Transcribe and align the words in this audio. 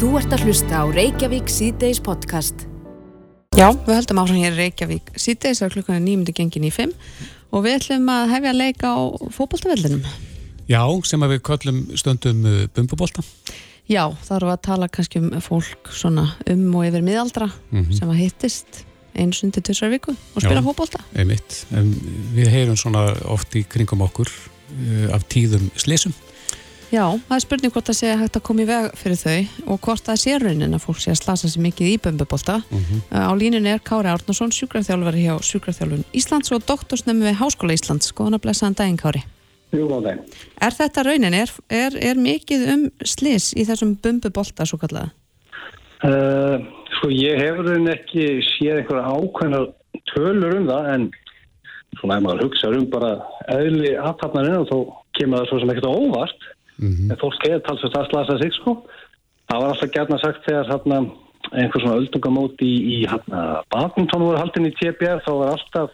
Þú 0.00 0.10
ert 0.16 0.32
að 0.32 0.44
hlusta 0.48 0.80
á 0.80 0.84
Reykjavík 0.88 1.50
síðdeis 1.52 1.98
podcast. 2.02 2.62
Já, 3.58 3.68
við 3.84 3.98
höldum 3.98 4.20
áfram 4.22 4.38
hér 4.40 4.54
í 4.54 4.60
Reykjavík 4.62 5.10
síðdeis 5.20 5.60
að 5.64 5.74
klukkan 5.74 5.98
er 5.98 6.04
nýmundi 6.04 6.32
gengin 6.36 6.64
í 6.64 6.70
fimm 6.72 6.94
og 7.52 7.64
við 7.66 7.76
ætlum 7.80 8.08
að 8.12 8.30
hefja 8.32 8.52
að 8.54 8.60
leika 8.62 8.92
á 8.96 9.00
fótboltavellinum. 9.36 10.04
Já, 10.70 10.80
sem 11.04 11.24
að 11.26 11.34
við 11.34 11.42
köllum 11.50 11.80
stundum 12.00 12.44
uh, 12.48 12.62
bumbubólta. 12.76 13.24
Já, 13.90 14.04
þá 14.24 14.30
erum 14.38 14.50
við 14.52 14.54
að 14.54 14.62
tala 14.68 14.88
kannski 14.94 15.20
um 15.20 15.30
fólk 15.42 15.90
svona 15.92 16.28
um 16.48 16.64
og 16.78 16.86
yfir 16.88 17.04
miðaldra 17.04 17.50
Mhm. 17.74 17.92
sem 17.98 18.08
að 18.08 18.20
hittist 18.22 18.84
einu 19.18 19.34
sundi 19.34 19.60
tvisar 19.60 19.90
viku 19.90 20.14
og 20.14 20.40
spila 20.40 20.62
Já. 20.62 20.66
fótbolta. 20.70 21.02
Einmitt. 21.18 21.64
En 21.74 21.92
við 22.36 22.48
heyrum 22.54 22.78
svona 22.78 23.10
oft 23.28 23.52
í 23.58 23.64
kringum 23.68 24.00
okkur 24.06 24.30
uh, 24.30 25.12
af 25.14 25.26
tíðum 25.28 25.68
slísum. 25.76 26.14
Já, 26.90 27.04
það 27.28 27.34
er 27.36 27.42
spurning 27.44 27.70
hvort 27.70 27.86
það 27.86 27.96
sé 28.00 28.12
hægt 28.18 28.36
að 28.40 28.42
koma 28.48 28.62
í 28.64 28.66
veg 28.66 28.86
fyrir 28.98 29.18
þau 29.20 29.66
og 29.70 29.76
hvort 29.84 30.08
það 30.08 30.16
sé 30.18 30.32
raunin 30.42 30.74
að 30.74 30.82
fólk 30.82 30.98
sé 30.98 31.12
að 31.12 31.20
slasa 31.20 31.50
sig 31.52 31.62
mikið 31.62 31.86
í 31.92 32.00
bömbubólta. 32.02 32.56
Mhm. 32.66 33.02
Á 33.14 33.30
línunni 33.38 33.70
er 33.70 33.78
Kári 33.78 34.10
Árnason, 34.10 34.50
sjúkraþjálfari 34.50 35.22
hjá 35.22 35.36
Sjúkraþjálfun 35.38 36.02
Íslands 36.10 36.50
og 36.50 36.66
doktorsnemi 36.66 37.30
við 37.30 37.38
Háskóla 37.38 37.78
Íslands. 37.78 38.10
Góðan 38.10 38.40
að 38.40 38.42
blessaðan 38.42 38.74
daginn, 38.74 38.98
Kári. 38.98 39.22
Jú, 39.70 39.86
góðan 39.86 40.02
daginn. 40.02 40.24
Er 40.60 40.74
þetta 40.74 41.06
raunin? 41.06 41.34
Er, 41.34 41.50
er, 41.70 41.94
er 41.94 42.14
mikið 42.18 42.68
um 42.74 42.84
slis 43.06 43.54
í 43.54 43.62
þessum 43.62 43.94
bumbubolta 44.02 44.66
svo 44.66 44.82
kallaða? 44.82 45.12
Uh, 46.02 46.58
sko, 46.98 47.14
ég 47.14 47.38
hefur 47.38 47.70
raunin 47.70 47.94
ekki 47.94 48.40
séð 48.56 48.82
einhverja 48.82 49.14
ákveðnar 49.14 49.70
tölur 50.10 50.58
um 50.58 50.66
það, 50.66 50.94
en 50.94 51.10
svona 52.00 52.18
ef 52.18 52.24
maður 52.24 52.48
hugsa 52.48 52.74
um 52.74 52.86
bara 52.90 53.12
eðli 53.46 53.94
aðtapnarinn 53.94 54.64
og 54.64 54.66
þó 54.66 54.78
kemur 55.18 55.38
það 55.38 55.50
svo 55.52 55.60
sem 55.60 55.70
ekkert 55.70 55.86
á 55.86 55.94
óvart, 56.80 56.98
Mhm. 56.98 57.10
en 57.10 57.16
fólk 57.20 57.42
hefur 57.46 57.62
talsvægt 57.68 57.96
að 57.96 58.10
slasa 58.10 58.38
sig, 58.42 58.52
sko. 58.54 58.76
Það 59.50 59.60
var 59.60 59.68
alltaf 59.74 59.90
gætna 59.94 60.18
sagt 60.20 60.44
þegar 60.46 60.68
hérna, 60.70 60.98
einhver 61.52 61.80
svona 61.80 61.98
öldungamót 62.00 62.58
í, 62.62 62.72
í 62.94 63.06
hérna, 63.08 63.62
badminton 63.70 64.20
voru 64.22 64.38
haldin 64.38 64.66
í 64.66 64.74
TBR, 64.76 65.20
þá 65.26 65.32
var 65.38 65.56
alltaf 65.56 65.90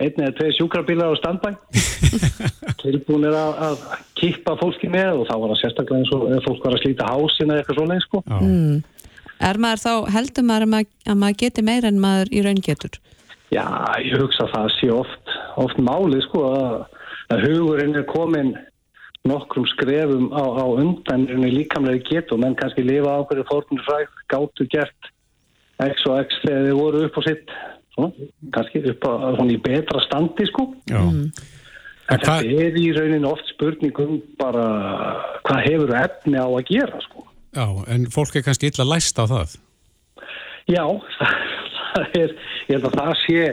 einn 0.00 0.12
eða 0.20 0.36
tvei 0.36 0.50
sjúkrabílar 0.52 1.08
á 1.08 1.16
standbæ 1.16 1.50
tilbúinir 2.82 3.32
að, 3.32 3.52
að 3.64 3.84
kippa 4.20 4.56
fólki 4.60 4.90
með 4.92 5.22
og 5.22 5.28
þá 5.28 5.34
var 5.40 5.52
það 5.54 5.60
sérstaklega 5.62 6.00
eins 6.02 6.12
og 6.12 6.44
fólk 6.44 6.64
var 6.66 6.76
að 6.76 6.82
slíta 6.84 7.08
hásin 7.08 7.50
eða 7.52 7.62
eitthvað 7.62 7.78
svona 7.80 7.98
sko. 8.04 8.22
Mm. 8.28 8.82
Er 9.46 9.60
maður 9.60 9.82
þá, 9.84 9.92
heldur 10.16 10.46
maður 10.48 10.66
að 10.66 10.72
maður, 10.74 10.90
að 11.12 11.18
maður 11.22 11.40
geti 11.44 11.64
meira 11.66 11.88
en 11.92 12.00
maður 12.00 12.32
í 12.32 12.44
raun 12.44 12.62
getur? 12.64 12.98
Já, 13.54 13.64
ég 14.02 14.16
hugsa 14.20 14.44
að 14.46 14.52
það 14.56 14.68
sé 14.80 14.90
oft, 14.92 15.34
oft 15.56 15.78
máli 15.78 16.20
sko 16.24 16.44
að, 16.50 16.86
að 17.32 17.44
hugurinn 17.46 17.96
er 18.00 18.06
komin 18.10 18.54
nokkrum 19.30 19.66
skrefum 19.72 20.30
á, 20.32 20.42
á 20.42 20.64
undan 20.66 21.26
líkamlega 21.42 22.04
getu, 22.08 22.38
menn 22.40 22.56
kannski 22.58 22.84
lifa 22.86 23.18
á 23.18 23.26
hverju 23.26 23.46
fórnum 23.50 23.82
fræk, 23.86 24.12
gáttu 24.32 24.68
gert 24.72 25.12
X 25.82 26.06
og 26.08 26.22
X 26.24 26.40
þegar 26.44 26.64
þið 26.68 26.80
voru 26.80 27.04
upp 27.06 27.20
á 27.20 27.22
sitt 27.26 27.54
svona, 27.94 28.30
kannski 28.56 28.84
upp 28.94 29.06
á 29.06 29.12
svona 29.36 29.52
í 29.52 29.60
betra 29.60 30.02
standi 30.06 30.48
sko 30.50 30.70
Já. 30.88 31.02
Mm. 31.02 31.30
en 31.30 31.54
En 32.06 32.20
þetta 32.22 32.36
er 32.62 32.76
í 32.78 32.88
raunin 32.94 33.26
oft 33.26 33.48
spurningum 33.50 34.20
bara 34.38 34.66
hvað 35.46 35.64
hefur 35.66 35.96
efni 35.98 36.38
á 36.38 36.46
að 36.46 36.68
gera 36.70 37.00
sko 37.04 37.26
Já, 37.56 37.66
en 37.88 38.04
fólk 38.12 38.36
er 38.36 38.44
kannski 38.44 38.68
illa 38.68 38.84
læst 38.84 39.16
á 39.16 39.24
það. 39.24 39.56
Já, 40.68 40.84
það, 41.16 41.36
það 41.94 42.18
er, 42.20 42.34
ég 42.68 42.74
held 42.74 42.88
að 42.88 42.98
það 42.98 43.12
sé 43.22 43.44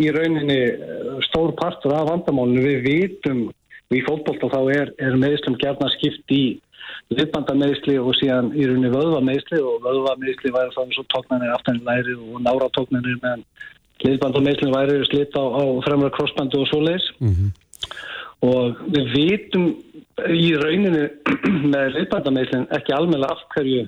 í 0.00 0.12
rauninni 0.16 0.60
eh, 0.70 1.18
stór 1.28 1.52
partur 1.58 1.96
af 1.98 2.08
vandamálinu. 2.08 2.62
Við 2.64 2.86
vitum, 2.86 3.42
við 3.90 4.00
í 4.00 4.04
fótbolta 4.06 4.50
þá 4.52 4.60
er, 4.74 4.92
er 5.02 5.18
meðslum 5.20 5.58
gerna 5.60 5.90
skipt 5.96 6.34
í 6.34 6.44
liðbandameðsli 7.14 7.96
og 8.00 8.14
síðan 8.18 8.52
í 8.54 8.66
rauninni 8.66 8.92
vöðvameðsli 8.92 9.60
og 9.62 9.82
vöðvameðsli 9.84 10.54
væri 10.54 10.72
eins 10.84 11.00
og 11.02 11.08
tóknarnir 11.12 11.54
aftan 11.54 11.80
í 11.80 11.86
læri 11.86 12.16
og 12.18 12.40
nára 12.44 12.70
tóknarnir 12.76 13.18
meðan 13.22 13.44
liðbandameðsli 14.00 14.70
væri 14.72 15.02
slitt 15.10 15.34
á, 15.36 15.44
á 15.44 15.62
fremra 15.86 16.10
krossbandu 16.14 16.62
og 16.62 16.70
svoleiðis 16.70 17.10
Mm 17.20 17.50
og 18.46 18.80
við 18.94 19.12
vitum 19.14 19.68
í 20.30 20.48
rauninu 20.60 21.06
með 21.74 21.96
liðbandameðslinn 21.98 22.68
ekki 22.76 22.96
almennilega 22.96 23.36
af 23.36 23.44
hverju 23.54 23.86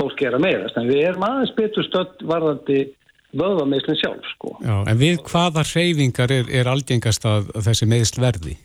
fólk 0.00 0.24
er 0.24 0.36
að 0.36 0.44
meðast 0.46 0.80
en 0.80 0.88
við 0.88 1.06
erum 1.10 1.26
aðeins 1.28 1.54
betur 1.58 1.86
stödd 1.86 2.24
varðandi 2.28 2.80
vöðvameðslinn 3.36 4.00
sjálf 4.00 4.28
sko. 4.34 4.56
Já, 4.64 4.74
en 4.88 5.00
við 5.00 5.22
hvaða 5.28 5.64
hreyfingar 5.68 6.32
er, 6.32 6.48
er 6.52 6.68
algengast 6.68 7.24
að 7.28 7.52
að 7.56 7.68
þessi 7.68 7.88
meðsl 7.88 8.24
verði? 8.24 8.56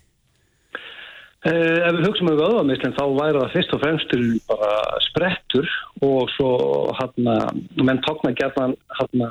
Eh, 1.47 1.79
ef 1.85 1.95
við 1.95 2.05
hugsaum 2.07 2.29
um 2.31 2.39
vöðvameðslinn 2.41 2.95
þá 2.97 3.03
væri 3.15 3.41
það 3.41 3.53
fyrst 3.53 3.73
og 3.75 3.81
fremst 3.83 4.13
bara 4.49 4.71
sprettur 5.05 5.67
og 6.03 6.31
svo 6.33 6.49
hann 6.97 7.29
menn 7.87 8.01
tókna 8.03 8.33
gerðan 8.35 8.73
hann 8.97 9.23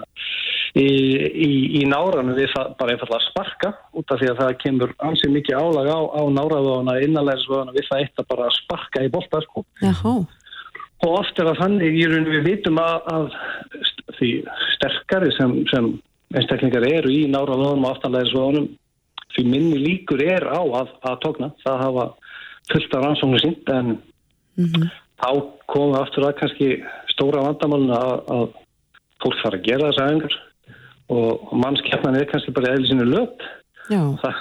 í, 0.78 0.86
í, 0.86 1.50
í 1.80 1.82
náranum 1.90 2.36
við 2.38 2.48
það 2.54 2.70
bara 2.78 2.94
einfallega 2.94 3.18
að 3.18 3.26
sparka 3.26 3.72
út 3.98 4.14
af 4.14 4.22
því 4.22 4.30
að 4.30 4.40
það 4.40 4.54
kemur 4.62 4.94
ansið 5.10 5.34
mikið 5.34 5.60
álag 5.60 5.90
á, 5.92 6.00
á 6.00 6.22
náraðvöðuna, 6.38 6.96
innanlegisvöðuna 7.04 7.76
við 7.76 7.88
það 7.90 8.02
eitt 8.04 8.22
að 8.22 8.30
bara 8.32 8.48
sparka 8.54 9.04
í 9.04 9.12
bolta 9.12 9.42
sko. 9.44 9.66
Og 11.04 11.18
oft 11.18 11.36
er 11.36 11.50
það 11.50 11.62
þannig 11.66 12.00
í 12.00 12.08
rauninu 12.08 12.38
við 12.38 12.48
vitum 12.48 12.80
að, 12.80 13.12
að 13.12 14.16
því 14.16 14.32
sterkari 14.78 15.34
sem, 15.36 15.58
sem 15.74 15.92
einstaklingar 16.32 16.88
eru 16.88 17.12
í 17.12 17.26
náraðvöðunum 17.28 17.90
og 17.90 17.96
aftanlegisvöðunum 17.96 18.72
því 19.36 19.48
minni 19.52 19.80
líkur 19.82 20.22
er 20.24 20.48
á 20.48 20.60
að, 20.60 20.94
að 21.06 21.18
tókna. 21.24 21.52
Það 21.62 21.82
hafa 21.84 22.06
fullt 22.72 22.94
af 22.96 23.04
rannsóknir 23.04 23.44
sínt 23.44 23.74
en 23.76 23.98
Mm 24.56 24.88
þá 25.20 25.28
komum 25.70 25.94
við 25.94 26.00
aftur 26.02 26.26
að 26.28 26.38
kannski 26.40 26.70
stóra 27.12 27.44
vandamálun 27.46 27.94
að, 27.96 28.16
að 28.36 28.48
fólk 29.24 29.38
fara 29.42 29.60
að 29.60 29.68
gera 29.68 29.90
þessa 29.90 30.08
æfingar 30.10 30.40
og 31.16 31.54
mannskjarnan 31.62 32.18
er 32.18 32.28
kannski 32.30 32.54
bara 32.56 32.74
eðli 32.74 32.90
sinu 32.90 33.06
löp. 33.08 33.46
Það 33.86 34.38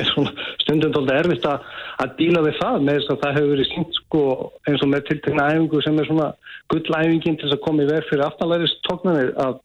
er 0.00 0.06
svona 0.08 0.32
stundum 0.62 0.94
tólda 0.94 1.18
erfitt 1.20 1.46
að, 1.46 1.64
að 2.00 2.14
díla 2.20 2.42
við 2.46 2.58
það 2.62 2.86
með 2.86 2.98
þess 2.98 3.12
að 3.12 3.22
það 3.22 3.34
hefur 3.36 3.50
verið 3.52 3.70
sínt 3.70 3.98
sko 4.00 4.22
eins 4.66 4.84
og 4.86 4.92
með 4.92 5.06
tiltegna 5.10 5.48
æfingu 5.52 5.82
sem 5.84 6.00
er 6.00 6.08
svona 6.08 6.28
gullæfingin 6.72 7.36
til 7.36 7.44
þess 7.44 7.58
að 7.58 7.64
koma 7.66 7.84
í 7.84 7.90
verð 7.90 8.08
fyrir 8.10 8.26
aftanlæris 8.26 8.76
tóknarnir 8.88 9.34
að 9.44 9.58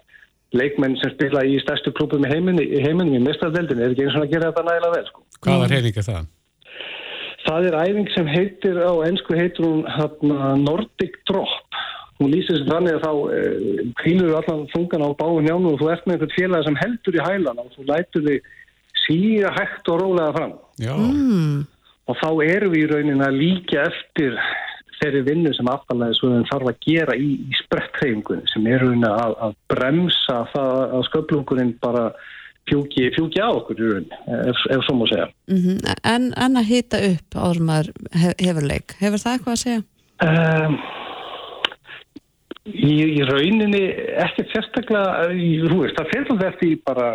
leikmenn 0.57 0.97
sem 1.00 1.13
spila 1.13 1.44
í 1.47 1.57
stærstu 1.63 1.94
klúpum 1.95 2.25
í 2.28 2.31
heiminni, 2.31 2.66
í 2.66 2.81
heiminni 2.84 3.19
í 3.19 3.23
mestradeldinni 3.23 3.85
er 3.85 3.94
ekki 3.95 4.06
eins 4.07 4.17
og 4.19 4.25
að 4.25 4.34
gera 4.34 4.51
þetta 4.51 4.67
nægilega 4.67 4.95
vel 4.97 5.09
sko. 5.09 5.23
Hvaða 5.45 5.69
hreyfing 5.72 6.00
er 6.01 6.07
það? 6.09 6.29
Það 7.41 7.67
er 7.67 7.78
æfing 7.81 8.09
sem 8.13 8.28
heitir 8.29 8.78
á 8.84 8.94
ennsku 9.07 9.38
heitir 9.38 9.66
hún 9.66 9.81
hérna, 9.89 10.51
Nordic 10.62 11.16
Drop. 11.29 11.79
Hún 12.22 12.29
lýsir 12.35 12.59
sér 12.59 12.67
þannig 12.69 12.97
að 13.00 13.06
þá 13.06 13.13
eh, 13.34 13.85
kvílur 13.97 14.35
allan 14.38 14.67
þungan 14.75 15.06
á 15.07 15.09
báin 15.17 15.47
jánu 15.50 15.72
og 15.73 15.79
þú 15.81 15.89
ert 15.89 16.06
með 16.06 16.17
einhvern 16.17 16.35
félag 16.35 16.68
sem 16.68 16.78
heldur 16.83 17.18
í 17.18 17.23
hælan 17.25 17.63
og 17.63 17.72
þú 17.73 17.88
lætur 17.89 18.28
þig 18.28 18.51
síra 19.01 19.53
hægt 19.57 19.89
og 19.89 20.03
rólega 20.03 20.35
fram. 20.38 20.57
Já, 20.81 20.94
Mm. 21.00 21.63
Og 22.09 22.18
þá 22.18 22.29
erum 22.44 22.73
við 22.73 22.81
í 22.83 22.88
raunin 22.91 23.23
að 23.23 23.38
líka 23.39 23.83
eftir 23.88 24.38
þeirri 25.01 25.23
vinnu 25.28 25.53
sem 25.57 25.69
aftalæðisvöðun 25.72 26.47
þarf 26.50 26.72
að 26.72 26.84
gera 26.85 27.16
í, 27.17 27.31
í 27.41 27.57
spretthreyfingunni 27.63 28.51
sem 28.51 28.67
er 28.69 28.85
að, 29.09 29.34
að 29.47 29.57
bremsa 29.73 30.38
það 30.53 30.78
að 30.85 31.07
sköflungurinn 31.09 31.73
bara 31.81 32.06
fjúki, 32.69 33.09
fjúki 33.16 33.41
á 33.41 33.50
okkur 33.50 33.81
ef, 34.00 34.63
ef 34.69 34.85
svo 34.85 34.95
má 35.00 35.06
segja. 35.09 35.29
Mm 35.50 35.79
en, 36.03 36.31
en 36.38 36.57
að 36.57 36.69
hita 36.69 37.01
upp 37.09 37.35
áður 37.35 37.62
en 37.62 37.69
maður 37.69 37.94
hef, 38.13 38.34
hefur 39.01 39.23
það 39.23 39.34
eitthvað 39.34 39.53
að 39.53 39.63
segja? 39.66 39.81
Um, 40.22 40.78
í, 42.69 42.94
í 43.18 43.22
rauninni 43.25 43.83
ekkert 44.22 44.53
sérstaklega 44.53 45.31
í, 45.33 45.51
þú 45.66 45.81
veist, 45.81 45.97
það 45.97 46.12
fyrir 46.13 46.41
þetta 46.44 46.68
í 46.68 46.75
bara 46.85 47.07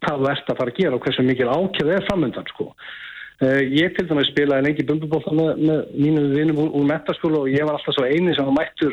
hvað 0.00 0.30
ert 0.32 0.50
að 0.50 0.60
fara 0.60 0.72
að 0.72 0.80
gera 0.80 0.96
og 0.96 1.04
hversu 1.04 1.24
mikil 1.24 1.48
ákjöð 1.48 1.94
er 1.94 2.06
framöndan 2.08 2.50
sko. 2.52 2.72
Uh, 3.40 3.62
ég 3.72 3.94
til 3.96 4.04
dæmis 4.04 4.28
spilaði 4.28 4.66
lengi 4.66 4.84
bumbubólta 4.84 5.32
með, 5.32 5.62
með 5.64 5.78
mínum 5.96 6.26
vinnum 6.34 6.58
úr, 6.66 6.84
metaskóla 6.84 7.38
og 7.40 7.48
ég 7.48 7.64
var 7.64 7.78
alltaf 7.78 7.96
svo 7.96 8.04
eini 8.04 8.34
sem 8.36 8.50
mættur 8.52 8.92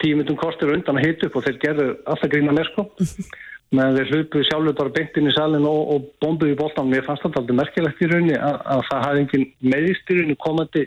tíu 0.00 0.16
myndum 0.16 0.38
kortir 0.40 0.72
undan 0.72 0.96
að 0.96 1.10
hita 1.10 1.28
upp 1.28 1.36
og 1.36 1.44
þeir 1.44 1.58
gerðu 1.60 1.88
alltaf 2.08 2.30
grína 2.32 2.54
mér 2.56 2.70
sko 2.70 2.86
meðan 3.76 3.98
þeir 3.98 4.12
hlupuðu 4.14 4.46
sjálfur 4.48 4.76
bara 4.78 4.94
beint 4.96 5.18
inn 5.20 5.28
í 5.28 5.34
salin 5.36 5.66
og, 5.68 5.80
og 5.92 6.06
bombuðu 6.24 6.54
í 6.54 6.58
boltan 6.58 6.88
mér 6.88 7.04
fannst 7.04 7.26
þetta 7.26 7.42
aldrei 7.42 7.58
merkilegt 7.60 8.00
í 8.00 8.08
rauninni 8.08 8.38
að, 8.38 8.56
að 8.76 8.82
það 8.88 9.04
hafði 9.06 9.22
engin 9.24 9.46
rauninni 9.74 10.38
komandi 10.46 10.86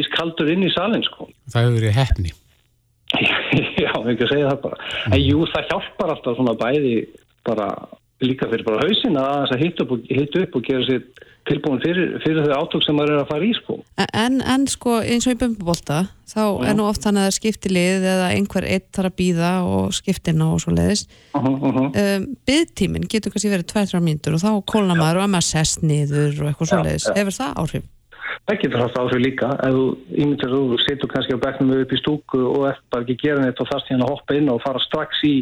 ískaldur 0.00 0.50
inn 0.50 0.66
í 0.66 0.72
salin 0.74 1.06
sko 1.06 1.28
það 1.52 1.62
hefur 1.62 1.78
verið 1.78 1.96
hefni. 2.00 2.34
Já, 3.86 3.92
ekki 3.92 4.26
að 4.26 4.32
segja 4.32 4.50
það 4.50 4.60
bara. 4.64 4.80
En 5.12 5.22
jú, 5.22 5.44
það 5.52 5.68
hjálpar 5.70 6.12
alltaf 6.16 6.38
svona 6.40 6.56
bæði 6.58 6.94
bara 7.46 7.68
líka 8.24 8.48
fyrir 8.50 8.66
bara 8.66 8.82
hausin 8.82 9.18
að 9.20 9.32
þess 9.44 9.54
að 9.54 9.62
hitta 9.62 9.86
upp, 9.86 9.94
og- 9.94 10.42
upp 10.42 10.58
og 10.58 10.66
gera 10.66 10.88
sér 10.88 11.06
tilbúin 11.46 11.80
fyrir, 11.82 12.16
fyrir 12.24 12.46
þau 12.46 12.62
átök 12.64 12.84
sem 12.84 12.96
maður 12.98 13.14
er 13.14 13.22
að 13.22 13.30
fara 13.30 13.46
í 13.46 13.52
sko. 13.56 13.78
En, 14.06 14.38
en 14.42 14.66
sko 14.70 14.98
eins 15.00 15.26
og 15.28 15.36
í 15.36 15.40
bumbubolta 15.40 16.02
þá 16.26 16.42
er 16.66 16.76
nú 16.78 16.86
oft 16.88 17.06
þannig 17.06 17.22
að 17.22 17.28
það 17.28 17.36
skipti 17.38 17.72
lið 17.72 18.06
eða 18.12 18.30
einhver 18.34 18.68
eitt 18.68 18.88
þarf 18.96 19.12
að 19.12 19.18
býða 19.20 19.50
og 19.70 19.96
skiptina 19.96 20.48
og 20.52 20.62
svo 20.64 20.74
leiðis. 20.76 21.06
Uh 21.32 21.42
-huh, 21.42 21.56
uh 21.56 21.76
-huh. 21.76 21.88
Um, 22.02 22.30
Byðtíminn 22.46 23.08
getur 23.08 23.32
kannski 23.32 23.52
verið 23.52 23.70
2-3 23.72 24.00
mínútur 24.02 24.34
og 24.34 24.42
þá 24.42 24.50
kólna 24.72 24.94
maður 24.94 25.22
og 25.22 25.26
að 25.26 25.34
maður 25.34 25.50
sest 25.52 25.82
niður 25.82 26.32
og 26.42 26.48
eitthvað 26.48 26.68
svo 26.68 26.82
leiðis. 26.82 27.06
já. 27.06 27.14
Hefur 27.16 27.38
það 27.40 27.54
áhrif? 27.62 27.84
það 28.46 28.60
getur 28.62 28.82
haft 28.82 28.98
áhrif 29.00 29.22
líka 29.22 29.48
ef 29.66 29.74
þú 29.74 29.84
ímyndir 30.22 30.54
að 30.54 30.70
þú 30.70 30.78
setur 30.84 31.10
kannski 31.10 31.34
á 31.34 31.44
bekknum 31.44 31.74
upp 31.82 31.92
í 31.92 32.00
stúku 32.00 32.40
og 32.46 32.68
eftir 32.70 32.90
bara 32.92 33.02
ekki 33.02 33.16
gera 33.22 33.42
neitt 33.42 33.60
og 33.62 33.68
þarst 33.70 33.90
hérna 33.90 34.06
að 34.06 34.12
hoppa 34.14 34.38
inn 34.38 34.50
og 34.52 34.62
fara 34.62 34.82
strax 34.84 35.22
í 35.26 35.34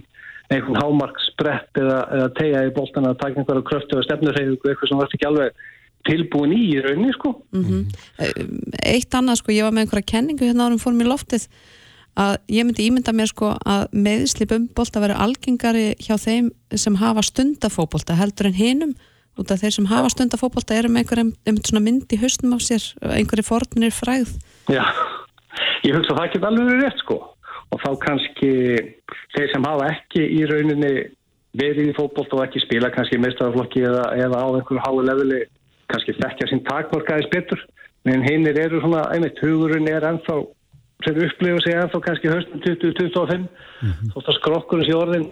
einhvern 0.53 0.81
hámarksbrett 0.81 1.81
eða, 1.81 2.01
eða 2.17 2.33
tegja 2.39 2.65
í 2.69 2.73
boltan 2.77 3.09
að 3.09 3.21
taka 3.23 3.41
einhverja 3.41 3.69
kröftu 3.69 3.97
eða 3.97 4.07
stefnurreyfingu 4.09 4.71
eitthvað 4.71 4.91
sem 4.91 5.01
varst 5.01 5.17
ekki 5.17 5.29
alveg 5.29 5.63
tilbúin 6.09 6.53
í 6.57 6.61
í 6.75 6.83
rauninni 6.85 7.15
sko. 7.17 7.35
Mm 7.55 7.65
-hmm. 7.65 8.75
Eitt 8.85 9.15
annað 9.15 9.41
sko, 9.41 9.53
ég 9.53 9.65
var 9.65 9.73
með 9.73 9.87
einhverja 9.87 10.11
kenningu 10.13 10.45
hérna 10.45 10.69
árum 10.69 10.83
fórum 10.83 11.01
í 11.01 11.09
loftið 11.09 11.49
að 12.15 12.37
ég 12.49 12.67
myndi 12.67 12.87
ímynda 12.87 13.13
mér 13.13 13.31
sko 13.31 13.57
að 13.67 13.89
meðslip 13.93 14.53
um 14.55 14.69
bolta 14.77 15.01
veri 15.03 15.17
algengari 15.19 15.95
hjá 15.99 16.15
þeim 16.21 16.53
sem 16.71 16.95
hafa 16.95 17.23
stundafóbolta 17.27 18.15
heldur 18.15 18.47
en 18.47 18.59
hinum 18.59 18.95
út 19.39 19.51
af 19.51 19.61
þeir 19.65 19.75
sem 19.75 19.89
hafa 19.91 20.13
stundafóbolta 20.13 20.77
eru 20.79 20.89
með 20.89 21.11
einhverjum 21.11 21.83
mynd 21.83 22.13
í 22.15 22.21
höstum 22.23 22.55
á 22.55 22.59
sér 22.63 22.85
einhverju 23.03 23.43
fornir 23.43 23.91
fræð 23.91 24.37
Já, 24.71 24.85
ég 25.83 25.97
hugsa 25.97 26.15
að 26.15 26.21
það 26.21 26.31
geta 26.35 26.51
alveg 26.51 26.71
verið 26.71 26.85
rétt 26.87 27.03
sko. 27.03 27.19
Og 27.75 27.81
þá 27.83 27.91
kannski 28.05 28.53
þeir 29.35 29.51
sem 29.51 29.67
hafa 29.67 29.91
ekki 29.91 30.23
í 30.23 30.41
rauninni 30.47 30.93
verið 31.59 31.91
í 31.91 31.97
fóbolta 31.97 32.39
og 32.39 32.45
ekki 32.47 32.63
spila 32.63 32.93
kannski 32.95 33.19
meðstaflokki 33.19 33.83
eða, 33.89 34.07
eða 34.19 34.43
á 34.43 34.47
einhverju 34.55 34.83
hái 34.85 35.07
leveli 35.09 35.41
kannski 35.95 36.17
þekkja 36.19 36.51
sín 36.51 36.65
takmarkaðis 36.67 37.31
betur 37.33 37.63
en 38.11 38.27
hinnir 38.27 38.59
eru 38.61 38.83
svona, 38.83 39.07
einmitt 39.15 39.41
hugurinn 39.41 39.89
er 39.89 40.05
ennþá 40.11 40.43
sem 41.05 41.23
upplifa 41.27 41.63
sig 41.65 41.79
ennþá 41.79 42.03
kannski 42.05 42.33
höstum 42.33 42.61
20-25 42.67 43.39
mm 43.39 43.49
-hmm. 43.91 44.13
þótt 44.13 44.29
að 44.29 44.39
skrokkurinn 44.41 44.89
sé 44.89 44.95
orðin 44.99 45.27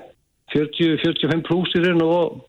40-45 0.55 1.47
plúsirinn 1.49 2.03
og 2.05 2.43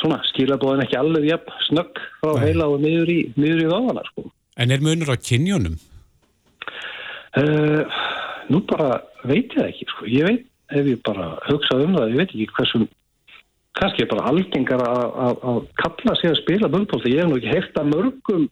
svona 0.00 0.20
skilabóðin 0.30 0.84
ekki 0.84 0.98
alveg 1.00 1.28
jafn 1.30 1.52
snögg 1.68 2.00
frá 2.20 2.32
Nei. 2.34 2.42
heila 2.44 2.68
og 2.72 2.80
miður 2.84 3.12
í, 3.12 3.18
miður 3.36 3.62
í 3.64 3.70
þáðana 3.70 4.04
sko. 4.10 4.26
En 4.56 4.72
er 4.72 4.84
munur 4.84 5.12
á 5.12 5.16
kynjónum? 5.16 5.78
Uh, 7.36 7.84
nú 8.48 8.62
bara 8.68 9.02
veit 9.28 9.52
ég 9.56 9.64
ekki 9.70 9.88
sko. 9.90 10.06
ég 10.08 10.28
veit, 10.28 10.44
ef 10.72 10.86
ég 10.86 11.02
bara 11.04 11.34
hugsa 11.48 11.80
um 11.80 11.96
það, 11.96 12.12
ég 12.12 12.20
veit 12.22 12.30
ekki 12.30 12.48
hversum 12.56 12.86
kannski 13.76 14.04
er 14.04 14.10
bara 14.10 14.28
algengar 14.30 14.82
að 14.82 15.64
kalla 15.82 16.16
sig 16.20 16.32
að 16.32 16.40
spila 16.42 16.72
bundbólta. 16.72 17.12
Ég 17.12 17.22
hef 17.22 17.30
nú 17.30 17.40
ekki 17.40 17.54
heilt 17.54 17.80
að 17.80 17.90
mörgum 17.92 18.46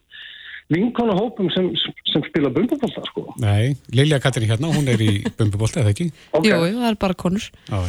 vinkona 0.72 1.14
hópum 1.18 1.50
sem, 1.52 1.68
sem 2.08 2.24
spila 2.30 2.50
bumbubólta 2.52 3.04
sko. 3.10 3.28
Nei, 3.42 3.74
Lilja 3.92 4.20
Katrin 4.22 4.48
hérna, 4.48 4.72
hún 4.72 4.88
er 4.88 5.00
í 5.02 5.20
bumbubólta, 5.36 5.82
eða 5.82 5.92
ekki? 5.92 6.10
Okay. 6.32 6.52
Jú, 6.52 6.80
það 6.80 6.90
er 6.90 6.98
bara 7.00 7.16
konur. 7.20 7.46
Já, 7.68 7.80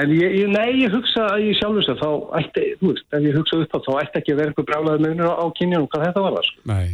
en 0.00 0.10
ég, 0.14 0.34
ég, 0.40 0.48
nei, 0.50 0.80
ég 0.82 0.94
hugsa 0.94 1.28
að 1.30 1.46
ég 1.48 1.58
sjálfur 1.60 1.86
sér, 1.86 2.00
þá 2.00 2.10
ætti, 2.40 2.64
þú 2.80 2.90
veist, 2.90 3.06
ef 3.14 3.28
ég 3.28 3.38
hugsa 3.38 3.60
upp 3.62 3.76
á 3.76 3.78
þá 3.86 3.92
ætti 4.02 4.20
ekki 4.20 4.34
að 4.34 4.40
vera 4.40 4.52
eitthvað 4.52 4.68
brálaði 4.70 5.04
meðunir 5.04 5.30
á, 5.30 5.34
á 5.38 5.46
kynjunum 5.58 5.88
hvað 5.92 6.04
þetta 6.08 6.24
var 6.24 6.36
það 6.36 6.48
sko. 6.48 6.64
Nei, 6.72 6.88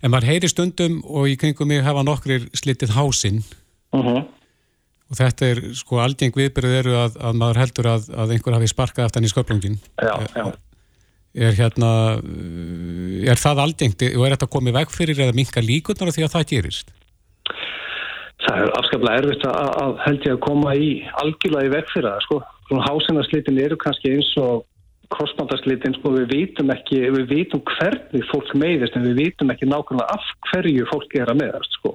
en 0.00 0.14
maður 0.14 0.30
heyri 0.32 0.52
stundum 0.52 0.98
og 1.04 1.28
í 1.28 1.36
kringum 1.40 1.70
mig 1.72 1.84
hafa 1.84 2.06
nokkrir 2.08 2.48
slitið 2.56 2.96
hásinn 2.96 3.42
uh 3.44 4.00
mhm. 4.00 4.08
-huh. 4.08 4.26
Og 5.08 5.16
þetta 5.16 5.48
er 5.48 5.60
sko 5.78 6.00
aldjeng 6.04 6.34
viðbyrðu 6.36 6.78
eru 6.82 6.96
að, 7.00 7.14
að 7.24 7.36
maður 7.40 7.60
heldur 7.62 7.90
að, 7.94 8.08
að 8.12 8.34
einhver 8.34 8.56
hafi 8.58 8.68
sparkað 8.68 9.08
aftan 9.08 9.24
í 9.24 9.30
sköplungin. 9.32 9.78
Já, 10.04 10.14
já. 10.36 10.48
Er, 11.38 11.54
hérna, 11.54 11.90
er 13.28 13.40
það 13.40 13.62
aldjengt 13.62 14.04
og 14.08 14.24
er 14.26 14.34
þetta 14.34 14.48
komið 14.52 14.78
veg 14.80 14.92
fyrir 14.92 15.20
eða 15.26 15.36
minka 15.36 15.62
líkunar 15.62 16.12
því 16.12 16.24
að 16.26 16.34
það 16.34 16.46
gerist? 16.52 16.92
Það 18.44 18.62
er 18.62 18.72
afskaplega 18.78 19.20
erfitt 19.22 19.44
að, 19.48 19.68
að 19.82 19.98
held 20.04 20.26
ég 20.28 20.36
að 20.36 20.42
koma 20.46 20.74
í 20.76 20.88
algjörlega 21.22 21.68
í 21.68 21.72
veg 21.76 21.92
fyrir 21.92 22.08
það 22.10 22.24
sko. 22.26 22.40
Hásinnarslitin 22.68 23.60
eru 23.64 23.78
kannski 23.80 24.12
eins 24.16 24.28
og 24.40 24.64
krossbandarslitin, 25.14 25.94
sko, 25.98 26.12
við 26.16 26.32
vitum 26.32 26.72
ekki, 26.74 27.00
við 27.14 27.26
vitum 27.30 27.62
hvernig 27.64 28.26
fólk 28.28 28.50
meiðist 28.60 28.96
en 28.98 29.06
við 29.08 29.22
vitum 29.22 29.52
ekki 29.54 29.68
nákvæmlega 29.68 30.16
af 30.16 30.26
hverju 30.50 30.88
fólk 30.90 31.16
er 31.16 31.32
að 31.32 31.40
meðast, 31.42 31.78
sko. 31.78 31.94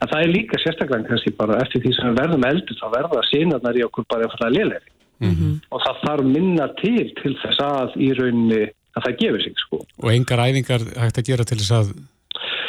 En 0.00 0.10
það 0.12 0.22
er 0.24 0.34
líka 0.36 0.60
sérstaklega 0.62 1.08
kannski 1.08 1.34
bara 1.38 1.58
eftir 1.64 1.82
því 1.82 1.94
sem 1.96 2.10
við 2.10 2.20
verðum 2.22 2.46
eldur 2.48 2.78
þá 2.78 2.86
verða 2.94 3.24
sínarnar 3.30 3.78
í 3.80 3.84
okkur 3.88 4.06
bara 4.10 4.30
fara 4.34 4.50
að 4.50 4.56
liðlega. 4.58 4.94
Mm 5.22 5.34
-hmm. 5.34 5.58
Og 5.70 5.82
það 5.86 6.00
þarf 6.06 6.30
minna 6.36 6.68
til 6.82 7.04
til 7.18 7.34
þess 7.42 7.60
að 7.66 7.98
í 7.98 8.08
rauninni 8.18 8.62
að 8.92 9.04
það 9.04 9.18
gefur 9.20 9.42
sig, 9.42 9.54
sko. 9.66 9.82
Og 10.02 10.10
engar 10.12 10.44
æfingar 10.46 10.82
hægt 11.02 11.18
að 11.18 11.28
gera 11.30 11.44
til 11.44 11.58
þess 11.58 11.76
að 11.78 11.92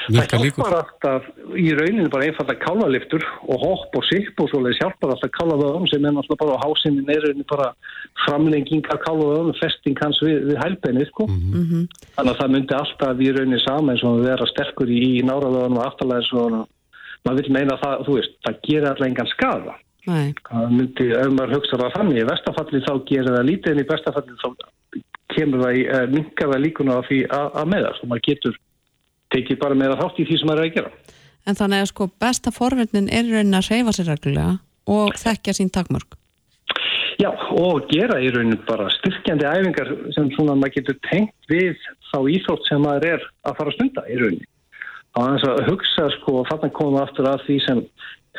Það 0.03 0.33
hjálpar 0.44 0.75
alltaf 0.81 1.27
í 1.55 1.69
rauninu 1.77 2.09
bara 2.11 2.25
einfalda 2.27 2.55
kálvaliftur 2.59 3.23
og 3.47 3.61
hopp 3.61 3.95
og 4.00 4.05
sipp 4.09 4.41
og 4.44 4.50
svoleiðis 4.51 4.81
hjálpar 4.81 5.13
alltaf 5.13 5.31
kálvaðum 5.38 5.85
sem 5.88 6.03
er 6.03 6.15
náttúrulega 6.15 6.41
bara 6.41 6.57
á 6.59 6.63
hásinni 6.63 7.05
neyrunni 7.07 7.45
bara 7.47 7.69
framlenging 8.25 8.83
af 8.91 9.00
kálvaðum 9.05 9.53
festing 9.61 10.00
hans 10.03 10.19
við, 10.25 10.50
við 10.50 10.59
hælbeinið 10.63 11.07
sko. 11.11 11.27
Mm 11.29 11.63
-hmm. 11.69 11.88
Þannig 12.17 12.33
að 12.33 12.41
það 12.41 12.53
myndi 12.55 12.77
alltaf 12.79 13.23
í 13.23 13.31
rauninu 13.38 13.61
saman 13.63 13.94
eins 13.94 14.03
og 14.03 14.17
að 14.17 14.27
vera 14.27 14.51
sterkur 14.51 14.89
í, 14.91 15.00
í 15.19 15.23
náraðaðunum 15.29 15.79
og 15.79 15.88
aftalæðis 15.88 16.33
og 16.33 16.59
maður 17.23 17.39
vil 17.39 17.55
meina 17.55 17.73
að 17.77 17.81
það, 17.83 18.05
þú 18.05 18.17
veist, 18.19 18.35
það 18.44 18.61
gerir 18.67 18.89
alltaf 18.89 19.07
engan 19.07 19.31
skada. 19.31 19.73
Nei. 20.03 20.33
Það 20.50 20.71
myndi, 20.77 21.05
ef 21.15 21.31
maður 21.31 21.55
hugsaður 21.55 21.85
að 21.88 21.95
þannig, 21.95 22.19
í 22.19 22.29
vestafalli 22.31 22.83
þá 22.83 22.94
gerir 23.07 23.35
það 23.38 23.50
lítið 23.50 23.71
en 23.71 23.83
í 23.83 23.89
bestafalli 23.91 24.35
þá 24.44 24.50
kemur 25.33 25.63
það 25.63 25.77
í, 25.79 25.83
uh, 25.88 26.05
minkar 26.11 26.51
það 26.51 26.63
líkuna 26.65 26.97
af 27.00 27.07
því 27.07 27.19
að, 27.31 27.47
að 27.61 27.69
meðast 27.71 28.03
og 28.03 28.09
maður 28.11 28.25
getur 28.27 28.57
tekið 29.33 29.62
bara 29.62 29.77
með 29.77 29.95
að 29.95 30.03
þátt 30.03 30.19
í 30.21 30.27
því 30.30 30.39
sem 30.39 30.51
það 30.51 30.59
er 30.62 30.65
að 30.68 30.75
gera. 30.77 30.91
En 31.44 31.59
þannig 31.59 31.83
að 31.83 31.89
sko 31.91 32.09
besta 32.24 32.51
forverðnin 32.56 33.09
er 33.12 33.27
raunin 33.27 33.59
að 33.59 33.71
reyfa 33.74 33.94
sér 33.95 34.12
reglulega 34.13 34.53
og 34.94 35.18
þekkja 35.19 35.56
sín 35.57 35.71
takmörg. 35.74 36.15
Já, 37.21 37.30
og 37.30 37.85
gera 37.91 38.18
í 38.24 38.31
raunin 38.33 38.59
bara 38.68 38.89
styrkjandi 38.95 39.45
æfingar 39.45 39.91
sem 40.15 40.31
svona 40.33 40.56
maður 40.57 40.80
getur 40.80 40.97
tengt 41.09 41.51
við 41.51 41.77
þá 42.09 42.18
íþrótt 42.35 42.68
sem 42.69 42.81
maður 42.83 43.07
er 43.12 43.27
að 43.45 43.59
fara 43.59 43.74
að 43.74 43.77
stunda 43.77 44.06
í 44.09 44.18
raunin. 44.21 44.50
Á 45.13 45.19
þess 45.21 45.47
að 45.51 45.63
hugsa 45.69 46.09
sko 46.15 46.39
og 46.41 46.50
þannig 46.50 46.75
koma 46.79 47.03
aftur 47.03 47.29
að 47.29 47.44
því 47.45 47.57
sem 47.68 47.81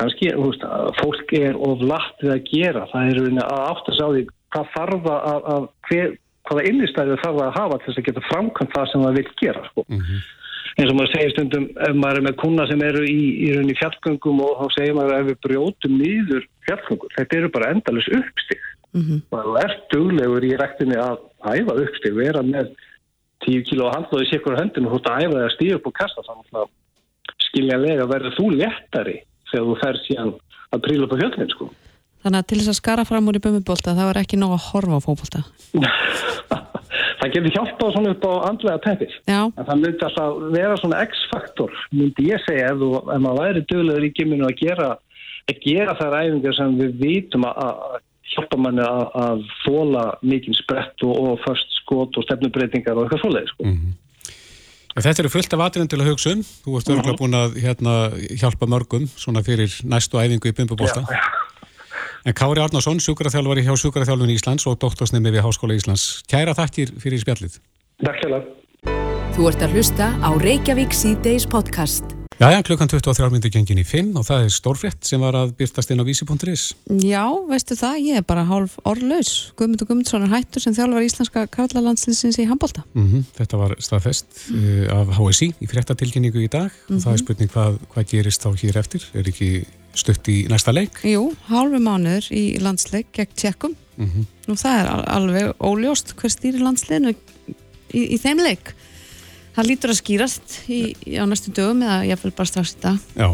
kannski 0.00 0.32
veist, 0.34 0.64
fólk 0.98 1.34
er 1.38 1.58
of 1.68 1.84
latt 1.86 2.24
við 2.24 2.34
að 2.34 2.48
gera. 2.50 2.86
Það 2.90 3.10
er 3.10 3.20
raunin 3.20 3.44
að 3.44 3.66
áttast 3.68 4.02
á 4.02 4.08
því 4.08 4.24
hvað 4.54 4.72
þarf 4.74 5.10
að, 5.12 5.50
að 5.54 5.68
hver, 5.88 6.16
hvaða 6.48 6.64
innistæðu 6.70 7.20
þarf 7.22 7.44
að 7.44 7.58
hafa 7.60 7.78
til 7.78 7.90
þess 7.90 8.00
að 8.00 8.08
geta 8.08 8.24
framkvæmt 8.30 8.74
það 8.74 8.90
sem 8.90 9.06
það 9.06 9.20
vil 9.20 9.28
gera 9.44 9.68
sko. 9.68 9.86
Mm 9.86 10.00
-hmm 10.00 10.24
eins 10.74 10.90
og 10.90 10.96
maður 10.98 11.12
segir 11.12 11.34
stundum 11.34 11.66
ef 11.86 11.94
maður 11.94 12.20
er 12.20 12.26
með 12.28 12.38
kuna 12.42 12.66
sem 12.70 12.80
eru 12.82 13.02
í, 13.06 13.20
í, 13.46 13.50
í 13.54 13.76
fjallgöngum 13.78 14.40
og 14.42 14.62
þá 14.62 14.78
segir 14.78 14.96
maður 14.96 15.18
ef 15.20 15.28
við 15.28 15.38
brjótum 15.46 15.98
nýður 16.00 16.48
fjallgöngur, 16.66 17.12
þetta 17.18 17.38
eru 17.38 17.50
bara 17.54 17.70
endalus 17.74 18.08
uppstig 18.10 18.64
mm 18.94 19.02
-hmm. 19.02 19.20
maður 19.34 19.60
er 19.62 19.76
duglegur 19.92 20.48
í 20.48 20.56
rektinni 20.58 20.98
að 20.98 21.22
æfa 21.44 21.78
uppstig, 21.84 22.16
vera 22.18 22.42
með 22.42 22.74
10 23.46 23.64
kilo 23.68 23.92
handlóði 23.92 24.30
sikkur 24.30 24.58
höndin 24.58 24.88
og 24.88 24.96
þú 24.96 25.00
ert 25.00 25.10
að 25.12 25.22
æfa 25.22 25.36
það 25.36 25.46
að 25.46 25.54
stíða 25.54 25.78
upp 25.78 25.86
og 25.86 25.96
kasta 26.00 26.26
þannig 26.28 26.60
að 26.60 26.68
skiljanlega 27.46 28.10
verður 28.10 28.36
þú 28.38 28.50
léttari 28.58 29.16
þegar 29.50 29.66
þú 29.70 29.80
fer 29.82 30.02
síðan 30.08 30.34
að 30.74 30.84
príla 30.86 31.06
upp 31.06 31.14
á 31.14 31.20
fjöldin 31.22 31.52
sko. 31.54 31.70
Þannig 32.24 32.40
að 32.40 32.46
til 32.48 32.58
þess 32.58 32.72
að 32.72 32.80
skara 32.80 33.04
fram 33.04 33.28
úr 33.28 33.36
í 33.36 33.44
bumibólta 33.44 33.94
það 33.94 34.08
var 34.10 34.22
ekki 34.22 34.40
nóg 34.40 34.56
að 34.56 34.66
horfa 34.72 34.96
á 34.98 35.06
fókbólta 35.06 35.44
það 37.20 37.34
getur 37.36 37.54
hjálpað 37.56 37.92
svona 37.94 38.14
upp 38.14 38.26
á 38.28 38.32
andlega 38.50 38.82
teppið. 38.86 39.16
En 39.28 39.52
það 39.68 39.82
myndi 39.82 40.08
alltaf 40.08 40.40
vera 40.54 40.78
svona 40.80 41.02
x-faktor 41.08 41.76
myndi 41.92 42.30
ég 42.30 42.42
segja 42.46 42.72
ef, 42.72 42.80
þú, 42.82 42.90
ef 43.02 43.24
maður 43.24 43.42
væri 43.42 43.64
dögulegur 43.70 44.08
í 44.08 44.12
giminu 44.18 44.48
að 44.48 44.58
gera 44.62 44.90
að 45.44 45.60
gera 45.64 45.96
þær 45.98 46.18
æfingar 46.22 46.56
sem 46.56 46.78
við 46.78 46.94
vitum 47.02 47.44
að, 47.50 47.98
hjálpa 48.34 48.60
manni 48.60 48.84
að, 48.84 49.04
að 49.24 49.44
þóla 49.64 50.06
mikinn 50.24 50.56
sprett 50.56 51.04
og, 51.06 51.14
og 51.20 51.44
först 51.44 51.76
skot 51.82 52.16
og 52.16 52.26
stefnubreitingar 52.26 52.96
og 52.96 53.06
eitthvað 53.06 53.24
svoleið 53.24 53.52
sko. 53.52 53.68
mm 53.68 53.76
-hmm. 53.76 54.00
Þetta 54.94 55.22
eru 55.22 55.28
fullt 55.28 55.54
af 55.54 55.60
atriðan 55.60 55.88
til 55.90 56.00
að 56.00 56.08
hugsa 56.10 56.30
um. 56.30 56.42
Þú 56.64 56.76
ert 56.78 56.90
örgulega 56.90 57.18
búin 57.18 57.34
að 57.34 57.56
hérna, 57.64 57.94
hjálpa 58.40 58.66
mörgum 58.66 59.08
svona 59.10 59.42
fyrir 59.42 59.70
næstu 59.82 60.22
æfingu 60.22 60.48
í 60.48 60.54
Bimbubósta 60.54 61.02
Já, 61.02 61.18
já 61.18 61.43
En 62.24 62.32
Kári 62.32 62.60
Arnarsson, 62.64 62.96
sjúkraþjálfari 63.04 63.66
hjá 63.66 63.74
Sjúkraþjálfun 63.76 64.30
Íslands 64.32 64.64
og 64.64 64.78
doktorsnemi 64.80 65.28
við 65.28 65.42
Háskóla 65.44 65.74
Íslands. 65.76 66.22
Kæra 66.24 66.54
þakkir 66.56 66.94
fyrir 66.96 67.20
spjallið. 67.20 67.58
Takk 68.00 68.22
sjálf. 68.22 68.46
Þú 69.36 69.48
ert 69.50 69.64
að 69.66 69.74
hlusta 69.76 70.06
á 70.24 70.30
Reykjavík 70.40 70.96
C-Days 70.96 71.44
podcast. 71.44 72.16
Já, 72.40 72.48
já, 72.48 72.62
klukkan 72.64 72.88
23 72.88 73.28
myndir 73.28 73.52
gengin 73.52 73.82
í 73.82 73.84
5 73.84 74.16
og 74.16 74.24
það 74.24 74.46
er 74.46 74.54
stórfrétt 74.56 75.04
sem 75.04 75.20
var 75.20 75.36
að 75.36 75.52
byrtast 75.60 75.92
inn 75.92 76.00
á 76.00 76.08
vísi.is. 76.08 76.64
Já, 77.04 77.28
veistu 77.52 77.76
það, 77.76 78.00
ég 78.08 78.22
er 78.22 78.24
bara 78.24 78.48
hálf 78.48 78.80
orðlaus. 78.88 79.52
Guðmundur 79.60 79.92
Guðmundsson 79.92 80.24
er 80.24 80.32
hættur 80.32 80.64
sem 80.64 80.74
þjálfur 80.80 81.04
íslenska 81.04 81.44
karlalandsliðsins 81.52 82.40
í 82.40 82.48
handbólta. 82.48 82.88
Mm 82.96 83.06
-hmm, 83.10 83.30
þetta 83.36 83.60
var 83.60 83.76
staðfest 83.84 84.48
mm. 84.48 84.64
uh, 84.64 84.96
af 84.96 85.14
HSI 85.20 85.52
í 85.60 85.68
fréttatilkynningu 85.68 86.40
í 86.40 86.48
dag 86.48 86.72
mm 86.72 86.88
-hmm. 86.88 86.96
og 86.96 87.04
það 87.04 87.12
er 87.12 87.18
mhm. 87.20 87.24
spurning 87.24 87.50
hvað, 87.52 87.80
hvað 87.92 88.12
gerist 88.16 88.40
þá 88.40 88.50
hér 88.64 88.80
eftir. 88.80 89.10
Er 89.12 89.28
ekki 89.28 89.66
stutt 89.98 90.28
í 90.32 90.36
næsta 90.50 90.74
leik? 90.74 91.00
Jú, 91.06 91.28
hálfu 91.48 91.80
mánuður 91.82 92.30
í 92.34 92.44
landsleik 92.62 93.12
gegn 93.14 93.34
tjekkum. 93.38 93.76
Mm 93.96 94.10
-hmm. 94.10 94.26
Nú 94.48 94.56
það 94.58 94.80
er 94.80 94.88
alveg 95.16 95.52
óljóst 95.58 96.14
hver 96.18 96.32
stýri 96.32 96.62
landsleinu 96.62 97.14
í, 97.14 98.02
í 98.14 98.18
þeim 98.18 98.42
leik. 98.42 98.74
Það 99.54 99.68
lítur 99.70 99.90
að 99.90 100.00
skýrast 100.00 100.56
í, 100.66 100.80
í, 101.06 101.14
á 101.14 101.24
næstu 101.30 101.52
dögum 101.54 101.82
eða 101.82 102.04
ég 102.10 102.22
vil 102.22 102.32
bara 102.34 102.50
strax 102.50 102.74
dag. 102.82 102.98
Já, 103.14 103.30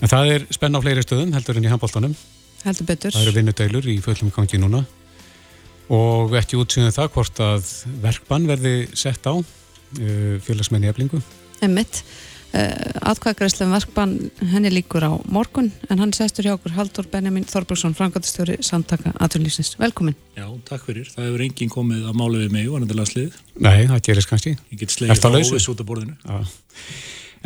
en 0.00 0.08
það 0.08 0.32
er 0.34 0.46
spenn 0.50 0.74
á 0.74 0.82
fleiri 0.82 1.02
stöðum 1.02 1.32
heldur 1.32 1.56
en 1.56 1.64
í 1.64 1.70
handbóltanum. 1.70 2.16
Heldur 2.64 2.86
betur. 2.86 3.12
Það 3.14 3.22
eru 3.22 3.36
vinnudeilur 3.38 3.86
í 3.86 4.00
fullum 4.02 4.30
gangi 4.34 4.58
núna 4.58 4.84
og 5.92 6.34
ekki 6.38 6.58
útsýðum 6.60 6.94
það 6.94 7.08
hvort 7.16 7.40
að 7.42 7.70
verkbann 8.02 8.48
verði 8.48 8.74
sett 8.96 9.26
á 9.28 9.34
uh, 9.34 10.36
félagsmenn 10.42 10.86
í 10.86 10.90
eflingu. 10.90 11.20
Emmitt, 11.62 12.02
uh, 12.52 13.08
atkvæðgræslega 13.12 13.72
verkbann 13.72 14.14
henni 14.52 14.72
líkur 14.72 15.06
á 15.08 15.12
morgun 15.32 15.70
en 15.90 16.02
hann 16.02 16.14
sestur 16.16 16.46
hjá 16.46 16.54
okkur 16.54 16.76
Haldur 16.76 17.08
Benjamin 17.12 17.46
Þorbrússon, 17.48 17.96
frangatistjóri 17.98 18.58
samtaka 18.64 19.14
aturlýsins. 19.22 19.74
Velkomin. 19.80 20.16
Já, 20.36 20.46
takk 20.68 20.86
fyrir. 20.88 21.08
Það 21.12 21.28
hefur 21.28 21.46
enginn 21.48 21.72
komið 21.72 22.06
að 22.10 22.20
mála 22.20 22.44
við 22.44 22.54
mig 22.54 22.68
og 22.68 22.78
hann 22.78 22.88
er 22.88 23.00
landslið. 23.00 23.40
Nei, 23.58 23.88
það 23.90 24.06
gerist 24.08 24.32
kannski. 24.32 24.54
Ég 24.70 24.84
get 24.84 24.94
slegið 24.94 25.26
á 25.26 25.30
óviss 25.32 25.68
út 25.72 25.82
af 25.82 25.88
borðinu. 25.88 26.16
Já. 26.22 26.40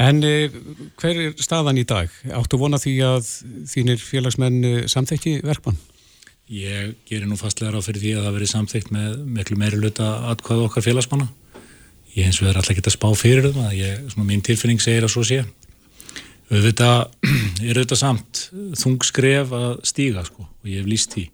En 0.07 0.21
uh, 0.21 0.63
hver 1.01 1.21
er 1.25 1.37
staðan 1.41 1.81
í 1.81 1.87
dag? 1.89 2.13
Áttu 2.37 2.61
vona 2.61 2.81
því 2.81 2.97
að 3.07 3.29
þínir 3.71 4.01
félagsmenn 4.03 4.59
uh, 4.61 4.81
samþekki 4.93 5.39
verkbann? 5.47 5.79
Ég 6.53 6.93
gerir 7.09 7.27
nú 7.27 7.35
fastlega 7.41 7.73
ráð 7.75 7.89
fyrir 7.89 8.03
því 8.05 8.11
að 8.15 8.27
það 8.27 8.37
veri 8.37 8.49
samþygt 8.53 8.91
með 8.95 9.15
miklu 9.39 9.57
meiri 9.59 9.81
luta 9.83 10.11
atkvæðu 10.31 10.69
okkar 10.69 10.85
félagsmanna. 10.85 11.27
Ég 12.17 12.25
hins 12.25 12.41
vegar 12.41 12.61
alltaf 12.61 12.79
geta 12.79 12.93
spá 12.93 13.09
fyrir 13.19 13.51
það, 13.53 13.73
ég, 13.77 14.05
svona 14.13 14.29
mín 14.29 14.43
tilfinning 14.45 14.81
segir 14.81 15.05
að 15.05 15.13
svo 15.13 15.25
sé. 15.27 15.43
Auðvitað 16.49 17.01
er 17.69 17.81
auðvitað 17.81 18.01
samt 18.01 18.45
þungskref 18.81 19.57
að 19.57 19.73
stíga 19.89 20.25
sko 20.27 20.47
og 20.47 20.71
ég 20.71 20.81
hef 20.81 20.91
líst 20.91 21.17
því. 21.17 21.27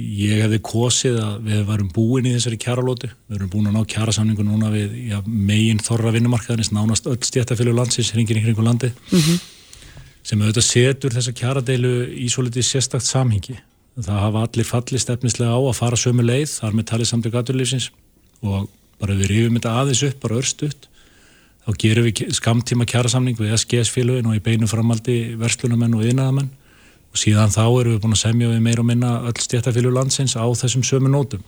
Ég 0.00 0.44
hefði 0.44 0.60
kosið 0.64 1.18
að 1.20 1.32
við 1.44 1.64
varum 1.68 1.88
búin 1.92 2.28
í 2.28 2.34
þessari 2.36 2.56
kjaralótu, 2.60 3.10
við 3.28 3.36
erum 3.36 3.50
búin 3.52 3.68
að 3.68 3.74
ná 3.76 3.88
kjarasamningu 3.90 4.46
núna 4.46 4.70
við 4.72 4.94
já, 5.10 5.18
megin 5.26 5.82
þorra 5.84 6.14
vinnumarkaðinist, 6.14 6.72
nánast 6.72 7.08
öll 7.10 7.18
stjættafélug 7.20 7.76
landsins, 7.76 8.14
hringin 8.14 8.40
í 8.40 8.44
hringu 8.46 8.64
landi, 8.64 8.88
mm 9.10 9.18
-hmm. 9.18 9.42
sem 10.22 10.40
auðvitað 10.40 10.68
setur 10.70 11.16
þessa 11.18 11.36
kjaradeilu 11.36 11.92
í 12.16 12.30
svo 12.32 12.46
litið 12.46 12.64
sérstakt 12.64 13.04
samhengi 13.04 13.58
það 13.98 14.20
hafa 14.24 14.44
allir 14.46 14.68
fallist 14.68 15.10
efnislega 15.12 15.52
á 15.52 15.60
að 15.60 15.76
fara 15.76 15.98
sömu 15.98 16.24
leið, 16.24 16.48
þar 16.60 16.76
með 16.76 16.88
talið 16.90 17.10
samtök 17.10 17.38
aturlífsins 17.40 17.90
og 18.40 18.68
bara 19.00 19.16
við 19.18 19.32
rifum 19.32 19.58
þetta 19.58 19.74
aðeins 19.80 20.04
upp, 20.06 20.20
bara 20.22 20.40
örstuðt 20.40 20.88
þá 21.64 21.70
gerum 21.80 22.06
við 22.08 22.34
skamtíma 22.36 22.86
kjærasamning 22.88 23.38
við 23.38 23.54
SGS-félögin 23.58 24.28
og 24.30 24.38
í 24.38 24.44
beinu 24.44 24.68
framaldi 24.70 25.18
verslunamenn 25.40 25.96
og 25.98 26.06
yðnaðamenn 26.06 26.50
og 27.10 27.18
síðan 27.18 27.52
þá 27.52 27.64
erum 27.64 27.96
við 27.96 28.04
búin 28.04 28.14
að 28.16 28.22
semja 28.22 28.52
við 28.52 28.62
meir 28.64 28.80
og 28.82 28.86
minna 28.86 29.16
öll 29.28 29.42
stjættafélög 29.42 29.96
landsins 29.96 30.36
á 30.38 30.46
þessum 30.46 30.84
sömu 30.86 31.10
nótum. 31.10 31.42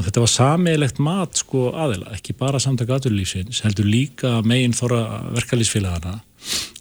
Og 0.00 0.06
þetta 0.06 0.22
var 0.24 0.30
sammeilegt 0.32 0.98
mat 1.04 1.36
sko 1.38 1.68
aðila, 1.76 2.14
ekki 2.16 2.34
bara 2.38 2.60
samtök 2.62 2.94
aturlífsins, 2.96 3.60
heldur 3.62 3.86
líka 3.86 4.38
megin 4.48 4.74
þorra 4.74 5.02
verkalýsfélagana 5.36 6.16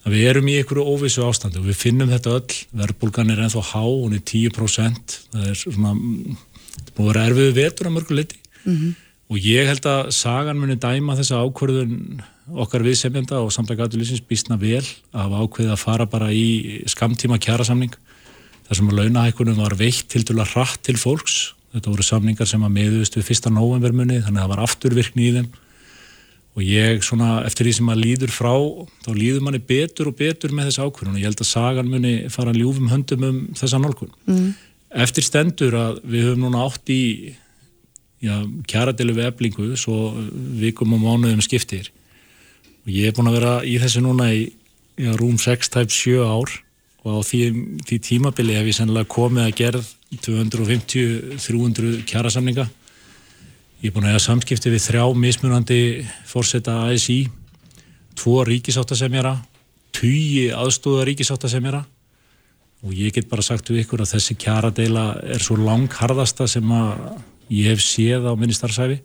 að 0.01 0.15
við 0.15 0.27
erum 0.31 0.48
í 0.50 0.55
einhverju 0.57 0.86
óvissu 0.95 1.25
ástandi 1.27 1.60
og 1.62 1.67
við 1.67 1.77
finnum 1.77 2.10
þetta 2.10 2.33
öll, 2.39 2.55
verðbólgan 2.79 3.33
er 3.33 3.43
ennþá 3.45 3.62
há, 3.69 3.83
hún 3.83 4.15
er 4.17 4.24
10% 4.25 5.17
það 5.27 5.50
er 5.51 5.60
svona 5.60 5.91
þetta 5.91 6.95
búið 6.95 7.03
að 7.03 7.12
vera 7.12 7.25
erfiðu 7.27 7.55
vetur 7.60 7.91
á 7.91 7.95
mörgu 7.98 8.17
liti 8.17 8.39
mm 8.63 8.77
-hmm. 8.77 8.95
Og 9.32 9.40
ég 9.40 9.70
held 9.70 9.86
að 9.88 10.12
sagan 10.16 10.60
muni 10.60 10.76
dæma 10.76 11.16
þessa 11.16 11.40
ákvörðun 11.46 12.22
okkar 12.60 12.84
viðsemjenda 12.84 13.40
og 13.40 13.54
samtlæk 13.56 13.86
aðlýsins 13.86 14.24
býstna 14.28 14.58
vel 14.60 14.84
að 14.84 15.22
hafa 15.24 15.44
ákveðið 15.46 15.72
að 15.72 15.84
fara 15.86 16.08
bara 16.10 16.32
í 16.36 16.82
skamtíma 16.92 17.40
kjærasamning 17.40 17.94
þar 18.68 18.80
sem 18.80 18.92
að 18.92 19.00
launahækunum 19.00 19.62
var 19.62 19.78
veikt 19.80 20.10
til 20.12 20.26
dula 20.28 20.44
hratt 20.48 20.82
til 20.84 20.98
fólks. 21.00 21.54
Þetta 21.72 21.94
voru 21.94 22.04
samningar 22.04 22.50
sem 22.50 22.64
að 22.64 22.74
meðust 22.76 23.16
við 23.16 23.28
fyrsta 23.30 23.52
novembermunni 23.54 24.20
þannig 24.26 24.42
að 24.42 24.44
það 24.44 24.52
var 24.52 24.64
afturvirkni 24.66 25.28
í 25.28 25.36
þeim. 25.38 25.50
Og 26.52 26.64
ég 26.68 27.04
svona 27.08 27.38
eftir 27.48 27.68
því 27.68 27.74
sem 27.78 27.88
maður 27.88 28.02
líður 28.02 28.34
frá 28.36 28.52
þá 29.06 29.10
líður 29.16 29.46
manni 29.48 29.62
betur 29.64 30.10
og 30.12 30.18
betur 30.20 30.52
með 30.56 30.68
þessi 30.68 30.84
ákvörðun. 30.84 31.16
Og 31.16 31.22
ég 31.22 31.30
held 31.30 31.44
að 31.46 31.52
sagan 31.52 31.92
muni 31.92 32.14
fara 32.34 32.56
ljúfum 32.56 32.92
höndum 32.92 33.24
um 33.28 33.40
þessa 33.56 33.80
nálgun. 33.80 34.12
Mm. 34.28 34.52
eftir 34.92 35.24
stendur 35.24 35.78
að 35.80 36.02
við 36.04 36.26
höfum 36.28 36.44
núna 36.44 36.66
átt 36.68 36.92
í 36.92 37.04
kjaradelu 38.22 39.16
við 39.18 39.30
eblingu 39.32 39.70
svo 39.80 40.12
vikum 40.62 40.94
og 40.98 41.01
mánuðum 41.01 41.42
skiptir. 41.44 41.90
Og 42.86 42.92
ég 42.94 43.10
er 43.10 43.16
búin 43.18 43.30
að 43.32 43.38
vera 43.40 43.54
í 43.66 43.78
þessu 43.82 44.04
núna 44.06 44.30
í 44.34 44.44
já, 44.98 45.12
rúm 45.18 45.40
6 45.42 45.74
tæp 45.74 45.94
7 45.94 46.22
ár. 46.25 46.54
Og 47.01 47.18
á 47.18 47.20
því, 47.25 47.42
því 47.88 47.98
tímabili 48.06 48.58
hef 48.58 48.70
ég 48.70 48.78
sennilega 48.78 49.10
komið 49.10 49.48
að 49.48 49.56
gerð 49.58 49.88
250-300 50.22 52.04
kjarasamninga. 52.10 52.68
Ég 53.82 53.90
er 53.90 53.96
búin 53.96 54.06
að 54.06 54.18
hafa 54.18 54.25
samskipti 54.28 54.70
við 54.70 54.84
þrjá 54.86 55.06
mismunandi 55.18 55.80
fórseta 56.30 56.84
ASI, 56.86 57.24
tvo 58.13 58.44
ríkisáttasemjara, 58.46 59.34
tugi 59.98 60.51
aðstóða 60.54 61.08
ríkisáttasemjara 61.10 61.82
og 62.82 62.94
ég 62.98 63.13
get 63.13 63.30
bara 63.30 63.46
sagt 63.46 63.70
við 63.70 63.84
ykkur 63.84 64.01
að 64.01 64.16
þessi 64.16 64.38
kjaradeila 64.42 65.06
er 65.36 65.44
svo 65.44 65.58
langharðasta 65.60 66.48
sem 66.50 66.72
að 66.74 67.04
ég 67.51 67.72
hef 67.72 67.84
séð 67.84 68.27
á 68.27 68.34
minni 68.39 68.55
starfsæfi 68.55 69.01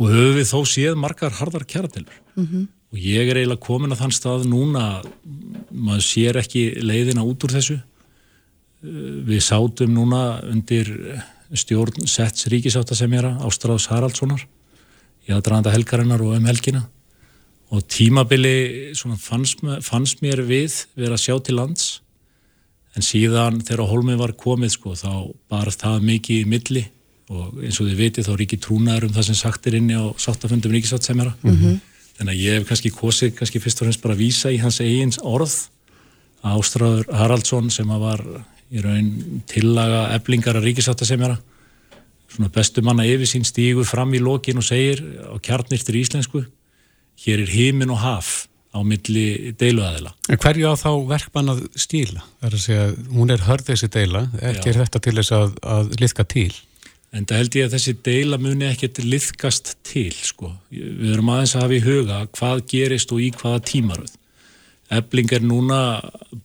og 0.00 0.08
höfum 0.08 0.36
við 0.38 0.48
þó 0.48 0.60
séð 0.66 0.98
margar 0.98 1.34
harðar 1.36 1.66
kjaradeilur 1.68 2.18
mm 2.34 2.46
-hmm. 2.46 2.66
og 2.92 2.98
ég 2.98 3.28
er 3.28 3.36
eiginlega 3.36 3.66
komin 3.68 3.92
að 3.92 4.02
þann 4.02 4.16
stað 4.18 4.46
núna 4.48 4.80
að 4.98 5.10
maður 5.70 6.06
sér 6.08 6.40
ekki 6.40 6.62
leiðina 6.82 7.24
út 7.24 7.44
úr 7.44 7.52
þessu. 7.52 7.80
Við 8.82 9.40
sátum 9.40 9.94
núna 9.94 10.42
undir 10.42 10.88
stjórn 11.54 12.06
Setts 12.08 12.48
ríkisáttasemjara 12.48 13.38
Ástráðs 13.46 13.86
Haraldssonar 13.92 14.46
í 15.28 15.32
aðdraðanda 15.32 15.70
helgarinnar 15.70 16.22
og 16.24 16.36
um 16.36 16.48
helgina 16.48 16.88
og 17.72 17.84
tímabili 17.88 18.92
fannst, 19.18 19.62
fannst 19.80 20.22
mér 20.24 20.42
við 20.42 20.86
verið 20.96 21.12
að 21.12 21.24
sjá 21.24 21.36
til 21.44 21.56
lands 21.56 22.00
en 22.96 23.04
síðan 23.06 23.60
þegar 23.64 23.88
Holmi 23.88 24.16
var 24.20 24.34
komið 24.36 24.74
sko 24.74 24.96
þá 24.98 25.12
barð 25.52 25.78
það 25.80 26.08
mikið 26.08 26.42
í 26.42 26.48
milli 26.48 26.84
og 27.32 27.62
eins 27.64 27.80
og 27.80 27.88
þið 27.88 28.00
veitir 28.00 28.26
þá 28.26 28.32
ríki 28.38 28.58
trúnaður 28.60 29.08
um 29.08 29.14
það 29.16 29.28
sem 29.30 29.38
sagt 29.40 29.66
er 29.68 29.78
inni 29.78 29.96
á 29.96 30.04
sáttafundum 30.20 30.74
ríkisáttasemjara 30.74 31.34
mm 31.40 31.56
-hmm. 31.56 31.78
þannig 32.18 32.34
að 32.34 32.42
ég 32.42 32.58
hef 32.58 32.68
kannski 32.68 32.90
kosið 32.90 33.34
kannski 33.38 33.60
fyrst 33.60 33.80
og 33.80 33.86
fremst 33.86 34.02
bara 34.02 34.14
að 34.14 34.22
vísa 34.24 34.52
í 34.52 34.58
hans 34.60 34.80
eigins 34.80 35.18
orð 35.22 35.54
Ástráður 36.42 37.06
Haraldsson 37.14 37.70
sem 37.70 37.90
að 37.90 38.00
var 38.02 38.20
í 38.72 38.80
raun 38.82 39.42
tillaga 39.46 40.14
eblingar 40.16 40.56
að 40.58 40.64
ríkisáttasemjara 40.66 41.38
svona 42.32 42.50
bestu 42.52 42.82
manna 42.82 43.04
yfir 43.06 43.28
sín 43.28 43.44
stígur 43.46 43.86
fram 43.86 44.14
í 44.14 44.20
lokin 44.22 44.58
og 44.58 44.66
segir 44.66 45.02
á 45.28 45.36
kjarnirtir 45.38 46.00
íslensku 46.00 46.44
hér 47.22 47.44
er 47.44 47.52
heimin 47.52 47.92
og 47.92 48.00
haf 48.02 48.48
á 48.72 48.80
milli 48.80 49.52
deiluaðila. 49.60 50.14
En 50.32 50.40
hverju 50.40 50.72
á 50.72 50.74
þá 50.80 50.90
verkmann 51.10 51.52
að 51.52 51.64
stíla? 51.76 52.24
Það 52.40 52.48
er 52.48 52.56
að 52.56 52.62
segja, 52.64 52.86
hún 53.12 53.32
er 53.34 53.44
hörð 53.44 53.68
þessi 53.68 53.88
deila, 53.92 54.22
ekki 54.40 54.72
er 54.72 54.78
þetta 54.80 55.02
til 55.04 55.16
þess 55.18 55.34
að, 55.36 55.50
að 55.74 55.90
liðka 56.00 56.24
til? 56.32 56.52
En 57.12 57.26
það 57.28 57.42
held 57.42 57.56
ég 57.58 57.66
að 57.66 57.74
þessi 57.76 57.92
deila 58.06 58.38
muni 58.40 58.64
ekkert 58.70 59.02
liðkast 59.04 59.74
til, 59.84 60.12
sko. 60.16 60.54
Við 60.72 61.12
erum 61.12 61.30
aðeins 61.34 61.54
að 61.56 61.64
hafa 61.66 61.76
í 61.76 61.84
huga 61.84 62.20
hvað 62.32 62.62
gerist 62.72 63.12
og 63.12 63.20
í 63.20 63.28
hvaða 63.36 63.64
tímaröð. 63.68 64.14
Ebling 64.92 65.30
er 65.32 65.44
núna 65.44 65.78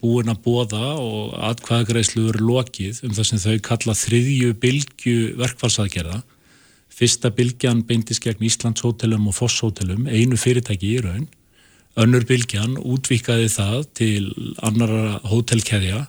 búin 0.00 0.30
að 0.32 0.42
bóða 0.44 0.94
og 1.00 1.32
atkvæðagreislu 1.50 2.28
eru 2.30 2.46
lokið 2.48 3.02
um 3.04 3.14
það 3.16 3.26
sem 3.30 3.42
þau 3.42 3.56
kalla 3.66 3.96
þriðju 3.96 4.52
bylgu 4.62 5.16
verkfallsaðgerða. 5.40 6.20
Fyrsta 6.98 7.30
bylgjan 7.32 7.82
beindist 7.88 8.24
gegn 8.24 8.44
Íslands 8.48 8.84
hótelum 8.84 9.28
og 9.28 9.36
Foss 9.36 9.60
hótelum, 9.64 10.08
einu 10.08 10.36
fyrirtæki 10.40 10.94
í 10.96 11.02
raun. 11.04 11.28
Önnur 11.98 12.24
bylgjan 12.28 12.78
útvíkaði 12.80 13.50
það 13.52 13.78
til 13.98 14.54
annara 14.64 15.18
hótelkeðja, 15.28 16.06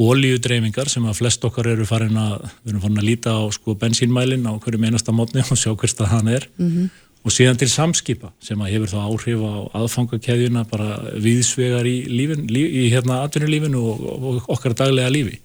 ólíudreifingar 0.00 0.88
sem 0.88 1.04
að 1.04 1.20
flest 1.20 1.44
okkar 1.44 1.68
eru 1.74 1.84
farin 1.88 2.16
að, 2.16 2.48
við 2.64 2.72
erum 2.72 2.82
farin 2.86 3.02
að 3.02 3.08
líta 3.10 3.36
á 3.36 3.42
sko 3.52 3.76
bensínmælin 3.78 4.48
á 4.48 4.52
hverju 4.56 4.80
meinasta 4.80 5.12
mótni 5.12 5.44
og 5.50 5.60
sjá 5.60 5.74
hverst 5.74 6.00
að 6.00 6.12
hann 6.14 6.34
er. 6.38 6.48
Mm 6.56 6.72
-hmm 6.74 6.90
og 7.20 7.34
síðan 7.34 7.58
til 7.60 7.68
samskipa 7.68 8.32
sem 8.40 8.60
að 8.64 8.72
hefur 8.74 8.92
þá 8.94 8.98
áhrif 9.04 9.42
á 9.44 9.54
aðfangakeðjuna 9.82 10.64
bara 10.70 10.96
viðsvegar 11.20 11.88
í, 11.88 11.96
lífin, 12.08 12.46
líf, 12.48 12.68
í 12.72 12.84
hérna 12.92 13.20
atvinnulífinu 13.26 13.80
og, 13.92 14.04
og 14.08 14.52
okkar 14.56 14.76
daglega 14.76 15.12
lífi. 15.12 15.40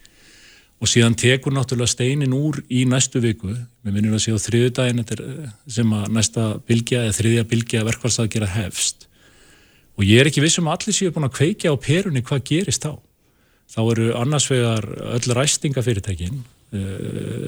Og 0.83 0.91
síðan 0.91 1.15
tekur 1.19 1.55
náttúrulega 1.55 1.91
steinin 1.91 2.35
úr 2.35 2.61
í 2.67 2.83
næstu 2.87 3.21
viku, 3.23 3.51
við 3.83 3.95
minnum 3.95 4.15
að 4.15 4.25
sé 4.25 4.35
á 4.35 4.39
þriðu 4.39 4.71
daginn 4.75 5.03
sem 5.71 5.93
að 5.97 6.07
næsta 6.15 6.47
bylgja 6.67 7.05
eða 7.05 7.17
þriðja 7.19 7.45
bylgja 7.51 7.83
verkvælsaðgera 7.89 8.49
hefst. 8.55 9.07
Og 9.95 10.07
ég 10.07 10.19
er 10.19 10.29
ekki 10.29 10.43
vissum 10.43 10.67
að 10.67 10.77
allir 10.79 10.97
séu 10.97 11.13
búin 11.15 11.27
að 11.27 11.37
kveikja 11.37 11.71
á 11.71 11.75
perunni 11.79 12.23
hvað 12.23 12.43
gerist 12.51 12.87
þá 12.87 12.95
þá 13.71 13.81
eru 13.91 14.11
annarsvegar 14.19 14.87
öll 15.15 15.35
ræstingafyrirtækin 15.37 16.43
eh, 16.75 16.95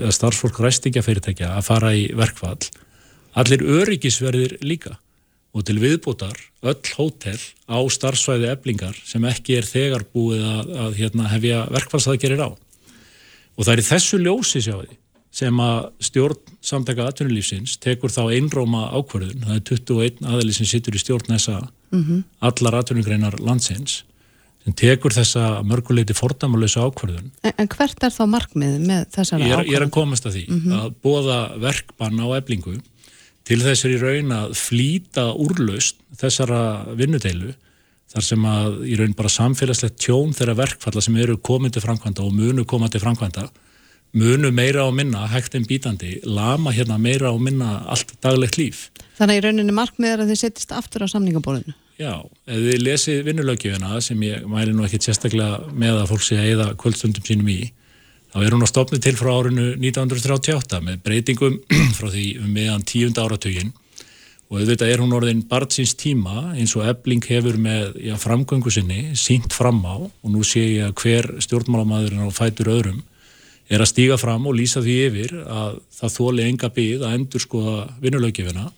eða 0.04 0.14
starfsfólk 0.16 0.60
ræstingafyrirtækja 0.66 1.56
að 1.58 1.68
fara 1.70 1.94
í 1.96 2.08
verkvall 2.18 2.70
Allir 3.38 3.62
öryggisverðir 3.62 4.58
líka 4.66 4.96
og 5.54 5.66
til 5.68 5.78
viðbútar 5.82 6.38
öll 6.66 6.94
hótel 6.98 7.38
á 7.70 7.78
starfsvæði 7.94 8.50
eblingar 8.50 8.98
sem 9.06 9.26
ekki 9.30 9.60
er 9.60 9.68
þegar 9.68 10.06
búið 10.14 10.46
að, 10.46 10.72
að 10.86 10.96
hérna, 10.98 11.28
hefja 11.34 11.60
verkfallsaðgerir 11.74 12.42
á. 12.42 12.50
Og 13.58 13.66
það 13.66 13.74
er 13.74 13.82
í 13.82 13.88
þessu 13.88 14.20
ljósi 14.22 14.62
sjáði 14.66 14.98
sem 15.38 15.62
að 15.62 15.80
stjórn 16.08 16.58
samtaka 16.66 17.06
atvinnulífsins 17.12 17.76
tekur 17.84 18.14
þá 18.14 18.24
einróma 18.34 18.88
ákverðun, 18.96 19.46
það 19.46 19.58
er 19.60 19.66
21 19.70 20.30
aðli 20.34 20.56
sem 20.56 20.70
sittur 20.70 20.98
í 20.98 21.02
stjórn 21.02 21.30
þessa 21.36 21.60
mm 21.62 22.04
-hmm. 22.04 22.24
allar 22.50 22.80
atvinnugreinar 22.80 23.38
landsins 23.40 24.02
sem 24.68 24.76
tekur 24.76 25.16
þessa 25.16 25.62
mörguleiti 25.64 26.16
fordamalösa 26.18 26.84
ákverðun. 26.84 27.30
En, 27.48 27.54
en 27.56 27.70
hvert 27.72 28.04
er 28.04 28.12
þá 28.12 28.24
markmið 28.34 28.74
með 28.84 29.06
þessara 29.16 29.46
ákverðun? 29.46 29.70
Ég 29.72 29.80
er 29.80 29.86
að 29.86 29.94
komast 29.96 30.28
að 30.28 30.36
því 30.36 30.44
mm 30.48 30.58
-hmm. 30.60 30.82
að 30.82 30.98
bóða 31.06 31.38
verkbann 31.64 32.20
á 32.20 32.28
eblingu 32.36 32.76
til 33.48 33.62
þessir 33.64 33.96
í 33.96 34.02
raun 34.02 34.34
að 34.36 34.58
flýta 34.60 35.30
úrlaust 35.32 36.04
þessara 36.20 36.60
vinnudeilu 37.00 37.54
þar 38.12 38.24
sem 38.28 38.44
að 38.44 38.84
í 38.88 39.00
raun 39.00 39.16
bara 39.16 39.32
samfélagslegt 39.32 40.00
tjón 40.04 40.36
þeirra 40.36 40.58
verkfalla 40.60 41.02
sem 41.04 41.16
eru 41.16 41.38
komið 41.40 41.78
til 41.78 41.86
framkvæmda 41.88 42.28
og 42.28 42.36
munu 42.36 42.68
koma 42.68 42.92
til 42.92 43.04
framkvæmda 43.04 43.48
munu 44.18 44.52
meira 44.52 44.84
á 44.84 44.92
minna, 44.92 45.28
hægt 45.28 45.56
en 45.56 45.66
bítandi 45.68 46.20
lama 46.24 46.72
hérna 46.72 46.98
meira 46.98 47.32
á 47.32 47.36
minna 47.40 47.84
allt 47.88 48.16
daglegt 48.24 48.58
líf. 48.58 48.90
Þannig 49.20 49.40
í 49.40 49.44
rauninni 49.48 49.76
markmið 49.76 50.14
er 50.14 50.24
að 50.24 50.32
þið 50.32 50.40
settist 50.44 50.72
aftur 50.72 51.04
á 51.04 51.08
samningabólinu? 51.12 51.76
Já, 51.98 52.14
ef 52.46 52.60
þið 52.62 52.84
lesið 52.86 53.24
vinnulögjöfuna 53.26 53.98
sem 54.06 54.20
ég 54.22 54.46
mæli 54.46 54.76
nú 54.76 54.86
ekki 54.86 55.00
sérstaklega 55.02 55.72
með 55.74 56.04
að 56.04 56.12
fólk 56.12 56.26
sé 56.28 56.38
að 56.38 56.52
eða 56.52 56.68
kvöldstundum 56.78 57.26
sínum 57.26 57.50
í 57.50 57.72
þá 58.30 58.38
er 58.44 58.54
hún 58.54 58.66
á 58.66 58.70
stopni 58.70 59.00
til 59.02 59.16
frá 59.18 59.32
árinu 59.34 59.72
1938 59.80 60.82
með 60.86 61.00
breytingum 61.08 61.58
frá 61.98 62.08
því 62.14 62.28
um 62.44 62.54
meðan 62.54 62.86
tíunda 62.86 63.26
áratugin 63.26 63.74
og 64.48 64.62
auðvitað 64.62 64.94
er 64.94 65.02
hún 65.04 65.16
orðin 65.18 65.44
barnsins 65.50 65.96
tíma 65.98 66.54
eins 66.54 66.76
og 66.78 66.86
ebling 66.88 67.26
hefur 67.28 67.58
með 67.60 67.98
já, 68.06 68.14
framgöngu 68.22 68.72
sinni 68.72 69.16
sínt 69.20 69.52
fram 69.56 69.82
á. 69.84 69.98
Og 69.98 70.30
nú 70.32 70.44
sé 70.48 70.64
ég 70.78 70.88
að 70.88 70.96
hver 71.02 71.28
stjórnmálamadurinn 71.44 72.24
á 72.24 72.32
fætur 72.32 72.72
öðrum 72.78 73.02
er 73.68 73.84
að 73.84 73.92
stíga 73.92 74.16
fram 74.22 74.48
og 74.48 74.56
lýsa 74.56 74.80
því 74.86 74.98
yfir 75.10 75.34
að 75.44 75.82
það 75.98 76.14
þóli 76.16 76.46
enga 76.48 76.70
byggð 76.78 77.04
að 77.04 77.18
endur 77.18 77.44
skoða 77.44 77.80
vinnulögjöfuna 78.06 78.70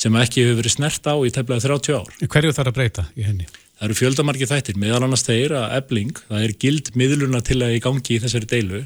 sem 0.00 0.16
ekki 0.20 0.44
hefur 0.44 0.58
verið 0.62 0.76
snert 0.76 1.06
á 1.06 1.14
í 1.14 1.30
tefnilega 1.34 1.68
30 1.68 1.98
ár. 1.98 2.10
Hverju 2.24 2.56
þarf 2.56 2.72
að 2.72 2.78
breyta 2.78 3.06
í 3.14 3.26
henni? 3.26 3.46
Það 3.74 3.86
eru 3.88 3.96
fjöldamarki 3.98 4.48
þættir, 4.48 4.76
meðal 4.78 5.02
annars 5.02 5.24
þeir 5.26 5.56
að 5.58 5.72
ebling, 5.80 6.18
það 6.28 6.44
er 6.46 6.52
gild 6.62 6.90
miðluna 6.98 7.40
til 7.44 7.58
að 7.64 7.74
í 7.74 7.80
gangi 7.82 8.14
í 8.14 8.20
þessari 8.22 8.50
deilu 8.50 8.84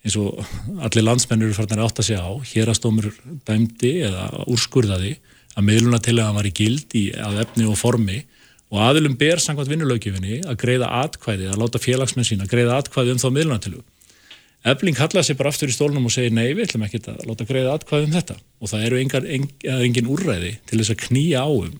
eins 0.00 0.16
og 0.16 0.40
allir 0.80 1.04
landsmennur 1.04 1.54
farnar 1.54 1.84
átt 1.84 2.00
að 2.00 2.08
segja 2.08 2.24
á, 2.24 2.32
hér 2.50 2.72
að 2.72 2.78
stómur 2.78 3.10
dæmdi 3.48 3.92
eða 4.08 4.28
úrskurðaði 4.48 5.14
að 5.54 5.66
miðluna 5.66 6.00
til 6.02 6.16
að 6.16 6.28
hann 6.28 6.38
var 6.38 6.48
í 6.48 6.54
gild 6.56 6.96
í 6.96 7.04
að 7.20 7.42
efni 7.44 7.66
og 7.68 7.78
formi 7.78 8.22
og 8.70 8.82
aðilum 8.86 9.16
ber 9.20 9.42
sangvært 9.42 9.70
vinnulögjöfinni 9.72 10.40
að 10.46 10.58
greiða 10.62 10.90
atkvæði, 11.02 11.50
að 11.50 11.60
láta 11.60 11.82
félagsmenn 11.82 12.26
sína 12.26 12.46
að 12.46 12.54
greiða 12.54 12.78
atkvæði 12.80 13.16
um 13.16 13.20
þá 13.20 13.28
miðluna 13.34 13.62
til 13.62 13.74
þú. 13.76 13.82
Ebling 14.68 14.96
kallaði 14.96 15.30
sér 15.30 15.38
bara 15.38 15.52
aftur 15.52 15.70
í 15.72 15.74
stólnum 15.74 16.04
og 16.04 16.12
segi 16.12 16.32
nei, 16.36 16.50
við 16.52 16.66
ætlum 16.66 16.84
ekki 16.84 17.00
að 17.08 17.22
láta 17.30 17.46
greiða 17.48 17.76
atkvæði 17.78 18.08
um 18.08 18.16
þetta. 18.16 18.36
Og 18.60 18.72
það 18.72 18.82
eru 18.88 18.98
engar, 19.00 19.28
en, 19.36 19.46
engin 19.80 20.10
úrræði 20.12 20.52
til 20.68 20.80
þess 20.80 20.92
að 20.92 21.02
knýja 21.06 21.44
áum 21.48 21.78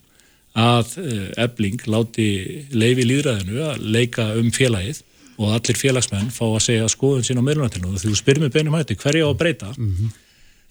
að 0.61 0.97
Ebling 1.39 1.85
láti 1.87 2.27
leifi 2.73 3.05
líðræðinu 3.07 3.61
að 3.69 3.85
leika 3.85 4.31
um 4.41 4.49
félagið 4.55 5.05
og 5.41 5.55
allir 5.57 5.79
félagsmenn 5.79 6.33
fá 6.35 6.45
að 6.49 6.65
segja 6.65 6.89
skoðun 6.91 7.25
sín 7.25 7.41
á 7.41 7.45
meðlunartilinu 7.45 7.95
og 7.95 8.03
þú 8.03 8.17
spyrir 8.19 8.43
mig 8.43 8.53
beinum 8.53 8.77
hætti 8.77 8.99
hverja 9.01 9.29
á 9.29 9.31
að 9.31 9.39
breyta? 9.41 9.71
Mm 9.77 9.93
-hmm. 9.95 10.11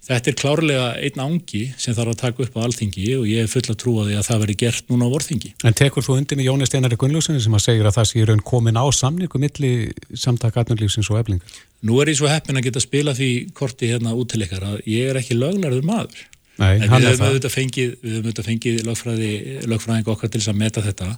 Þetta 0.10 0.32
er 0.32 0.38
klárlega 0.40 0.86
einn 1.06 1.22
ángi 1.22 1.60
sem 1.78 1.94
þarf 1.94 2.16
að 2.16 2.22
taka 2.24 2.42
upp 2.42 2.56
á 2.58 2.66
alþingi 2.66 3.04
og 3.20 3.28
ég 3.30 3.44
er 3.46 3.52
full 3.52 3.62
að 3.70 3.78
trúa 3.84 4.06
því 4.08 4.16
að 4.18 4.26
það 4.26 4.40
veri 4.44 4.56
gert 4.64 4.88
núna 4.90 5.06
á 5.06 5.14
vorþingi. 5.14 5.52
En 5.70 5.78
tekur 5.78 6.06
þú 6.06 6.16
undir 6.18 6.40
með 6.40 6.50
Jóni 6.50 6.66
Steinari 6.66 6.98
Gunnljófssoni 6.98 7.44
sem 7.44 7.58
að 7.60 7.66
segja 7.68 7.86
að 7.86 7.98
það 8.00 8.08
sé 8.10 8.26
raun 8.26 8.42
komin 8.50 8.82
á 8.82 8.86
samningu 8.90 9.42
milli 9.44 9.72
samtaka 10.18 10.64
atnurlífsins 10.64 11.12
og 11.14 11.22
eflingar? 11.22 11.62
Nú 11.86 12.02
er 12.02 12.10
ég 12.10 12.18
svo 12.18 12.32
heppin 12.32 12.58
að 12.58 12.66
geta 12.72 12.82
spila 12.82 13.14
því 13.14 13.30
korti 13.54 13.94
hérna 13.94 14.18
út 14.18 14.34
til 14.34 14.42
ykkar 14.48 14.66
að 14.72 14.82
ég 14.90 15.14
er 15.14 15.22
ekki 15.22 15.38
löglarður 15.38 15.86
maður. 15.86 16.26
Nei, 16.58 16.74
en 16.82 16.90
við 16.90 17.06
höfum 17.06 17.28
auðvitað 17.30 17.54
fengið, 17.60 18.46
fengið 18.50 18.86
lögfræði, 18.90 19.34
lögfræðing 19.70 20.10
okkar 20.10 20.34
til 20.34 20.42
þess 20.42 20.52
að 20.52 20.64
meta 20.66 20.84
þetta. 20.90 21.14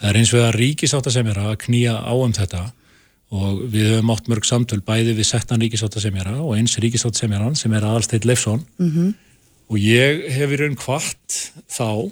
Það 0.00 0.10
er 0.10 0.18
eins 0.18 0.34
og 0.34 0.42
að 0.42 0.56
ríkisáta 0.58 1.14
sem 1.14 1.30
er 1.30 1.38
að 1.38 1.54
knýja 1.62 2.00
á 2.02 2.12
um 2.18 2.34
þetta 2.34 2.66
og 3.34 3.62
við 3.72 3.94
höfum 3.94 4.12
átt 4.14 4.28
mörg 4.30 4.46
samtöl 4.46 4.80
bæði 4.84 5.16
við 5.18 5.28
settan 5.32 5.62
ríkisáttasemjara 5.62 6.36
og 6.40 6.54
eins 6.58 6.76
ríkisáttasemjaran 6.82 7.56
sem 7.58 7.72
er 7.74 7.86
aðalsteit 7.86 8.26
Leifsson 8.28 8.62
mm 8.78 8.90
-hmm. 8.90 9.14
og 9.68 9.78
ég 9.78 10.28
hef 10.36 10.50
í 10.50 10.60
raun 10.60 10.76
hvart 10.76 11.40
þá 11.68 12.10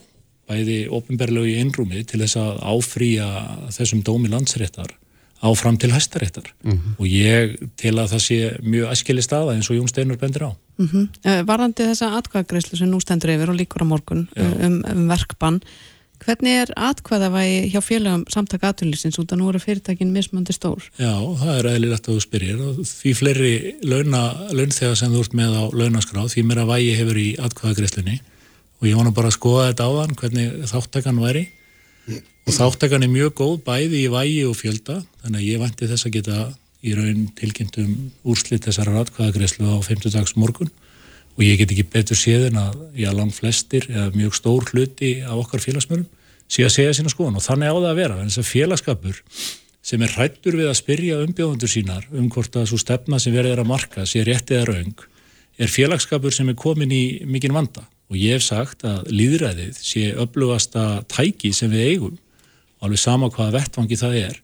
bæði 0.50 0.88
ofinberlegu 0.91 1.47
í 1.47 1.59
einrúmi 1.61 2.05
til 2.05 2.21
þess 2.21 2.37
að 2.37 2.59
áfrýja 2.75 3.29
þessum 3.71 4.02
dómi 4.02 4.29
landsréttar 4.29 4.91
áfram 5.43 5.79
til 5.79 5.91
hæstaréttar 5.91 6.52
mm 6.62 6.73
-hmm. 6.73 6.95
og 6.99 7.07
ég 7.07 7.57
til 7.76 7.95
að 7.99 8.11
það 8.12 8.23
sé 8.26 8.38
mjög 8.62 8.91
æskili 8.93 9.23
staða 9.23 9.55
eins 9.55 9.70
og 9.70 9.77
Jón 9.77 9.88
Steinur 9.88 10.16
bendir 10.16 10.42
á 10.42 10.51
mm 10.79 10.87
-hmm. 10.87 11.44
Varðandi 11.47 11.83
þessa 11.90 12.16
atkvæðagreyslu 12.18 12.77
sem 12.79 12.90
nú 12.90 13.01
stendur 13.01 13.31
yfir 13.31 13.51
og 13.51 13.57
líkur 13.57 13.83
á 13.83 13.87
morgun 13.87 14.29
um, 14.37 14.85
um 14.92 15.09
verkbann 15.09 15.61
Hvernig 16.23 16.55
er 16.55 16.71
atkvæðavægi 16.79 17.71
hjá 17.73 17.81
félagum 17.83 18.23
samtaka 18.31 18.71
aðtunlýsins 18.71 19.19
út 19.19 19.33
að 19.35 19.41
nú 19.41 19.49
eru 19.51 19.61
fyrirtækin 19.63 20.13
mismöndi 20.15 20.55
stór? 20.55 20.85
Já, 21.01 21.11
það 21.41 21.57
er 21.57 21.69
eðlilegt 21.73 22.07
að 22.07 22.19
þú 22.19 22.25
spyrir 22.25 22.61
og 22.63 22.83
því 22.87 23.15
fleiri 23.19 23.55
launþegar 23.83 24.99
sem 25.01 25.11
þú 25.15 25.25
ert 25.25 25.35
með 25.41 25.57
á 25.59 25.65
launaskrá 25.81 26.27
því 26.31 26.45
mér 26.47 26.63
að 26.63 26.71
vægi 26.71 26.93
hefur 27.01 27.19
í 27.19 27.27
atkvæðagreislunni 27.49 28.21
og 28.79 28.89
ég 28.91 28.99
vona 28.99 29.15
bara 29.17 29.33
að 29.33 29.39
skoða 29.39 29.67
þetta 29.71 29.89
á 29.89 29.91
þann 29.99 30.17
hvernig 30.23 30.71
þáttakann 30.71 31.23
væri. 31.23 31.45
Og 32.43 32.57
þáttakann 32.57 33.07
er 33.07 33.13
mjög 33.13 33.35
góð 33.39 33.57
bæði 33.67 34.05
í 34.05 34.11
vægi 34.11 34.41
og 34.49 34.57
fjölda. 34.59 34.97
Þannig 35.23 35.39
að 35.43 35.49
ég 35.49 35.61
vanti 35.63 35.91
þess 35.91 36.07
að 36.09 36.17
geta 36.17 36.39
í 36.83 36.95
raun 36.99 37.29
tilkynntum 37.39 37.93
úrslit 38.27 38.67
þessar 38.67 38.91
atkvæðagreislu 39.05 39.71
á 39.71 39.79
50 39.87 40.17
dags 40.17 40.35
morgun 40.35 40.71
og 41.33 41.45
ég 41.45 41.61
get 41.61 41.73
ekki 41.73 41.88
betur 41.92 42.18
séð 42.18 42.51
en 42.51 42.61
að 42.61 42.83
já, 42.99 43.11
langt 43.14 43.37
flestir 43.37 43.88
eða 43.88 44.11
mjög 44.16 44.37
stór 44.37 44.68
hluti 44.73 45.14
á 45.25 45.33
okkar 45.33 45.64
félagsmörum 45.64 46.07
sé 46.53 46.66
að 46.66 46.75
segja 46.77 46.97
sína 46.99 47.12
skoðan 47.12 47.40
og 47.40 47.47
þannig 47.47 47.73
á 47.73 47.77
það 47.79 47.90
að 47.90 48.01
vera 48.03 48.18
en 48.21 48.29
þess 48.29 48.42
að 48.42 48.51
félagskapur 48.51 49.23
sem 49.83 50.05
er 50.05 50.12
hrættur 50.14 50.59
við 50.59 50.68
að 50.71 50.79
spyrja 50.79 51.23
umbjóðundur 51.25 51.73
sínar 51.73 52.05
um 52.12 52.29
hvort 52.31 52.59
að 52.59 52.68
svo 52.71 52.79
stefna 52.79 53.18
sem 53.23 53.35
verður 53.35 53.64
að 53.64 53.71
marka 53.73 54.05
sé 54.07 54.23
rétt 54.27 54.53
eða 54.53 54.68
raung 54.68 55.07
er 55.59 55.73
félagskapur 55.73 56.35
sem 56.35 56.49
er 56.53 56.59
komin 56.59 56.92
í 56.92 57.23
mikinn 57.29 57.55
vanda. 57.55 57.85
Og 58.12 58.18
ég 58.21 58.37
hef 58.37 58.45
sagt 58.45 58.85
að 58.88 59.09
líðræðið 59.12 59.79
sé 59.81 60.11
öflugasta 60.21 61.03
tæki 61.11 61.53
sem 61.57 61.73
við 61.73 61.92
eigum 61.92 62.16
alveg 62.83 63.01
sama 63.01 63.31
hvaða 63.33 63.57
vettvangi 63.59 63.99
það 63.99 64.16
er 64.21 64.40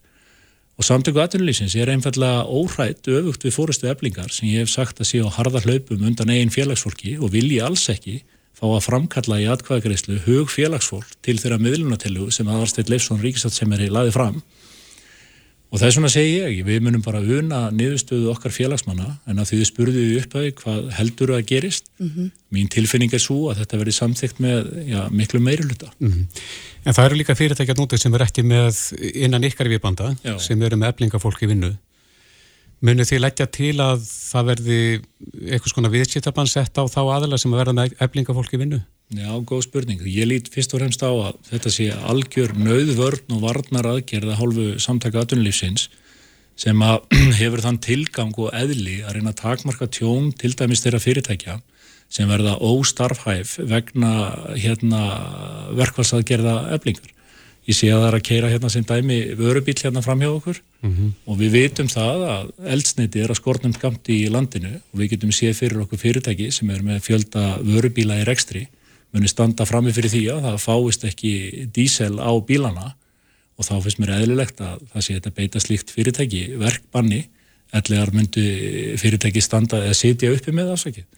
Og 0.79 0.87
samtöku 0.87 1.19
aðtunulísins 1.19 1.75
er 1.75 1.91
einfallega 1.91 2.45
óhrætt 2.47 3.09
öfugt 3.11 3.43
við 3.43 3.55
fórustu 3.57 3.88
eflingar 3.91 4.31
sem 4.31 4.47
ég 4.47 4.62
hef 4.62 4.71
sagt 4.71 5.01
að 5.03 5.09
sé 5.11 5.19
á 5.19 5.29
harða 5.35 5.64
hlaupum 5.64 6.05
undan 6.07 6.31
eigin 6.31 6.55
félagsfólki 6.55 7.17
og 7.19 7.33
vilji 7.35 7.59
alls 7.59 7.88
ekki 7.91 8.21
fá 8.55 8.67
að 8.69 8.85
framkalla 8.87 9.41
í 9.43 9.49
atkvæðagreyslu 9.51 10.21
hug 10.29 10.53
félagsfólk 10.55 11.17
til 11.27 11.35
þeirra 11.43 11.59
miðlunatilu 11.62 12.29
sem 12.35 12.47
aðarsteyt 12.47 12.93
Leifsson 12.93 13.19
Ríkisatsemeri 13.23 13.91
laði 13.91 14.14
fram 14.14 14.38
Og 15.68 15.76
það 15.76 15.87
er 15.87 15.94
svona 15.94 16.09
að 16.09 16.14
segja 16.14 16.46
ég, 16.48 16.61
við 16.64 16.78
munum 16.81 17.02
bara 17.04 17.20
vuna 17.20 17.59
niðurstöðu 17.76 18.31
okkar 18.33 18.54
félagsmanna 18.54 19.09
en 19.28 19.40
að 19.42 19.50
því 19.50 19.59
þið 19.59 19.68
spurðuðu 19.68 20.14
upp 20.22 20.37
að 20.40 20.46
hvað 20.62 20.87
heldur 20.96 21.33
að 21.37 21.42
gerist. 21.50 21.90
Mm 21.98 22.09
-hmm. 22.14 22.31
Mín 22.57 22.70
tilfinning 22.72 23.12
er 23.12 23.20
svo 23.20 23.50
að 23.50 23.61
þetta 23.61 23.81
verði 23.83 23.94
samþygt 23.98 24.40
með 24.40 24.70
já, 24.88 25.00
miklu 25.11 25.40
meiruluta. 25.40 25.90
Mm 26.00 26.12
-hmm. 26.12 26.24
En 26.85 26.94
það 26.94 27.04
eru 27.04 27.18
líka 27.20 27.37
fyrirtækjað 27.37 27.81
nútið 27.83 28.00
sem 28.00 28.14
er 28.14 28.24
ekki 28.24 28.42
með 28.42 28.81
innan 29.14 29.44
ykkar 29.44 29.68
viðbanda 29.68 30.16
sem 30.38 30.62
eru 30.62 30.76
með 30.76 30.88
eflingafólk 30.88 31.42
í 31.42 31.50
vinnu. 31.52 31.76
Munir 32.81 33.04
því 33.04 33.18
leggja 33.18 33.46
til 33.46 33.76
að 33.83 34.00
það 34.07 34.44
verði 34.46 35.00
eitthvað 35.50 35.72
svona 35.72 35.90
viðskiptabann 35.90 36.46
sett 36.46 36.78
á 36.78 36.87
þá 36.87 37.02
aðila 37.12 37.38
sem 37.38 37.52
að 37.52 37.59
verða 37.59 37.74
með 37.74 37.94
eflingafólk 37.98 38.54
í 38.54 38.61
vinnu? 38.62 38.81
Já, 39.09 39.31
góð 39.40 39.62
spurning. 39.64 40.03
Ég 40.05 40.29
lít 40.29 40.51
fyrst 40.53 40.75
og 40.77 40.83
fremst 40.83 41.01
á 41.01 41.09
að 41.09 41.38
þetta 41.49 41.71
sé 41.73 41.87
algjör 41.97 42.53
nöðvörn 42.61 43.33
og 43.33 43.40
varnar 43.40 43.88
aðgerða 43.88 44.37
hálfu 44.37 44.66
samtaka 44.85 45.23
aðunlífsins 45.23 45.87
sem 46.61 46.77
að 46.85 47.07
hefur 47.40 47.64
þann 47.64 47.81
tilgang 47.81 48.37
og 48.37 48.53
eðli 48.53 49.01
að 49.01 49.16
reyna 49.16 49.33
að 49.33 49.40
takmarka 49.40 49.88
tjón 49.88 50.29
til 50.37 50.53
dæmis 50.53 50.85
þeirra 50.85 51.01
fyrirtækja 51.01 51.57
sem 52.12 52.29
verða 52.29 52.59
óstarfhæf 52.61 53.57
vegna 53.68 54.12
hérna, 54.57 55.01
verkvælsaðgerða 55.77 56.59
eflingar. 56.77 57.14
Ég 57.68 57.77
sé 57.77 57.88
að 57.92 58.03
það 58.03 58.09
er 58.11 58.16
að 58.16 58.25
keira 58.29 58.53
hérna 58.53 58.68
sem 58.73 58.85
dæmi 58.88 59.18
vörubíl 59.37 59.77
hérna 59.77 60.05
fram 60.05 60.21
hjá 60.21 60.29
okkur 60.35 60.61
mm 60.85 60.92
-hmm. 60.92 61.11
og 61.25 61.37
við 61.40 61.51
vitum 61.57 61.88
það 61.88 62.25
að 62.29 62.51
eldsneiti 62.77 63.21
er 63.21 63.31
að 63.33 63.40
skortnum 63.40 63.75
skamti 63.77 64.25
í 64.25 64.33
landinu 64.33 64.81
og 64.92 65.01
við 65.01 65.11
getum 65.16 65.33
séð 65.33 65.55
fyrir 65.57 65.81
okkur 65.85 65.99
fyrirtæki 65.99 66.53
sem 66.53 66.71
er 66.71 66.83
með 66.83 67.05
fjölda 67.05 67.61
vörubíla 67.61 68.21
í 68.21 68.25
rekstri 68.25 68.68
muni 69.14 69.31
standa 69.31 69.66
frammi 69.68 69.92
fyrir 69.97 70.12
því 70.12 70.23
að 70.35 70.47
það 70.47 70.59
fáist 70.62 71.07
ekki 71.09 71.33
dísel 71.75 72.14
á 72.21 72.33
bílana 72.44 72.92
og 73.59 73.66
þá 73.66 73.75
finnst 73.85 74.01
mér 74.03 74.14
eðlilegt 74.18 74.61
að 74.62 74.83
það 74.92 75.05
sé 75.05 75.16
þetta 75.16 75.35
beita 75.38 75.62
slíkt 75.62 75.92
fyrirtæki 75.94 76.42
verkbanni, 76.61 77.23
ellegar 77.75 78.12
myndi 78.14 78.44
fyrirtæki 79.01 79.42
standa 79.44 79.81
eða 79.85 79.97
sitja 79.99 80.31
uppi 80.35 80.55
með 80.55 80.75
afsakið. 80.77 81.09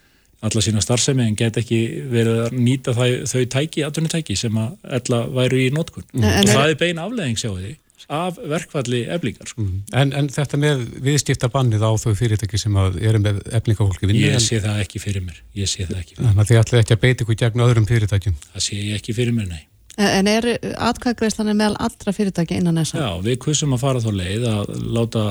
Alla 0.40 0.62
sína 0.64 0.80
starfsemi 0.80 1.26
en 1.26 1.36
get 1.36 1.58
ekki 1.60 1.80
verið 2.08 2.38
að 2.46 2.54
nýta 2.56 2.94
það, 2.96 3.16
þau 3.28 3.42
tæki, 3.52 3.82
atvinnutæki 3.84 4.36
sem 4.40 4.56
að 4.56 4.94
ella 4.96 5.18
væru 5.36 5.60
í 5.60 5.66
nótkunn. 5.74 6.06
Mm. 6.14 6.28
Og 6.30 6.48
það 6.48 6.64
er 6.64 6.78
beina 6.80 7.04
afleðing 7.04 7.42
sjáu 7.42 7.58
því 7.58 7.74
af 8.08 8.38
verkvalli 8.50 9.02
eflingar. 9.12 9.50
Sko. 9.50 9.64
Mm. 9.64 9.82
En, 10.02 10.12
en 10.16 10.30
þetta 10.32 10.60
með 10.60 10.84
viðstifta 11.04 11.50
bannið 11.52 11.84
á 11.84 11.90
þau 12.00 12.14
fyrirtæki 12.18 12.60
sem 12.60 12.78
eru 12.80 13.22
með 13.22 13.42
eflingafólki 13.60 14.08
vinni? 14.08 14.24
Ég 14.28 14.40
sé 14.44 14.60
það 14.64 14.84
ekki 14.84 15.02
fyrir 15.02 15.26
mér. 15.26 15.42
Ég 15.58 15.70
sé 15.70 15.86
það 15.88 16.02
ekki. 16.04 16.18
Þannig 16.20 16.44
að 16.44 16.50
þið 16.52 16.62
ætlaði 16.62 16.84
ekki 16.84 16.96
að 16.96 17.02
beita 17.04 17.26
ykkur 17.26 17.40
gegn 17.44 17.66
öðrum 17.66 17.90
fyrirtækjum? 17.90 18.40
Það 18.54 18.66
sé 18.66 18.80
ég 18.80 18.98
ekki 19.00 19.16
fyrir 19.16 19.36
mér, 19.36 19.52
nei. 19.52 19.62
En 20.00 20.28
er 20.30 20.46
atkvæðgreislanir 20.80 21.56
meðal 21.58 21.76
allra 21.84 22.12
fyrirtæki 22.16 22.56
innan 22.56 22.78
þessa? 22.80 23.00
Já, 23.02 23.10
við 23.26 23.40
kursum 23.44 23.74
að 23.76 23.82
fara 23.82 24.00
þá 24.00 24.10
leið 24.16 24.46
að 24.48 24.70
láta 24.96 25.24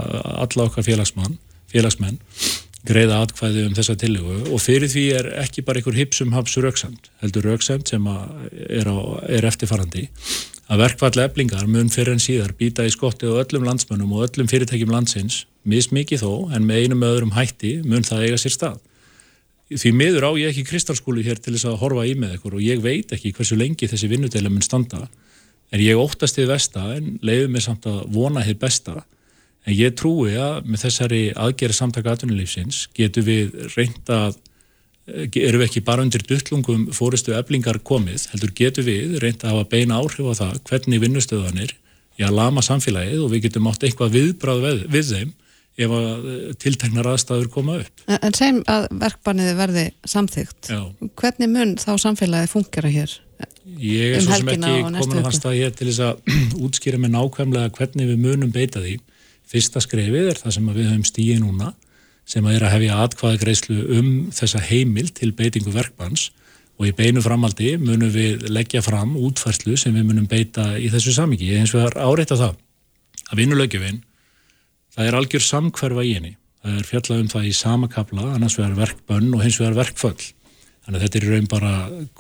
alla 0.46 0.66
okkar 0.68 0.86
félagsmenn 0.86 1.40
greiða 2.88 3.24
atkvæði 3.26 3.66
um 3.68 3.76
þessa 3.78 3.96
tillögu 4.00 4.38
og 4.54 4.62
fyrir 4.64 4.92
því 4.92 5.06
er 5.20 5.30
ekki 5.44 5.64
bara 5.68 5.82
einhver 5.82 5.98
hipsum 5.98 6.32
haps 6.36 6.56
rauksend, 6.62 7.10
heldur 7.24 7.50
rauksend 7.50 7.90
sem 7.92 8.06
er, 8.08 8.88
á, 8.88 8.98
er 9.28 9.48
eftirfarandi 9.50 10.08
að 10.70 10.84
verkvalli 10.84 11.24
eblingar 11.26 11.68
mun 11.68 11.90
fyrir 11.94 12.14
en 12.14 12.22
síðar 12.24 12.54
býta 12.58 12.86
í 12.86 12.94
skotti 12.94 13.28
og 13.30 13.42
öllum 13.44 13.66
landsmönnum 13.68 14.14
og 14.16 14.28
öllum 14.28 14.50
fyrirtækjum 14.52 14.94
landsins, 14.94 15.44
mismikið 15.66 16.24
þó 16.24 16.34
en 16.56 16.68
með 16.68 16.84
einum 16.86 17.06
öðrum 17.08 17.36
hætti 17.38 17.80
mun 17.86 18.06
það 18.06 18.26
eiga 18.28 18.42
sér 18.42 18.56
stað. 18.56 18.80
Því 19.70 19.92
miður 19.94 20.30
á 20.30 20.32
ég 20.42 20.50
ekki 20.54 20.66
kristalskúli 20.66 21.26
hér 21.26 21.42
til 21.42 21.54
þess 21.54 21.70
að 21.70 21.80
horfa 21.84 22.06
í 22.10 22.16
með 22.18 22.40
ykkur 22.40 22.58
og 22.58 22.66
ég 22.66 22.82
veit 22.82 23.12
ekki 23.14 23.34
hversu 23.38 23.58
lengi 23.58 23.90
þessi 23.90 24.10
vinnudela 24.10 24.50
mun 24.50 24.66
standa 24.66 25.06
en 25.70 25.84
ég 25.84 25.98
óttast 25.98 26.40
þið 26.40 26.50
vesta 26.50 26.86
en 26.96 27.18
leiður 27.22 27.52
mig 27.54 27.66
samt 27.66 27.86
að 27.90 28.00
vona 28.14 28.46
þið 28.48 28.62
besta 28.64 28.96
En 29.68 29.76
ég 29.76 29.96
trúi 29.98 30.36
að 30.40 30.68
með 30.70 30.86
þessari 30.86 31.24
aðgerri 31.38 31.76
samtaka 31.76 32.14
aðtunulífsins 32.14 32.86
getur 32.96 33.26
við 33.28 33.58
reynda 33.76 34.20
að, 34.30 34.38
eh, 35.10 35.28
eru 35.44 35.62
við 35.62 35.68
ekki 35.68 35.84
bara 35.88 36.06
undir 36.06 36.24
duttlungum 36.28 36.88
fóristu 36.96 37.36
eflingar 37.38 37.82
komið, 37.86 38.30
heldur 38.34 38.54
getur 38.56 38.88
við 38.88 39.18
reynda 39.24 39.50
að 39.50 39.56
hafa 39.56 39.70
beina 39.74 40.00
áhrif 40.00 40.32
á 40.32 40.34
það 40.42 40.58
hvernig 40.70 41.04
vinnustöðanir 41.04 41.76
í 42.20 42.26
að 42.28 42.36
lama 42.40 42.64
samfélagið 42.66 43.24
og 43.26 43.34
við 43.34 43.46
getum 43.48 43.70
átt 43.72 43.86
eitthvað 43.88 44.16
viðbráð 44.18 44.66
við, 44.66 44.82
við 44.96 45.14
þeim 45.14 45.36
ef 45.80 45.96
að 45.96 46.08
eh, 46.10 46.46
tiltegnar 46.60 47.12
aðstæður 47.14 47.52
koma 47.54 47.80
upp. 47.84 48.06
En, 48.12 48.36
segjum 48.36 48.64
að 48.68 48.90
verkbarniði 49.04 49.58
verði 49.60 49.86
samþygt. 50.14 50.72
Já. 50.74 50.82
Hvernig 51.22 51.52
mun 51.54 51.76
þá 51.80 51.92
samfélagið 52.04 52.56
fungera 52.56 52.92
hér? 52.92 53.14
Ég 53.80 54.16
er 54.16 54.20
um 54.20 54.26
svo 54.26 54.40
sem 54.40 54.50
ekki 54.50 54.74
komin 54.82 54.98
á 55.00 55.24
það 55.30 55.38
stað 55.38 55.60
hér 55.60 55.78
til 55.78 55.88
þess 55.92 56.02
að 56.08 56.34
útskýra 56.66 57.00
með 57.00 57.16
nákvæmlega 57.16 57.72
hvernig 57.78 58.10
við 58.10 58.26
munum 58.26 58.52
beita 58.52 58.82
því 58.84 58.98
Fyrsta 59.50 59.82
skrefið 59.82 60.30
er 60.30 60.40
það 60.40 60.56
sem 60.58 60.68
við 60.76 60.90
höfum 60.92 61.06
stíið 61.08 61.40
núna 61.42 61.72
sem 62.30 62.46
að 62.46 62.58
er 62.58 62.66
að 62.68 62.74
hefja 62.76 62.98
atkvaðagreislu 63.06 63.80
um 63.98 64.10
þessa 64.36 64.62
heimil 64.62 65.08
til 65.18 65.32
beitingu 65.34 65.74
verkbans 65.74 66.30
og 66.80 66.88
í 66.88 66.96
beinu 66.96 67.24
framaldi 67.26 67.74
munum 67.82 68.12
við 68.14 68.46
leggja 68.54 68.84
fram 68.86 69.16
útfærslu 69.20 69.76
sem 69.80 69.96
við 69.98 70.06
munum 70.12 70.30
beita 70.30 70.72
í 70.80 70.92
þessu 70.94 71.16
samíki. 71.18 71.50
Ég 71.50 71.64
hins 71.64 71.74
vegar 71.76 71.98
áreita 72.00 72.38
það 72.40 72.56
að 73.30 73.42
vinnulögjufinn, 73.42 74.02
það 74.96 75.10
er 75.10 75.18
algjör 75.20 75.46
samkverfa 75.46 76.06
í 76.06 76.14
henni. 76.18 76.36
Það 76.60 76.78
er 76.78 76.88
fjallað 76.88 77.24
um 77.24 77.32
það 77.32 77.48
í 77.50 77.54
sama 77.56 77.90
kapla, 77.92 78.34
annars 78.36 78.58
vegar 78.60 78.78
verkbönn 78.78 79.34
og 79.36 79.44
hins 79.44 79.60
vegar 79.62 79.78
verkföll. 79.80 80.18
Þannig 80.86 80.98
að 80.98 81.06
þetta 81.06 81.20
er 81.20 81.28
raun 81.34 81.50
bara 81.50 81.74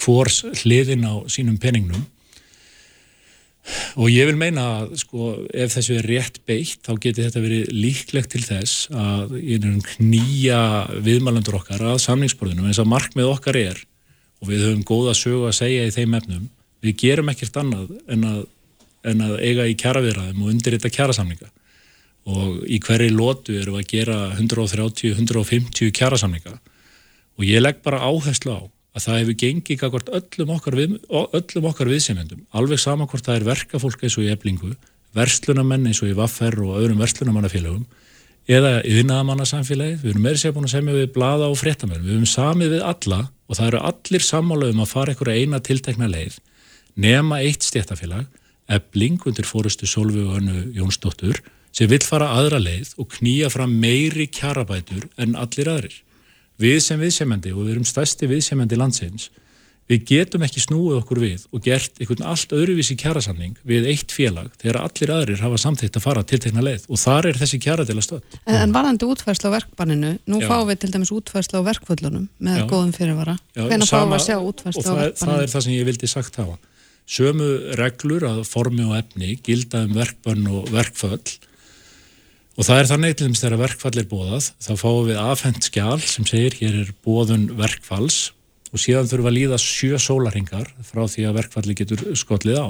hvors 0.04 0.44
hliðin 0.62 1.08
á 1.08 1.14
sínum 1.32 1.60
peningnum 1.62 2.06
og 4.00 4.12
ég 4.12 4.30
vil 4.30 4.38
meina 4.40 4.66
að 4.80 4.96
sko, 5.02 5.32
ef 5.54 5.76
þessu 5.76 5.98
er 6.00 6.08
rétt 6.10 6.40
beitt 6.50 6.86
þá 6.86 6.94
getur 6.96 7.28
þetta 7.28 7.44
verið 7.44 7.74
líklegt 7.74 8.34
til 8.34 8.44
þess 8.46 8.88
að 8.92 9.36
knýja 9.96 10.62
viðmælandur 11.06 11.60
okkar 11.60 11.84
að 11.94 12.02
samningsborðinu. 12.06 12.68
Eins 12.70 12.82
að 12.82 12.92
markmið 12.94 13.34
okkar 13.34 13.60
er 13.60 13.84
og 14.40 14.52
við 14.52 14.66
höfum 14.68 14.88
góða 14.88 15.18
sögu 15.18 15.50
að 15.50 15.60
segja 15.60 15.86
í 15.88 15.94
þeim 15.96 16.18
efnum 16.20 16.48
við 16.84 16.98
gerum 17.04 17.32
ekkert 17.32 17.60
annað 17.60 17.94
en 18.12 18.26
að, 18.28 18.42
en 19.12 19.24
að 19.26 19.38
eiga 19.44 19.68
í 19.68 19.78
kjaraviðraðum 19.80 20.44
og 20.44 20.52
undir 20.54 20.76
þetta 20.78 20.94
kjarasamninga. 20.96 21.50
Og 22.30 22.64
í 22.70 22.80
hverju 22.84 23.16
lótu 23.16 23.56
við 23.56 23.72
að 23.74 23.88
gera 23.90 24.18
130-150 24.38 25.94
kjarasamninga. 25.96 26.58
Og 27.40 27.48
ég 27.48 27.64
legg 27.64 27.80
bara 27.86 28.04
áherslu 28.06 28.54
á 28.56 28.62
að 28.96 29.06
það 29.06 29.20
hefur 29.20 29.38
gengið 29.44 29.84
öllum 30.20 30.54
okkar, 30.56 30.78
við, 30.78 30.96
öllum 31.10 31.68
okkar 31.70 31.92
viðsemyndum, 31.92 32.46
alveg 32.58 32.82
saman 32.82 33.10
hvort 33.10 33.26
það 33.26 33.40
er 33.40 33.48
verkafólk 33.50 34.04
eins 34.04 34.18
og 34.18 34.26
í 34.26 34.32
eblingu, 34.34 34.74
verslunamenn 35.18 35.90
eins 35.90 36.02
og 36.04 36.10
í 36.10 36.18
Vaffer 36.18 36.58
og 36.64 36.80
öðrum 36.82 37.02
verslunamannafélagum 37.02 37.86
eða 38.50 38.80
yðnaðamannarsamfélagi, 38.90 40.00
við 40.02 40.12
erum 40.14 40.26
meira 40.26 40.42
sér 40.42 40.56
búin 40.56 40.66
að 40.66 40.74
semja 40.74 40.96
við 40.96 41.12
blada 41.14 41.52
og 41.52 41.58
fréttamenn, 41.60 42.02
við 42.02 42.16
erum 42.16 42.30
samið 42.30 42.76
við 42.76 42.86
alla 42.90 43.20
og 43.30 43.58
það 43.60 43.68
eru 43.68 43.82
allir 43.92 44.26
sammála 44.26 44.72
um 44.74 44.82
að 44.82 44.90
fara 44.90 45.14
einhverja 45.14 45.44
eina 45.44 45.62
tiltekna 45.62 46.10
leið, 46.10 46.40
nema 46.98 47.44
eitt 47.46 47.66
stéttafélag, 47.66 48.26
ebling 48.70 49.22
undir 49.30 49.46
fórustu 49.46 49.90
Solvi 49.90 50.26
og 50.26 50.40
önnu 50.42 50.66
Jónsdóttur, 50.78 51.44
sem 51.74 51.90
vill 51.90 52.02
fara 52.02 52.32
aðra 52.40 52.58
leið 52.62 52.96
og 52.98 53.12
knýja 53.14 53.52
fram 53.54 53.76
meiri 53.82 54.26
kjarabætur 54.34 55.06
en 55.22 55.38
allir 55.38 55.70
aðrir 55.70 56.00
við 56.60 56.80
sem 56.86 57.00
viðsemjandi 57.00 57.54
og 57.56 57.66
við 57.66 57.76
erum 57.76 57.88
stærsti 57.88 58.30
viðsemjandi 58.30 58.80
landsins 58.80 59.30
við 59.90 60.04
getum 60.06 60.44
ekki 60.46 60.62
snúið 60.62 61.00
okkur 61.00 61.20
við 61.24 61.46
og 61.50 61.64
gert 61.66 61.98
einhvern 61.98 62.26
allt 62.30 62.54
öðruvísi 62.54 62.96
kjærasamning 63.00 63.58
við 63.68 63.88
eitt 63.90 64.14
félag 64.14 64.52
þegar 64.62 64.84
allir 64.84 65.14
aðrir 65.16 65.42
hafa 65.42 65.58
samþýtt 65.64 65.98
að 65.98 66.06
fara 66.06 66.24
til 66.30 66.40
tegna 66.44 66.64
leið 66.66 66.86
og 66.86 67.02
þar 67.02 67.30
er 67.32 67.40
þessi 67.42 67.60
kjæra 67.64 67.88
til 67.90 67.98
að 67.98 68.06
stöð. 68.06 68.38
En, 68.46 68.60
en 68.60 68.76
varðandi 68.76 69.10
útfærsla 69.10 69.50
á 69.50 69.56
verkbanninu, 69.58 70.14
nú 70.30 70.42
Já. 70.44 70.48
fáum 70.52 70.70
við 70.70 70.82
til 70.84 70.92
dæmis 70.94 71.14
útfærsla 71.16 71.64
á 71.66 71.68
verkvöldunum 71.72 72.30
með 72.38 72.62
Já. 72.62 72.66
góðum 72.70 72.94
fyrirvara. 73.00 73.38
Hvernig 73.58 73.90
fáum 73.90 74.14
við 74.14 74.20
að 74.20 74.26
sjá 74.28 74.38
útfærsla 74.38 74.86
á 74.86 75.00
verkbanninu? 75.00 75.26
Það 75.26 75.46
er 75.48 75.54
það 75.56 75.66
sem 75.66 75.78
ég 75.80 75.90
vildi 75.90 76.12
sagt 76.14 76.42
hafa. 76.44 76.58
Sömu 77.10 77.52
reglur 77.80 78.30
að 78.30 78.44
formi 78.46 78.86
og 78.86 78.98
efni 79.00 79.40
gilda 79.42 79.88
um 79.88 79.96
verkbann 79.98 80.46
og 80.54 80.70
verkföll 80.70 81.40
Og 82.60 82.66
það 82.68 82.82
er 82.82 82.88
þannig 82.90 83.14
til 83.16 83.28
þess 83.32 83.46
að 83.48 83.62
verkfall 83.62 83.98
er 84.02 84.08
bóðað, 84.10 84.50
þá 84.60 84.74
fáum 84.82 85.06
við 85.08 85.20
afhengt 85.22 85.68
skjál 85.70 86.02
sem 86.04 86.26
segir 86.28 86.58
hér 86.60 86.74
er 86.82 86.90
bóðun 87.06 87.46
verkfalls 87.56 88.18
og 88.74 88.82
síðan 88.84 89.08
þurfum 89.08 89.30
að 89.30 89.38
líða 89.38 89.60
sjö 89.64 90.00
sólaringar 90.04 90.68
frá 90.84 91.06
því 91.08 91.30
að 91.30 91.38
verkfalli 91.40 91.76
getur 91.80 92.04
skollið 92.20 92.60
á. 92.60 92.68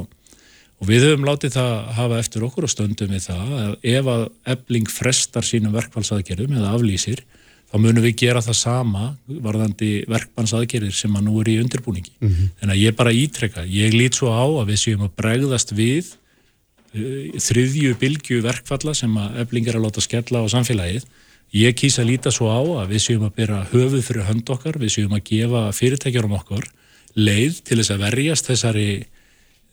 Og 0.79 0.91
við 0.91 1.07
höfum 1.07 1.25
látið 1.25 1.57
það 1.57 1.73
hafa 1.97 2.21
eftir 2.21 2.45
okkur 2.45 2.69
og 2.69 2.71
stöndum 2.75 3.15
við 3.15 3.25
það 3.31 3.57
að 3.63 3.73
ef 3.95 4.11
að 4.13 4.23
ebling 4.53 4.93
frestar 4.93 5.49
sínum 5.49 5.73
verkfallsaðgerðum 5.73 6.53
eða 6.61 6.75
aflýsir, 6.77 7.25
þá 7.73 7.75
munum 7.81 8.05
við 8.05 8.15
gera 8.21 8.45
það 8.45 8.61
sama 8.61 9.09
varðandi 9.25 9.91
verkfallsaðgerðir 10.13 10.95
sem 11.01 11.17
að 11.17 11.25
nú 11.25 11.41
er 11.41 11.49
í 11.49 11.59
undirbúningi. 11.65 12.13
Mm 12.21 12.29
-hmm. 12.29 12.55
En 12.61 12.69
að 12.69 12.81
ég 12.85 12.95
bara 12.95 13.11
ítrekka, 13.25 13.65
ég 13.65 13.97
lít 13.97 14.21
svo 14.21 14.29
á 14.29 14.45
að 14.45 14.69
við 14.69 14.79
séum 14.85 15.01
að 15.09 15.15
bregðast 15.17 15.73
við 15.73 16.13
þriðju 16.93 17.95
bylgju 18.01 18.39
verkfalla 18.45 18.95
sem 18.97 19.13
að 19.21 19.41
eflingar 19.43 19.77
að 19.77 19.85
láta 19.85 20.03
skella 20.03 20.41
á 20.41 20.45
samfélagið. 20.49 21.05
Ég 21.53 21.77
kýsa 21.77 22.03
að 22.03 22.11
líta 22.11 22.33
svo 22.33 22.49
á 22.49 22.61
að 22.81 22.93
við 22.93 23.03
séum 23.05 23.25
að 23.25 23.35
byrja 23.37 23.61
höfuð 23.71 24.03
fyrir 24.05 24.27
hönd 24.27 24.49
okkar, 24.53 24.77
við 24.81 24.93
séum 24.93 25.15
að 25.17 25.25
gefa 25.31 25.63
fyrirtækjarum 25.73 26.35
okkar 26.37 26.67
leið 27.17 27.61
til 27.65 27.79
þess 27.79 27.93
að 27.93 28.03
verjast 28.05 28.49
þessari, 28.49 28.89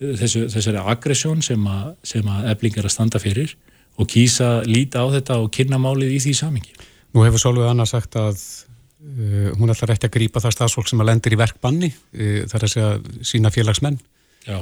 þessu, 0.00 0.46
þessari 0.52 0.84
aggressjón 0.92 1.42
sem 1.44 1.66
sem 2.04 2.30
að 2.32 2.50
eflingar 2.54 2.88
að 2.88 2.94
standa 2.96 3.20
fyrir 3.20 3.56
og 3.96 4.08
kýsa 4.08 4.58
að 4.58 4.70
líta 4.72 5.04
á 5.04 5.06
þetta 5.12 5.40
og 5.42 5.50
kynna 5.52 5.80
málið 5.80 6.16
í 6.16 6.22
því 6.24 6.34
samingi. 6.36 6.72
Nú 7.12 7.24
hefur 7.24 7.40
Solveig 7.40 7.70
Anna 7.70 7.86
sagt 7.88 8.16
að 8.20 8.36
uh, 8.36 9.52
hún 9.56 9.72
ætlar 9.72 9.94
ekki 9.94 10.10
að 10.10 10.16
grípa 10.18 10.42
það 10.44 10.56
stafsfólk 10.58 10.90
sem 10.90 11.00
að 11.00 11.12
lendir 11.12 11.36
í 11.36 11.40
verkbanni, 11.40 11.92
uh, 11.92 12.44
þar 12.50 12.68
að 12.68 12.74
segja 12.74 13.24
sína 13.24 13.52
félagsmenn. 13.52 14.00
Já. 14.48 14.60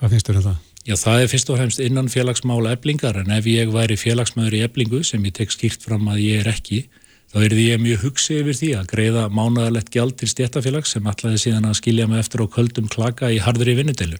Hvað 0.00 0.16
finnst 0.16 0.30
þér 0.30 0.40
um 0.40 0.48
það? 0.48 0.69
Já, 0.88 0.94
það 0.96 1.22
er 1.22 1.28
fyrst 1.28 1.50
og 1.52 1.58
fremst 1.58 1.80
innan 1.84 2.08
félagsmála 2.08 2.70
eblingar 2.72 3.18
en 3.20 3.32
ef 3.36 3.44
ég 3.50 3.68
væri 3.68 3.98
félagsmaður 4.00 4.54
í 4.56 4.62
eblingu 4.64 5.02
sem 5.04 5.24
ég 5.28 5.34
tek 5.36 5.52
skýrt 5.52 5.82
fram 5.84 6.06
að 6.08 6.22
ég 6.24 6.40
er 6.40 6.48
ekki 6.54 6.86
þá 7.30 7.36
er 7.44 7.52
því 7.52 7.66
ég 7.66 7.82
mjög 7.84 8.06
hugsið 8.06 8.40
yfir 8.40 8.56
því 8.58 8.70
að 8.78 8.88
greiða 8.94 9.24
mánaðalegt 9.28 9.92
gjald 9.92 10.16
til 10.16 10.30
stjættafélags 10.32 10.94
sem 10.96 11.10
ætlaði 11.12 11.42
síðan 11.44 11.68
að 11.68 11.76
skilja 11.82 12.06
mig 12.08 12.22
eftir 12.24 12.42
á 12.42 12.46
köldum 12.56 12.88
klaka 12.88 13.28
í 13.28 13.36
hardri 13.44 13.76
vinnudelu. 13.76 14.16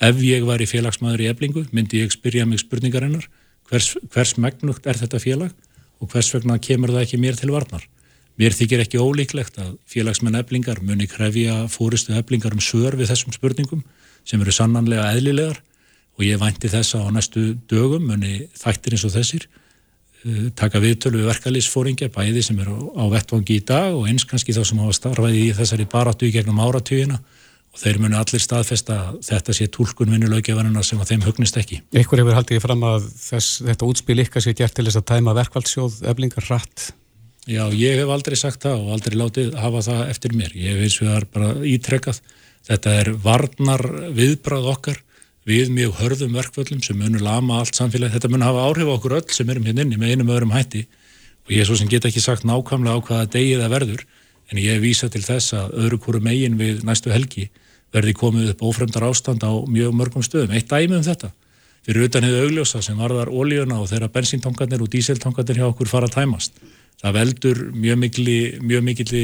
Ef 0.00 0.24
ég 0.24 0.48
væri 0.48 0.70
félagsmaður 0.70 1.26
í 1.26 1.28
eblingu 1.28 1.66
myndi 1.76 2.00
ég 2.00 2.16
spyrja 2.16 2.48
mig 2.48 2.64
spurningarinnar 2.64 3.28
hvers, 3.68 3.92
hvers 4.08 4.34
megnugt 4.40 4.88
er 4.88 4.96
þetta 4.96 5.20
félag 5.20 5.52
og 6.00 6.08
hvers 6.08 6.32
vegna 6.32 6.56
kemur 6.56 6.94
það 6.94 7.04
ekki 7.04 7.20
mér 7.20 7.36
til 7.36 7.52
varnar. 7.52 7.84
Mér 8.40 8.56
þykir 8.56 8.86
ekki 8.86 9.02
ólíklegt 9.02 9.60
að 9.60 9.76
félagsmenn 9.84 10.40
eblingar 10.40 10.80
muni 10.80 11.04
krefja 11.10 11.66
fóristu 11.68 12.16
eblingar 12.16 12.56
um 12.56 12.64
sör 12.64 12.96
við 12.96 13.12
þessum 13.12 13.36
spurningum 13.36 13.84
sem 14.24 14.40
eru 14.40 14.54
sannanlega 14.54 15.10
eðlilegar 15.12 15.58
og 16.18 16.26
ég 16.26 16.40
vænti 16.40 16.70
þess 16.72 16.98
að 16.98 17.08
á 17.08 17.10
næstu 17.14 17.46
dögum 17.70 18.08
muni 18.10 18.48
þættir 18.58 18.96
eins 18.96 19.06
og 19.06 19.14
þessir 19.14 19.48
uh, 19.48 20.46
taka 20.58 20.82
viðtölu 20.82 21.22
við 21.22 21.30
verkalýsfóringja 21.30 22.10
bæði 22.14 22.44
sem 22.44 22.58
eru 22.62 22.76
á, 22.98 23.02
á 23.02 23.04
vettvangi 23.14 23.60
í 23.60 23.66
dag 23.66 23.94
og 23.94 24.08
eins 24.10 24.26
kannski 24.28 24.56
þá 24.56 24.64
sem 24.66 24.82
hafa 24.82 24.96
starfaði 24.98 25.44
í 25.46 25.52
þessari 25.56 25.88
baráttu 25.90 26.28
í 26.28 26.34
gegnum 26.34 26.58
áratugina 26.64 27.20
og 27.68 27.82
þeir 27.82 28.00
muni 28.02 28.18
allir 28.18 28.42
staðfesta 28.42 28.96
að 28.98 29.18
þetta 29.28 29.54
sé 29.54 29.68
tólkun 29.70 30.14
vinnulögjafanuna 30.14 30.82
sem 30.82 31.00
að 31.02 31.12
þeim 31.12 31.26
hugnist 31.28 31.58
ekki. 31.60 31.82
Ekkur 32.00 32.22
hefur 32.22 32.38
haldið 32.38 32.62
fram 32.64 32.86
að 32.88 33.10
þess, 33.14 33.60
þetta 33.66 33.90
útspil 33.92 34.22
ykkar 34.24 34.44
sé 34.44 34.54
gert 34.58 34.74
til 34.74 34.86
þess 34.88 34.98
að 34.98 35.06
tæma 35.12 35.36
verkvældsjóð 35.38 36.00
eflingar 36.10 36.48
rætt? 36.48 36.88
Já, 37.48 37.62
ég 37.72 38.00
hef 38.00 38.10
aldrei 38.12 38.36
sagt 38.36 38.64
það 38.66 38.82
og 38.82 38.94
aldrei 38.96 39.16
látið 39.16 39.54
hafa 39.56 39.84
það 39.86 40.00
eftir 40.12 40.34
mér. 40.36 40.56
Ég 40.56 40.74
hef 40.74 40.88
eins 40.88 40.98
og 40.98 41.08
það 41.08 41.18
er 41.18 41.26
bara 41.36 41.52
ítrekkað. 41.70 42.22
Þetta 42.68 42.96
er 43.00 43.12
varnar 43.24 43.84
viðbrað 44.16 44.72
okkar 44.74 44.98
við 45.48 45.70
mjög 45.72 45.96
hörðum 46.02 46.36
verkvöldum 46.36 46.82
sem 46.84 46.98
munur 46.98 47.22
lama 47.24 47.62
allt 47.62 47.76
samfélag, 47.78 48.12
þetta 48.12 48.28
mun 48.28 48.44
hafa 48.44 48.66
áhrif 48.68 48.90
á 48.90 48.94
okkur 48.98 49.16
öll 49.18 49.32
sem 49.32 49.48
erum 49.48 49.64
hérna 49.64 49.86
inni 49.86 49.96
með 50.00 50.14
einum 50.14 50.32
öðrum 50.34 50.52
hætti. 50.52 50.84
Og 51.46 51.54
ég 51.54 51.62
er 51.62 51.68
svo 51.68 51.78
sem 51.80 51.88
get 51.88 52.04
ekki 52.04 52.20
sagt 52.20 52.44
nákvæmlega 52.44 53.00
á 53.00 53.04
hvaða 53.06 53.30
degið 53.32 53.62
það 53.64 53.74
verður 53.74 54.04
en 54.48 54.60
ég 54.60 54.76
hef 54.76 54.84
vísað 54.84 55.14
til 55.14 55.24
þess 55.24 55.56
að 55.56 55.76
öðru 55.84 56.00
hverju 56.04 56.24
megin 56.24 56.58
við 56.60 56.84
næstu 56.84 57.12
helgi 57.12 57.48
verði 57.92 58.12
komið 58.20 58.50
upp 58.52 58.64
ófremdar 58.68 59.08
ástand 59.08 59.44
á 59.44 59.52
mjög 59.64 59.94
mörgum 59.96 60.24
stöðum. 60.24 60.52
Eitt 60.52 60.68
dæmi 60.68 60.98
um 60.98 61.06
þetta 61.06 61.32
fyrir 61.88 62.04
utan 62.04 62.26
hefur 62.26 62.44
augljósa 62.44 62.82
sem 62.84 62.98
varðar 63.00 63.32
ólíuna 63.32 63.80
og 63.80 63.88
þeirra 63.88 64.10
bensíntangarnir 64.12 64.82
og 64.84 64.92
díseltangarnir 64.92 65.62
hjá 65.62 65.68
okkur 65.70 65.88
fara 65.88 66.10
að 66.10 66.18
tæmast 66.18 66.60
það 67.00 67.14
veldur 67.14 67.60
mjög 67.72 68.00
mikli, 68.02 68.38
mjög 68.60 68.82
mikli 68.84 69.22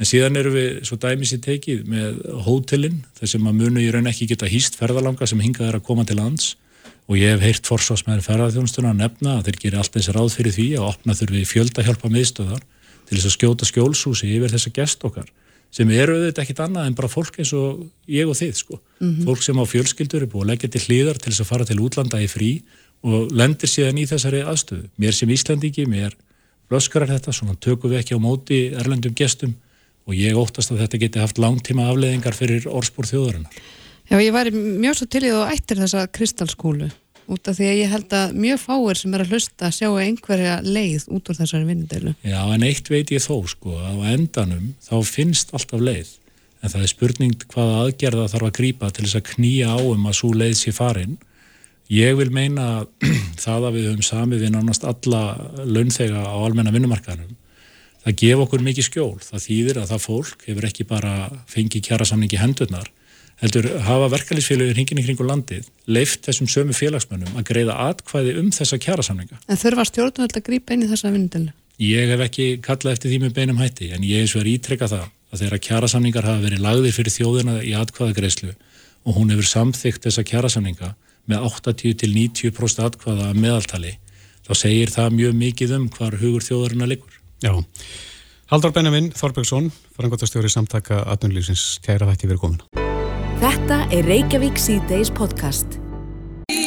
en 0.00 0.08
síðan 0.08 0.38
eru 0.40 0.52
við 0.54 0.70
svo 0.88 0.98
dæmis 1.00 1.34
í 1.36 1.40
tekið 1.42 1.84
með 1.88 2.22
hótelin 2.46 3.02
sem 3.22 3.46
að 3.46 3.58
munu 3.60 3.82
í 3.82 3.90
raun 3.92 4.10
ekki 4.10 4.30
geta 4.32 4.50
hýst 4.50 4.78
ferðalanga 4.80 5.28
sem 5.28 5.40
hingað 5.42 5.68
er 5.68 5.78
að 5.78 5.86
koma 5.88 6.06
til 6.08 6.18
lands 6.18 6.54
og 7.10 7.18
ég 7.18 7.34
hef 7.34 7.44
heyrt 7.44 7.68
forsvarsmeður 7.68 8.26
ferðarþjónstuna 8.26 8.92
að 8.92 9.02
nefna 9.02 9.36
að 9.38 9.48
þeir 9.48 9.60
gerir 9.64 9.82
alltaf 9.82 10.00
þessi 10.00 10.16
ráð 10.16 10.34
fyrir 10.36 10.56
því 10.56 10.68
að 10.78 10.88
opna 10.88 11.18
þurfi 11.18 11.44
fjöldahjálpa 11.50 12.10
miðstöðar 12.16 12.66
til 13.08 13.16
þess 13.18 13.28
að 13.28 13.36
skjóta 13.36 13.68
skjólsúsi 13.68 14.34
yfir 14.36 14.54
þessa 14.54 14.74
gest 14.76 15.06
okkar 15.08 15.30
sem 15.72 15.90
eru 15.94 16.18
auðvitað 16.18 16.44
ekkit 16.44 16.62
annað 16.66 16.88
en 16.88 16.96
bara 16.98 17.10
fólk 17.10 17.38
eins 17.40 17.52
og 17.56 17.86
ég 18.12 18.28
og 18.28 18.36
þið 18.36 18.52
sko. 18.58 18.78
Mm 19.00 19.08
-hmm. 19.08 19.24
Fólk 19.24 19.42
sem 19.42 19.56
á 19.56 19.64
fjölskyldur 19.64 20.22
er 20.22 20.28
búið 20.28 20.44
að 20.44 20.50
leggja 20.50 20.68
til 20.68 20.82
hlýðar 20.84 21.18
til 21.18 21.32
þess 21.32 21.40
að 21.40 21.50
fara 21.50 21.64
til 21.64 21.80
útlanda 21.80 22.20
í 22.20 22.28
frí 22.28 22.50
og 23.02 23.32
lendir 23.32 23.68
síðan 23.68 23.98
í 23.98 24.06
þessari 24.06 24.42
aðstöðu. 24.44 24.86
Mér 24.98 25.12
sem 25.12 25.30
Íslandiki, 25.30 25.86
mér 25.86 26.12
blöskar 26.68 27.08
þetta, 27.08 27.32
svona 27.32 27.56
tökum 27.56 27.90
við 27.90 27.98
ekki 27.98 28.14
á 28.14 28.20
móti 28.20 28.58
erlendum 28.76 29.14
gestum 29.14 29.54
og 30.08 30.16
ég 30.18 30.38
óttast 30.38 30.72
að 30.72 30.82
þetta 30.84 31.02
geti 31.04 31.22
haft 31.22 31.38
langtíma 31.42 31.86
afleðingar 31.90 32.36
fyrir 32.36 32.66
orðspór 32.70 33.08
þjóðarinnar. 33.10 33.62
Já, 34.10 34.18
ég 34.18 34.34
væri 34.34 34.50
mjög 34.56 34.98
svo 34.98 35.06
til 35.08 35.22
í 35.24 35.30
þú 35.30 35.44
ættir 35.46 35.80
þessa 35.80 36.08
kristalskúlu 36.12 36.90
út 37.32 37.48
af 37.48 37.56
því 37.56 37.68
að 37.68 37.78
ég 37.78 37.92
held 37.92 38.14
að 38.16 38.34
mjög 38.44 38.60
fáir 38.60 38.98
sem 38.98 39.14
er 39.14 39.24
að 39.24 39.34
hlusta 39.34 39.68
að 39.68 39.76
sjá 39.76 39.88
einhverja 40.02 40.56
leið 40.66 41.06
út 41.14 41.30
úr 41.30 41.38
þessari 41.38 41.68
vinnindeilu. 41.68 42.14
Já, 42.26 42.40
en 42.42 42.66
eitt 42.66 42.90
veit 42.90 43.12
ég 43.14 43.22
þó, 43.22 43.36
sko, 43.48 43.76
á 43.78 43.92
endanum 44.12 44.72
þá 44.82 44.94
finnst 45.06 45.52
alltaf 45.56 45.82
leið, 45.82 46.10
en 46.60 46.72
það 46.72 46.86
er 46.86 46.92
spurning 46.92 47.46
hvaða 47.54 47.84
aðgerða 47.84 48.30
þarf 48.34 48.48
að 48.48 48.56
grýpa 48.58 48.90
til 48.90 49.06
þess 49.06 49.20
að 49.20 49.28
knýja 49.30 49.70
á 49.70 49.78
um 49.80 50.08
að 50.10 50.18
svo 50.18 50.32
leið 50.34 50.56
sé 50.58 50.74
farin. 50.76 51.18
Ég 51.92 52.16
vil 52.18 52.30
meina 52.34 52.66
það 53.44 53.68
að 53.68 53.78
við 53.78 53.88
höfum 53.90 54.06
sami 54.06 54.40
við 54.42 54.54
nánast 54.56 54.86
alla 54.88 55.22
launþega 55.62 56.26
á 56.26 56.36
almenna 56.42 56.74
vinnumarkaðnum. 56.74 57.38
Það 58.02 58.18
gef 58.22 58.42
okkur 58.46 58.64
mikið 58.66 58.88
skjól. 58.88 59.18
Það 59.22 59.44
þýðir 59.46 59.78
að 59.82 59.92
það 59.92 60.04
fólk 60.06 60.44
hefur 60.48 60.66
ekki 60.68 60.88
bara 60.90 61.12
fengið 61.50 61.86
kjara 61.86 62.08
samningi 62.08 62.40
hendurnar 62.40 62.90
heldur 63.42 63.66
hafa 63.82 64.10
verkefælisfélagin 64.12 64.76
hringin 64.76 65.00
í 65.02 65.04
kringu 65.06 65.24
landið 65.26 65.66
leift 65.90 66.22
þessum 66.26 66.48
sömu 66.50 66.76
félagsmönnum 66.76 67.38
að 67.40 67.48
greiða 67.48 67.78
atkvæði 67.88 68.36
um 68.38 68.52
þessa 68.54 68.78
kjærasamninga. 68.82 69.40
En 69.50 69.58
þurfa 69.58 69.86
stjórnvöld 69.88 70.38
að 70.38 70.46
grípa 70.46 70.76
inn 70.76 70.84
í 70.86 70.90
þessa 70.90 71.10
vinnitölu? 71.10 71.54
Ég 71.82 72.12
hef 72.12 72.22
ekki 72.22 72.46
kallað 72.62 72.94
eftir 72.94 73.10
því 73.10 73.18
með 73.24 73.34
beinum 73.38 73.58
hætti 73.58 73.90
en 73.96 74.06
ég 74.06 74.22
hef 74.22 74.30
svo 74.30 74.42
verið 74.42 74.58
ítrekka 74.60 74.90
það 74.92 75.08
að 75.32 75.42
þeirra 75.42 75.60
kjærasamningar 75.66 76.28
hafa 76.28 76.44
verið 76.44 76.62
lagðir 76.62 76.94
fyrir 76.98 77.16
þjóðina 77.16 77.56
í 77.64 77.72
atkvæðagreislu 77.80 78.52
og 79.02 79.16
hún 79.16 79.32
hefur 79.34 79.48
samþygt 79.50 80.06
þessa 80.06 80.26
kjærasamninga 80.28 80.92
með 81.30 81.48
80-90% 81.48 82.84
atkvæða 82.86 83.32
meðaltali 83.34 83.96
þá 84.46 84.52
segir 84.58 84.92
það 84.92 85.18
mjög 85.18 85.34
mikið 85.40 85.74
um 85.78 85.88
hvar 85.96 86.18
hugur 86.20 86.46
þjóðarinn 86.46 86.86
að 86.86 86.94
liggur. 86.94 87.18
Já. 87.42 87.52
Haldur 88.52 88.70
Benjamin 88.70 89.08
Þorbergsson, 89.16 89.70
farangotastjóri 89.96 90.50
samtaka 90.52 91.00
18. 91.10 91.32
lífsins, 91.34 91.62
kæra 91.82 92.06
þætti 92.10 92.28
verið 92.30 92.42
komin. 92.44 92.60
Þetta 93.42 93.78
er 93.90 94.06
Reykjavík 94.06 94.60
C-Days 94.60 95.10
podcast. 95.10 95.78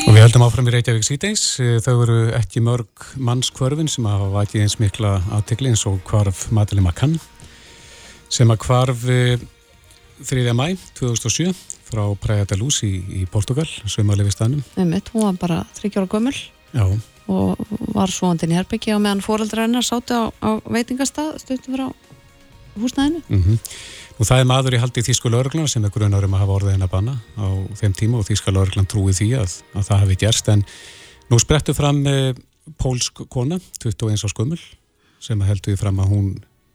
Og 0.06 0.12
við 0.12 0.26
heldum 0.26 0.44
áfram 0.44 0.68
í 0.68 0.74
Reykjavík 0.76 1.06
C-Days. 1.08 1.46
Þau 1.86 1.94
eru 2.04 2.18
ekki 2.36 2.64
mörg 2.66 3.08
mannskvörfin 3.16 3.88
sem 3.92 4.08
hafa 4.10 4.28
vakið 4.34 4.66
eins 4.66 4.76
mikla 4.82 5.16
aðtegli 5.38 5.72
eins 5.72 5.86
og 5.88 6.02
hvarf 6.10 6.50
Madeleine 6.52 6.90
McCann 6.90 7.16
sem 8.28 8.52
að 8.52 8.66
hvarf 8.66 9.08
3. 9.08 10.46
mæ 10.58 10.68
2007 11.00 11.54
frá 11.86 12.04
Praia 12.20 12.46
de 12.50 12.60
Luz 12.60 12.82
í, 12.84 12.98
í 13.22 13.26
Portugal, 13.32 13.68
sögumaliði 13.86 14.34
stannum. 14.36 14.64
Einmitt, 14.76 15.14
hún 15.14 15.30
var 15.30 15.40
bara 15.40 15.64
30 15.80 16.02
ára 16.02 16.12
gömul 16.12 16.36
Já. 16.76 16.88
Og 17.32 17.62
var 17.96 18.12
svoandinn 18.12 18.54
í 18.54 18.58
Herbyggji 18.60 18.96
og 18.96 19.04
meðan 19.04 19.24
fóreldra 19.26 19.66
hennar 19.66 19.86
sátu 19.86 20.18
á, 20.18 20.24
á 20.44 20.50
veitingastað 20.70 21.38
stuttum 21.42 21.78
frá 21.78 21.86
húsnæðinu. 22.76 23.22
Mm 23.28 23.44
-hmm. 23.44 23.60
Og 24.20 24.26
það 24.26 24.40
er 24.40 24.48
maður 24.48 24.76
í 24.76 24.80
haldi 24.80 25.02
Þísku 25.04 25.30
lauruglan 25.30 25.68
sem 25.68 25.84
er 25.86 25.92
grunar 25.92 26.24
um 26.24 26.34
að 26.34 26.40
hafa 26.40 26.56
orðið 26.56 26.72
henn 26.72 26.88
að 26.88 26.92
banna 26.92 27.16
á 27.36 27.48
þeim 27.76 27.94
tíma 27.94 28.18
og 28.18 28.28
Þíska 28.28 28.52
lauruglan 28.52 28.88
trúi 28.88 29.12
því 29.12 29.30
að, 29.42 29.62
að 29.76 29.88
það 29.90 30.00
hefði 30.00 30.16
gerst 30.24 30.50
en 30.50 30.64
nú 31.30 31.40
sprettu 31.40 31.74
fram 31.74 32.08
eh, 32.08 32.34
pólsk 32.78 33.26
kona, 33.30 33.60
21 33.84 34.24
á 34.24 34.28
skumul 34.32 34.60
sem 35.20 35.42
heldur 35.42 35.78
fram 35.78 36.00
að 36.00 36.12
hún 36.14 36.30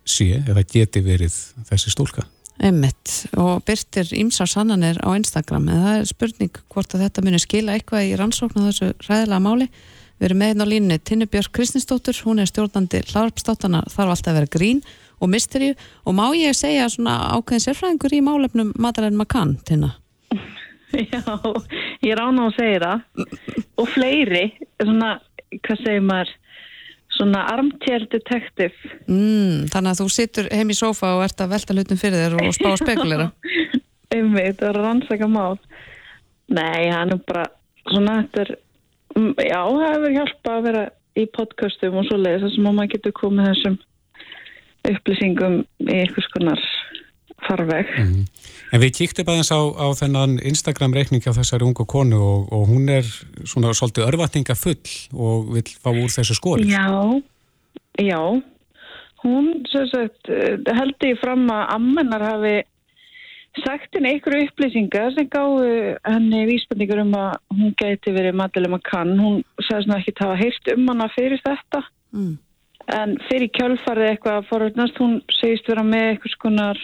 sé 0.05 0.43
eða 0.49 0.67
geti 0.67 1.01
verið 1.05 1.33
þessi 1.71 1.93
stúlka. 1.95 2.27
Emmitt 2.61 3.31
og 3.41 3.63
byrtir 3.65 4.11
ímsar 4.13 4.49
sannanir 4.51 4.99
á 5.01 5.09
Instagram 5.17 5.69
en 5.71 5.81
það 5.85 5.95
er 5.97 6.09
spurning 6.11 6.61
hvort 6.69 6.95
að 6.95 7.07
þetta 7.07 7.25
munir 7.25 7.41
skila 7.41 7.77
eitthvað 7.77 8.11
í 8.11 8.17
rannsóknu 8.21 8.67
þessu 8.67 8.91
ræðilega 9.07 9.41
máli. 9.41 9.69
Við 10.21 10.27
erum 10.29 10.43
með 10.43 10.51
einn 10.53 10.61
á 10.61 10.67
línni 10.69 10.97
Tinnubjörg 11.01 11.49
Kristinsdóttur, 11.57 12.19
hún 12.27 12.43
er 12.43 12.49
stjórnandi 12.51 12.99
hlarpstáttana 13.09 13.81
þarf 13.89 14.13
alltaf 14.13 14.35
að 14.35 14.37
vera 14.37 14.51
grín 14.53 14.83
og 15.17 15.31
mystery. 15.33 15.71
Og 16.05 16.13
má 16.19 16.27
ég 16.37 16.53
segja 16.59 16.91
svona 16.93 17.15
ákveðin 17.39 17.65
sérfræðingur 17.65 18.17
í 18.19 18.21
málefnum 18.27 18.75
Madeleine 18.77 19.17
McCann 19.17 19.57
tina? 19.65 19.95
Já, 20.93 21.25
ég 22.05 22.19
rána 22.21 22.51
að 22.51 22.59
segja 22.59 22.85
það. 22.85 23.27
Og 23.81 23.91
fleiri, 23.95 24.45
svona, 24.83 25.15
hvað 25.57 25.83
segir 25.87 26.07
maður 26.11 26.37
svona 27.17 27.47
armchair 27.55 28.05
detective. 28.13 28.77
Mm, 29.09 29.69
Þannig 29.73 29.95
að 29.95 30.03
þú 30.03 30.09
sittur 30.13 30.53
heim 30.53 30.73
í 30.73 30.77
sofa 30.77 31.15
og 31.17 31.25
ert 31.25 31.41
að 31.41 31.55
velta 31.57 31.77
hlutum 31.77 32.01
fyrir 32.01 32.27
þér 32.27 32.41
og 32.45 32.57
spá 32.57 32.75
spekulera. 32.81 33.31
Umveit, 34.21 34.59
það 34.61 34.69
er 34.69 34.81
rannsaka 34.85 35.29
mál. 35.31 35.57
Nei, 36.51 36.91
hann 36.91 37.15
er 37.15 37.21
bara 37.25 37.49
svona, 37.89 38.21
þetta 38.27 38.45
er 38.45 38.59
já, 39.17 39.61
það 39.61 39.87
hefur 39.87 40.17
hjálpað 40.17 40.57
að 40.57 40.67
vera 40.69 40.85
í 41.19 41.25
podcastum 41.35 41.99
og 42.01 42.07
svo 42.09 42.19
leiðis 42.21 42.45
þess 42.47 42.61
að 42.61 42.69
maður 42.69 42.93
getur 42.95 43.17
komið 43.19 43.51
þessum 43.51 43.79
upplýsingum 44.91 45.57
í 45.87 45.97
einhvers 45.99 46.31
konar 46.35 46.63
farveg. 47.47 47.91
Mm. 47.99 48.25
En 48.71 48.83
við 48.83 48.95
kíktum 49.01 49.31
aðeins 49.33 49.51
á, 49.53 49.61
á 49.61 49.87
þennan 49.99 50.39
Instagram 50.47 50.95
reikning 50.97 51.25
á 51.25 51.33
þessari 51.35 51.67
ungu 51.67 51.87
konu 51.89 52.21
og, 52.21 52.49
og 52.55 52.69
hún 52.71 52.89
er 52.93 53.07
svona 53.49 53.73
svolítið 53.77 54.07
örvatninga 54.07 54.57
full 54.59 54.95
og 55.17 55.53
vil 55.57 55.67
fá 55.73 55.91
úr 55.91 56.13
þessu 56.13 56.37
skóri. 56.39 56.69
Já, 56.71 56.87
já. 57.99 58.21
Hún 59.21 59.51
sagt, 59.69 60.31
heldur 60.31 61.19
fram 61.21 61.49
að 61.53 61.65
ammennar 61.77 62.25
hafi 62.25 62.55
sagt 63.65 63.95
henni 63.95 64.15
einhverju 64.15 64.47
upplýsingar 64.49 65.15
sem 65.15 65.27
gáðu 65.29 65.97
henni 66.07 66.45
vísbendingur 66.49 67.03
um 67.03 67.17
að 67.19 67.33
hún 67.57 67.75
geti 67.81 68.15
verið 68.15 68.39
Madeleine 68.39 68.77
McCann. 68.77 69.19
Hún 69.19 69.43
sagði 69.67 69.87
svona 69.87 69.99
ekki 69.99 70.15
að 70.15 70.23
hafa 70.27 70.43
heilt 70.45 70.73
um 70.77 70.87
hana 70.93 71.11
fyrir 71.17 71.43
þetta. 71.47 71.83
Mm 72.15 72.39
en 72.89 73.17
fyrir 73.29 73.51
kjálfarið 73.55 74.09
eitthvað 74.11 74.49
forutnast, 74.49 74.99
hún 75.01 75.21
segist 75.41 75.69
vera 75.71 75.85
með 75.87 76.07
eitthvað 76.13 76.35
skonar 76.35 76.81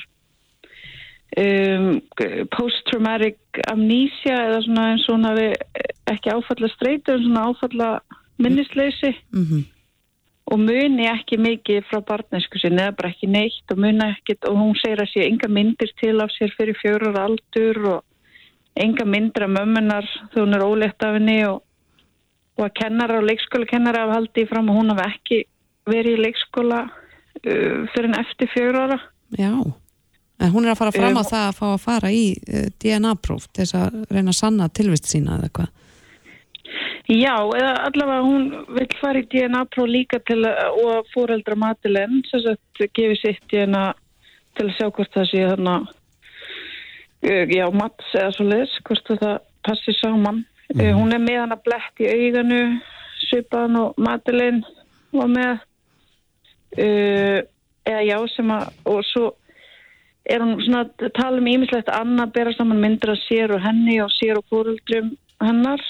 um, 1.43 1.89
post-traumatic 2.55 3.63
amnesia 3.73 4.37
eða 4.49 4.61
svona 4.67 4.91
eins 4.93 5.07
og 5.09 5.17
hún 5.17 5.31
hafi 5.31 5.49
ekki 6.13 6.35
áfalla 6.35 6.71
streytu 6.75 7.17
en 7.17 7.25
svona 7.25 7.47
áfalla 7.51 7.91
minnisleysi 8.43 9.15
mm 9.33 9.45
-hmm. 9.45 9.65
Og 10.47 10.61
muni 10.63 11.09
ekki 11.11 11.39
mikið 11.43 11.87
frá 11.89 12.03
barnesku 12.07 12.61
sinni 12.63 12.83
eða 12.85 12.95
bara 12.99 13.11
ekki 13.11 13.29
neitt 13.31 13.73
og 13.73 13.81
muni 13.83 14.05
ekkit 14.13 14.47
og 14.47 14.59
hún 14.61 14.77
segir 14.79 15.03
að 15.03 15.11
sé 15.13 15.25
enga 15.27 15.49
myndir 15.51 15.91
til 15.99 16.21
af 16.23 16.31
sér 16.37 16.53
fyrir 16.55 16.79
fjórar 16.79 17.19
aldur 17.25 17.81
og 17.97 18.05
enga 18.79 19.07
myndir 19.09 19.47
af 19.47 19.55
mömmunar 19.57 20.07
þegar 20.33 20.45
hún 20.45 20.55
er 20.55 20.67
ólegt 20.67 21.03
af 21.03 21.17
henni 21.17 21.39
og, 21.49 21.65
og 22.59 22.69
að 22.69 22.77
kennara 22.79 23.19
og 23.19 23.27
leikskóla 23.27 23.71
kennara 23.73 24.05
af 24.07 24.15
haldi 24.15 24.47
fram 24.51 24.71
og 24.71 24.79
hún 24.79 24.95
hafi 24.95 25.09
ekki 25.09 25.41
verið 25.91 26.19
í 26.19 26.23
leikskóla 26.29 26.85
uh, 26.87 27.83
fyrir 27.95 28.11
en 28.11 28.21
eftir 28.21 28.51
fjör 28.53 28.79
ára. 28.85 29.01
Já, 29.39 29.51
en 30.39 30.53
hún 30.53 30.67
er 30.67 30.75
að 30.75 30.81
fara 30.83 30.95
fram 30.95 31.19
á 31.19 31.23
um, 31.23 31.31
það 31.31 31.49
að 31.49 31.59
fá 31.59 31.67
að 31.73 31.83
fara 31.89 32.13
í 32.15 32.25
uh, 32.37 32.69
DNA-próf 32.83 33.51
til 33.51 33.65
þess 33.65 33.79
að 33.81 33.99
reyna 34.15 34.35
að 34.35 34.41
sanna 34.41 34.71
tilvist 34.71 35.11
sína 35.11 35.41
eða 35.41 35.53
hvað? 35.59 35.75
Já, 37.07 37.37
eða 37.55 37.75
allavega 37.87 38.23
hún 38.27 38.47
vil 38.75 38.89
fara 38.99 39.21
í 39.23 39.29
DNA-próf 39.31 39.87
líka 39.87 40.19
til 40.27 40.41
að, 40.43 40.81
og 40.83 41.11
fóreldra 41.13 41.55
matilegn, 41.59 42.25
þess 42.27 42.49
að 42.51 42.89
gefi 42.99 43.19
sitt 43.21 43.45
DNA 43.53 43.85
til 44.59 44.67
að 44.67 44.75
sjá 44.75 44.89
hvort 44.89 45.15
það 45.15 45.29
sé 45.31 45.45
þarna, 45.47 45.77
uh, 47.31 47.45
já, 47.55 47.65
mats 47.71 48.11
eða 48.11 48.33
svo 48.35 48.49
leiðis, 48.49 48.75
hvort 48.89 49.13
það 49.13 49.37
passi 49.67 49.95
saman. 50.01 50.43
Mm. 50.75 50.89
Hún 50.99 51.15
er 51.15 51.23
með 51.23 51.41
hann 51.45 51.55
að 51.55 51.65
blett 51.69 52.03
í 52.03 52.11
auganu, 52.11 52.61
svipaðan 53.29 53.81
og 53.85 54.03
matilegn 54.03 54.65
var 55.15 55.31
með 55.31 55.53
uh, 56.83 57.39
eða 57.87 58.03
já 58.03 58.17
sem 58.35 58.51
að 58.51 58.67
og 58.91 59.05
svo 59.07 59.29
er 60.27 60.43
hún 60.43 60.59
svona 60.59 60.83
að 60.83 61.13
tala 61.15 61.39
um 61.39 61.49
ímislegt 61.51 61.91
annað 61.93 62.35
bera 62.35 62.55
saman 62.57 62.83
myndir 62.83 63.15
að 63.15 63.23
sér 63.29 63.55
og 63.55 63.63
henni 63.63 64.01
og 64.03 64.11
sér 64.17 64.41
og 64.41 64.47
fóröldrum 64.51 65.13
hennar 65.39 65.83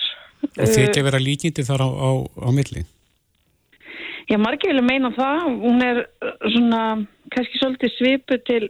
Og 0.44 0.70
þið 0.70 0.84
ekki 0.86 1.04
vera 1.06 1.20
líkindi 1.22 1.64
þar 1.66 1.84
á, 1.84 1.88
á, 1.88 2.10
á 2.46 2.48
milli? 2.54 2.84
Já, 4.26 4.38
margir 4.42 4.72
vilja 4.72 4.82
meina 4.82 5.12
það 5.14 5.44
hún 5.62 5.84
er 5.86 6.02
svona 6.50 6.82
kannski 7.34 7.60
svolítið 7.60 7.94
svipu 7.94 8.38
til 8.48 8.62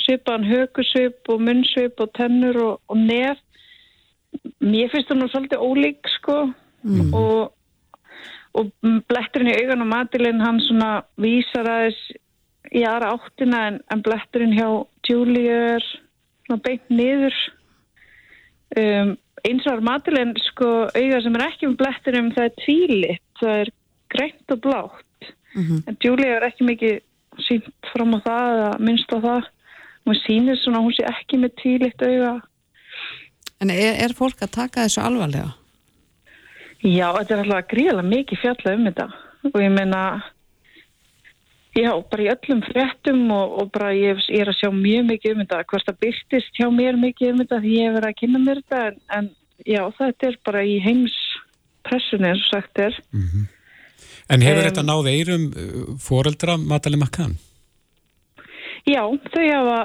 svipaðan 0.00 0.48
hökusvip 0.48 1.32
og 1.32 1.40
munnsvip 1.46 2.00
og 2.00 2.12
tennur 2.16 2.58
og, 2.60 2.74
og 2.88 3.00
nef 3.00 3.40
mér 4.60 4.92
finnst 4.92 5.10
það 5.10 5.20
nú 5.20 5.28
svolítið 5.32 5.64
ólík 5.64 6.12
sko 6.18 6.38
mm. 6.84 7.12
og 7.16 7.52
og 8.52 8.68
bletturinn 9.08 9.48
í 9.48 9.56
augan 9.62 9.84
og 9.84 9.88
matilinn 9.88 10.42
hann 10.44 10.60
svona 10.60 10.90
vísar 11.20 11.68
aðeins 11.72 12.00
í 12.72 12.82
aðra 12.84 13.14
áttina 13.16 13.60
en, 13.70 13.78
en 13.92 14.02
bletturinn 14.04 14.52
hjá 14.56 14.66
Julie 15.08 15.54
er 15.76 15.86
svona 16.44 16.60
beint 16.66 16.92
niður 16.92 17.36
um, 18.76 19.14
eins 19.48 19.66
og 19.66 19.82
matilinn 19.82 20.34
sko 20.50 20.68
auga 20.90 21.22
sem 21.22 21.38
er 21.38 21.46
ekki 21.48 21.70
með 21.70 21.80
bletturinn 21.80 22.34
það 22.36 22.44
er 22.48 22.54
tvílitt, 22.64 23.24
það 23.40 23.56
er 23.62 23.72
grænt 24.12 24.54
og 24.54 24.60
blátt 24.66 25.32
mm 25.54 25.62
-hmm. 25.62 25.82
en 25.86 25.96
Julie 26.04 26.36
er 26.36 26.46
ekki 26.46 26.64
mikið 26.64 27.00
sínt 27.48 27.90
fram 27.92 28.14
á 28.14 28.18
það 28.28 28.46
eða 28.54 28.78
minnst 28.78 29.12
á 29.12 29.18
það 29.18 29.42
hún 30.06 30.18
sýnir 30.26 30.56
svona, 30.58 30.84
hún 30.84 30.94
sé 30.94 31.04
ekki 31.06 31.38
með 31.38 31.52
tvílitt 31.62 32.02
auga 32.02 32.40
En 33.62 33.70
er, 33.70 33.94
er 34.04 34.14
fólk 34.18 34.42
að 34.42 34.50
taka 34.50 34.82
þessu 34.82 35.00
alvarlega? 35.00 35.52
Já, 36.82 37.12
þetta 37.14 37.34
er 37.34 37.42
alltaf 37.44 37.68
gríðilega 37.70 38.08
mikið 38.08 38.40
fjalla 38.42 38.74
um 38.74 38.86
þetta 38.88 39.06
og 39.52 39.60
ég 39.62 39.70
meina 39.70 40.00
já, 41.76 41.92
bara 42.10 42.24
í 42.24 42.30
öllum 42.32 42.60
fréttum 42.66 43.22
og, 43.32 43.54
og 43.62 43.70
bara 43.74 43.92
ég, 43.96 44.20
ég 44.28 44.44
er 44.44 44.50
að 44.52 44.58
sjá 44.60 44.68
mjög 44.74 45.06
mikið 45.08 45.34
um 45.34 45.40
þetta 45.44 45.62
hvort 45.70 45.88
það 45.88 46.02
byrtist 46.04 46.58
hjá 46.58 46.68
mér 46.74 46.98
mikið 47.00 47.32
um 47.32 47.40
þetta 47.42 47.62
því 47.62 47.72
ég 47.78 47.88
hef 47.88 47.96
verið 47.96 48.10
að 48.10 48.18
kynna 48.20 48.42
mér 48.42 48.60
þetta 48.62 48.82
en, 48.88 49.00
en 49.18 49.30
já, 49.66 49.82
þetta 49.98 50.28
er 50.28 50.38
bara 50.48 50.64
í 50.68 50.76
heims 50.84 51.16
pressunni 51.86 52.30
eins 52.30 52.44
og 52.44 52.52
sagt 52.52 52.82
er 52.82 53.00
mm 53.12 53.26
-hmm. 53.26 53.50
En 54.32 54.42
hefur 54.42 54.62
um, 54.62 54.68
þetta 54.68 54.82
náð 54.86 55.08
eirum 55.10 55.48
uh, 55.50 55.96
foreldra 55.98 56.56
Matali 56.56 56.96
Makkan? 56.96 57.34
Já, 58.86 59.02
þau 59.34 59.46
hafa 59.52 59.80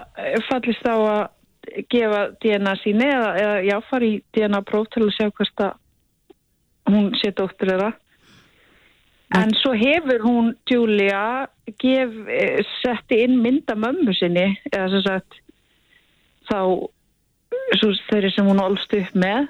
fallist 0.49 0.85
á 0.87 0.95
að 0.95 1.23
gefa 1.89 2.21
DNA 2.41 2.75
síni 2.81 3.05
eða, 3.05 3.31
eða 3.37 3.57
já, 3.67 3.77
fara 3.89 4.05
í 4.05 4.21
DNA 4.33 4.61
próf 4.61 4.87
til 4.93 5.03
að 5.03 5.15
sjá 5.17 5.29
hvort 5.29 5.63
hún 6.87 7.11
sé 7.19 7.31
dóttur 7.35 7.71
þeirra 7.73 7.91
en 9.35 9.53
svo 9.59 9.73
hefur 9.75 10.23
hún 10.23 10.53
Julia 10.69 11.47
gef, 11.79 12.13
eh, 12.31 12.61
setti 12.81 13.23
inn 13.25 13.41
mynda 13.43 13.75
mömmu 13.75 14.13
sinni 14.15 14.45
eða 14.71 14.87
sem 14.93 15.03
sagt 15.07 15.41
þá 16.47 16.61
þeirri 18.07 18.31
sem 18.31 18.47
hún 18.47 18.63
olst 18.63 18.93
upp 18.95 19.17
með 19.19 19.49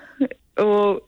og, 0.63 1.03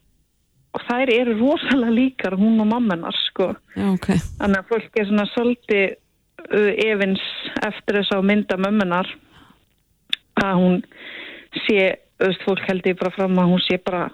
og 0.75 0.83
þær 0.85 1.13
eru 1.13 1.37
rosalega 1.39 1.95
líkar 1.95 2.37
hún 2.37 2.61
og 2.61 2.69
mammanar 2.69 3.17
sko 3.25 3.49
okay. 3.93 4.21
þannig 4.37 4.61
að 4.61 4.69
fólk 4.69 5.01
er 5.01 5.09
svona 5.09 5.25
svolítið 5.33 5.87
uh, 6.53 6.71
evins 6.85 7.25
eftir 7.65 7.99
þess 7.99 8.13
að 8.15 8.29
mynda 8.29 8.59
mömmunar 8.61 9.09
að 10.39 10.55
hún 10.61 10.77
sé, 11.65 11.97
auðvist 12.21 12.45
fólk 12.45 12.65
held 12.67 12.87
ég 12.87 12.99
bara 12.99 13.15
fram 13.15 13.41
að 13.41 13.53
hún 13.53 13.63
sé 13.65 13.79
bara 13.83 14.07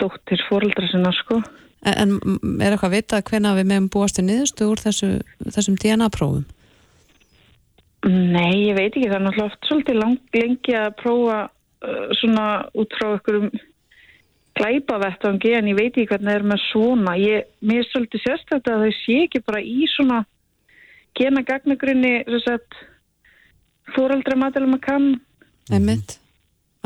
dóttir 0.00 0.42
fóröldra 0.48 0.88
sinna 0.90 1.12
sko. 1.16 1.40
En, 1.86 2.18
en 2.18 2.60
er 2.60 2.74
eitthvað 2.74 2.90
að 2.90 2.96
vita 2.96 3.22
hvena 3.28 3.54
við 3.56 3.68
meðum 3.70 3.88
búast 3.94 4.18
í 4.18 4.24
niðurstu 4.26 4.66
úr 4.70 4.82
þessu, 4.82 5.10
þessum 5.54 5.78
DNA-prófum? 5.82 6.44
Nei, 8.06 8.68
ég 8.68 8.76
veit 8.78 8.92
ekki. 8.92 9.06
Það 9.08 9.18
er 9.18 9.24
náttúrulega 9.24 9.50
oft 9.50 9.70
svolítið 9.70 10.00
lang, 10.00 10.18
lengi 10.34 10.76
að 10.78 10.90
prófa 11.00 11.38
uh, 11.46 12.04
svona 12.20 12.46
út 12.78 12.98
frá 12.98 13.08
einhverjum 13.12 13.48
glæpavettangi 14.56 15.52
en 15.58 15.70
ég 15.70 15.78
veit 15.78 15.90
ekki 15.92 16.08
hvernig 16.10 16.30
það 16.30 16.40
er 16.40 16.48
með 16.52 16.62
svona. 16.70 17.16
Ég, 17.20 17.48
mér 17.66 17.82
er 17.82 17.88
svolítið 17.90 18.24
sérstaklega 18.24 18.76
að 18.76 18.84
það 18.86 19.00
sé 19.02 19.18
ekki 19.26 19.42
bara 19.46 19.62
í 19.62 19.88
svona 19.94 20.20
gena 21.16 21.42
gagnagrunni 21.46 22.14
fóröldra 23.94 24.38
matalum 24.38 24.76
að 24.76 24.86
kann. 24.86 25.10
Emmitt 25.72 26.18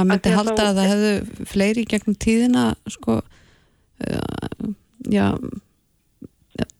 maður 0.00 0.10
myndi 0.14 0.32
halda 0.34 0.66
að 0.70 0.78
það 0.78 0.90
hefðu 0.90 1.46
fleiri 1.50 1.84
gegnum 1.88 2.16
tíðina 2.24 2.64
sko 2.88 3.18
uh, 3.20 4.49
já, 5.08 5.26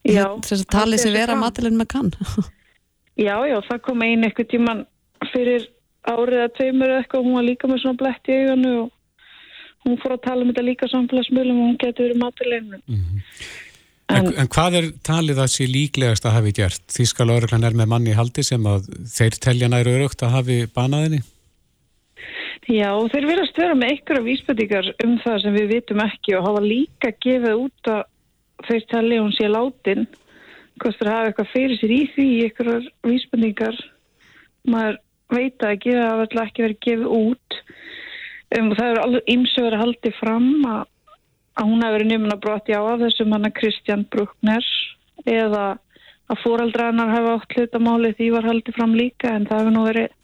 já 0.04 0.24
þess 0.44 0.61
að 0.61 0.70
tali 0.76 1.00
sér 1.00 1.16
vera 1.16 1.38
matilinn 1.38 1.78
með 1.80 1.92
kann 1.96 2.14
Já, 3.20 3.37
já, 3.44 3.59
það 3.66 3.80
kom 3.85 4.02
einn 4.06 4.24
eitthvað 4.24 4.46
tíman 4.48 4.78
fyrir 5.28 5.66
árið 6.09 6.44
að 6.46 6.52
tveimur 6.56 6.92
eitthvað, 6.94 7.26
hún 7.26 7.37
var 7.37 7.44
líka 7.44 7.68
með 7.68 7.83
svona 7.83 8.00
blett 8.00 8.30
í 8.30 8.37
auganu 8.38 8.70
og 8.78 8.92
hún 9.85 9.98
fór 10.00 10.14
að 10.14 10.22
tala 10.24 10.46
um 10.46 10.52
þetta 10.52 10.64
líka 10.64 10.88
samfélagsmjölum 10.88 11.59
og 11.61 11.66
hún 11.68 11.80
getur 11.83 12.06
verið 12.06 12.22
matilinn 12.22 12.70
mm 12.70 13.02
-hmm. 13.02 13.26
En, 14.11 14.30
en 14.42 14.48
hvað 14.50 14.76
er 14.80 14.87
talið 15.06 15.38
að 15.38 15.52
sé 15.52 15.66
líklegast 15.70 16.24
að 16.26 16.37
hafi 16.38 16.52
gert? 16.56 16.83
Þískal 16.90 17.30
örglan 17.30 17.66
er 17.66 17.76
með 17.78 17.90
manni 17.92 18.11
í 18.11 18.16
haldi 18.18 18.42
sem 18.42 18.64
að 18.66 18.88
þeir 19.06 19.38
telja 19.46 19.68
næru 19.68 19.92
örugt 19.98 20.24
að 20.26 20.35
hafi 20.35 20.56
banaðinni? 20.74 21.20
Já, 22.68 22.92
þeir 23.09 23.25
verðast 23.25 23.57
vera 23.57 23.75
með 23.75 23.94
einhverja 23.94 24.25
vísbendingar 24.27 24.88
um 25.07 25.14
það 25.23 25.37
sem 25.42 25.55
við 25.57 25.70
vitum 25.70 26.03
ekki 26.05 26.35
og 26.37 26.44
hafa 26.44 26.61
líka 26.61 27.11
gefið 27.25 27.62
út 27.62 27.88
að 27.88 28.03
þeir 28.66 28.85
tali 28.90 29.20
hún 29.20 29.33
sé 29.33 29.49
látin. 29.49 30.05
Kostur 30.81 31.09
að 31.09 31.16
hafa 31.16 31.31
eitthvað 31.31 31.51
fyrir 31.55 31.81
sér 31.81 31.94
í 31.94 32.01
því 32.12 32.27
einhverjar 32.44 32.90
vísbendingar. 33.09 33.81
Maður 34.68 35.01
veit 35.33 35.64
að 35.64 35.75
ekki 35.79 35.96
það 35.96 36.11
hafa 36.11 36.44
ekki 36.44 36.66
verið 36.66 36.81
gefið 36.85 37.16
út. 37.16 37.59
Um, 38.51 38.70
það 38.77 38.87
er 38.90 39.03
alveg 39.07 39.35
ímsögur 39.35 39.79
að 39.79 39.85
haldi 39.87 40.14
fram 40.18 40.49
að, 40.68 40.87
að 41.57 41.68
hún 41.73 41.85
hafi 41.87 41.96
verið 41.96 42.12
nefn 42.12 42.35
að 42.35 42.42
broti 42.44 42.77
á 42.77 42.83
af 42.83 43.05
þessum 43.07 43.37
hann 43.37 43.49
að 43.49 43.57
Kristján 43.57 44.07
Bruckner 44.12 44.73
eða 45.25 45.66
að 46.31 46.40
fóraldrarnar 46.44 47.14
hafa 47.16 47.37
átt 47.38 47.57
hlutamáli 47.57 48.14
því 48.18 48.33
var 48.37 48.49
haldið 48.53 48.77
fram 48.77 48.96
líka 48.99 49.33
en 49.33 49.46
það 49.49 49.62
hefur 49.62 49.75
nú 49.77 49.85
verið 49.87 50.18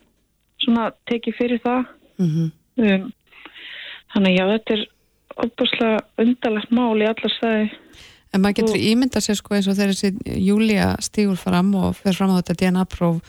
svona 0.62 0.90
tekið 1.08 1.38
fyrir 1.38 1.62
það 1.64 1.86
Mm 2.18 2.28
-hmm. 2.32 2.50
um, 2.76 3.08
þannig 4.14 4.38
já, 4.38 4.44
þetta 4.52 4.76
er 4.76 4.84
opuslega 5.36 6.00
undarlegt 6.18 6.70
mál 6.70 7.00
í 7.00 7.08
alla 7.08 7.32
stæði. 7.36 7.70
En 8.34 8.40
maður 8.42 8.56
getur 8.60 8.76
og... 8.76 8.86
ímynda 8.90 9.20
sér 9.20 9.38
sko 9.38 9.54
eins 9.54 9.68
og 9.68 9.76
þegar 9.76 9.94
þessi 9.94 10.38
Júlia 10.48 10.94
stígur 11.00 11.36
fram 11.36 11.74
og 11.74 11.96
fer 11.96 12.16
fram 12.16 12.32
á 12.32 12.38
þetta 12.40 12.58
DNA-próf 12.60 13.20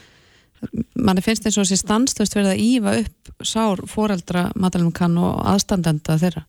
manni 0.98 1.22
finnst 1.22 1.46
eins 1.46 1.58
og 1.58 1.66
þessi 1.66 1.82
stanslust 1.82 2.36
verða 2.36 2.54
að 2.56 2.62
ífa 2.64 2.94
upp 3.02 3.46
sár 3.46 3.82
foreldra 3.90 4.48
matalum 4.58 4.92
kann 4.94 5.16
og 5.20 5.40
aðstandenda 5.46 6.18
þeirra. 6.20 6.44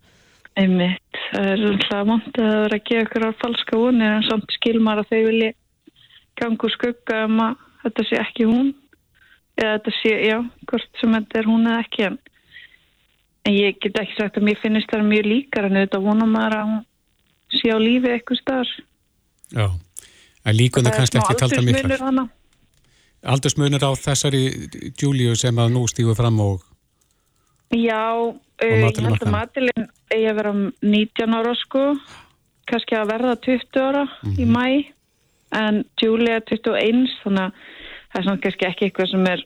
Einmitt, 0.60 1.20
það 1.32 1.50
er 1.54 1.66
alltaf 1.70 2.08
mondið 2.10 2.46
að 2.50 2.62
vera 2.64 2.80
að 2.80 2.86
gefa 2.90 3.06
ykkur 3.06 3.28
á 3.30 3.40
falska 3.44 3.80
vonir 3.80 4.16
en 4.16 4.26
samt 4.28 4.56
skilmar 4.58 5.02
að 5.04 5.12
þau 5.12 5.22
vilja 5.28 5.52
gangu 6.40 6.72
skugga 6.74 7.26
um 7.28 7.44
að 7.46 7.66
þetta 7.84 8.08
sé 8.10 8.20
ekki 8.24 8.48
hún 8.50 8.74
eða 9.60 9.76
þetta 9.78 9.94
sé, 10.00 10.14
já, 10.26 10.38
hvort 10.72 11.00
sem 11.00 11.16
þetta 11.16 11.40
er 11.40 11.50
hún 11.50 11.68
eða 11.68 11.84
ekki 11.86 12.06
en 12.08 12.18
en 13.50 13.56
ég 13.56 13.80
get 13.82 13.98
ekki 13.98 14.18
sagt 14.18 14.38
að 14.38 14.48
mér 14.50 14.62
finnist 14.62 14.92
það 14.94 15.10
mjög 15.10 15.30
líkar 15.34 15.70
en 15.70 15.82
þetta 15.82 16.02
vonum 16.04 16.34
maður 16.36 16.58
að 16.60 16.68
hún 16.70 16.82
sé 17.58 17.74
á 17.74 17.78
lífi 17.82 18.14
eitthvað 18.14 18.42
starf 18.44 18.76
Já, 19.50 19.66
en 20.46 20.58
líkuna 20.58 20.92
kannski 20.94 21.18
ekki 21.18 21.38
talda 21.40 21.62
miklar. 21.66 22.28
Aldursmunir 23.34 23.82
á 23.82 23.92
þessari 23.98 24.44
Júliu 24.94 25.34
sem 25.36 25.58
að 25.58 25.74
nú 25.74 25.88
stígu 25.90 26.14
fram 26.16 26.38
og 26.44 26.62
Já, 27.74 28.14
og 28.18 28.38
uh, 28.38 28.70
ég 28.70 28.86
held 28.86 29.26
að 29.26 29.34
Matilin 29.34 29.90
eigi 30.10 30.30
að 30.30 30.40
vera 30.40 30.54
19 30.58 31.36
ára 31.38 31.52
sko. 31.58 31.84
Kannski 32.70 32.98
að 32.98 33.12
verða 33.12 33.36
20 33.46 33.82
ára 33.82 34.06
mm 34.06 34.14
-hmm. 34.22 34.40
í 34.40 34.46
mhm. 34.46 34.54
mæ 34.58 34.94
en 35.60 35.84
Júlia 36.02 36.40
21 36.46 37.10
þannig 37.24 37.44
að 37.44 37.52
það 38.10 38.20
er 38.20 38.24
svona 38.24 38.42
kannski 38.44 38.66
ekki 38.66 38.86
eitthvað 38.86 39.12
sem 39.12 39.28
er 39.28 39.46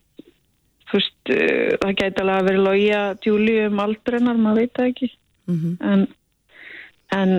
fyrst, 0.93 1.17
uh, 1.34 1.73
það 1.82 1.97
gæti 2.01 2.23
alveg 2.23 2.38
að 2.38 2.49
vera 2.49 2.65
logja 2.67 3.01
djúli 3.23 3.58
um 3.67 3.82
aldrennar, 3.84 4.39
maður 4.39 4.62
veit 4.63 4.77
það 4.77 4.91
ekki 4.91 5.10
mm 5.47 5.58
-hmm. 5.60 5.75
en, 5.91 6.08
en 7.19 7.36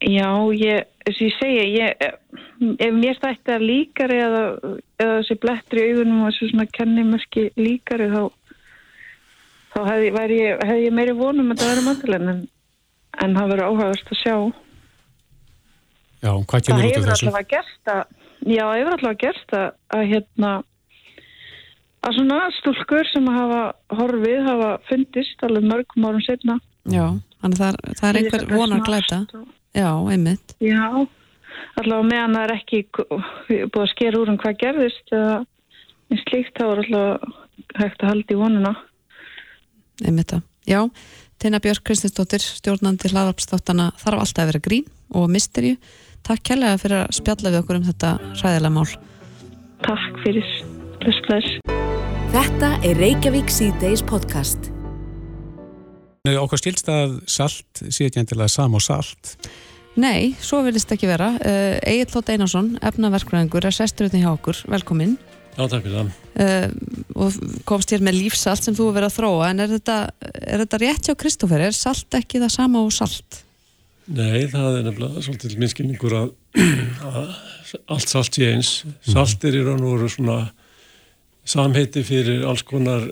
já, 0.00 0.30
ég 0.56 0.88
þess 1.04 1.20
að 1.20 1.26
ég 1.26 1.36
segja, 1.38 1.64
ég 1.74 2.78
ef 2.86 2.94
mér 2.96 3.16
stætti 3.16 3.54
að 3.54 3.66
líkari 3.68 4.18
eða, 4.20 4.42
eða 5.00 5.16
þessi 5.20 5.36
blettri 5.42 5.86
augunum 5.88 6.24
og 6.24 6.32
þessu 6.32 6.50
svona 6.50 6.66
kennimörki 6.76 7.44
líkari 7.56 8.08
þá 8.12 8.22
þá 9.70 9.80
hefði, 9.86 10.10
ég, 10.36 10.64
hefði 10.66 10.86
ég 10.86 10.96
meiri 10.96 11.14
vonum 11.16 11.52
að 11.52 11.62
það 11.62 11.72
verið 11.72 11.86
mandilegn 11.88 12.32
en, 12.34 12.42
en 13.24 13.38
það 13.38 13.54
verið 13.54 13.70
áhagast 13.70 14.12
að 14.14 14.20
sjá 14.24 14.36
Já, 16.20 16.32
hvað 16.36 16.64
kemur 16.66 16.84
út 16.84 16.96
af 16.98 17.06
þessu? 17.06 17.06
Það 17.06 17.06
hefur 17.06 17.14
alltaf 17.14 17.38
að 17.40 17.52
gersta 17.54 17.94
já, 18.44 18.64
það 18.64 18.78
hefur 18.78 18.96
alltaf 18.96 19.10
að 19.10 19.22
gersta 19.24 19.60
að, 19.60 19.78
að 19.96 20.08
hérna 20.14 20.50
að 22.06 22.16
svona 22.16 22.40
stúlkur 22.58 23.08
sem 23.12 23.28
hafa 23.30 23.62
horfið 23.98 24.44
hafa 24.48 24.70
fundist 24.88 25.46
alveg 25.46 25.68
mörgum 25.68 26.08
árum 26.08 26.24
setna 26.24 26.58
Já, 26.88 27.06
þannig 27.42 27.60
það, 27.60 27.80
það 28.00 28.08
er 28.08 28.18
einhver 28.20 28.44
vonar 28.54 28.84
glæta. 28.86 29.22
og... 29.36 29.48
Já, 29.76 29.90
einmitt. 30.10 30.54
Já, 30.64 30.86
allavega 31.78 32.08
meðan 32.08 32.36
það 32.36 32.44
er 32.46 32.54
ekki 32.56 32.80
búið 32.96 33.82
að 33.84 33.90
skera 33.92 34.20
úr 34.20 34.32
um 34.32 34.38
hvað 34.40 34.60
gerðist 34.64 35.12
eða 35.14 35.40
eins 36.10 36.28
líkt 36.32 36.56
þá 36.58 36.66
er 36.66 36.84
alltaf 36.84 37.34
hægt 37.78 38.02
að 38.02 38.10
halda 38.14 38.34
í 38.34 38.38
vonuna 38.40 38.76
Einmitt 40.00 40.32
að, 40.34 40.46
já 40.66 40.80
Tina 41.40 41.60
Björk 41.62 41.84
Kristinsdóttir, 41.86 42.42
stjórnandi 42.42 43.08
hlaðarpstáttana 43.12 43.92
þarf 44.00 44.24
alltaf 44.24 44.42
að 44.42 44.50
vera 44.50 44.64
grín 44.64 44.88
og 45.16 45.28
mysteríu 45.32 45.76
Takk 46.26 46.44
kærlega 46.50 46.80
fyrir 46.80 47.02
að 47.04 47.14
spjalla 47.16 47.52
við 47.52 47.62
okkur 47.62 47.80
um 47.80 47.86
þetta 47.88 48.14
ræðilega 48.42 48.74
mál. 48.76 48.88
Takk 49.86 50.24
fyrir, 50.24 50.56
bless 51.00 51.28
bless 51.28 51.79
Þetta 52.30 52.68
er 52.86 52.94
Reykjavík 52.94 53.48
C-Days 53.50 54.04
podcast. 54.06 54.68
Okkur 56.30 56.60
stilst 56.60 56.86
að 56.86 57.16
salt 57.26 57.80
sé 57.90 58.06
ekki 58.06 58.20
endilega 58.20 58.46
sam 58.52 58.76
og 58.78 58.84
salt. 58.84 59.32
Nei, 59.98 60.36
svo 60.38 60.60
vilist 60.62 60.94
ekki 60.94 61.08
vera. 61.10 61.32
Uh, 61.42 61.80
Egil 61.90 62.14
Lótt 62.14 62.30
Einarsson, 62.30 62.68
efnaverkvæðingur, 62.86 63.66
er 63.66 63.74
sesturutni 63.74 64.22
hjá 64.22 64.28
okkur. 64.30 64.60
Velkomin. 64.70 65.16
Já, 65.56 65.64
takk 65.64 65.82
fyrir 65.88 65.96
það. 65.96 66.12
Uh, 66.38 67.02
og 67.18 67.40
komst 67.66 67.90
hér 67.90 68.06
með 68.06 68.20
lífsalt 68.20 68.62
sem 68.62 68.78
þú 68.78 68.86
hefur 68.86 68.98
verið 69.00 69.10
að 69.10 69.18
þróa, 69.18 69.50
en 69.50 69.64
er 69.66 69.74
þetta, 69.74 69.98
er 70.38 70.62
þetta 70.62 70.82
rétt 70.84 71.10
hjá 71.10 71.18
Kristófer? 71.24 71.66
Er 71.66 71.74
salt 71.80 72.20
ekki 72.20 72.44
það 72.44 72.54
sama 72.60 72.86
og 72.86 72.94
salt? 72.94 73.42
Nei, 74.06 74.46
það 74.54 74.78
er 74.78 74.86
nefnilega 74.86 75.26
svolítið 75.26 75.58
minnskilningur 75.64 76.18
að, 76.22 76.32
að 77.10 77.36
allt 77.90 78.14
salt 78.14 78.38
sé 78.38 78.54
eins. 78.54 78.74
Salt 79.02 79.50
er 79.50 79.58
í 79.58 79.66
raun 79.66 79.82
og 79.82 79.98
veru 79.98 80.14
svona 80.14 80.40
samheiti 81.44 82.02
fyrir 82.06 82.44
alls 82.48 82.62
konar 82.66 83.06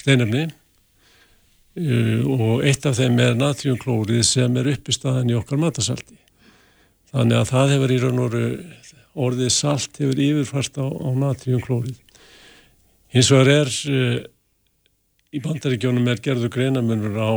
steinefni 0.00 0.46
uh, 0.48 2.20
og 2.26 2.64
eitt 2.66 2.86
af 2.88 2.98
þeim 2.98 3.20
er 3.22 3.38
natriumklórið 3.38 4.22
sem 4.26 4.56
er 4.60 4.72
uppistæðan 4.74 5.30
í 5.32 5.38
okkar 5.38 5.60
matasalti. 5.62 6.18
Þannig 7.12 7.38
að 7.38 7.50
það 7.52 7.74
hefur 7.74 7.92
í 7.92 7.98
raun 8.02 8.22
og 8.24 8.38
orðið 9.26 9.52
salt 9.52 10.00
hefur 10.00 10.22
yfirfært 10.26 10.80
á, 10.80 10.86
á 10.88 11.08
natriumklórið. 11.24 11.98
Hins 13.12 13.28
vegar 13.32 13.52
er 13.52 13.72
uh, 13.92 14.18
í 15.32 15.40
bandaríkjónum 15.44 16.08
er 16.12 16.22
gerður 16.24 16.52
greinamennur 16.52 17.20
á 17.20 17.32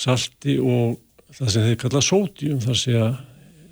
salti 0.00 0.56
og 0.60 0.98
það 1.36 1.52
sem 1.52 1.68
þeir 1.68 1.78
kalla 1.84 2.02
sódjum 2.04 2.64
þar 2.64 2.78
sé 2.78 2.96
að 2.98 3.20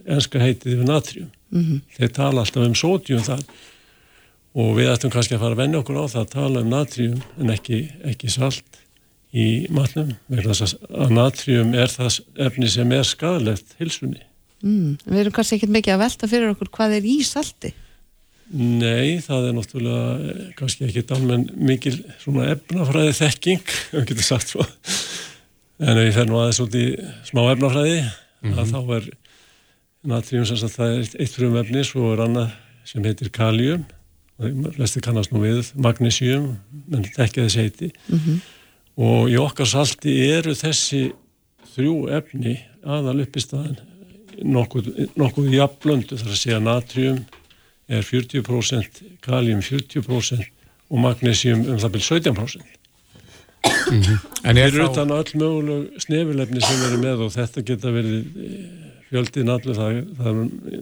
enska 0.09 0.41
heitið 0.41 0.77
yfir 0.77 0.89
natrium. 0.89 1.33
Mm 1.49 1.65
-hmm. 1.65 1.81
Þeir 1.97 2.13
tala 2.17 2.45
alltaf 2.45 2.65
um 2.65 2.77
sódjum 2.77 3.25
þar 3.25 3.43
og 4.59 4.75
við 4.79 4.91
ættum 4.93 5.13
kannski 5.15 5.37
að 5.37 5.45
fara 5.45 5.57
að 5.57 5.63
venja 5.63 5.81
okkur 5.83 6.01
á 6.03 6.05
það 6.11 6.23
að 6.25 6.31
tala 6.35 6.63
um 6.65 6.71
natrium 6.73 7.19
en 7.39 7.53
ekki, 7.55 7.83
ekki 8.11 8.31
salt 8.33 8.81
í 9.31 9.49
matnum 9.75 10.15
vegna 10.33 10.57
þess 10.57 10.79
að 10.89 11.13
natrium 11.15 11.75
er 11.79 11.93
það 11.93 12.23
efni 12.49 12.71
sem 12.73 12.95
er 12.97 13.05
skadalegt 13.07 13.77
hilsunni. 13.79 14.25
Mm, 14.65 14.97
við 15.05 15.21
erum 15.23 15.37
kannski 15.37 15.59
ekkert 15.59 15.75
mikið 15.77 15.95
að 15.95 16.03
velta 16.03 16.31
fyrir 16.31 16.55
okkur 16.55 16.73
hvað 16.75 16.97
er 16.97 17.07
í 17.07 17.19
salti? 17.27 17.75
Nei, 18.49 19.21
það 19.21 19.51
er 19.51 19.57
náttúrulega 19.59 20.31
eh, 20.33 20.45
kannski 20.59 20.87
ekkert 20.89 21.13
almenn 21.15 21.45
mikil 21.61 21.99
svona 22.23 22.49
efnafræði 22.55 23.13
þekking, 23.21 23.75
við 23.95 24.07
getum 24.11 24.27
sagt 24.27 24.55
svo 24.55 24.65
en 25.79 26.01
ef 26.01 26.09
ég 26.09 26.17
fer 26.17 26.27
nú 26.27 26.41
aðeins 26.41 26.63
út 26.65 26.75
í 26.75 26.87
smá 27.29 27.45
efnafræði 27.53 28.01
mm 28.01 28.55
-hmm. 28.55 28.73
þá 28.73 28.97
er 28.97 29.11
natrium 30.03 30.49
sem 30.49 30.57
sagt 30.57 30.79
það 30.79 30.97
er 30.97 31.23
eitt 31.23 31.37
frum 31.37 31.57
efni 31.61 31.85
svo 31.85 32.13
er 32.15 32.25
annað 32.25 32.51
sem 32.89 33.05
heitir 33.05 33.31
kaljum 33.31 33.85
flesti 34.39 35.03
kannast 35.03 35.33
nú 35.35 35.43
við 35.43 35.73
magnésium, 35.75 36.53
menn 36.87 37.07
ekki 37.19 37.43
þessi 37.43 37.65
heiti 37.65 37.91
mm 37.91 38.19
-hmm. 38.19 38.41
og 38.97 39.31
í 39.31 39.37
okkar 39.37 39.67
salti 39.67 40.15
eru 40.31 40.55
þessi 40.55 41.13
þrjú 41.75 41.97
efni 42.19 42.59
aðal 42.85 43.21
upp 43.21 43.37
í 43.37 43.41
staðan 43.41 43.79
nokkuð, 44.43 44.93
nokkuð 45.17 45.53
jafnblöndu 45.55 46.17
þar 46.17 46.31
að 46.31 46.43
segja 46.43 46.61
natrium 46.61 47.25
er 47.89 48.03
40%, 48.03 49.03
kalium 49.21 49.61
40% 49.61 50.45
og 50.89 50.99
magnésium 50.99 51.67
um 51.69 51.79
það 51.79 51.93
byrj 51.97 52.07
17% 52.13 52.79
Mm 53.91 54.01
-hmm. 54.01 54.19
En 54.43 54.57
er 54.57 54.71
þá... 54.71 54.91
utan 54.91 55.11
öll 55.11 55.33
möguleg 55.35 56.01
snefilefni 56.01 56.61
sem 56.61 56.83
eru 56.87 56.99
með 57.03 57.25
og 57.27 57.33
þetta 57.33 57.65
geta 57.67 57.91
verið 57.91 58.19
eh, 58.45 58.65
fjöldin 59.11 59.51
allir, 59.51 59.75
það, 59.75 60.01
það, 60.19 60.35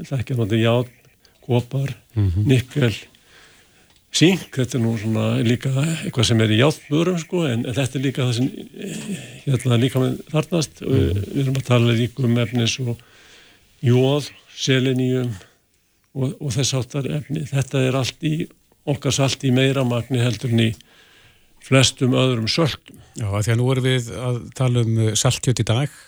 það 0.09 0.19
ekki 0.19 0.35
náttúrulega 0.35 0.63
ját, 0.63 0.89
kopar, 1.47 1.95
mm 2.15 2.31
-hmm. 2.31 2.47
nikkel, 2.47 2.95
síng, 4.17 4.41
þetta 4.55 4.79
er 4.79 4.83
nú 4.85 4.95
svona 5.01 5.27
líka 5.45 5.73
eitthvað 5.83 6.29
sem 6.31 6.41
er 6.45 6.55
í 6.55 6.61
játbörum 6.63 7.19
sko 7.21 7.45
en 7.51 7.67
þetta 7.69 7.99
er 7.99 8.05
líka 8.05 8.25
það 8.25 8.39
sem 8.39 8.49
eh, 8.57 9.05
hérna 9.45 9.79
líka 9.83 10.03
með 10.03 10.17
þarnast 10.33 10.81
mm 10.81 10.97
-hmm. 10.97 11.27
við 11.35 11.43
erum 11.43 11.61
að 11.61 11.69
tala 11.69 11.99
líka 12.01 12.25
um 12.25 12.39
efnis 12.45 12.79
og 12.81 12.97
jóð, 13.85 14.31
seleníum 14.57 15.35
og, 16.17 16.35
og 16.41 16.53
þess 16.55 16.75
áttar 16.79 17.09
efni. 17.19 17.45
Þetta 17.49 17.85
er 17.87 17.99
allt 18.01 18.27
í, 18.27 18.35
okkar 18.89 19.15
salt 19.15 19.45
í 19.45 19.53
meira 19.55 19.85
magni 19.87 20.23
heldur 20.23 20.53
en 20.55 20.65
í 20.69 20.73
flestum 21.67 22.15
öðrum 22.17 22.49
sölkum. 22.51 23.01
Já, 23.19 23.29
því 23.31 23.55
að 23.55 23.61
nú 23.61 23.71
erum 23.73 23.89
við 23.89 24.11
að 24.29 24.43
tala 24.57 24.85
um 24.85 25.01
uh, 25.03 25.15
saltjöt 25.19 25.63
í 25.63 25.67
dag. 25.67 26.03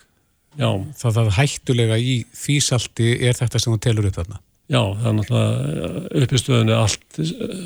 Já. 0.59 0.71
Það 0.99 1.23
að 1.23 1.33
hættulega 1.39 1.99
í 2.01 2.21
því 2.35 2.61
salti 2.65 3.11
er 3.21 3.37
þetta 3.39 3.61
sem 3.63 3.75
það 3.75 3.83
telur 3.89 4.11
upp 4.11 4.21
þarna. 4.21 4.41
Já, 4.69 4.83
það 5.01 5.09
er 5.09 5.17
náttúrulega 5.17 5.89
uppistöðunni 6.23 6.77
allt, 6.77 7.07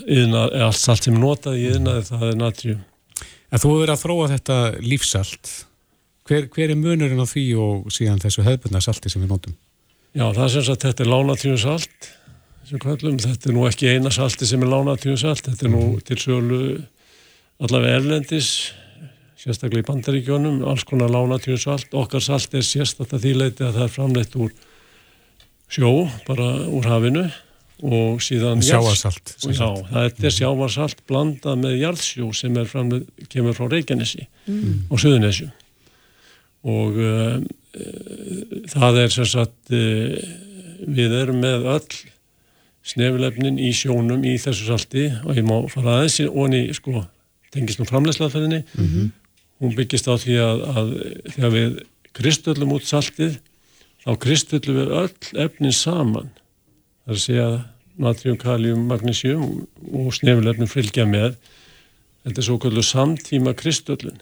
yðna, 0.06 0.46
allt 0.68 0.78
salt 0.78 1.06
sem 1.06 1.16
er 1.16 1.22
notað 1.24 1.58
í 1.58 1.66
yðnaði, 1.72 2.06
það 2.08 2.24
er 2.28 2.38
natrium. 2.38 2.80
En 3.52 3.60
þú 3.60 3.72
hefur 3.72 3.82
verið 3.82 3.94
að 3.94 4.02
þróa 4.04 4.28
þetta 4.32 4.58
lífsalt. 4.86 5.52
Hver, 6.30 6.46
hver 6.54 6.70
er 6.70 6.78
munurinn 6.78 7.20
á 7.20 7.26
því 7.26 7.46
og 7.58 7.90
síðan 7.92 8.22
þessu 8.22 8.46
hefðbundna 8.46 8.82
salti 8.84 9.10
sem 9.10 9.24
við 9.24 9.34
notum? 9.34 9.56
Já, 10.14 10.28
það 10.28 10.44
er 10.44 10.52
sem 10.54 10.66
sagt, 10.68 10.86
þetta 10.86 11.04
er 11.04 11.10
lánatriumsalt 11.10 12.12
sem 12.68 12.78
kallum, 12.80 13.18
þetta 13.18 13.50
er 13.50 13.56
nú 13.56 13.66
ekki 13.66 13.90
eina 13.90 14.12
salti 14.14 14.46
sem 14.46 14.62
er 14.62 14.70
lánatriumsalt, 14.70 15.42
þetta 15.48 15.66
er 15.66 15.72
nú 15.74 15.82
mhm. 15.82 16.04
til 16.06 16.18
sölu 16.22 16.60
allavega 17.62 17.98
erlendis 17.98 18.52
sérstaklega 19.42 19.82
í 19.82 19.88
bandaríkjónum 19.88 20.60
alls 20.70 20.84
konar 20.86 21.10
lánatíðunsalt 21.10 21.94
okkar 21.98 22.22
salt 22.22 22.54
er 22.54 22.66
sérstaklega 22.66 23.22
þýleiti 23.24 23.66
að 23.66 23.78
það 23.78 23.86
er 23.86 23.94
framleitt 23.96 24.36
úr 24.38 24.52
sjó 25.72 25.92
bara 26.26 26.50
úr 26.68 26.86
hafinu 26.90 27.24
og 27.82 28.20
síðan 28.22 28.62
sjávarsalt 28.62 29.34
og 29.42 29.56
já, 29.56 29.66
það 29.88 30.26
er 30.28 30.36
sjávarsalt 30.36 31.02
blandað 31.08 31.58
með 31.64 31.78
jarðsjó 31.80 32.28
sem 32.36 32.56
er 32.60 32.68
framleitt, 32.70 33.08
kemur 33.32 33.56
frá 33.56 33.66
Reykjanesi 33.72 34.26
mm. 34.46 34.86
og 34.92 35.02
Suðunesju 35.02 35.48
og 36.62 37.00
uh, 37.02 37.40
það 38.70 39.00
er 39.02 39.14
sérstaklega 39.16 40.22
uh, 40.22 40.40
við 40.82 41.14
erum 41.14 41.40
með 41.42 41.66
öll 41.76 41.98
snefilefnin 42.86 43.58
í 43.62 43.70
sjónum 43.74 44.24
í 44.26 44.34
þessu 44.42 44.66
salti 44.66 45.08
og 45.22 45.36
ég 45.38 45.46
má 45.46 45.56
fara 45.70 46.00
aðeins 46.00 46.18
og 46.26 46.40
henni 46.44 46.62
sko 46.74 47.04
tengist 47.54 47.78
nú 47.78 47.86
framlegslaðferðinni 47.86 48.62
mm 48.62 48.86
-hmm. 48.86 49.10
hún 49.62 49.76
byggist 49.78 50.10
á 50.10 50.14
því 50.18 50.38
að, 50.42 50.62
að 50.76 50.88
þegar 51.34 51.52
við 51.56 51.80
kristöllum 52.12 52.74
út 52.74 52.86
saltið 52.86 53.38
þá 54.02 54.12
kristöllum 54.22 54.78
við 54.80 54.94
öll 55.02 55.44
efnin 55.44 55.74
saman. 55.76 56.30
Það 57.04 57.12
er 57.12 57.18
að 57.18 57.24
segja 57.24 57.48
natrium, 58.02 58.38
kalium, 58.40 58.86
magnésium 58.90 59.66
og 59.92 60.12
snefilefnin 60.16 60.70
fylgja 60.70 61.06
með. 61.08 61.36
Þetta 62.26 62.40
er 62.40 62.46
svo 62.46 62.58
kallu 62.62 62.84
samtíma 62.86 63.54
kristöllun 63.58 64.20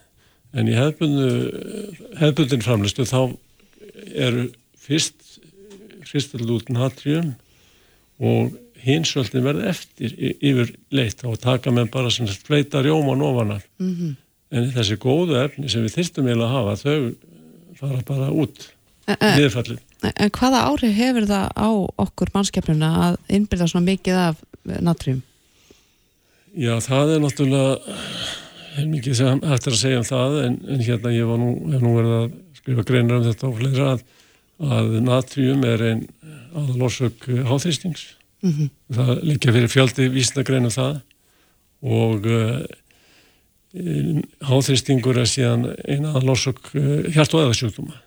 en 0.56 0.66
í 0.66 0.74
hefðbundin 0.74 2.64
framlegstu 2.64 3.06
þá 3.06 3.20
eru 4.10 4.48
fyrst 4.80 5.38
kristöll 6.08 6.48
út 6.56 6.72
natrium 6.72 7.34
og 8.18 8.56
hinsvöldin 8.80 9.44
verði 9.44 9.68
eftir 9.70 10.16
yfir 10.40 10.74
leitt. 10.94 11.22
Og 11.28 11.38
taka 11.40 11.72
með 11.74 11.92
bara 11.94 12.10
svona 12.12 12.34
fleita 12.34 12.82
rjóman 12.82 13.22
ofanar 13.22 13.62
mm 13.78 13.94
-hmm. 13.94 14.16
en 14.50 14.72
þessi 14.74 14.96
góðu 14.96 15.38
efni 15.44 15.68
sem 15.68 15.84
við 15.84 15.96
þyrstum 15.98 16.26
eiginlega 16.26 16.48
að 16.48 16.56
hafa 16.56 16.76
þau 16.82 17.14
fara 17.80 18.02
bara 18.06 18.30
út 18.32 18.70
niðurfallin 19.20 19.80
en, 20.02 20.12
en 20.14 20.30
hvaða 20.36 20.62
ári 20.68 20.92
hefur 20.96 21.26
það 21.30 21.48
á 21.56 21.70
okkur 22.04 22.32
mannskjafnuna 22.34 22.92
að 23.06 23.18
innbyrða 23.38 23.70
svona 23.72 23.88
mikið 23.88 24.20
af 24.26 24.44
natrium? 24.80 25.24
Já, 26.54 26.74
það 26.82 27.14
er 27.14 27.24
náttúrulega 27.24 27.98
er 28.78 28.86
mikið 28.90 29.18
sem 29.18 29.42
eftir 29.54 29.74
að 29.74 29.82
segja 29.82 30.00
um 30.00 30.08
það 30.08 30.38
en, 30.44 30.56
en 30.70 30.86
hérna 30.86 31.12
ég 31.14 31.28
var 31.28 31.42
nú, 31.42 31.50
hef 31.72 31.84
nú 31.84 31.96
verið 31.98 32.16
að 32.20 32.30
skrifa 32.60 32.86
greinar 32.86 33.20
um 33.20 33.28
þetta 33.28 33.50
og 33.50 33.58
fleira 33.58 33.90
að, 33.96 34.06
að 34.78 34.96
natrium 35.06 35.68
er 35.68 35.86
einn 35.90 36.08
aðalorsök 36.50 37.28
háþrýstings 37.48 38.08
Mm 38.40 38.50
-hmm. 38.50 38.68
Það 38.96 39.22
líka 39.22 39.52
fyrir 39.52 39.68
fjöldi 39.68 40.08
vísnagreinum 40.08 40.70
það 40.70 41.00
og 41.82 42.26
uh, 42.26 42.64
háþristingur 44.40 45.18
er 45.18 45.28
síðan 45.28 46.24
lorsok 46.24 46.74
uh, 46.74 47.04
hjart- 47.12 47.34
og 47.34 47.42
eðasjúkdóma, 47.44 48.00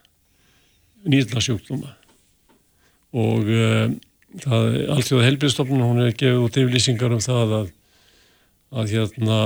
nýðlasjúkdóma 1.10 1.94
og 3.14 3.50
það 4.44 4.68
er 4.68 4.92
alltjóða 4.96 5.28
helbriðstofnun, 5.28 5.86
hún 5.86 6.04
er 6.08 6.16
gefið 6.18 6.42
út 6.42 6.58
yfirlýsingar 6.58 7.14
um 7.14 7.22
það 7.24 7.56
að, 7.60 7.68
að 8.74 8.94
hérna 8.96 9.40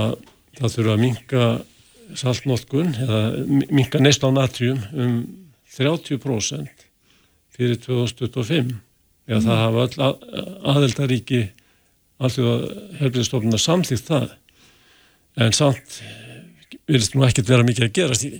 það 0.58 0.76
þurfa 0.78 0.94
að 0.94 1.04
minka 1.04 1.48
saltnótkun 2.18 2.94
eða 2.96 3.22
minka 3.68 4.00
neist 4.00 4.24
á 4.24 4.30
natrium 4.32 4.80
um 4.96 5.18
30% 5.78 6.86
fyrir 7.58 7.80
2025 7.84 8.76
Já, 9.28 9.42
það 9.44 9.58
hafa 9.60 9.82
öll 9.84 10.04
aðeldaríki 10.72 11.42
alltaf 12.18 13.02
helbriðstofnuna 13.02 13.60
samþýtt 13.60 14.08
það 14.08 14.30
en 15.44 15.56
samt 15.56 15.98
vilist 16.88 17.16
nú 17.16 17.26
ekkert 17.28 17.50
vera 17.52 17.66
mikið 17.68 17.90
að 17.90 17.98
gerast 17.98 18.24
í 18.24 18.32
því. 18.32 18.40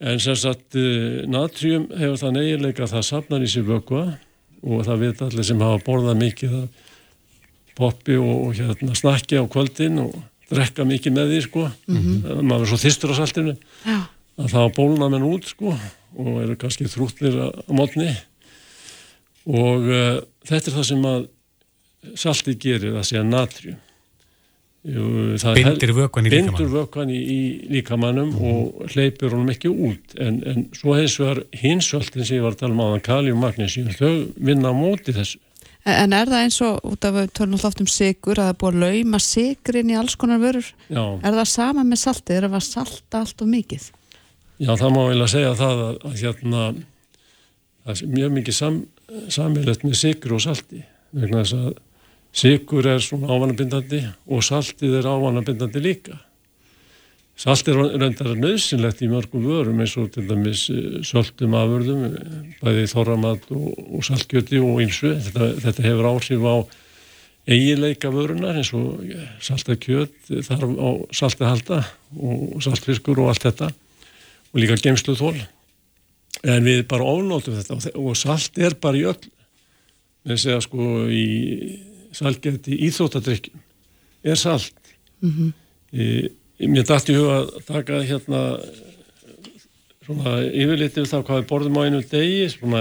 En 0.00 0.20
sem 0.20 0.36
sagt 0.36 0.76
eh, 0.76 1.24
natrium 1.30 1.86
hefur 1.96 2.18
það 2.20 2.34
negilega 2.36 2.84
að 2.84 2.96
það 2.96 3.06
sapnar 3.08 3.44
í 3.44 3.48
sér 3.48 3.64
vöggva 3.64 4.02
og 4.66 4.82
það 4.84 5.02
veit 5.04 5.22
allir 5.24 5.46
sem 5.46 5.62
hafa 5.62 5.84
borðað 5.86 6.20
mikið 6.20 6.56
poppi 7.76 8.16
og, 8.20 8.34
og 8.48 8.56
hérna 8.56 8.96
snakki 8.96 9.40
á 9.40 9.44
kvöldin 9.48 10.00
og 10.02 10.16
drekka 10.50 10.86
mikið 10.86 11.16
með 11.16 11.32
því 11.32 11.40
sko 11.46 11.64
mm 11.68 11.96
-hmm. 11.96 12.42
maður 12.42 12.66
er 12.66 12.70
svo 12.72 12.78
þýstur 12.84 13.12
á 13.12 13.20
saltinu 13.20 13.54
Já. 13.84 13.98
að 14.38 14.52
það 14.54 14.74
bólna 14.76 15.08
menn 15.12 15.26
út 15.26 15.48
sko 15.48 15.72
og 16.16 16.42
eru 16.42 16.56
kannski 16.56 16.88
þrúttir 16.88 17.34
á 17.36 17.48
mótni 17.68 18.10
og 19.46 19.80
uh, 19.86 20.20
þetta 20.46 20.70
er 20.70 20.76
það 20.76 20.86
sem 20.86 21.04
að 21.04 21.28
salti 22.14 22.54
gerir, 22.54 22.94
það 22.94 23.06
sé 23.08 23.18
að 23.18 23.30
natrium 23.30 23.80
bindir 24.86 25.92
vökvan 25.96 26.28
í 26.28 26.30
líkamannum 26.30 26.58
bindur 26.58 26.68
vökvan 26.70 27.10
í, 27.10 27.18
í 27.18 27.40
líkamannum 27.74 28.28
mm. 28.30 28.44
og 28.50 28.92
hleypur 28.92 29.34
honum 29.34 29.50
ekki 29.50 29.72
út 29.72 30.14
en, 30.22 30.38
en 30.46 30.68
svo 30.76 30.94
hins 30.98 31.16
vegar 31.18 31.42
hinsvöldin 31.56 32.26
sem 32.26 32.38
ég 32.38 32.46
var 32.46 32.54
að 32.54 32.62
tala 32.62 32.76
um 32.76 32.84
á 32.84 32.86
þann 32.92 33.06
kalium 33.08 33.42
magnesium 33.42 33.90
þau 33.98 34.12
vinna 34.36 34.70
á 34.70 34.74
móti 34.76 35.16
þessu 35.16 35.42
En 35.86 36.10
er 36.16 36.26
það 36.26 36.40
eins 36.42 36.56
og, 36.66 36.80
út 36.82 37.04
af 37.06 37.14
að 37.14 37.20
við 37.20 37.28
törnum 37.38 37.60
alltaf 37.60 37.82
um 37.84 37.86
sigur, 37.86 38.40
að 38.40 38.48
það 38.48 38.48
er 38.50 38.56
búið 38.58 38.72
að 38.72 38.80
lauma 38.82 39.18
sigur 39.22 39.76
inn 39.78 39.92
í 39.92 39.94
alls 39.94 40.16
konar 40.18 40.40
vörur? 40.42 40.70
Já. 40.90 41.02
Er 41.22 41.36
það 41.36 41.46
sama 41.52 41.84
með 41.86 42.00
saltið? 42.00 42.38
Er 42.40 42.46
það 42.50 42.64
salta 42.66 43.20
allt 43.20 43.44
og 43.44 43.50
mikið? 43.52 43.84
Já, 44.56 44.72
það 44.72 44.90
má 44.96 44.98
vel 45.04 45.20
að 45.20 45.30
segja 45.30 45.52
það 45.60 45.82
að, 45.84 46.00
að 46.08 46.16
hérna, 46.24 46.64
það 47.84 48.02
er 48.02 48.10
mjög 48.16 48.34
mikið 48.40 48.58
sam, 48.58 48.80
samilegt 49.36 49.86
með 49.86 49.96
sigur 50.00 50.34
og 50.34 50.42
salti. 50.42 50.82
Vegna 51.14 51.44
þess 51.44 51.58
að 51.60 51.70
sigur 52.36 52.86
er 52.88 53.02
svona 53.04 53.32
ávanabindandi 53.32 54.02
og 54.28 54.44
saltið 54.44 54.98
er 55.00 55.08
ávanabindandi 55.08 55.82
líka. 55.82 56.18
Salt 57.36 57.68
er 57.68 57.76
reyndar 57.76 58.32
nöðsynlegt 58.32 59.02
í 59.04 59.10
mörgum 59.12 59.44
vörum 59.44 59.82
eins 59.84 59.92
og 60.00 60.08
til 60.14 60.24
dæmis 60.24 60.70
eh, 60.72 61.02
söltum 61.04 61.52
afurðum, 61.58 62.14
bæði 62.62 62.86
þorramat 62.88 63.50
og, 63.52 63.66
og 63.92 64.06
saltgjöti 64.08 64.60
og 64.64 64.80
einsu. 64.80 65.10
Þetta, 65.26 65.50
þetta 65.66 65.84
hefur 65.84 66.08
áhrif 66.14 66.46
á 66.48 66.56
eigileika 67.46 68.08
vörunar 68.10 68.56
eins 68.56 68.72
og 68.74 69.04
saltakjöt 69.44 70.32
þarf 70.48 70.72
á 70.80 70.90
saltahalda 71.14 71.82
og 72.16 72.56
saltfiskur 72.64 73.20
og 73.22 73.34
allt 73.34 73.44
þetta 73.44 73.68
og 73.70 74.62
líka 74.62 74.80
gemslu 74.80 75.14
þól. 75.20 75.36
En 76.40 76.64
við 76.64 76.86
bara 76.88 77.04
ónóttum 77.04 77.60
þetta 77.60 77.92
og 78.00 78.16
salt 78.16 78.56
er 78.56 78.78
bara 78.80 78.96
í 78.96 79.04
öll. 79.12 79.28
Við 80.26 80.40
segja 80.42 80.64
sko 80.64 81.04
í 81.12 81.26
saltgjöti 82.16 82.80
íþóttadrykkjum 82.88 83.62
er 84.26 84.40
salt. 84.40 84.74
Mm 85.20 85.32
-hmm. 85.32 85.52
í 85.92 86.32
Mér 86.56 86.86
dætti 86.88 87.12
huga 87.12 87.42
að 87.42 87.48
taka 87.68 87.98
hérna 88.00 88.40
svona 90.06 90.38
yfirlitið 90.46 91.02
við 91.02 91.10
það 91.10 91.24
hvað 91.26 91.40
við 91.40 91.48
borðum 91.50 91.76
á 91.76 91.82
einu 91.84 91.98
degi, 92.00 92.48
svona 92.48 92.80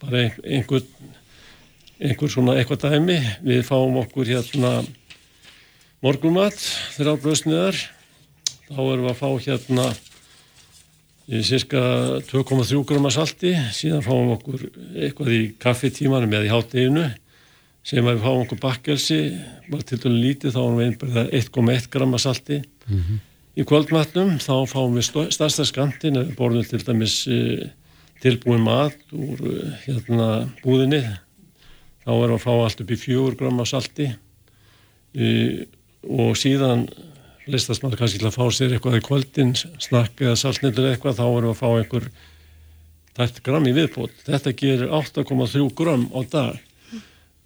bara 0.00 0.22
einhver, 0.40 0.86
einhver 2.00 2.32
svona 2.32 2.54
eitthvað 2.56 2.86
dæmi. 2.86 3.18
Við 3.44 3.66
fáum 3.68 3.98
okkur 4.00 4.30
hérna 4.30 4.70
morgumat 6.00 6.56
þegar 6.96 7.12
á 7.12 7.22
blöðsniðar. 7.24 7.82
Þá 8.70 8.80
erum 8.86 9.04
við 9.04 9.10
að 9.12 9.20
fá 9.20 9.28
hérna 9.44 9.86
í 11.28 11.42
cirka 11.44 11.82
2,3 12.30 12.84
gröma 12.88 13.10
salti, 13.12 13.52
síðan 13.76 14.06
fáum 14.06 14.30
við 14.30 14.36
okkur 14.38 14.64
eitthvað 14.96 15.34
í 15.36 15.42
kaffetímanum 15.60 16.38
eða 16.38 16.48
í 16.48 16.54
hátteginu 16.54 17.10
sem 17.84 18.04
að 18.04 18.18
við 18.18 18.24
fáum 18.26 18.42
okkur 18.44 18.60
bakkelsi, 18.60 19.20
bara 19.70 19.86
til 19.88 19.98
dælu 20.02 20.18
lítið, 20.20 20.54
þá 20.54 20.60
erum 20.60 20.78
við 20.80 20.88
einberða 20.90 21.24
1,1 21.40 21.88
gröma 21.90 22.20
salti 22.20 22.60
Mm 22.90 22.98
-hmm. 22.98 23.18
Í 23.56 23.64
kvöldmatnum 23.66 24.38
þá 24.38 24.66
fáum 24.66 24.94
við 24.96 25.30
starsta 25.30 25.64
skantin, 25.64 26.34
borðum 26.36 26.64
til 26.64 26.82
dæmis 26.86 27.26
uh, 27.26 27.68
tilbúin 28.22 28.62
mat 28.62 28.96
úr 29.12 29.38
uh, 29.42 29.74
hérna 29.84 30.48
búðinni, 30.62 31.02
þá 32.04 32.10
erum 32.10 32.30
við 32.30 32.38
að 32.38 32.44
fá 32.46 32.52
allt 32.64 32.80
upp 32.80 32.90
í 32.90 32.96
fjögur 32.96 33.36
gram 33.36 33.60
af 33.60 33.68
salti 33.68 34.14
og 36.06 36.36
síðan 36.38 36.86
listast 37.50 37.82
maður 37.82 37.98
kannski 37.98 38.18
til 38.18 38.28
að 38.28 38.38
fá 38.38 38.46
sér 38.54 38.72
eitthvað 38.72 38.98
í 39.00 39.06
kvöldin, 39.08 39.54
snakk 39.82 40.20
eða 40.22 40.36
saltnildur 40.38 40.86
eitthvað, 40.86 41.18
þá 41.18 41.26
erum 41.26 41.48
við 41.48 41.54
að 41.54 41.62
fá 41.62 41.68
einhver 41.78 42.10
tætt 43.18 43.42
gram 43.42 43.66
í 43.66 43.74
viðbót. 43.74 44.14
Þetta 44.26 44.52
gerir 44.52 44.92
8,3 44.94 45.66
gram 45.74 46.06
á 46.14 46.20
dag. 46.30 46.60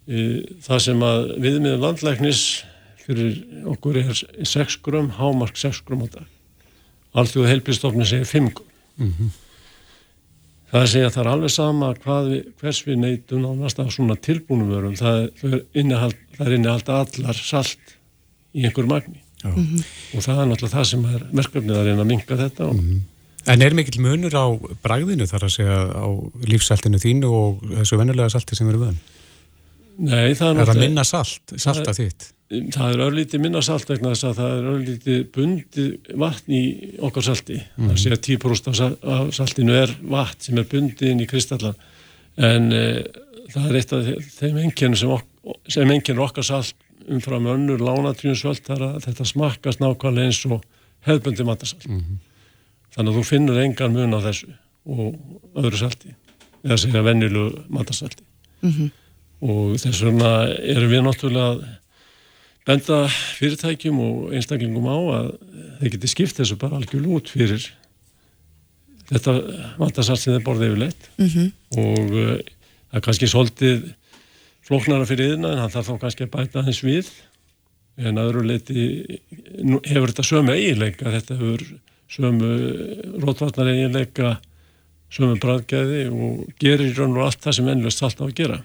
Það 0.05 0.81
sem 0.85 1.03
að 1.07 1.31
viðmiður 1.41 1.81
landlæknis 1.81 2.43
fyrir 3.05 3.39
okkur 3.73 3.97
er 4.03 4.13
6 4.49 4.77
grum, 4.85 5.11
hámark 5.19 5.57
6 5.61 5.81
grum 5.87 6.05
á 6.05 6.09
dag. 6.19 6.29
Alþjóðu 7.15 7.51
heilbíðstofni 7.53 8.07
segir 8.09 8.29
5 8.29 8.53
grum. 8.59 8.71
Mm 8.97 9.13
-hmm. 9.13 9.33
Það 10.75 10.87
segja 10.91 11.07
að 11.07 11.15
það 11.15 11.25
er 11.25 11.31
alveg 11.31 11.51
sama 11.55 11.89
við, 11.95 12.47
hvers 12.61 12.87
við 12.87 12.97
neytum 12.99 13.45
ánast 13.47 13.79
af 13.79 13.93
svona 13.95 14.17
tilbúnum 14.17 14.71
vörum. 14.73 14.97
Það, 14.97 15.29
það 15.41 16.47
er 16.47 16.55
innihald 16.55 16.89
allar 16.89 17.35
salt 17.35 17.97
í 18.55 18.65
einhver 18.65 18.87
magni. 18.87 19.21
Mm 19.45 19.53
-hmm. 19.55 19.85
Og 20.17 20.23
það 20.25 20.41
er 20.41 20.47
náttúrulega 20.47 20.77
það 20.77 20.85
sem 20.85 21.05
er 21.05 21.27
merkefnið 21.33 21.77
að 21.77 21.85
reyna 21.87 22.03
að 22.03 22.11
minka 22.11 22.37
þetta. 22.37 22.73
Mm 22.73 22.79
-hmm. 22.81 23.01
En 23.47 23.63
er 23.63 23.75
mikill 23.75 24.01
munur 24.01 24.35
á 24.35 24.47
bragðinu 24.83 25.27
þar 25.29 25.45
að 25.45 25.53
segja 25.53 25.79
á 26.01 26.09
lífsaltinu 26.49 26.99
þínu 26.99 27.29
og 27.29 27.61
þessu 27.79 27.99
vennulega 28.01 28.33
salti 28.33 28.57
sem 28.57 28.69
eru 28.69 28.79
vöðan? 28.79 28.99
Nei, 29.99 30.35
það 30.35 30.49
er 30.49 30.57
náttúrulega... 30.59 30.63
Er 30.63 30.71
það 30.73 30.81
minna 30.81 31.05
salt, 31.05 31.55
salta 31.57 31.95
þitt? 31.97 32.35
það 32.75 32.93
er 32.93 33.03
örlítið 33.07 33.43
minna 33.43 33.61
salt 33.65 33.89
vegna 33.89 34.13
þess 34.13 34.27
að 34.29 34.39
það 34.39 34.55
er 34.55 34.69
örlítið 34.71 35.21
bundið 35.35 36.11
vatn 36.21 36.55
í 36.55 36.63
okkar 37.07 37.27
salti 37.27 37.57
mm. 37.57 37.89
það 37.89 38.01
sé 38.03 38.13
að 38.15 38.23
10% 38.29 38.83
af 39.15 39.31
saltinu 39.37 39.77
er 39.79 39.93
vatn 40.13 40.47
sem 40.47 40.61
er 40.61 40.69
bundið 40.71 41.13
inn 41.13 41.23
í 41.25 41.29
kristallan 41.31 41.79
en 42.37 42.69
e, 42.75 42.83
það 43.53 43.69
er 43.71 43.79
eitt 43.81 43.95
af 43.97 44.11
þeim 44.37 44.61
engjörnum 44.65 45.01
sem, 45.01 45.15
ok 45.15 45.73
sem 45.73 45.95
engjörnur 45.95 46.27
okkar 46.29 46.49
salt 46.51 46.77
umfram 47.13 47.49
önnur 47.53 47.83
lánatrjónsvöld 47.85 48.65
þar 48.65 48.85
að 48.89 49.01
þetta 49.09 49.29
smakkast 49.29 49.83
nákvæmlega 49.83 50.31
eins 50.31 50.43
og 50.49 50.63
hefðbundi 51.05 51.49
matasalt 51.49 51.89
mm 51.89 51.99
-hmm. 52.01 52.21
þannig 52.97 53.13
að 53.13 53.19
þú 53.19 53.25
finnur 53.31 53.63
engan 53.65 53.97
mun 53.97 54.17
á 54.17 54.21
þessu 54.25 54.53
og 54.85 55.17
öðru 55.57 55.81
salti 55.81 56.15
eða 56.65 56.81
segja 56.81 57.03
vennilu 57.05 57.51
matasalti 57.69 58.25
mm 58.61 58.71
-hmm. 58.71 58.91
Og 59.43 59.75
þess 59.81 60.05
vegna 60.05 60.33
erum 60.63 60.93
við 60.93 61.03
náttúrulega 61.07 61.73
benda 62.65 63.01
fyrirtækjum 63.39 63.99
og 64.01 64.37
einstaklingum 64.37 64.87
á 64.89 64.99
að 65.19 65.33
þeir 65.81 65.95
geti 65.97 66.13
skipt 66.13 66.39
þessu 66.39 66.57
bara 66.61 66.79
algjörl 66.79 67.11
út 67.19 67.33
fyrir 67.33 67.67
þetta 69.11 69.35
vantarsart 69.81 70.23
sem 70.23 70.33
þeir 70.37 70.47
borðið 70.47 70.71
yfir 70.71 70.83
leitt 70.85 71.11
mm 71.19 71.29
-hmm. 71.29 71.51
og 71.83 72.15
uh, 72.15 72.39
það 72.89 72.99
er 73.01 73.05
kannski 73.05 73.29
svolítið 73.29 73.85
flóknara 74.65 75.07
fyrir 75.09 75.35
yðna 75.35 75.53
en 75.53 75.63
hann 75.65 75.73
þarf 75.73 75.91
þá 75.91 76.01
kannski 76.05 76.27
að 76.27 76.35
bæta 76.37 76.65
hans 76.65 76.81
við. 76.85 77.11
En 78.01 78.19
aðru 78.19 78.43
leiti 78.43 78.85
hefur 79.87 80.11
þetta 80.11 80.25
sömu 80.27 80.55
eiginleika 80.57 81.13
þetta 81.13 81.37
hefur 81.39 81.63
sömu 82.11 82.49
rótvarnar 83.23 83.71
eiginleika 83.71 84.39
sömu 85.15 85.37
bræðgæði 85.39 86.09
og 86.11 86.49
gerir 86.59 86.97
raun 86.97 87.15
og 87.15 87.29
allt 87.29 87.45
það 87.45 87.59
sem 87.59 87.69
ennlust 87.71 88.03
allt 88.03 88.19
á 88.19 88.27
að 88.27 88.35
gera 88.41 88.59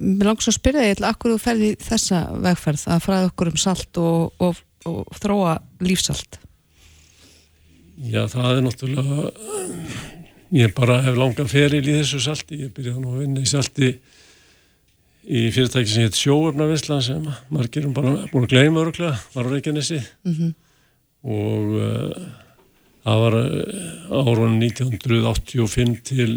Mér 0.00 0.30
langs 0.30 0.48
að 0.48 0.56
spyrja 0.58 0.86
þig, 0.86 1.02
akkur 1.08 1.34
þú 1.34 1.40
ferði 1.40 1.70
þessa 1.80 2.20
vegferð 2.44 2.86
að 2.92 3.02
fræða 3.06 3.28
okkur 3.30 3.50
um 3.50 3.58
salt 3.60 4.00
og, 4.00 4.44
og, 4.44 4.62
og 4.88 5.18
þróa 5.20 5.56
lífsalt? 5.84 6.40
Já, 8.00 8.24
það 8.32 8.50
er 8.54 8.62
náttúrulega, 8.64 9.30
ég 10.56 10.72
bara 10.76 11.00
hef 11.04 11.18
langan 11.20 11.50
feril 11.50 11.82
í 11.84 11.98
þessu 11.98 12.20
salti, 12.24 12.62
ég 12.64 12.72
byrjaði 12.76 13.02
nú 13.02 13.14
að 13.14 13.24
vinna 13.24 13.44
í 13.44 13.50
salti 13.50 13.90
í 15.30 15.42
fyrirtæki 15.52 15.92
sem 15.92 16.06
heit 16.06 16.16
Sjóöfnavinslan 16.16 17.04
sem 17.04 17.26
margir 17.52 17.88
um 17.88 17.96
bara 17.96 18.14
búin 18.30 18.46
að 18.46 18.54
gleyma 18.54 18.84
öruglega, 18.84 19.18
var 19.34 19.48
á 19.48 19.52
Reykjanesi 19.52 20.00
mm 20.00 20.32
-hmm. 20.32 20.54
og 21.28 21.64
uh, 21.76 22.24
það 23.04 23.20
var 23.24 23.36
uh, 23.36 24.24
árunum 24.24 24.58
1985 24.62 26.00
til 26.04 26.32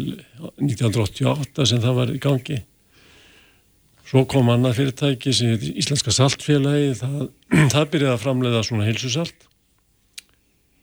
1988 0.60 1.66
sem 1.66 1.80
það 1.80 1.94
var 1.94 2.14
í 2.14 2.20
gangi 2.20 2.60
Svo 4.14 4.20
kom 4.30 4.46
annað 4.46 4.76
fyrirtæki 4.76 5.32
sem 5.34 5.48
heitir 5.50 5.72
Íslenska 5.82 6.12
Saltfélagi, 6.14 6.92
það, 7.00 7.14
það 7.72 7.86
byrjaði 7.90 8.12
að 8.12 8.20
framleiða 8.22 8.58
svona 8.62 8.84
heilsusalt 8.86 9.46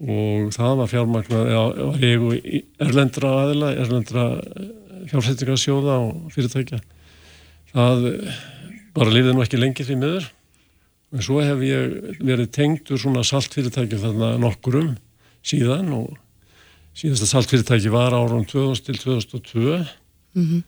og 0.03 0.49
það 0.51 0.73
var 0.81 0.89
fjármagnar, 0.91 1.45
já, 1.47 1.61
var 1.79 2.01
ég 2.03 2.65
erlendra 2.83 3.29
aðila, 3.45 3.69
erlendra 3.79 4.25
eh, 4.35 4.65
fjársettingarsjóða 5.13 5.95
og 6.09 6.33
fyrirtækja. 6.35 6.81
Það 7.71 8.03
bara 8.97 9.13
lifið 9.15 9.37
nú 9.37 9.45
ekki 9.45 9.59
lengi 9.61 9.85
því 9.87 9.97
miður, 10.01 10.27
en 11.15 11.23
svo 11.23 11.39
hef 11.39 11.63
ég 11.63 12.17
verið 12.19 12.49
tengdur 12.57 12.99
svona 12.99 13.23
saltfyrirtæki 13.29 14.01
þarna 14.01 14.33
nokkurum 14.43 14.97
síðan 15.39 15.93
og 16.01 16.19
síðasta 16.99 17.29
saltfyrirtæki 17.31 17.93
var 17.95 18.11
árum 18.11 18.43
2000 18.43 18.89
til 18.89 18.99
2002, 19.05 19.79
mm 20.35 20.43
-hmm. 20.49 20.61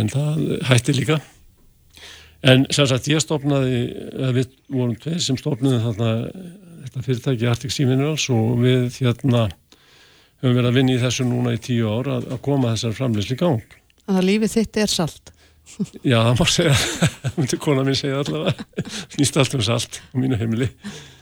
en 0.00 0.10
það 0.10 0.66
hætti 0.66 0.98
líka. 0.98 1.20
En 2.42 2.64
sem 2.74 2.88
sagt 2.90 3.06
ég 3.10 3.22
stopnaði, 3.22 3.82
við 4.34 4.54
vorum 4.72 4.96
tveir 4.98 5.20
sem 5.22 5.38
stopnaði 5.38 5.82
þarna 5.84 6.12
þetta 6.82 7.04
fyrirtæki 7.06 7.50
Arctic 7.50 7.74
Sea 7.74 7.88
Minerals 7.88 8.24
og 8.34 8.56
við 8.62 8.98
hérna 8.98 9.44
höfum 10.42 10.56
verið 10.56 10.70
að 10.70 10.78
vinna 10.80 10.96
í 10.96 11.02
þessu 11.02 11.26
núna 11.28 11.54
í 11.54 11.60
tíu 11.62 11.86
ár 11.86 12.10
að, 12.16 12.26
að 12.34 12.42
koma 12.44 12.72
þessar 12.74 12.96
framleysli 12.98 13.38
gang. 13.38 13.76
Að 14.10 14.24
lífið 14.26 14.56
þitt 14.56 14.80
er 14.82 14.90
salt? 14.90 15.32
Já, 16.10 16.18
það 16.18 16.40
má 16.40 16.46
segja, 16.50 16.74
það 16.74 17.36
myndi 17.38 17.58
kona 17.62 17.84
mín 17.86 17.98
segja 17.98 18.22
allavega, 18.24 18.66
nýst 19.20 19.38
allt 19.38 19.54
um 19.58 19.62
salt 19.66 20.00
á 20.02 20.14
mínu 20.18 20.40
heimili. 20.40 20.72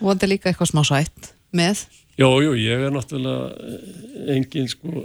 Er 0.01 0.31
líka 0.33 0.51
eitthvað 0.51 0.73
smá 0.73 0.83
sætt 0.89 1.35
með? 1.53 1.85
Jú, 2.21 2.31
jú, 2.47 2.57
ég 2.57 2.87
er 2.89 2.95
náttúrulega 2.95 4.33
engin 4.33 4.73
sko 4.73 5.05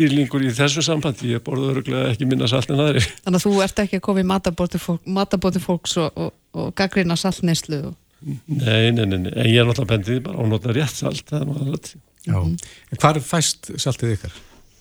dýrlingur 0.00 0.44
í 0.44 0.52
þessu 0.56 0.84
sambandi, 0.84 1.34
ég 1.34 1.44
borði 1.46 1.70
öruglega 1.74 2.10
ekki 2.14 2.28
minna 2.28 2.48
salt 2.50 2.72
en 2.72 2.82
aðri. 2.82 3.02
Þannig 3.24 3.40
að 3.40 3.46
þú 3.46 3.64
ert 3.66 3.82
ekki 3.84 4.00
að 4.00 4.04
koma 4.08 4.22
í 4.22 4.28
matabóti 4.30 4.80
fólk, 4.82 5.08
matabóti 5.20 5.62
fólks 5.62 5.96
og, 6.00 6.20
og, 6.20 6.36
og 6.56 6.70
gaggrina 6.78 7.16
saltneyslu 7.20 7.82
og... 7.90 7.98
Nei, 8.20 8.90
nei, 8.92 9.06
nei, 9.06 9.16
nei, 9.16 9.32
en 9.32 9.48
ég 9.48 9.62
er 9.62 9.68
náttúrulega 9.68 9.94
bendið 9.94 10.22
bara 10.26 10.40
á 10.40 10.44
nota 10.50 10.74
rétt 10.76 10.96
salt, 10.98 11.24
það 11.30 11.40
er 11.40 11.50
náttúrulega 11.50 11.76
rétt. 11.78 11.92
Já, 12.26 12.36
en 12.36 13.00
hvar 13.00 13.20
fæst 13.24 13.70
saltið 13.80 14.16
ykkar? 14.18 14.34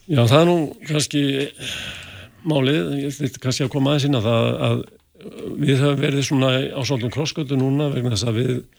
Já, 0.09 0.24
það 0.26 0.39
er 0.41 0.49
nú 0.49 0.57
kannski 0.89 1.22
málið, 2.49 2.80
ég 2.99 3.22
ætti 3.28 3.43
kannski 3.43 3.67
að 3.67 3.72
koma 3.76 3.93
aðeins 3.93 4.09
inn 4.09 4.20
að 4.20 4.28
það 4.28 4.49
að 4.67 4.82
við 5.59 5.82
höfum 5.84 6.01
verið 6.03 6.26
svona 6.28 6.51
á 6.72 6.82
svolítið 6.88 7.13
krossgötu 7.15 7.59
núna 7.59 7.89
vegna 7.93 8.13
þess 8.15 8.28
að 8.30 8.39
við 8.39 8.51
eh, 8.55 8.78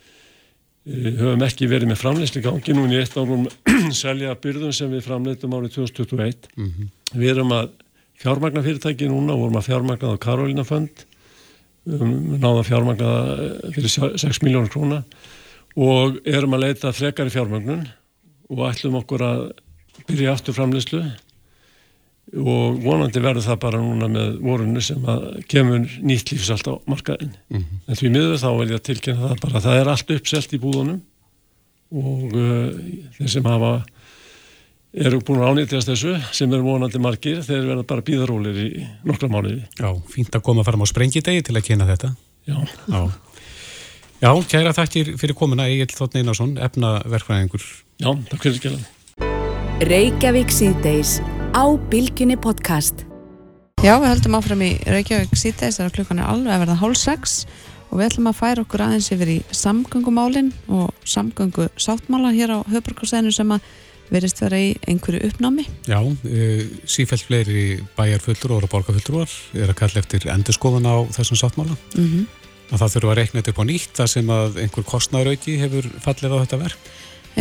höfum 0.88 1.44
ekki 1.44 1.68
verið 1.70 1.90
með 1.90 2.00
framleysli 2.00 2.42
gangi. 2.44 2.74
Núni 2.76 2.98
eitt 3.00 3.16
árum 3.18 3.46
selja 4.02 4.34
byrðum 4.40 4.72
sem 4.76 4.90
við 4.92 5.04
framleitum 5.06 5.54
árið 5.56 5.76
2021 5.76 6.50
mm 6.56 6.66
-hmm. 6.66 6.90
við 7.12 7.30
erum 7.34 7.52
að 7.52 7.70
fjármagna 8.20 8.62
fyrirtæki 8.62 9.08
núna 9.08 9.34
og 9.34 9.44
vorum 9.44 9.60
að 9.60 9.68
fjármagna 9.68 10.12
á 10.12 10.16
Karolina 10.20 10.64
Fund. 10.64 11.06
Um, 11.86 12.36
náða 12.40 12.62
fjármagna 12.64 13.10
fyrir 13.72 13.88
6 14.20 14.42
miljónur 14.42 14.68
króna. 14.68 15.04
Og 15.76 16.20
erum 16.24 16.54
að 16.54 16.64
leita 16.66 16.92
frekar 16.92 17.26
í 17.26 17.32
fjármagnun 17.32 17.88
og 18.50 18.66
ætlum 18.68 18.98
okkur 19.00 19.22
að 19.22 19.52
byrja 20.08 20.32
aftur 20.32 20.54
framleyslu 20.54 21.04
og 22.30 22.80
vonandi 22.84 23.22
verður 23.22 23.46
það 23.48 23.60
bara 23.64 23.80
núna 23.82 24.08
með 24.10 24.34
vorunni 24.44 24.82
sem 24.84 25.06
að 25.10 25.24
kemur 25.50 25.86
nýtt 26.06 26.30
lífsalt 26.30 26.68
á 26.70 26.74
markaðin 26.86 27.32
mm 27.50 27.58
-hmm. 27.58 27.80
en 27.86 27.98
því 27.98 28.10
miður 28.14 28.36
þá 28.38 28.50
vil 28.58 28.70
ég 28.70 28.82
tilkynna 28.86 29.28
það 29.28 29.40
bara 29.46 29.62
það 29.64 29.80
er 29.80 29.88
allt 29.88 30.10
uppselt 30.10 30.52
í 30.54 30.62
búðunum. 30.62 31.00
Og 31.90 32.36
uh, 32.38 32.70
þeir 33.18 33.30
sem 33.30 33.44
hafa 33.44 33.82
eru 34.94 35.18
búin 35.26 35.42
að 35.42 35.50
ánýttjast 35.50 35.90
þessu 35.90 36.12
sem 36.30 36.52
eru 36.52 36.62
vonandi 36.62 37.00
margir 37.02 37.42
þeir 37.42 37.66
verða 37.66 37.82
bara 37.82 38.02
bíðarólir 38.06 38.60
í 38.62 38.86
nokkra 39.04 39.28
mánuði. 39.28 39.64
Já, 39.78 39.90
fínt 40.06 40.34
að 40.34 40.44
koma 40.46 40.62
fram 40.62 40.82
á 40.82 40.86
sprengidegi 40.86 41.42
til 41.42 41.56
að 41.56 41.66
kynna 41.66 41.86
þetta. 41.90 42.14
Já. 42.46 42.58
Já, 42.86 43.10
Já 44.20 44.30
kæra 44.50 44.72
þakkir 44.76 45.14
fyrir 45.20 45.36
komuna 45.38 45.66
Egil 45.70 45.90
Þótt 45.94 46.18
Einarsson, 46.20 46.56
efnaverkvæðingur 46.60 47.62
Já, 48.00 48.10
takk 48.28 48.42
fyrir 48.42 48.58
skiljaði 48.58 48.99
Reykjavík 49.80 50.50
síðdeis 50.52 51.22
á 51.56 51.64
Bilginni 51.88 52.34
podcast. 52.36 53.06
Já, 53.80 53.94
við 53.96 54.10
höldum 54.10 54.34
áfram 54.36 54.60
í 54.66 54.74
Reykjavík 54.84 55.32
síðdeis 55.40 55.78
þegar 55.78 55.94
klukkan 55.94 56.20
er 56.20 56.28
alveg 56.28 56.52
að 56.52 56.60
verða 56.60 56.76
hálf 56.82 56.98
sex 57.00 57.36
og 57.88 57.94
við 57.96 58.10
ætlum 58.10 58.28
að 58.28 58.36
færa 58.42 58.64
okkur 58.66 58.84
aðeins 58.84 59.08
yfir 59.16 59.32
í 59.32 59.38
samgöngumálin 59.56 60.52
og 60.68 60.92
samgöngu 61.08 61.70
sáttmála 61.80 62.34
hér 62.36 62.52
á 62.52 62.68
höfbrukarsæðinu 62.68 63.32
sem 63.32 63.56
að 63.56 63.72
verist 64.12 64.44
vera 64.44 64.60
í 64.60 64.70
einhverju 64.84 65.24
uppnámi. 65.30 65.64
Já, 65.88 66.00
e, 66.28 66.68
sífælt 66.84 67.24
fleiri 67.24 67.66
bæjarfullur 67.96 68.60
og 68.60 68.68
borgarfullur 68.68 69.32
er 69.56 69.72
að 69.72 69.78
kalla 69.80 70.04
eftir 70.04 70.28
endurskóðan 70.28 70.92
á 70.92 71.08
þessum 71.16 71.40
sáttmála. 71.40 71.80
Mm 71.96 72.04
-hmm. 72.04 72.24
að 72.68 72.80
það 72.84 72.92
þurfa 72.92 73.10
að 73.14 73.20
reikna 73.22 73.40
þetta 73.40 73.50
upp 73.56 73.64
á 73.64 73.70
nýtt 73.72 73.92
þar 73.96 74.10
sem 74.12 74.28
að 74.28 74.60
einhver 74.60 74.84
kostnæðrauki 74.84 75.56
hefur 75.56 75.88
fallið 76.04 76.36
á 76.36 76.42
þetta 76.44 76.64
verk. 76.68 76.90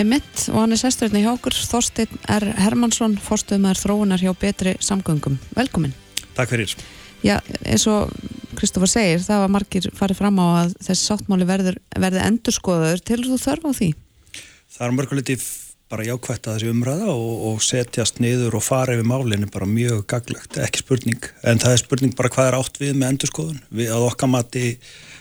Mitt 0.08 0.45
og 0.54 0.62
hann 0.62 0.76
er 0.76 0.80
sesturinn 0.80 1.20
í 1.20 1.26
hjókur 1.26 1.56
Þorstein 1.56 2.12
R. 2.32 2.45
Hermansson 2.62 3.18
fórstuðumar 3.20 3.80
þróunar 3.80 4.22
hjá 4.22 4.32
betri 4.38 4.76
samgöngum 4.84 5.39
Velkomin. 5.58 5.95
Takk 6.38 6.54
fyrir 6.54 6.76
Já, 7.20 7.39
eins 7.68 7.84
og 7.91 8.14
Kristófur 8.56 8.88
segir 8.91 9.20
það 9.24 9.41
var 9.43 9.52
margir 9.58 9.89
farið 9.95 10.22
fram 10.22 10.39
á 10.39 10.47
að 10.64 10.76
þessi 10.88 11.10
sáttmáli 11.10 11.47
verður, 11.50 11.80
verði 12.00 12.22
endurskoðaður 12.30 13.04
til 13.10 13.20
þú 13.26 13.39
þörf 13.43 13.68
á 13.68 13.72
því? 13.76 13.89
Það 14.70 14.86
er 14.88 14.95
mörguleiti 14.95 15.38
bara 15.89 16.06
jákvægt 16.06 16.47
að 16.47 16.58
þessi 16.60 16.72
umræða 16.72 17.12
og, 17.12 17.45
og 17.50 17.62
setjast 17.66 18.20
niður 18.22 18.60
og 18.60 18.64
fara 18.64 18.95
yfir 18.95 19.08
málinu 19.10 19.50
bara 19.52 19.68
mjög 19.68 20.04
gaglegt, 20.12 20.60
ekki 20.62 20.84
spurning 20.84 21.30
en 21.43 21.62
það 21.62 21.76
er 21.76 21.82
spurning 21.82 22.16
bara 22.18 22.32
hvað 22.34 22.52
er 22.52 22.58
átt 22.60 22.80
við 22.82 22.93
með 22.95 23.16
endurskoðun 23.16 23.64
við 23.82 23.93
að 23.95 24.06
okkar 24.12 24.32
mati 24.32 24.66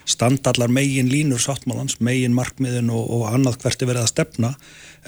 standallar 0.09 0.71
megin 0.73 1.11
línur 1.13 1.41
sáttmálans, 1.43 1.99
megin 2.05 2.37
markmiðin 2.37 2.89
og, 2.95 3.09
og 3.13 3.27
annað 3.33 3.59
hvert 3.63 3.83
er 3.83 3.91
verið 3.91 4.07
að 4.07 4.13
stefna 4.13 4.53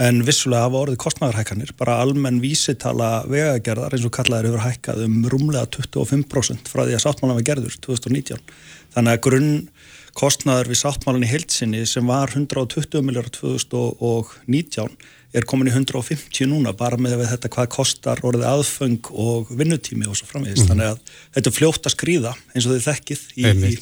en 0.00 0.22
vissulega 0.26 0.66
hafa 0.66 0.82
orðið 0.84 1.00
kostnæðarhækkanir 1.04 1.72
bara 1.78 1.98
almenn 2.04 2.40
vísitala 2.42 3.10
vegagerðar 3.30 3.96
eins 3.96 4.06
og 4.06 4.14
kallaður 4.16 4.50
hefur 4.50 4.66
hækkað 4.66 5.04
um 5.06 5.22
rúmlega 5.32 5.68
25% 5.76 6.68
frá 6.70 6.84
því 6.84 6.98
að 6.98 7.04
sáttmálan 7.06 7.40
var 7.40 7.48
gerður 7.48 7.78
2019. 7.86 8.42
Þannig 8.94 9.16
að 9.16 9.24
grunn 9.26 9.54
kostnæðar 10.20 10.68
við 10.70 10.82
sáttmálan 10.82 11.24
í 11.24 11.30
heilsinni 11.30 11.86
sem 11.88 12.06
var 12.10 12.32
120 12.34 13.04
miljard 13.06 13.32
2019 13.38 14.98
er 15.30 15.46
komin 15.46 15.70
í 15.70 15.72
150 15.72 16.48
núna 16.50 16.72
bara 16.76 16.98
með 16.98 17.22
þetta 17.30 17.52
hvað 17.54 17.70
kostar 17.76 18.20
orðið 18.26 18.48
aðföng 18.50 19.12
og 19.14 19.52
vinnutími 19.54 20.08
og 20.10 20.18
svo 20.18 20.26
framvegist. 20.26 20.66
Mm 20.66 20.72
-hmm. 20.72 20.80
Þannig 20.80 20.86
að 20.90 20.98
þetta 21.36 21.50
er 21.50 21.56
fljótt 21.58 21.86
að 21.86 21.94
skrýða 21.94 22.32
eins 22.54 22.66
og 22.66 22.74
þið 22.74 22.86
þekkið 22.88 23.22
í, 23.36 23.44
í 23.46 23.74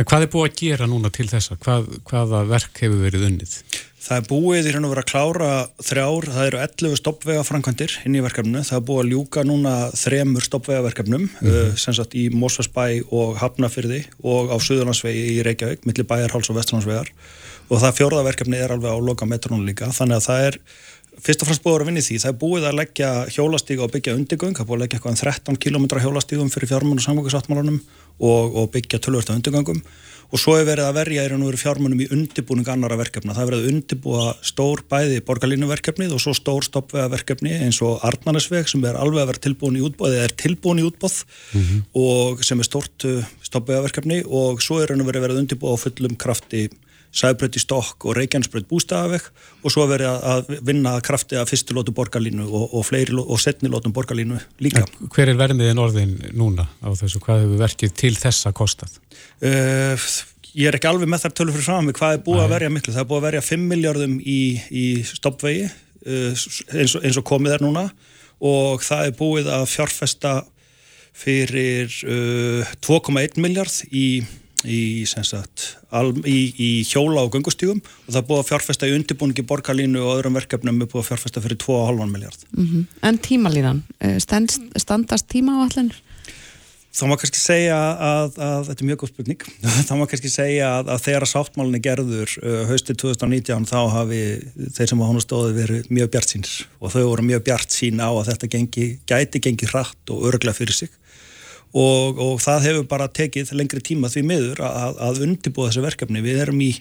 En 0.00 0.06
hvað 0.08 0.22
er 0.24 0.30
búið 0.32 0.46
að 0.48 0.60
gera 0.62 0.86
núna 0.88 1.10
til 1.12 1.26
þessa? 1.28 1.58
Hvað, 1.60 1.88
hvaða 2.08 2.38
verk 2.48 2.78
hefur 2.80 3.02
verið 3.04 3.26
unnið? 3.26 3.56
Það 4.00 4.16
er 4.16 4.28
búið 4.30 4.68
í 4.70 4.70
raun 4.72 4.86
og 4.88 4.92
verið 4.94 5.02
að 5.02 5.10
klára 5.10 5.48
þrjár, 5.84 6.28
það 6.32 6.46
eru 6.46 6.60
11 6.64 6.94
stoppvega 6.96 7.42
framkvæmdir 7.44 7.96
inn 8.08 8.16
í 8.16 8.22
verkefnu, 8.24 8.62
það 8.64 8.78
er 8.78 8.86
búið 8.88 9.02
að 9.02 9.10
ljúka 9.12 9.44
núna 9.44 9.74
þremur 10.00 10.46
stoppvega 10.46 10.86
verkefnum 10.86 11.26
mm 11.26 11.34
-hmm. 11.42 11.68
uh, 11.68 11.76
sem 11.76 11.96
sagt 11.98 12.16
í 12.16 12.24
Mósvarsbæ 12.32 12.86
og 13.12 13.36
Hafnafyrði 13.42 14.00
og 14.24 14.48
á 14.48 14.56
Suðurlandsvegi 14.56 15.26
í 15.36 15.44
Reykjavík 15.44 15.84
millir 15.84 16.08
Bæjarháls 16.08 16.48
og 16.48 16.56
Vesturlandsvegar 16.56 17.12
og 17.68 17.84
það 17.84 17.96
fjórðaverkefni 18.00 18.56
er 18.56 18.72
alveg 18.72 18.96
á 18.96 18.98
loka 19.04 19.28
metrónu 19.28 19.68
líka, 19.68 19.92
þannig 19.92 20.16
að 20.16 20.26
það 20.30 20.46
er 20.48 20.58
fyrst 21.24 21.42
og 21.42 21.50
fremst 21.50 21.64
búið 21.64 21.80
að 21.80 21.88
vinni 21.90 22.04
því, 22.04 22.18
það 22.22 22.32
er 22.32 22.38
búið 22.40 22.68
að 22.68 22.78
leggja 22.80 23.10
hjólastíga 23.34 23.86
og 23.86 23.92
byggja 23.94 24.16
undirgöng, 24.18 24.54
það 24.56 24.64
er 24.64 24.68
búið 24.70 24.78
að 24.78 24.84
leggja 24.84 24.98
eitthvað 24.98 25.14
um 25.14 25.20
13 25.20 25.60
km 25.64 25.84
hjólastígum 26.04 26.52
fyrir 26.52 26.70
fjármunum 26.72 27.00
og 27.00 27.06
samgöngusáttmálunum 27.06 27.80
og, 28.20 28.56
og 28.56 28.70
byggja 28.74 29.02
tölvörsta 29.04 29.36
undirgöngum 29.36 29.82
og 30.30 30.38
svo 30.38 30.54
er 30.58 30.66
verið 30.68 30.86
að 30.86 30.98
verja 31.00 31.24
í 31.26 31.30
raun 31.30 31.42
og 31.42 31.50
veru 31.50 31.58
fjármunum 31.58 32.02
í 32.04 32.06
undirbúning 32.14 32.68
annara 32.70 32.98
verkefna. 33.00 33.34
Það 33.34 33.42
er 33.42 33.48
verið 33.50 33.64
að 33.64 33.72
undirbúa 33.72 34.26
stór 34.46 34.82
bæði 34.90 35.22
borgarlínuverkefnið 35.26 36.14
og 36.14 36.22
svo 36.22 36.34
stór 36.38 36.66
stoppvegaverkefni 36.68 37.56
eins 37.64 37.80
og 37.86 38.04
Arnarnesveg 38.06 38.70
sem 38.70 38.84
er 38.86 38.98
alveg 39.00 39.24
að 39.24 39.32
vera 39.32 39.44
tilbúin 39.48 39.80
í 39.80 39.82
útbóð 39.88 40.14
eða 40.14 40.28
er 40.28 40.36
tilbúin 40.44 40.82
í 40.82 40.86
útbóð 40.86 41.16
mm 41.26 41.64
-hmm. 41.64 41.82
og 42.04 42.44
sem 42.46 42.62
er 42.62 42.68
stórt 42.68 43.08
uh, 43.10 43.24
stoppvegaverkefni 43.42 44.22
og 44.26 44.62
svo 44.62 44.78
er 44.78 44.90
raun 44.90 45.02
og 45.02 45.10
verið 45.10 45.18
að 45.18 45.26
vera 45.26 45.34
að 45.34 45.42
undirbúa 45.42 45.74
á 45.74 45.82
fullum 45.82 46.14
krafti 46.14 46.68
Sæbröð 47.10 47.56
í 47.58 47.60
stokk 47.62 48.04
og 48.06 48.14
Reykjanesbröð 48.14 48.68
bústafaveg 48.70 49.24
og 49.64 49.72
svo 49.74 49.86
verið 49.90 50.26
að 50.30 50.52
vinna 50.66 50.92
krafti 51.02 51.38
að 51.38 51.48
fyrstulótu 51.50 51.94
borgarlínu 51.96 52.44
og, 52.46 52.76
og, 52.78 52.92
og 53.24 53.40
setnilótum 53.42 53.94
borgarlínu 53.96 54.38
líka. 54.62 54.84
En 54.84 55.10
hver 55.10 55.32
er 55.32 55.40
vermiðin 55.40 55.82
orðin 55.82 56.12
núna 56.38 56.68
á 56.78 56.88
þessu? 56.94 57.18
Hvað 57.24 57.42
hefur 57.42 57.62
verkið 57.64 57.96
til 57.98 58.12
þessa 58.14 58.52
kostað? 58.54 58.94
Uh, 59.42 60.06
ég 60.54 60.70
er 60.70 60.78
ekki 60.78 60.90
alveg 60.92 61.10
með 61.10 61.24
þar 61.24 61.34
tölur 61.40 61.56
fyrir 61.56 61.66
fram 61.66 61.90
hvað 61.98 62.14
er 62.14 62.24
búið 62.28 62.42
Æ. 62.42 62.44
að 62.44 62.54
verja 62.54 62.72
miklu. 62.76 62.94
Það 62.94 63.02
er 63.02 63.10
búið 63.10 63.20
að 63.20 63.26
verja 63.26 63.46
5 63.48 63.66
miljardum 63.74 64.16
í, 64.22 64.40
í 64.70 64.86
stoppvegi 65.10 65.66
uh, 65.66 66.30
eins, 66.30 66.94
og, 66.94 67.02
eins 67.02 67.18
og 67.18 67.26
komið 67.26 67.56
er 67.56 67.66
núna 67.66 67.88
og 68.40 68.86
það 68.86 69.08
er 69.08 69.18
búið 69.18 69.50
að 69.52 69.66
fjárfesta 69.74 70.36
fyrir 71.20 71.90
uh, 72.06 72.70
2,1 72.86 73.42
miljard 73.42 73.82
í 73.90 74.22
í, 74.64 75.06
sagt, 75.08 75.66
al, 75.94 76.10
í, 76.28 76.38
í 76.52 76.70
hjóla 76.84 77.24
og 77.24 77.32
gungustígum 77.34 77.80
og 77.80 78.10
það 78.10 78.20
er 78.20 78.28
búið 78.28 78.42
að 78.42 78.50
fjárfesta 78.50 78.90
í 78.90 78.94
undirbúningi 78.98 79.46
borgarlínu 79.48 80.02
og 80.04 80.18
öðrum 80.18 80.36
verkefnum 80.36 80.82
er 80.82 80.90
búið 80.90 81.04
að 81.04 81.08
fjárfesta 81.12 81.42
fyrir 81.44 81.60
2,5 81.62 82.12
miljard 82.12 82.46
mm 82.50 82.66
-hmm. 82.66 82.86
En 83.02 83.18
tímalíðan, 83.18 83.82
eh, 84.00 84.18
Stend, 84.18 84.50
standast 84.76 85.28
tíma 85.28 85.56
á 85.56 85.58
allir? 85.64 85.94
Þá 86.90 87.06
má 87.06 87.14
kannski 87.14 87.38
segja 87.38 87.76
að, 88.02 88.38
að 88.42 88.64
þetta 88.66 88.82
er 88.82 88.88
mjög 88.88 88.98
góð 89.00 89.10
spurning, 89.12 89.42
þá 89.88 89.92
má 89.94 90.06
kannski 90.10 90.30
segja 90.32 90.70
að, 90.80 90.88
að 90.90 91.02
þegar 91.04 91.26
sáttmálinni 91.30 91.80
gerður 91.80 92.32
uh, 92.42 92.64
haustið 92.66 92.96
2019 93.04 93.68
þá 93.70 93.80
hafi 93.94 94.22
þeir 94.74 94.90
sem 94.90 95.02
á 95.02 95.06
honu 95.06 95.22
stóði 95.22 95.52
verið 95.54 95.92
mjög 95.94 96.10
bjart 96.10 96.34
síns 96.34 96.56
og 96.80 96.90
þau 96.90 97.04
voru 97.12 97.22
mjög 97.22 97.44
bjart 97.46 97.70
sín 97.70 98.02
á 98.02 98.10
að 98.10 98.32
þetta 98.32 98.50
gengi, 98.56 98.88
gæti 99.06 99.38
gengi 99.38 99.70
hratt 99.70 100.10
og 100.10 100.26
örgla 100.32 100.52
fyrir 100.56 100.74
sig 100.74 100.90
og, 101.70 102.18
og 102.18 102.40
það 102.42 102.66
hefur 102.68 102.86
bara 102.90 103.10
tekið 103.14 103.52
lengri 103.54 103.82
tíma 103.84 104.10
því 104.10 104.24
miður 104.26 104.62
að, 104.66 105.02
að 105.06 105.20
undibúa 105.26 105.70
þessu 105.70 105.84
verkefni. 105.84 106.24
Við 106.24 106.42
erum 106.46 106.64
í 106.64 106.72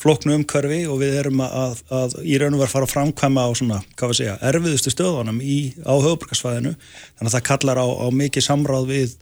floknu 0.00 0.34
umkörfi 0.34 0.82
og 0.90 0.98
við 1.02 1.16
erum 1.20 1.40
að, 1.44 1.80
að 1.94 2.18
í 2.26 2.36
raun 2.40 2.56
og 2.56 2.64
verð 2.64 2.74
fara 2.74 2.88
að 2.88 2.94
framkvæma 2.96 3.46
á 3.46 3.50
svona, 3.54 3.80
hvað 3.94 4.12
við 4.12 4.20
segja, 4.20 4.36
erfiðustu 4.50 4.92
stöðunum 4.92 5.40
í, 5.40 5.58
á 5.86 5.94
höfuborgarsvæðinu. 5.94 6.74
Þannig 7.18 7.30
að 7.30 7.36
það 7.36 7.44
kallar 7.50 7.80
á, 7.80 7.86
á 7.86 8.06
mikið 8.10 8.46
samráð 8.48 8.88
við 8.90 9.18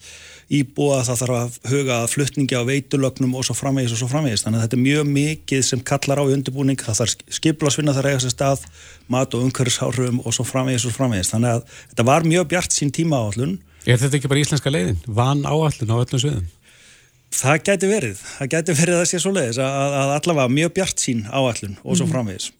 íbúa, 0.53 1.01
það 1.07 1.21
þarf 1.23 1.37
að 1.39 1.59
huga 1.71 1.99
fluttningi 2.13 2.57
á 2.59 2.63
veitulögnum 2.69 3.37
og 3.39 3.47
svo 3.47 3.57
framvegis 3.57 3.95
og 3.95 4.03
svo 4.03 4.09
framvegis. 4.11 4.45
Þannig 4.45 4.61
að 4.61 4.65
þetta 4.67 4.79
er 4.79 4.85
mjög 4.87 5.11
mikið 5.13 5.63
sem 5.69 5.85
kallar 5.93 6.21
á 6.21 6.25
undirbúning, 6.25 6.81
það 6.81 6.99
þarf 7.01 7.37
skiplasvinna 7.39 7.95
þar 7.97 8.09
eiga 8.11 8.23
sér 8.25 8.35
stað, 8.35 8.65
mat 9.13 9.37
og 9.37 9.47
umhverfishárfum 9.47 10.21
og 10.25 10.37
svo 10.37 10.45
framvegis 10.49 10.85
og 10.85 10.91
svo 10.91 10.99
framvegis. 10.99 11.33
Þannig 11.33 11.57
að 11.57 11.79
þetta 11.93 12.09
var 12.11 12.29
mjög 12.29 12.51
bjart 12.53 12.77
sín 12.77 12.93
tíma 12.93 13.23
áallun 13.23 13.57
Er 13.83 13.99
þetta 13.99 14.19
ekki 14.19 14.31
bara 14.31 14.43
íslenska 14.43 14.71
leiðin? 14.71 14.99
Van 15.11 15.43
áallin 15.49 15.91
á 15.91 15.97
öllum 15.99 16.21
sviðum? 16.23 16.51
Það 17.33 17.63
gæti 17.67 17.89
verið. 17.89 18.25
Það 18.39 18.51
gæti 18.55 18.75
verið 18.79 18.99
að 19.01 19.07
sé 19.11 19.21
svo 19.23 19.33
leiðis 19.35 19.61
að, 19.63 19.95
að 19.99 20.13
allavega 20.19 20.53
mjög 20.53 20.75
bjart 20.77 21.03
sín 21.03 21.23
áallin 21.33 21.79
og 21.83 21.97
svo 21.97 22.07
mm. 22.07 22.13
framvegis. 22.13 22.51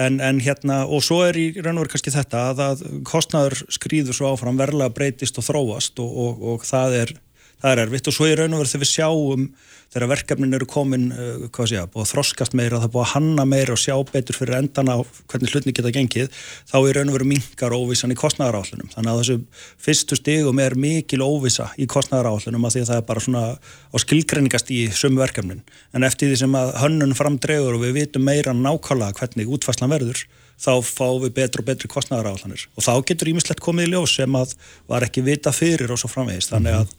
En, 0.00 0.20
en 0.22 0.38
hérna, 0.40 0.84
og 0.86 1.02
svo 1.04 1.18
er 1.26 1.36
í 1.36 1.48
raun 1.58 1.74
og 1.74 1.84
veru 1.84 1.92
kannski 1.92 2.12
þetta 2.14 2.44
að, 2.52 2.62
að 2.68 2.84
kostnaður 3.08 3.58
skrýður 3.74 4.16
svo 4.16 4.30
áfram, 4.30 4.60
verðlega 4.60 4.94
breytist 4.94 5.40
og 5.42 5.48
þróast 5.48 6.00
og, 6.00 6.14
og, 6.24 6.44
og 6.52 6.64
það 6.68 6.96
er 7.00 7.14
það 7.60 7.72
er 7.72 7.84
erfitt 7.84 8.10
og 8.10 8.16
svo 8.16 8.30
í 8.30 8.38
raun 8.38 8.56
og 8.56 8.62
veru 8.62 8.72
þegar 8.72 8.84
við 8.84 8.92
sjáum 8.94 9.50
þegar 9.90 10.10
verkefnin 10.12 10.54
eru 10.54 10.66
komin 10.70 11.08
uh, 11.10 11.62
sé 11.66 11.80
búið 11.90 12.04
að 12.04 12.10
þroskast 12.12 12.54
meira, 12.58 12.78
það 12.78 12.92
búið 12.94 13.04
að 13.04 13.12
hanna 13.16 13.46
meira 13.48 13.74
og 13.74 13.80
sjá 13.82 13.94
betur 14.06 14.38
fyrir 14.38 14.58
endana 14.60 14.98
hvernig 15.30 15.54
hlutni 15.54 15.74
geta 15.74 15.90
gengið, 15.94 16.28
þá 16.70 16.76
í 16.78 16.92
raun 16.94 17.10
og 17.10 17.16
veru 17.16 17.28
mingar 17.32 17.74
óvissan 17.74 18.14
í 18.14 18.18
kostnæðarállunum, 18.18 18.92
þannig 18.94 19.10
að 19.10 19.22
þessu 19.22 19.64
fyrstu 19.82 20.18
stigum 20.20 20.62
er 20.62 20.76
mikil 20.78 21.24
óvissa 21.26 21.72
í 21.74 21.88
kostnæðarállunum 21.90 22.68
að 22.68 22.76
því 22.76 22.84
að 22.84 22.92
það 22.92 23.00
er 23.00 23.08
bara 23.10 23.24
svona 23.26 23.44
á 23.58 23.96
skilgreiningast 24.04 24.70
í 24.70 24.82
sömu 24.94 25.24
verkefnin. 25.24 25.64
En 25.90 26.06
eftir 26.06 26.30
því 26.30 26.42
sem 26.44 26.60
að 26.60 26.76
hönnun 26.84 27.16
framdregur 27.18 27.74
og 27.74 27.82
við 27.82 27.96
vitum 27.98 28.30
meira 28.30 28.54
nákvæmlega 28.54 29.18
hvernig 29.18 29.50
útfæslan 29.50 29.90
verður 29.90 30.22
þá 30.60 30.74
fáum 30.84 31.22
við 31.24 31.34
betri 31.38 31.62
og 31.62 31.66
betri 31.70 31.88
kostnæðaráðlanir 31.90 32.66
og 32.76 32.84
þá 32.84 32.92
getur 33.08 33.30
ímislegt 33.32 33.62
komið 33.64 33.88
í 33.88 33.92
ljós 33.94 34.16
sem 34.18 34.34
að 34.36 34.52
var 34.90 35.06
ekki 35.06 35.24
vita 35.24 35.54
fyrir 35.56 35.92
og 35.92 36.00
svo 36.02 36.10
framvegist 36.12 36.52
þannig 36.52 36.82
að 36.82 36.92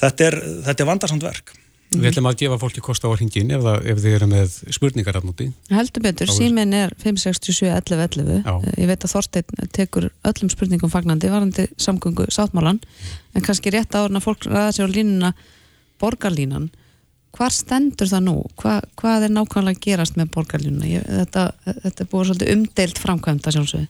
þetta 0.00 0.28
er, 0.30 0.36
þetta 0.66 0.84
er 0.84 0.90
vandarsamt 0.90 1.26
verk. 1.26 1.54
Við 1.94 2.08
ætlum 2.10 2.26
að 2.26 2.40
gefa 2.40 2.56
fólki 2.58 2.82
kost 2.82 3.04
á 3.06 3.08
hringin 3.12 3.52
ef, 3.54 3.62
ef 3.62 4.00
þið 4.02 4.14
eru 4.16 4.26
með 4.28 4.54
spurningar 4.74 5.18
afnúti. 5.20 5.46
Heldur 5.70 6.02
betur, 6.02 6.32
símin 6.34 6.74
er 6.74 6.94
567 6.98 7.70
11 7.70 8.02
11. 8.08 8.40
Já. 8.42 8.72
Ég 8.82 8.90
veit 8.90 9.06
að 9.06 9.12
Þorstein 9.14 9.70
tekur 9.76 10.08
öllum 10.26 10.50
spurningum 10.52 10.92
fagnandi 10.92 11.30
varandi 11.30 11.68
samgöngu 11.80 12.26
sáttmálan 12.34 12.80
en 13.36 13.46
kannski 13.46 13.70
rétt 13.72 13.94
ára 13.94 14.10
að 14.10 14.26
fólk 14.26 14.48
ræða 14.50 14.74
sér 14.74 14.90
á 14.90 14.96
línuna 14.96 15.32
borgarlínan 16.02 16.68
Hvar 17.36 17.52
stendur 17.52 18.08
það 18.08 18.22
nú? 18.24 18.34
Hva, 18.56 18.78
hvað 18.96 19.26
er 19.26 19.32
nákvæmlega 19.34 19.82
gerast 19.84 20.16
með 20.16 20.30
borgarljónu? 20.32 21.02
Þetta, 21.04 21.42
þetta 21.66 22.04
er 22.04 22.08
búið 22.12 22.30
svolítið 22.30 22.52
umdeilt 22.54 23.00
framkvæmda 23.02 23.52
sjálfsögðu. 23.52 23.88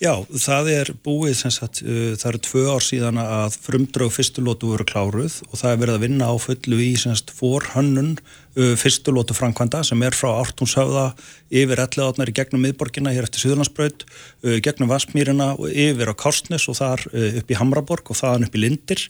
Já, 0.00 0.12
það 0.46 0.70
er 0.72 0.92
búið, 1.04 1.34
sagt, 1.42 1.82
uh, 1.84 2.14
það 2.16 2.30
eru 2.30 2.42
tvö 2.48 2.64
ár 2.72 2.86
síðan 2.86 3.20
að 3.20 3.60
frumdraug 3.66 4.14
fyrstulótu 4.16 4.72
voru 4.72 4.88
kláruð 4.88 5.42
og 5.50 5.60
það 5.60 5.74
er 5.74 5.82
verið 5.84 5.98
að 5.98 6.06
vinna 6.06 6.30
á 6.32 6.34
fullu 6.40 6.80
í 6.80 6.90
forhönnun 7.36 8.16
Uh, 8.56 8.72
fyrstulótu 8.80 9.34
framkvæmda 9.36 9.82
sem 9.84 10.00
er 10.00 10.14
frá 10.16 10.30
Ártúnshöfða 10.32 11.10
yfir 11.52 11.82
ellegaðnar 11.82 12.30
í 12.30 12.34
gegnum 12.38 12.62
miðborgina 12.64 13.10
hér 13.12 13.26
eftir 13.26 13.42
Suðurlandsbraut, 13.42 14.06
uh, 14.46 14.54
gegnum 14.64 14.88
Vassmýrina 14.88 15.50
og 15.58 15.66
yfir 15.68 16.08
á 16.08 16.16
Kárstnes 16.16 16.64
og 16.72 16.78
þar 16.78 17.04
upp 17.12 17.52
í 17.52 17.58
Hamraborg 17.60 18.08
og 18.14 18.16
þaðan 18.16 18.46
upp 18.48 18.56
í 18.56 18.62
Lindir. 18.62 19.02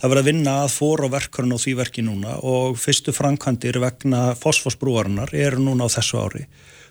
Það 0.00 0.14
verður 0.14 0.22
að 0.22 0.30
vinna 0.30 0.56
að 0.62 0.72
fór 0.78 1.04
og 1.04 1.12
verkurinn 1.12 1.52
á 1.52 1.60
því 1.60 1.76
verki 1.82 2.06
núna 2.06 2.38
og 2.40 2.80
fyrstu 2.80 3.12
framkvæmdir 3.12 3.82
vegna 3.84 4.22
fosfosbrúarinnar 4.40 5.36
eru 5.36 5.60
núna 5.60 5.84
á 5.84 5.92
þessu 5.92 6.22
ári. 6.24 6.46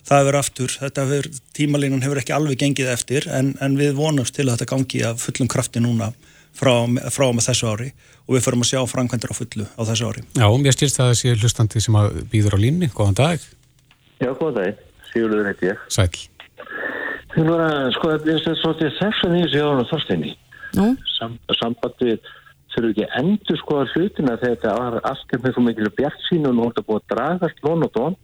Það 0.05 0.21
hefur 0.21 0.37
aftur, 0.43 0.77
þetta 0.85 1.09
hefur, 1.09 1.31
tímalínan 1.57 2.05
hefur 2.05 2.21
ekki 2.21 2.37
alveg 2.37 2.61
gengið 2.61 2.93
eftir 2.93 3.25
en, 3.33 3.55
en 3.57 3.81
við 3.81 3.95
vonumst 3.97 4.37
til 4.37 4.45
að 4.45 4.59
þetta 4.59 4.73
gangi 4.75 5.01
að 5.09 5.23
fullum 5.25 5.49
krafti 5.49 5.81
núna 5.81 6.13
frá, 6.53 6.85
frá 7.09 7.31
með 7.33 7.47
þessu 7.49 7.71
ári 7.73 7.89
og 8.25 8.35
við 8.35 8.45
förum 8.45 8.63
að 8.65 8.71
sjá 8.71 8.79
framkvæmdur 8.89 9.33
á 9.33 9.39
fullu 9.39 9.65
á 9.65 9.81
þessu 9.85 10.09
ári. 10.09 10.23
Já, 10.33 10.47
mér 10.61 10.75
styrst 10.75 10.99
það 10.99 11.11
að 11.11 11.19
sé 11.19 11.33
hlustandi 11.35 11.83
sem 11.83 11.97
að 11.99 12.21
býður 12.31 12.57
á 12.57 12.59
línni. 12.61 12.89
Góðan 12.93 13.19
dag. 13.19 13.43
Já, 14.21 14.31
góðan 14.33 14.57
dag. 14.61 14.81
Sigurður 15.11 15.51
heiti 15.51 15.69
ég. 15.69 15.83
Sæl. 15.93 16.09
Þú 17.35 17.43
voru 17.49 17.67
að 17.67 17.91
sko 17.97 18.09
að 18.13 18.25
það 18.25 18.33
er 18.35 18.59
svolítið 18.61 18.97
þessu 18.99 19.31
nýjus 19.33 19.55
í 19.55 19.61
ánum 19.61 19.89
þorsteini. 19.91 20.33
Nú? 20.75 20.87
Sam, 21.17 21.37
sambandið 21.59 22.29
þurfu 22.75 22.91
ekki 22.91 23.07
endur 23.19 23.59
sko 23.59 23.81
að 23.81 23.91
hlutina 23.95 24.37
þegar 24.39 24.55
þetta 24.55 24.75
var 24.79 24.97
allt 25.11 25.35
með 25.43 25.55
svo 25.55 25.65
mikil 25.65 25.91
bjart 25.97 26.23
sín 26.27 26.47
og 26.49 26.55
nú 26.55 26.65
er 26.65 26.73
þetta 26.73 26.87
búið 26.89 27.01
að 27.01 27.11
dragast 27.13 27.61
lón 27.67 27.85
og 27.87 27.93
tón. 27.95 28.17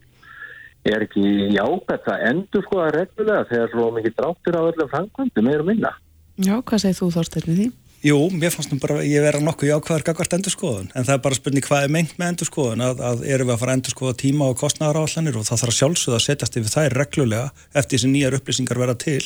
Er 0.88 1.04
ekki 1.04 1.22
jábært 1.54 2.08
að 2.10 2.24
endur 2.32 2.64
sko 2.66 2.80
að 2.82 2.96
reglulega 2.96 3.46
þegar 3.52 3.70
svo 3.70 3.90
mikið 3.96 4.16
dráttur 4.18 4.58
á 4.58 4.62
öllum 4.64 4.90
framkvæmdu 4.90 5.44
meður 5.46 5.68
minna? 5.68 5.92
Já, 6.42 6.56
hvað 6.58 6.82
segir 6.82 6.98
þú 6.98 7.10
Þorstein 7.14 7.46
við 7.46 7.60
því? 7.60 7.68
Jú, 8.02 8.16
mér 8.34 8.50
fannst 8.50 8.72
nú 8.72 8.80
bara 8.82 8.96
að 8.98 9.12
ég 9.12 9.22
vera 9.22 9.38
nokkuð 9.38 9.68
jákvæðar 9.68 10.02
gagvart 10.08 10.32
endurskoðun, 10.34 10.88
en 10.90 11.04
það 11.06 11.14
er 11.14 11.20
bara 11.22 11.36
spurning 11.38 11.62
hvað 11.62 11.84
er 11.86 11.92
mengt 11.94 12.16
með 12.18 12.32
endurskoðun, 12.32 12.82
að, 12.82 13.02
að 13.06 13.22
erum 13.30 13.46
við 13.46 13.54
að 13.54 13.60
fara 13.60 13.74
að 13.74 13.78
endurskoða 13.78 14.14
tíma 14.18 14.48
og 14.50 14.58
kostnæðaráallanir 14.58 15.38
og 15.38 15.46
það 15.46 15.62
þarf 15.62 15.76
sjálfsögða 15.76 16.18
að 16.18 16.24
setjast 16.24 16.58
yfir 16.58 16.74
þær 16.74 16.96
reglulega 16.98 17.68
eftir 17.78 17.94
þessi 17.94 18.10
nýjar 18.10 18.38
upplýsingar 18.40 18.82
vera 18.82 18.98
til 18.98 19.22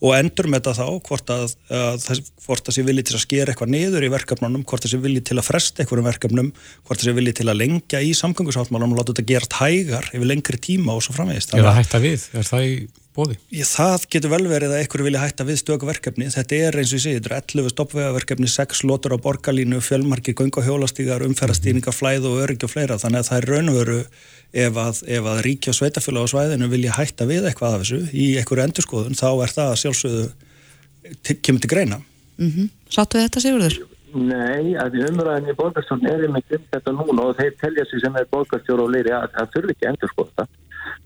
og 0.00 0.16
endur 0.16 0.48
með 0.52 0.64
það 0.70 0.80
þá 0.80 0.88
hvort 1.10 1.32
að, 1.36 1.44
að 1.76 2.24
hvort 2.46 2.64
það 2.64 2.76
sé 2.78 2.88
vilji 2.88 3.04
til 3.08 3.16
að 3.16 3.24
skera 3.26 3.52
eitthvað 3.52 3.72
niður 3.76 4.06
í 4.08 4.12
verkefnunum, 4.16 4.64
hvort 4.64 4.84
það 4.84 4.94
sé 4.94 5.00
vilji 5.04 5.24
til 5.28 5.36
að 5.36 5.48
fresta 5.50 5.84
eitthvað 5.84 6.08
verkefnum, 6.08 6.52
hvort 6.88 7.00
það 7.00 7.10
sé 7.10 7.16
vilji 7.16 7.36
til 7.36 7.48
að 7.52 7.60
lengja 7.60 8.00
í 8.04 8.12
samgöngusáttmálum 8.16 8.92
og 8.92 9.00
láta 9.00 9.12
þetta 9.12 9.28
gerast 9.32 9.56
hægar 9.60 10.12
yfir 10.12 10.30
lengri 10.32 10.60
tíma 10.60 10.96
og 10.96 11.04
svo 11.04 11.16
framvegist. 11.16 11.56
Eða 11.56 11.76
hætta 11.80 12.00
við, 12.04 12.28
er 12.36 12.48
það 12.48 12.68
í 12.68 12.76
bóði? 13.16 13.36
Ég, 13.56 13.66
það 13.66 14.06
getur 14.12 14.32
vel 14.32 14.42
verið 14.50 14.74
að 14.74 14.82
einhverju 14.82 15.06
vilja 15.06 15.22
hætta 15.22 15.46
við 15.48 15.58
stökuverkefni. 15.62 16.28
Þetta 16.34 16.58
er 16.66 16.78
eins 16.80 16.92
og 16.92 16.98
ég 16.98 17.04
segi, 17.04 17.18
þetta 17.18 17.32
er 17.32 17.36
11 17.40 17.72
stoppvegaverkefni, 17.72 18.50
6 18.52 18.82
lótur 18.86 19.16
á 19.16 19.18
borgarlínu, 19.24 19.80
fjölmarki, 19.84 20.36
göng 20.36 20.54
og 20.60 20.68
hjólastígar, 20.68 21.24
umferðastýningar, 21.26 21.96
flæð 21.96 22.28
og 22.30 22.42
örygg 22.44 22.68
og 22.68 22.72
fleira. 22.72 23.00
Þannig 23.00 23.24
að 23.24 23.30
það 23.30 23.40
er 23.40 23.48
raunveru 23.52 23.98
ef 24.66 24.80
að, 24.84 25.02
ef 25.18 25.30
að 25.32 25.42
ríkja 25.48 25.72
og 25.72 25.78
sveitafélag 25.80 26.28
á 26.28 26.32
svæðinu 26.32 26.70
vilja 26.72 26.96
hætta 26.96 27.26
við 27.28 27.48
eitthvað 27.50 27.76
af 27.78 27.84
þessu 27.84 28.00
í 28.12 28.28
einhverju 28.40 28.68
endurskoðun, 28.68 29.18
þá 29.18 29.28
er 29.32 29.56
það 29.56 29.74
sjálfsögðu 29.82 30.24
kemur 31.42 31.64
til 31.64 31.72
greina. 31.72 32.00
Mm 32.36 32.50
-hmm. 32.52 32.72
Sattu 32.92 33.18
þetta 33.18 33.40
Sigurður? 33.40 33.78
Nei, 34.16 34.76
að 34.80 34.96
í 34.96 35.02
umræðinni 35.04 35.54
borgarstjórn 35.58 36.06
er 36.08 36.22
einmitt 36.24 36.52
um 36.54 36.62
þetta 36.72 36.92
núna 36.94 37.24
og 37.26 37.36
þeir 37.36 37.56
telja 37.60 37.84
sig 37.84 38.00
sem 38.00 38.14
er 38.16 38.28
borgarstjóru 38.30 38.86
og 38.86 38.92
leiri 38.94 39.12
að 39.12 39.28
það 39.34 39.50
þurfi 39.54 39.74
ekki 39.74 39.88
endur 39.90 40.12
skoða 40.12 40.46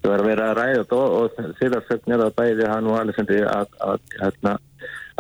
það 0.00 0.10
var 0.10 0.22
að 0.22 0.28
vera 0.30 0.48
að 0.48 0.58
ræða 0.58 0.80
þetta 0.80 0.98
og 1.20 1.54
þeirra 1.60 1.80
sögnir 1.88 2.24
að 2.24 2.34
bæði 2.38 2.68
hann 2.70 2.90
og 2.90 2.98
Alessandri 3.00 3.40
að, 3.44 3.78
að, 3.84 4.02
að, 4.26 4.50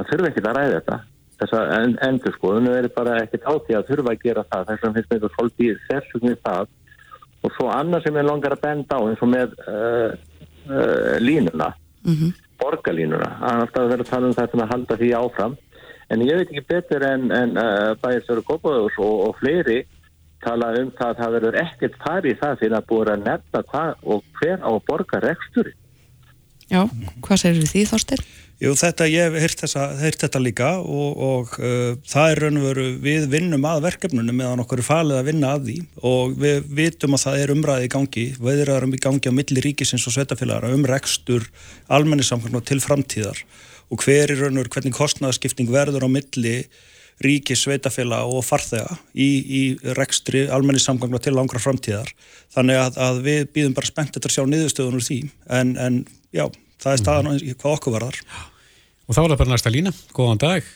að 0.00 0.10
þurfa 0.10 0.30
ekki 0.30 0.44
að 0.44 0.58
ræða 0.58 0.76
þetta. 0.78 0.98
Þess 1.40 1.56
að 1.56 1.70
endur 2.04 2.34
sko, 2.36 2.52
nú 2.60 2.72
er 2.76 2.88
bara 2.92 3.16
ekkit 3.22 3.46
átíð 3.48 3.78
að 3.78 3.86
þurfa 3.88 4.12
að 4.12 4.24
gera 4.24 4.44
það. 4.50 4.66
Þess 4.70 4.88
að 4.88 4.98
finnst 4.98 5.36
fólk 5.36 5.62
í 5.64 5.70
þessum 5.86 6.26
við 6.26 6.36
það. 6.44 6.74
Og 7.40 7.54
svo 7.56 7.70
annað 7.72 8.04
sem 8.04 8.18
ég 8.20 8.28
longar 8.28 8.56
að 8.56 8.64
benda 8.66 9.00
á 9.00 9.02
eins 9.08 9.22
og 9.24 9.30
með 9.32 9.54
uh, 9.64 10.10
uh, 10.68 11.14
línuna 11.20 11.70
mm 12.04 12.12
-hmm. 12.14 12.34
borgarlínuna, 12.60 13.30
að 13.40 13.62
alltaf 13.64 13.88
vera 13.88 14.04
að 14.04 14.10
tala 14.10 14.28
um 14.28 14.36
þetta 14.36 14.60
að 14.64 14.72
halda 14.74 14.98
því 15.00 15.10
áfram. 15.16 15.56
En 16.10 16.26
ég 16.26 16.36
veit 16.36 16.50
ekki 16.50 16.66
betur 16.68 17.06
en, 17.06 17.30
en 17.32 17.56
uh, 17.56 17.96
bæðistöru 18.02 18.44
Gópaðurs 18.44 18.98
og, 18.98 19.16
og 19.28 19.36
fleiri 19.40 19.84
tala 20.44 20.72
um 20.80 20.90
það 20.96 21.12
að 21.12 21.20
það 21.20 21.36
verður 21.36 21.60
ekkert 21.64 22.00
farið 22.04 22.40
það 22.42 22.58
fyrir 22.62 22.78
að 22.78 22.88
búið 22.92 23.12
að 23.14 23.24
nefna 23.28 23.64
hvað 23.72 24.10
og 24.14 24.24
hver 24.40 24.64
á 24.66 24.72
borgar 24.88 25.26
rekstur 25.26 25.72
Já, 26.70 26.84
hvað 27.26 27.40
segir 27.42 27.66
því 27.66 27.82
Þorstir? 27.90 28.20
Jú, 28.60 28.74
þetta, 28.76 29.06
ég 29.08 29.32
hef 29.32 29.56
heyrt 30.02 30.20
þetta 30.20 30.40
líka 30.42 30.68
og, 30.84 31.22
og 31.24 31.54
uh, 31.64 31.94
það 32.06 32.32
er 32.34 32.40
raun 32.44 32.58
og 32.60 32.66
veru 32.68 32.84
við 33.00 33.24
vinnum 33.32 33.64
að 33.64 33.86
verkefnunum 33.86 34.36
meðan 34.36 34.60
okkur 34.66 34.82
er 34.82 34.86
falið 34.86 35.16
að 35.16 35.30
vinna 35.30 35.54
að 35.56 35.64
því 35.70 35.76
og 36.10 36.36
við 36.42 36.68
vitum 36.78 37.16
að 37.16 37.24
það 37.24 37.40
er 37.40 37.52
umræði 37.54 37.88
í 37.88 37.92
gangi 37.96 38.26
við 38.36 38.62
erum 38.66 38.94
í 38.94 39.00
gangi 39.00 39.32
á 39.32 39.38
milli 39.38 39.64
ríkisins 39.64 40.04
og 40.04 40.14
sveitafélagar 40.14 40.76
um 40.76 40.84
rekstur 40.86 41.48
almennisamkvæmlega 41.88 42.68
til 42.68 42.82
framtíðar 42.84 43.42
og 43.90 44.04
hver 44.04 44.28
er 44.28 44.44
raun 44.44 44.60
og 44.60 44.62
veru 44.62 44.74
hvernig 44.76 44.98
kostnæðaskipting 45.00 45.72
verður 45.72 46.06
á 46.06 46.08
milli 46.20 46.54
ríkis, 47.24 47.64
sveitafélag 47.64 48.32
og 48.32 48.44
farþega 48.46 48.96
í, 49.12 49.28
í 49.28 49.62
rekstri 49.98 50.46
almenni 50.52 50.80
samgangla 50.82 51.20
til 51.22 51.34
langra 51.36 51.60
framtíðar. 51.62 52.10
Þannig 52.54 52.80
að, 52.80 53.00
að 53.06 53.20
við 53.26 53.40
býðum 53.56 53.76
bara 53.76 53.90
spennt 53.90 54.16
eftir 54.16 54.32
að 54.32 54.36
sjá 54.38 54.44
niðurstöðunur 54.48 55.06
því. 55.06 55.20
En, 55.60 55.74
en 55.80 56.02
já, 56.36 56.46
það 56.80 56.96
er 56.96 57.02
staðan 57.04 57.32
mm. 57.34 57.56
hvað 57.60 57.76
okkur 57.76 57.96
varðar. 57.98 58.20
Og 59.06 59.16
þá 59.16 59.22
er 59.22 59.32
það 59.32 59.40
bara 59.42 59.54
næsta 59.54 59.74
lína, 59.74 59.94
góðan 60.16 60.42
dag. 60.42 60.74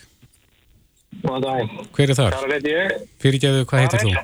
Góðan 1.23 1.45
dag. 1.47 1.77
Hver 1.95 2.11
er 2.11 2.19
þar? 2.19 2.39
Karel 2.39 2.57
heiti 2.57 2.73
ég. 2.75 2.97
Fyrirgeðu, 3.23 3.67
hvað 3.69 3.85
heitir 3.85 4.05
þú? 4.05 4.15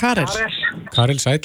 Karel. 0.00 0.28
Karel. 0.94 1.18
Sæl 1.20 1.40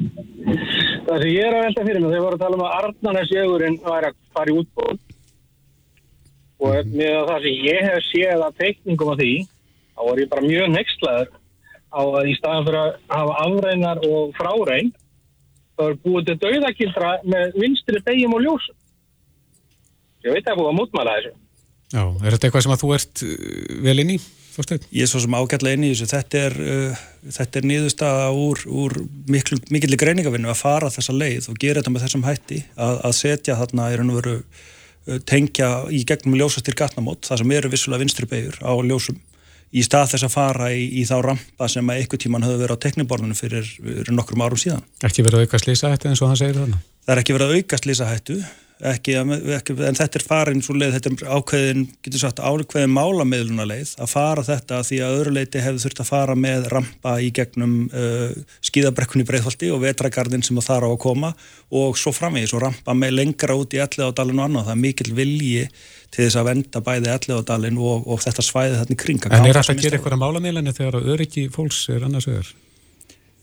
Það 0.00 1.22
sem 1.24 1.30
ég 1.34 1.44
er 1.44 1.54
að 1.56 1.64
velta 1.66 1.82
fyrir 1.84 2.00
mig, 2.00 2.12
þegar 2.12 2.22
voru 2.24 2.36
að 2.36 2.42
tala 2.44 2.56
um 2.56 2.62
að 2.64 2.74
Arnarnesjögurinn 2.78 3.78
væri 3.82 4.08
að 4.08 4.18
fara 4.36 4.52
í 4.52 4.60
útbóð 4.60 5.00
og 6.60 6.74
mhm. 6.76 6.96
með 7.00 7.18
það 7.30 7.44
sem 7.46 7.66
ég 7.66 7.84
hef 7.88 8.08
séð 8.10 8.46
að 8.46 8.58
teikningum 8.62 9.12
af 9.12 9.20
því 9.20 9.34
þá 10.00 10.02
er 10.12 10.22
ég 10.22 10.32
bara 10.32 10.48
mjög 10.48 10.72
nextlaður 10.74 11.30
á 11.90 12.00
að 12.00 12.30
í 12.30 12.34
staðan 12.38 12.66
fyrir 12.68 12.80
að 12.80 12.90
hafa 13.10 13.36
afreinar 13.44 14.02
og 14.06 14.34
frárein 14.38 14.90
þá 15.76 15.86
er 15.88 16.00
búið 16.04 16.26
til 16.28 16.40
dauðakildra 16.44 17.12
með 17.24 17.56
vinstri 17.58 18.02
begjum 18.06 18.36
og 18.36 18.44
ljósum 18.44 18.76
ég 20.26 20.34
veit 20.34 20.44
að 20.44 20.50
það 20.50 20.52
er 20.52 20.60
búið 20.60 20.72
að 20.72 20.78
mútmæla 20.80 21.16
þessu 21.18 21.38
Já, 21.90 22.04
er 22.06 22.36
þetta 22.36 22.46
eitthvað 22.46 22.62
sem 22.62 22.72
að 22.76 22.82
þú 22.84 22.90
ert 22.94 23.22
uh, 23.26 23.30
vel 23.82 23.96
inn 23.98 24.12
í? 24.14 24.18
Þorstein? 24.50 24.84
Ég 24.94 25.06
er 25.06 25.10
svo 25.10 25.20
sem 25.24 25.34
ágætla 25.34 25.72
inn 25.74 25.86
í 25.86 25.90
þessu 25.90 26.06
þetta 26.12 26.42
er, 26.46 26.54
uh, 26.62 27.00
þetta 27.38 27.58
er 27.58 27.66
nýðustaða 27.66 28.28
úr, 28.38 28.62
úr 28.70 28.94
miklu, 29.30 29.58
mikillir 29.74 29.98
greiningavinnu 29.98 30.52
að 30.52 30.60
fara 30.60 30.90
þessa 30.94 31.16
leið 31.16 31.48
og 31.50 31.58
gera 31.58 31.82
þetta 31.82 31.94
með 31.96 32.04
þessum 32.06 32.26
hætti 32.28 32.60
að, 32.76 33.00
að 33.08 33.16
setja 33.18 33.58
þarna 33.58 33.88
í 33.90 33.98
raun 33.98 34.12
og 34.14 34.20
veru 34.20 34.36
tengja 35.26 35.70
í 35.90 36.04
gegnum 36.08 36.36
ljósastir 36.38 36.76
gatnamót, 36.78 37.24
það 37.26 37.42
sem 37.42 37.52
eru 37.56 37.72
vissulega 37.72 38.04
vinstri 38.04 38.28
begur 38.30 38.58
á 38.60 38.72
ljósum 38.84 39.18
í 39.70 39.84
stað 39.86 40.14
þess 40.14 40.26
að 40.26 40.32
fara 40.34 40.70
í, 40.74 40.86
í 40.98 41.04
þá 41.06 41.16
rampa 41.24 41.68
sem 41.70 41.92
að 41.92 42.02
ykkur 42.04 42.20
tíman 42.24 42.46
höfðu 42.46 42.64
verið 42.64 42.78
á 42.80 42.82
tekniborðinu 42.84 43.36
fyrir, 43.38 43.68
fyrir 43.78 44.16
nokkrum 44.16 44.42
árum 44.42 44.58
síðan. 44.58 44.82
Ekki 45.06 45.24
verið 45.26 45.42
að 45.42 45.46
auka 45.46 45.60
slísahættu 45.62 46.10
eins 46.10 46.22
og 46.22 46.32
hann 46.32 46.40
segir 46.40 46.58
þarna? 46.58 46.80
Það 47.06 47.14
er 47.14 47.22
ekki 47.22 47.36
verið 47.36 47.52
að 47.52 47.60
auka 47.60 47.80
slísahættu 47.80 48.38
ekki, 48.90 49.16
ekki, 49.56 49.74
en 49.86 49.98
þetta 49.98 50.18
er 50.18 50.24
farin 50.24 50.62
svo 50.64 50.74
leið, 50.78 50.96
þetta 50.96 51.12
er 51.12 51.34
ákveðin, 51.36 51.84
getur 52.04 52.22
sagt 52.22 52.40
ákveðin 52.40 52.94
málamiðluna 52.94 53.66
leið 53.68 53.92
að 54.00 54.12
fara 54.12 54.44
þetta 54.46 54.80
því 54.86 55.00
að 55.04 55.16
öðru 55.18 55.34
leiti 55.36 55.62
hefur 55.64 55.82
þurft 55.84 56.02
að 56.04 56.10
fara 56.10 56.36
með 56.38 56.68
rampa 56.72 57.14
í 57.20 57.30
gegnum 57.36 57.74
uh, 57.88 58.32
skíðabrekkunni 58.70 59.26
breyðholti 59.28 59.70
og 59.74 59.82
vetragarðin 59.84 60.44
sem 60.46 60.58
það 60.60 60.68
þarf 60.70 60.88
á 60.88 60.90
að 60.90 61.00
koma 61.04 61.32
og 61.82 62.00
svo 62.00 62.14
framvegis 62.16 62.56
og 62.56 62.64
rampa 62.64 62.96
með 62.96 63.16
lengra 63.18 63.58
út 63.58 63.76
í 63.76 63.82
elli 63.84 64.06
á 64.06 64.10
dalinu 64.16 64.42
og 64.42 64.48
annað, 64.48 64.70
það 64.70 64.76
er 64.76 64.82
mikil 64.86 65.10
vilji 65.18 65.68
til 66.10 66.24
þess 66.24 66.40
að 66.40 66.50
venda 66.50 66.82
bæði 66.86 67.12
elli 67.14 67.36
á 67.36 67.40
dalin 67.52 67.78
og, 67.78 68.08
og 68.10 68.24
þetta 68.24 68.44
svæði 68.46 68.80
þarna 68.80 68.98
kringa. 69.04 69.30
En 69.36 69.46
er 69.46 69.60
þetta 69.60 69.76
að 69.76 69.84
gera 69.84 70.00
eitthvað 70.00 70.20
málamiðlani 70.24 70.74
þegar 70.74 71.14
öryggi 71.14 71.46
fólks 71.54 71.84
er 71.92 72.08
annars 72.08 72.26
öður? 72.30 72.50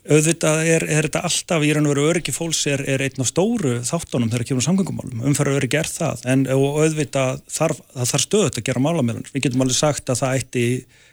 Auðvitað 0.08 0.62
er, 0.72 0.86
er 0.88 1.08
þetta 1.08 1.24
alltaf 1.28 1.64
í 1.66 1.72
raun 1.76 1.88
og 1.88 1.94
veru 1.94 2.06
öryggi 2.12 2.34
fólks 2.36 2.62
er, 2.72 2.84
er 2.88 3.04
einn 3.04 3.24
af 3.24 3.30
stóru 3.30 3.74
þáttunum 3.88 4.30
þegar 4.32 4.46
kemur 4.50 4.66
samgöngumálum, 4.66 5.24
umfæra 5.28 5.56
öryggi 5.58 5.80
er 5.80 5.90
það 5.92 6.24
en 6.32 6.46
auðvitað 6.52 7.42
þarf, 7.52 7.82
það 7.96 8.12
þarf 8.12 8.26
stöðut 8.26 8.60
að 8.60 8.68
gera 8.70 8.84
málamilun, 8.84 9.28
við 9.34 9.46
getum 9.48 9.66
alveg 9.66 9.80
sagt 9.80 10.12
að 10.14 10.22
það 10.22 10.38
ætti, 10.42 10.66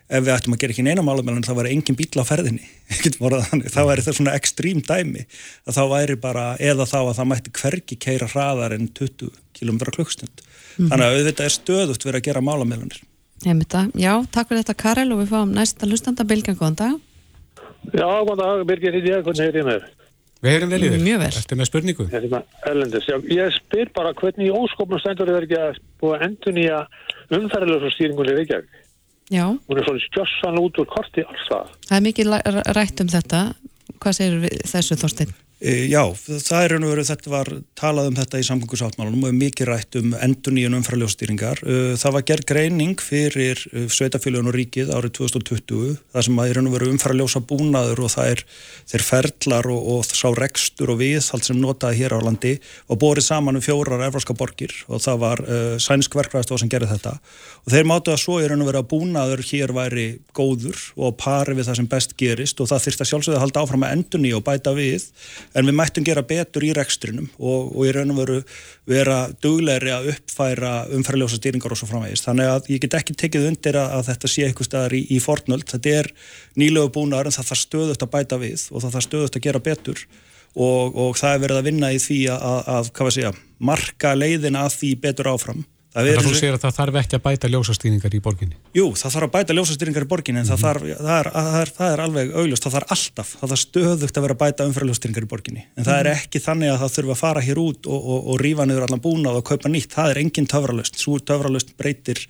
ef 0.09 0.27
við 0.27 0.35
ættum 0.37 0.57
að 0.57 0.61
gera 0.63 0.77
ekki 0.77 0.85
neina 0.87 1.07
málamilun 1.07 1.47
þá 1.47 1.53
væri 1.59 1.73
engin 1.75 1.99
bíl 1.99 2.23
á 2.23 2.25
ferðinni. 2.29 2.69
Þá 3.75 3.81
væri 3.89 4.05
það 4.05 4.19
svona 4.19 4.35
ekstrím 4.37 4.83
dæmi 4.85 5.25
að 5.65 5.79
þá 5.79 5.83
væri 5.95 6.19
bara, 6.21 6.45
eða 6.61 6.87
þá 6.87 6.99
að 7.01 7.17
það 7.17 7.31
mætti 7.31 7.55
hverki 7.59 7.99
keira 7.99 8.29
hraðar 8.29 8.77
en 8.77 8.91
20 8.93 9.33
km 9.57 9.81
klukkstund, 9.89 10.45
mm 10.45 10.53
-hmm. 10.77 10.93
þannig 10.93 11.07
að 11.07 11.17
auðvitað 11.17 11.49
er 11.49 11.57
stöðut 11.57 12.05
verið 12.05 12.21
að 12.21 12.29
gera 12.29 12.45
málamilunir 12.45 13.01
Já, 13.99 14.13
takk 14.31 14.49
fyrir 14.49 14.63
þetta 14.63 14.77
Karel 14.79 15.13
og 15.13 15.21
við 15.21 15.33
fáum 15.33 15.57
næsta 15.57 15.89
lustanda 15.89 16.25
bilgan, 16.29 16.57
góðan 16.57 16.79
dag 16.79 17.01
Já, 17.93 18.07
góðan 18.25 18.41
dag, 18.41 18.65
Birgir 18.69 18.97
Hítið, 18.97 19.21
hvernig 19.27 19.45
hefur 19.45 19.61
ég 19.61 19.69
með 19.69 19.79
þér? 19.79 19.93
Við 20.45 20.57
erum 20.59 20.73
vel 20.75 20.81
í 20.81 20.89
þér. 20.93 21.03
Mjög 21.05 21.21
vel. 21.23 21.29
Þetta 21.35 21.55
er 21.55 21.61
með 21.61 21.69
spurningu. 21.71 22.07
Þetta 22.13 22.27
er 22.29 22.33
með 22.33 22.71
ellendis. 22.71 23.07
Já, 23.09 23.17
ég 23.33 23.55
spyr 23.59 23.93
bara 23.97 24.15
hvernig 24.19 24.49
í 24.49 24.53
óskopnum 24.53 25.01
stendur 25.01 25.31
þið 25.31 25.47
ekki 25.47 25.61
að 25.61 25.79
búa 26.03 26.19
endur 26.27 26.57
nýja 26.57 26.81
umferðilega 27.33 27.93
stýringunni 27.95 28.35
Reykjavík. 28.39 28.83
Já. 29.33 29.47
Hún 29.49 29.81
er 29.81 29.89
svona 29.89 30.05
stjossan 30.05 30.61
út 30.61 30.81
úr 30.83 30.91
korti 30.91 31.25
alls 31.25 31.47
það. 31.49 31.73
Það 31.89 31.97
er 31.97 32.05
mikið 32.09 32.35
rætt 32.77 33.05
um 33.05 33.13
þetta. 33.15 33.41
Hvað 34.05 34.19
segir 34.19 34.61
þessu 34.69 35.01
Þorstein? 35.01 35.33
E, 35.65 35.87
já, 35.89 36.03
það 36.13 36.59
er 36.59 36.73
raun 36.75 36.85
og 36.85 36.91
veru, 36.93 37.07
þetta 37.09 37.31
var 37.33 37.51
talað 37.79 38.11
um 38.11 38.17
þetta 38.19 38.41
í 38.43 38.45
samgöngusáttmálunum 38.51 39.23
og 39.31 39.37
mikið 39.39 39.69
rætt 39.71 39.97
um 39.97 40.11
endur 40.27 40.53
nýjun 40.53 40.77
umfraljóstýringar. 40.77 41.63
E, 41.65 41.79
það 42.01 42.17
var 42.19 42.27
gerð 42.29 42.49
greining 42.51 43.01
fyrir 43.01 43.63
e, 43.73 43.87
sveitafélagun 43.89 44.51
og 44.53 44.59
ríkið 44.59 44.93
árið 44.93 45.15
2020, 45.23 45.95
það 46.13 46.27
sem 46.29 46.43
að 46.43 46.51
í 46.51 46.57
raun 46.59 46.69
og 46.69 46.77
veru 46.77 46.91
umfraljósa 46.93 47.41
búnaður 47.49 48.05
og 48.05 48.13
það 48.13 48.35
er 48.35 48.45
þeir 48.93 49.05
ferlar 49.07 49.71
og, 49.73 49.89
og 49.95 50.05
sá 50.11 50.27
rekstur 50.37 50.93
og 50.93 51.01
viðhald 51.01 51.47
sem 51.47 51.59
notaði 51.61 52.03
hér 52.03 52.17
á 52.17 52.21
landi 52.21 52.55
og 52.93 53.01
borið 53.01 53.27
saman 53.31 53.59
um 53.59 53.65
fjórar 53.65 54.05
efraska 54.07 54.37
borgir 54.37 54.75
og 54.89 55.01
það 55.05 55.21
var 55.23 55.43
uh, 55.45 55.77
sænsk 55.81 56.17
verkvæðastof 56.19 56.61
sem 56.61 56.71
gerði 56.73 56.91
þetta 56.93 57.15
og 57.65 57.73
þeir 57.73 57.89
mátu 57.89 58.13
að 58.13 58.21
svo 58.21 58.39
í 58.43 58.49
raun 58.51 58.65
og 58.65 58.71
veru 58.71 58.83
að 58.83 58.91
búnaður 58.93 59.45
hér 59.49 59.73
væri 59.77 60.07
góður 60.37 60.81
og 61.01 61.17
pari 61.21 61.57
við 61.57 61.71
það 61.71 61.81
sem 61.81 61.91
best 61.95 62.17
gerist 62.21 62.61
og 62.61 62.71
það 62.71 62.85
þurfti 62.87 63.07
að 63.07 63.11
sjálfsögða 63.13 63.41
að 63.41 63.45
halda 63.47 63.65
áfram 63.65 63.87
að 63.87 63.97
endur 63.97 64.25
nýja 64.25 64.41
og 64.41 64.47
bæta 64.47 64.75
við 64.77 65.09
en 65.55 65.69
við 65.69 65.77
mættum 65.79 66.07
gera 66.07 66.25
betur 66.27 66.67
í 66.67 66.73
rekstrinum 66.77 67.31
og, 67.39 67.73
og 67.75 67.87
í 67.87 67.93
raun 67.95 68.13
og 68.15 68.21
veru 68.21 68.39
vera 68.91 69.19
duglegri 69.43 69.93
að 69.95 70.11
uppfæra 70.15 70.75
umfærljósa 70.95 71.39
stýringar 71.39 71.75
og 71.75 71.81
svo 71.81 71.89
framvegist. 71.91 72.27
Þannig 72.29 72.53
að 72.53 72.71
ég 72.75 72.85
get 72.85 72.99
ekki 72.99 73.17
tekið 73.25 73.49
undir 73.53 73.79
að, 73.81 73.97
að 73.99 74.11
þetta 74.11 74.33
sé 74.35 74.47
eitthvað 74.49 74.71
staðar 74.71 74.97
í, 74.99 75.03
í 75.15 75.21
fornöld. 75.23 75.67
Þetta 75.71 75.97
er 76.03 76.13
nýlegu 76.61 76.93
búnaður 76.99 77.31
en 77.31 77.37
það 77.39 77.51
þarf 77.51 77.65
stöðut 77.65 78.07
að 78.07 78.15
bæta 78.17 78.41
við 78.43 78.69
og 78.71 78.85
það 78.85 78.97
þarf 78.97 79.09
stöðut 79.09 79.39
að 79.39 79.47
gera 79.49 79.65
betur 79.71 80.07
og, 80.55 80.95
og 80.95 81.19
það 81.19 81.37
er 81.37 81.45
verið 81.45 81.61
að 81.61 81.69
vinna 81.71 81.93
í 81.95 82.01
því 82.03 82.19
að, 82.35 82.49
að, 82.75 82.91
að 82.95 83.15
segja, 83.17 83.33
marka 83.59 84.15
leiðin 84.19 84.59
að 84.59 84.77
því 84.79 84.91
betur 85.07 85.33
áfram 85.35 85.65
Það 85.95 86.09
er 86.11 86.25
þú 86.27 86.33
segir 86.35 86.57
að 86.57 86.63
það 86.65 86.77
þarf 86.79 86.97
ekki 86.99 87.17
að 87.17 87.23
bæta 87.23 87.49
ljósastýringar 87.53 88.15
í 88.17 88.21
borginni? 88.25 88.57
Jú, 88.75 88.87
það 88.99 89.13
þarf 89.15 89.27
að 89.29 89.35
bæta 89.37 89.55
ljósastýringar 89.55 90.07
í 90.07 90.09
borginni 90.11 90.41
en 90.41 90.47
mm 90.47 90.51
-hmm. 90.51 90.63
það, 90.63 90.67
þarf, 90.67 90.83
það, 90.99 91.19
er, 91.19 91.29
það, 91.35 91.59
er, 91.61 91.71
það 91.77 91.93
er 91.93 92.03
alveg 92.05 92.33
augljóst, 92.35 92.65
það 92.65 92.75
þarf 92.75 92.95
alltaf, 92.97 93.29
það 93.41 93.53
þarf 93.53 93.63
stöðugt 93.63 94.19
að 94.19 94.25
vera 94.27 94.35
að 94.35 94.43
bæta 94.43 94.67
umfæraljósastýringar 94.71 95.27
í 95.27 95.31
borginni 95.31 95.63
en 95.63 95.67
mm 95.67 95.77
-hmm. 95.77 95.87
það 95.87 96.01
er 96.01 96.09
mhm. 96.11 96.19
ekki 96.19 96.43
þannig 96.49 96.73
að 96.73 96.81
það 96.83 96.95
þurfa 96.97 97.15
að 97.15 97.23
fara 97.23 97.45
hér 97.47 97.59
út 97.63 97.87
og, 97.87 98.01
og, 98.15 98.21
og 98.27 98.41
rífa 98.43 98.67
niður 98.67 98.87
allan 98.89 99.05
búnað 99.07 99.39
og 99.39 99.45
kaupa 99.45 99.69
nýtt, 99.71 99.95
það 99.95 100.11
er 100.11 100.19
engin 100.25 100.51
töfralöst, 100.51 100.99
svo 100.99 101.19
töfralöst 101.23 101.77
breytir 101.79 102.27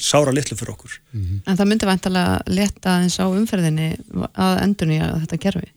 sára 0.00 0.32
litlu 0.32 0.56
fyrir 0.56 0.72
okkur. 0.72 1.00
Mm 1.12 1.20
-hmm. 1.20 1.38
En 1.46 1.56
það 1.56 1.68
myndi 1.68 1.86
vantilega 1.86 2.40
leta 2.46 2.96
eins 3.02 3.20
á 3.20 3.28
umferðinni 3.28 3.96
að 4.32 4.62
endurni 4.62 5.00
að 5.04 5.20
þetta 5.20 5.36
gerfi? 5.36 5.68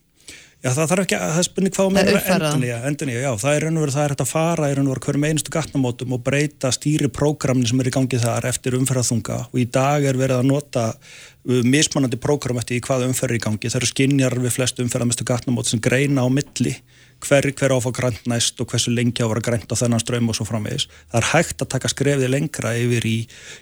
Já, 0.66 0.72
það 0.74 0.88
þarf 0.90 1.04
ekki 1.04 1.18
að, 1.20 1.28
það 1.30 1.40
er 1.40 1.46
spurning 1.46 1.74
hvað 1.76 1.90
með 1.94 2.08
endunía, 2.10 2.78
endunía, 2.90 3.20
já, 3.22 3.28
það 3.38 3.56
er 3.56 3.66
verið, 3.68 3.92
það 3.94 4.02
er 4.02 4.14
hægt 4.16 4.24
að 4.24 4.30
fara 4.32 4.70
í 4.72 4.74
raun 4.74 4.88
og 4.88 4.96
verið 4.96 5.06
hverjum 5.06 5.26
einustu 5.30 5.54
gatnamótum 5.54 6.16
og 6.16 6.24
breyta 6.26 6.72
stýriprógramni 6.74 7.70
sem 7.70 7.84
er 7.84 7.90
í 7.92 7.94
gangi 7.94 8.22
þar 8.24 8.50
eftir 8.50 8.80
umferðathunga 8.80 9.38
og 9.46 9.62
í 9.62 9.68
dag 9.70 10.10
er 10.10 10.18
verið 10.18 10.42
að 10.42 10.50
nota 10.50 10.88
uh, 10.96 11.62
mismanandi 11.70 12.18
prógram 12.18 12.64
eftir 12.64 12.80
í 12.80 12.82
hvað 12.90 13.06
umferð 13.12 13.36
er 13.36 13.38
í 13.38 13.44
gangi, 13.46 13.70
það 13.70 13.80
eru 13.84 13.92
skinjar 13.92 14.40
við 14.42 14.58
flest 14.58 14.82
umferðamestu 14.82 15.30
gatnamót 15.30 15.70
sem 15.70 15.86
greina 15.86 16.26
á 16.26 16.30
milli 16.34 16.74
hver, 17.22 17.52
hver 17.54 17.78
áfá 17.78 17.94
grænt 17.94 18.26
næst 18.26 18.58
og 18.58 18.74
hversu 18.74 18.90
lengi 18.90 19.22
á 19.22 19.30
að 19.30 19.36
vera 19.36 19.48
grænt 19.52 19.70
á 19.70 19.78
þennan 19.78 20.02
ströym 20.02 20.34
og 20.34 20.38
svo 20.38 20.50
framvegis. 20.50 20.90
Það 21.14 21.22
er 21.22 21.32
hægt 21.32 21.62
að 21.62 21.74
taka 21.78 21.94
skrefði 21.94 22.30
lengra 22.34 22.74
yfir 22.78 23.06
í, 23.06 23.18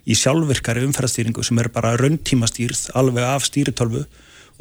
í 0.08 0.18
sjálfvirkari 0.18 0.88
umferðstýringu 0.88 1.44
sem 1.44 1.60
er 1.60 1.70
bara 1.74 1.98
rauntímastýrð 2.00 2.94
alveg 2.96 3.28
af 3.28 3.52
stýritölvu 3.52 4.08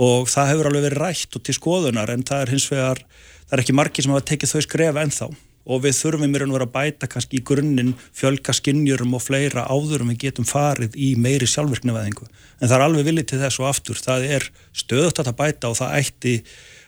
og 0.01 0.29
það 0.31 0.53
hefur 0.53 0.69
alveg 0.71 0.87
verið 0.89 1.03
rætt 1.03 1.39
og 1.39 1.45
til 1.47 1.57
skoðunar 1.57 2.13
en 2.13 2.25
það 2.27 2.45
er 2.45 2.53
hins 2.55 2.69
vegar, 2.73 3.01
það 3.47 3.57
er 3.57 3.65
ekki 3.65 3.77
margi 3.77 4.05
sem 4.05 4.15
hafa 4.15 4.29
tekið 4.33 4.55
þau 4.55 4.63
skref 4.67 5.01
ennþá. 5.05 5.33
Og 5.63 5.79
við 5.85 5.95
þurfum 5.95 6.25
í 6.27 6.33
vera 6.35 6.67
að 6.67 6.73
bæta 6.75 7.07
kannski 7.07 7.39
í 7.39 7.45
grunninn 7.47 7.93
fjölka 8.19 8.51
skinnjurum 8.57 9.13
og 9.15 9.23
fleira 9.23 9.63
áðurum 9.71 10.11
við 10.11 10.25
getum 10.25 10.47
farið 10.49 10.97
í 10.99 11.13
meiri 11.15 11.47
sjálfvirkniveðingu 11.47 12.27
en 12.27 12.67
það 12.67 12.75
er 12.75 12.85
alveg 12.89 13.07
viljið 13.07 13.29
til 13.31 13.39
þess 13.45 13.61
og 13.61 13.69
aftur. 13.69 14.01
Það 14.03 14.27
er 14.39 14.49
stöðut 14.75 15.23
að 15.23 15.37
bæta 15.39 15.71
og 15.71 15.79
það 15.79 15.95
ætti 16.01 16.35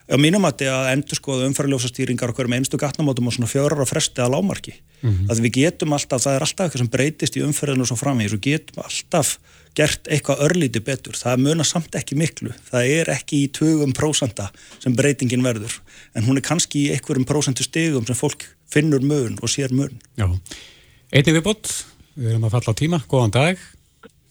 á 0.05 0.17
mínum 0.21 0.45
að 0.45 0.65
endur 0.91 1.17
skoða 1.17 1.47
umfæraljósastýringar 1.49 2.33
okkur 2.33 2.49
með 2.51 2.63
einstu 2.63 2.77
gatnamótum 2.77 3.29
og 3.29 3.33
svona 3.33 3.49
fjórar 3.49 3.81
og 3.81 3.89
fresti 3.89 4.21
að 4.21 4.35
lámarki 4.35 4.73
mm 4.75 5.09
-hmm. 5.11 5.29
að 5.31 5.41
við 5.45 5.51
getum 5.59 5.93
alltaf, 5.93 6.21
það 6.21 6.35
er 6.35 6.45
alltaf 6.45 6.65
eitthvað 6.65 6.83
sem 6.83 6.93
breytist 6.95 7.37
í 7.37 7.43
umfæraljónu 7.45 7.81
og 7.81 7.87
svo 7.87 7.97
framvegis. 7.97 8.33
Og 8.33 8.41
getum 8.41 8.83
alltaf 8.83 9.39
gert 9.75 10.07
eitthvað 10.07 10.41
örlíti 10.45 10.79
betur, 10.79 11.13
það 11.13 11.41
munar 11.43 11.65
samt 11.65 11.95
ekki 11.95 12.15
miklu, 12.15 12.51
það 12.71 12.83
er 12.85 13.09
ekki 13.09 13.43
í 13.43 13.47
20 13.51 13.93
prósanda 13.93 14.51
sem 14.79 14.95
breytingin 14.95 15.43
verður. 15.43 15.81
En 16.15 16.23
hún 16.23 16.37
er 16.37 16.41
kannski 16.41 16.87
í 16.87 16.91
einhverjum 16.95 17.25
prósentu 17.25 17.63
stegum 17.63 18.05
sem 18.05 18.15
fólk 18.15 18.45
finnur 18.71 19.01
mun 19.01 19.37
og 19.41 19.49
sér 19.49 19.73
mun. 19.73 19.99
Já, 20.15 20.31
einnig 21.11 21.35
við 21.35 21.43
bótt 21.43 21.85
við 22.15 22.31
erum 22.31 22.47
að 22.47 22.55
falla 22.55 22.71
á 22.71 22.79
tíma, 22.79 23.01
góðan 23.11 23.35
dag. 23.35 23.59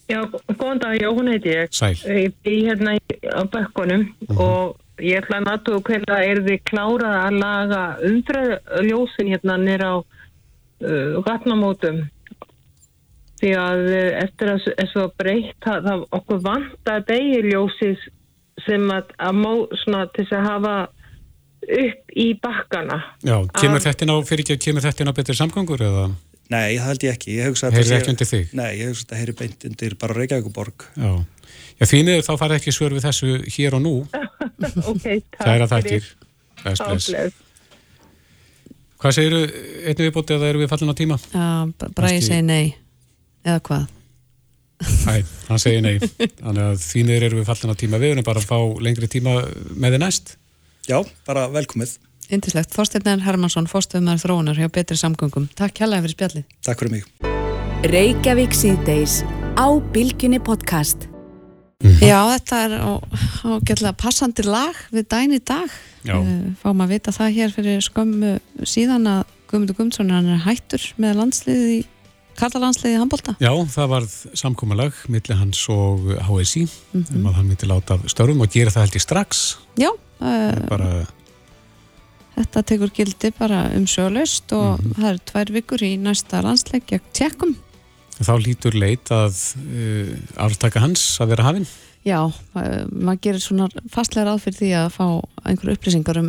Já, 0.08 0.20
góðan 0.56 0.80
dag, 0.80 0.96
já, 1.00 1.08
hún 1.12 1.28
heiti 1.28 1.52
ég. 1.52 1.68
Sæl. 1.72 1.94
Ég 2.04 2.32
er 2.44 2.56
hérna 2.70 2.96
á 2.96 3.42
bekkonum 3.44 4.00
mhm. 4.00 4.36
-huh. 4.36 4.40
og 4.40 4.76
ég 5.02 5.20
ætla 5.20 5.40
að 5.40 5.46
natu 5.48 5.78
hvernig 5.86 6.26
er 6.30 6.40
þið 6.46 6.58
klárað 6.70 7.16
að 7.20 7.38
laga 7.42 7.84
umfröðljósin 8.08 9.30
hérna 9.32 9.56
nýra 9.60 9.88
á 9.90 9.96
uh, 9.98 11.22
gatnamótum. 11.26 12.04
Því 13.42 13.50
að 13.58 13.80
eh, 13.92 14.10
eftir 14.22 14.52
að 14.52 14.60
þessu 14.78 15.00
var 15.00 15.14
breytt 15.20 15.56
það, 15.64 15.88
það 15.88 16.04
okkur 16.16 16.44
vant 16.44 16.90
að 16.92 17.08
degiljósis 17.10 18.04
sem 18.64 18.84
að, 18.94 19.10
að 19.18 19.40
mó 19.42 19.50
svona 19.82 20.04
til 20.14 20.24
að 20.30 20.46
hafa 20.46 20.74
upp 21.64 22.14
í 22.14 22.28
bakkana. 22.40 23.00
Já, 23.26 23.36
kemur 23.58 23.82
þetta 23.82 24.08
ná 24.08 24.14
fyrir 24.28 24.44
ekki, 24.46 24.60
kemur 24.68 24.84
þetta 24.84 25.08
ná 25.08 25.12
betur 25.16 25.38
samgangur 25.38 25.82
eða? 25.82 26.06
Nei, 26.52 26.76
það 26.76 26.88
held 26.90 27.04
ég 27.06 27.18
ekki. 27.18 27.36
Heyrir 27.42 27.94
ekki 27.98 28.12
undir 28.12 28.28
þig? 28.28 28.50
Nei, 28.56 28.70
ég 28.78 28.90
hugsa 28.92 29.02
að 29.02 29.08
þetta 29.08 29.20
heyrir 29.20 29.38
beint 29.38 29.68
undir 29.68 29.96
bara 30.00 30.16
Reykjavíkuborg 30.18 30.86
Já, 30.94 31.12
Já 31.80 31.86
þínir 31.90 32.22
þá 32.24 32.32
farið 32.38 32.60
ekki 32.60 32.74
svör 32.74 32.94
við 32.94 33.06
þessu 33.08 33.28
hér 33.56 33.78
og 33.78 33.82
nú. 33.84 33.94
Ok, 34.64 35.02
takk 35.02 35.42
Það 35.42 35.54
er 35.54 35.62
að 35.64 35.72
þættir 35.74 36.04
Hvað 39.04 39.12
segiru 39.18 39.40
einnig 39.84 40.00
viðbútið 40.06 40.36
eða 40.38 40.48
eru 40.48 40.62
við 40.62 40.70
fallin 40.70 40.92
á 40.94 40.96
tíma? 40.96 41.16
Já, 41.34 41.48
bara 41.98 42.12
ég 42.14 42.22
segi 42.24 42.40
nei. 42.46 42.66
Eða 43.44 43.60
hvað? 43.66 43.82
Æ, 45.04 45.14
hann 45.50 45.60
segir 45.60 45.82
nei. 45.84 45.98
Þannig 46.00 46.62
að 46.64 46.78
þínir 46.80 47.26
eru 47.28 47.36
við 47.42 47.46
fallin 47.50 47.74
á 47.76 47.80
tíma. 47.82 48.00
Við 48.00 48.14
erum 48.14 48.24
bara 48.24 48.40
að 48.40 48.48
fá 48.48 48.58
lengri 48.80 49.08
tíma 49.12 49.32
með 49.76 49.90
þið 49.96 50.00
næst. 50.06 50.26
Já, 50.88 50.98
bara 51.28 51.42
velkomið. 51.52 51.98
Índislegt, 52.32 52.72
Þorstein 52.72 53.20
Hermansson, 53.24 53.68
fórstöðumar 53.68 54.20
þróunar 54.22 54.56
hjá 54.56 54.68
Betri 54.72 54.96
Samgöngum. 54.96 55.50
Takk 55.52 55.74
hjálpa 55.82 56.00
fyrir 56.06 56.16
spjallið. 56.16 56.44
Takk 56.64 56.78
fyrir 56.80 56.92
mig. 56.96 57.04
Mm 61.82 61.90
-hmm. 61.90 62.06
Já, 62.06 62.20
þetta 62.38 62.56
er 62.64 62.72
ágætlega 63.44 63.92
passandi 63.92 64.42
lag 64.42 64.74
við 64.92 65.04
dæni 65.08 65.38
dag. 65.38 65.70
Já. 66.04 66.16
Eh, 66.20 66.52
fáum 66.62 66.80
að 66.80 66.88
vita 66.88 67.10
það 67.10 67.34
hér 67.34 67.50
fyrir 67.52 67.80
skömmu 67.80 68.38
síðan 68.62 69.06
að 69.06 69.24
Guðmundur 69.48 69.76
Guðmundsson 69.76 70.10
er 70.10 70.38
hættur 70.44 70.82
með 70.98 71.16
landsliðið 71.16 71.68
í 71.78 71.84
Karlalandsliði 72.38 72.98
handbólta? 72.98 73.34
Já, 73.42 73.52
það 73.70 73.90
varð 73.92 74.14
samkómalag 74.34 74.96
millir 75.10 75.38
hans 75.38 75.60
og 75.70 76.08
HSI 76.26 76.64
mm 76.66 77.02
-hmm. 77.02 77.16
um 77.16 77.26
að 77.26 77.36
hann 77.38 77.48
myndi 77.48 77.66
láta 77.70 77.94
af 77.94 78.08
störfum 78.10 78.40
og 78.40 78.50
gera 78.50 78.70
það 78.70 78.84
held 78.84 78.96
ég 78.96 79.04
strax 79.04 79.56
Já 79.78 79.90
uh, 79.90 80.68
bara... 80.68 81.06
Þetta 82.34 82.62
tekur 82.66 82.90
gildi 82.90 83.30
bara 83.38 83.70
um 83.76 83.86
sjölaust 83.86 84.52
og 84.52 84.80
mm 84.80 84.90
-hmm. 84.90 84.94
það 84.98 85.08
eru 85.10 85.20
tvær 85.24 85.52
vikur 85.52 85.82
í 85.82 85.96
næsta 85.98 86.42
landsleik 86.42 86.86
gegn 86.86 87.06
tjekkum 87.12 87.56
Þá 88.14 88.34
lítur 88.38 88.76
leit 88.78 89.10
að 89.10 89.40
uh, 89.64 90.14
aftaka 90.46 90.80
hans 90.84 91.18
að 91.20 91.34
vera 91.34 91.48
hafinn 91.48 91.66
Já, 92.04 92.18
maður 92.52 93.20
gerir 93.24 93.40
svona 93.40 93.70
fastlega 93.92 94.28
ráð 94.28 94.42
fyrir 94.44 94.58
því 94.58 94.72
að 94.76 94.88
fá 94.92 95.04
einhverju 95.48 95.76
upplýsingar 95.78 96.18
um 96.20 96.26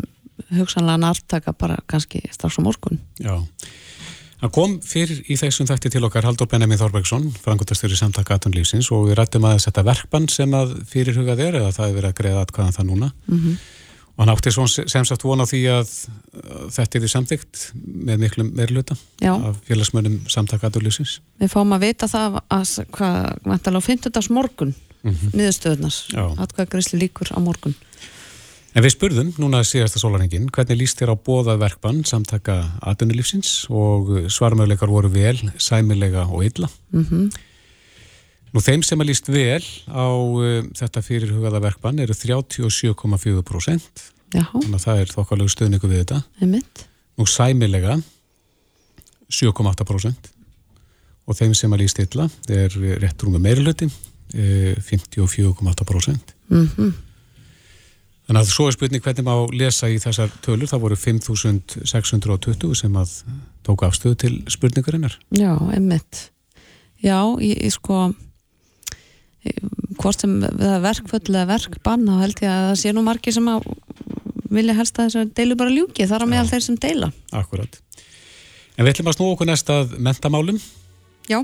hugsanlega 0.56 1.02
nartaka 1.02 1.52
bara 1.52 1.82
kannski 1.92 2.22
strax 2.32 2.60
á 2.60 2.62
morgun. 2.64 3.02
Já, 3.20 3.44
það 4.40 4.54
kom 4.56 4.78
fyrir 4.88 5.20
í 5.28 5.36
þessum 5.40 5.68
þætti 5.68 5.92
til 5.92 6.04
okkar 6.08 6.28
Haldur 6.30 6.48
Benjamin 6.52 6.80
Þorbergsson, 6.80 7.28
frangotastjóri 7.44 8.00
samtaka 8.00 8.38
aðtunlífsins 8.38 8.88
og 8.96 9.10
við 9.10 9.20
rættum 9.20 9.48
að 9.50 9.66
þetta 9.66 9.86
verkbann 9.90 10.30
sem 10.32 10.56
að 10.56 10.78
fyrirhugað 10.92 11.44
er 11.50 11.60
eða 11.60 11.74
það 11.76 11.90
er 11.90 11.98
verið 12.00 12.12
að 12.12 12.18
greiða 12.22 12.46
aðkvæðan 12.46 12.78
það 12.78 12.90
núna 12.94 13.12
mm 13.12 13.40
-hmm. 13.42 13.58
Og 14.16 14.24
hann 14.24 14.32
átti 14.32 14.51
sem 14.55 15.05
sagt 15.05 15.24
vona 15.28 15.43
því 15.43 15.61
að 15.74 15.93
þetta 16.72 16.97
er 16.97 17.03
því 17.03 17.11
samþygt 17.11 17.63
með 17.84 18.22
miklu 18.24 18.47
meirluta 18.47 18.95
af 19.28 19.59
félagsmönum 19.68 20.22
samtaka 20.32 20.70
aðtunlífsins. 20.70 21.20
Við 21.41 21.51
fáum 21.51 21.76
að 21.76 21.88
vita 21.89 22.07
það 22.07 22.39
að 22.47 22.76
hvað 22.95 23.18
vantala 23.43 23.84
á 23.84 23.88
50. 23.88 24.30
morgun 24.32 24.76
mm 25.03 25.11
-hmm. 25.11 25.36
niðurstöðunar 25.36 25.95
atkvæða 26.39 26.72
grísli 26.72 26.99
líkur 26.99 27.32
á 27.36 27.39
morgun 27.39 27.76
En 28.76 28.84
við 28.84 28.91
spurðum 28.91 29.30
núna 29.39 29.61
síðasta 29.63 30.01
sólarhengin 30.01 30.49
hvernig 30.51 30.82
líst 30.82 30.99
þér 30.99 31.16
á 31.16 31.24
bóðað 31.28 31.61
verkbann 31.61 32.01
samtaka 32.03 32.57
aðunulífsins 32.84 33.70
og 33.70 34.28
svarmöðleikar 34.28 34.91
voru 34.91 35.07
vel, 35.13 35.38
sæmilega 35.57 36.26
og 36.28 36.43
illa 36.43 36.68
mm 36.91 37.05
-hmm. 37.05 37.30
Nú 38.56 38.62
þeim 38.64 38.86
sem 38.88 39.01
að 39.03 39.10
líst 39.10 39.28
vel 39.28 39.66
á 39.91 40.08
uh, 40.08 40.64
þetta 40.80 41.01
fyrirhugaða 41.03 41.60
verkbann 41.66 41.97
eru 41.99 42.16
37,4% 42.16 44.03
þannig 44.32 44.78
að 44.78 44.86
það 44.86 45.01
er 45.01 45.12
þokkalegu 45.12 45.51
stöðningu 45.51 45.89
við 45.91 46.06
þetta 46.06 46.22
Einmitt. 46.39 46.86
Nú 47.20 47.28
sæmilega 47.28 47.97
7,8% 49.28 50.32
og 51.26 51.36
þeim 51.36 51.56
sem 51.58 51.76
að 51.76 51.82
líst 51.84 51.99
illa 51.99 52.30
er 52.47 52.72
rétt 53.01 53.26
rúmi 53.26 53.43
meirluti 53.43 53.89
54,8% 54.36 56.34
mm 56.47 56.70
-hmm. 56.78 56.93
Þannig 58.26 58.41
að 58.41 58.49
svo 58.49 58.66
er 58.68 58.74
spurning 58.74 59.03
hvernig 59.06 59.26
má 59.26 59.36
lesa 59.53 59.88
í 59.91 59.99
þessar 60.01 60.32
tölur, 60.41 60.66
það 60.66 60.82
voru 60.82 60.95
5.620 60.97 62.80
sem 62.80 62.95
að 62.97 63.12
tók 63.62 63.84
afstöðu 63.86 64.16
til 64.16 64.43
spurningarinnar. 64.49 65.20
Já, 65.30 65.53
einmitt. 65.76 66.32
Já, 67.03 67.38
ég, 67.38 67.62
ég 67.62 67.76
sko 67.76 68.16
hvort 70.00 70.22
sem 70.22 70.38
það 70.43 70.72
er 70.74 70.84
verkföll 70.84 71.34
eða 71.34 71.50
verkbann, 71.54 72.06
þá 72.08 72.22
held 72.22 72.43
ég 72.43 72.52
að 72.52 72.68
það 72.70 72.80
sé 72.82 72.93
nú 72.93 73.04
margi 73.06 73.34
sem 73.36 73.50
að 73.52 73.68
vilja 74.56 74.78
helst 74.78 75.00
að 75.00 75.10
þessar 75.10 75.32
deilu 75.38 75.58
bara 75.60 75.74
ljúki, 75.74 76.08
þar 76.08 76.26
á 76.26 76.32
meðal 76.32 76.52
þeir 76.52 76.66
sem 76.66 76.80
deila. 76.80 77.12
Akkurat. 77.36 77.80
En 78.76 78.86
við 78.86 78.93
ætlum 78.93 79.12
að 79.12 79.18
snú 79.18 79.30
okkur 79.34 79.50
næst 79.50 79.72
að 79.72 79.96
mentamálum. 80.04 80.60
Já, 81.26 81.39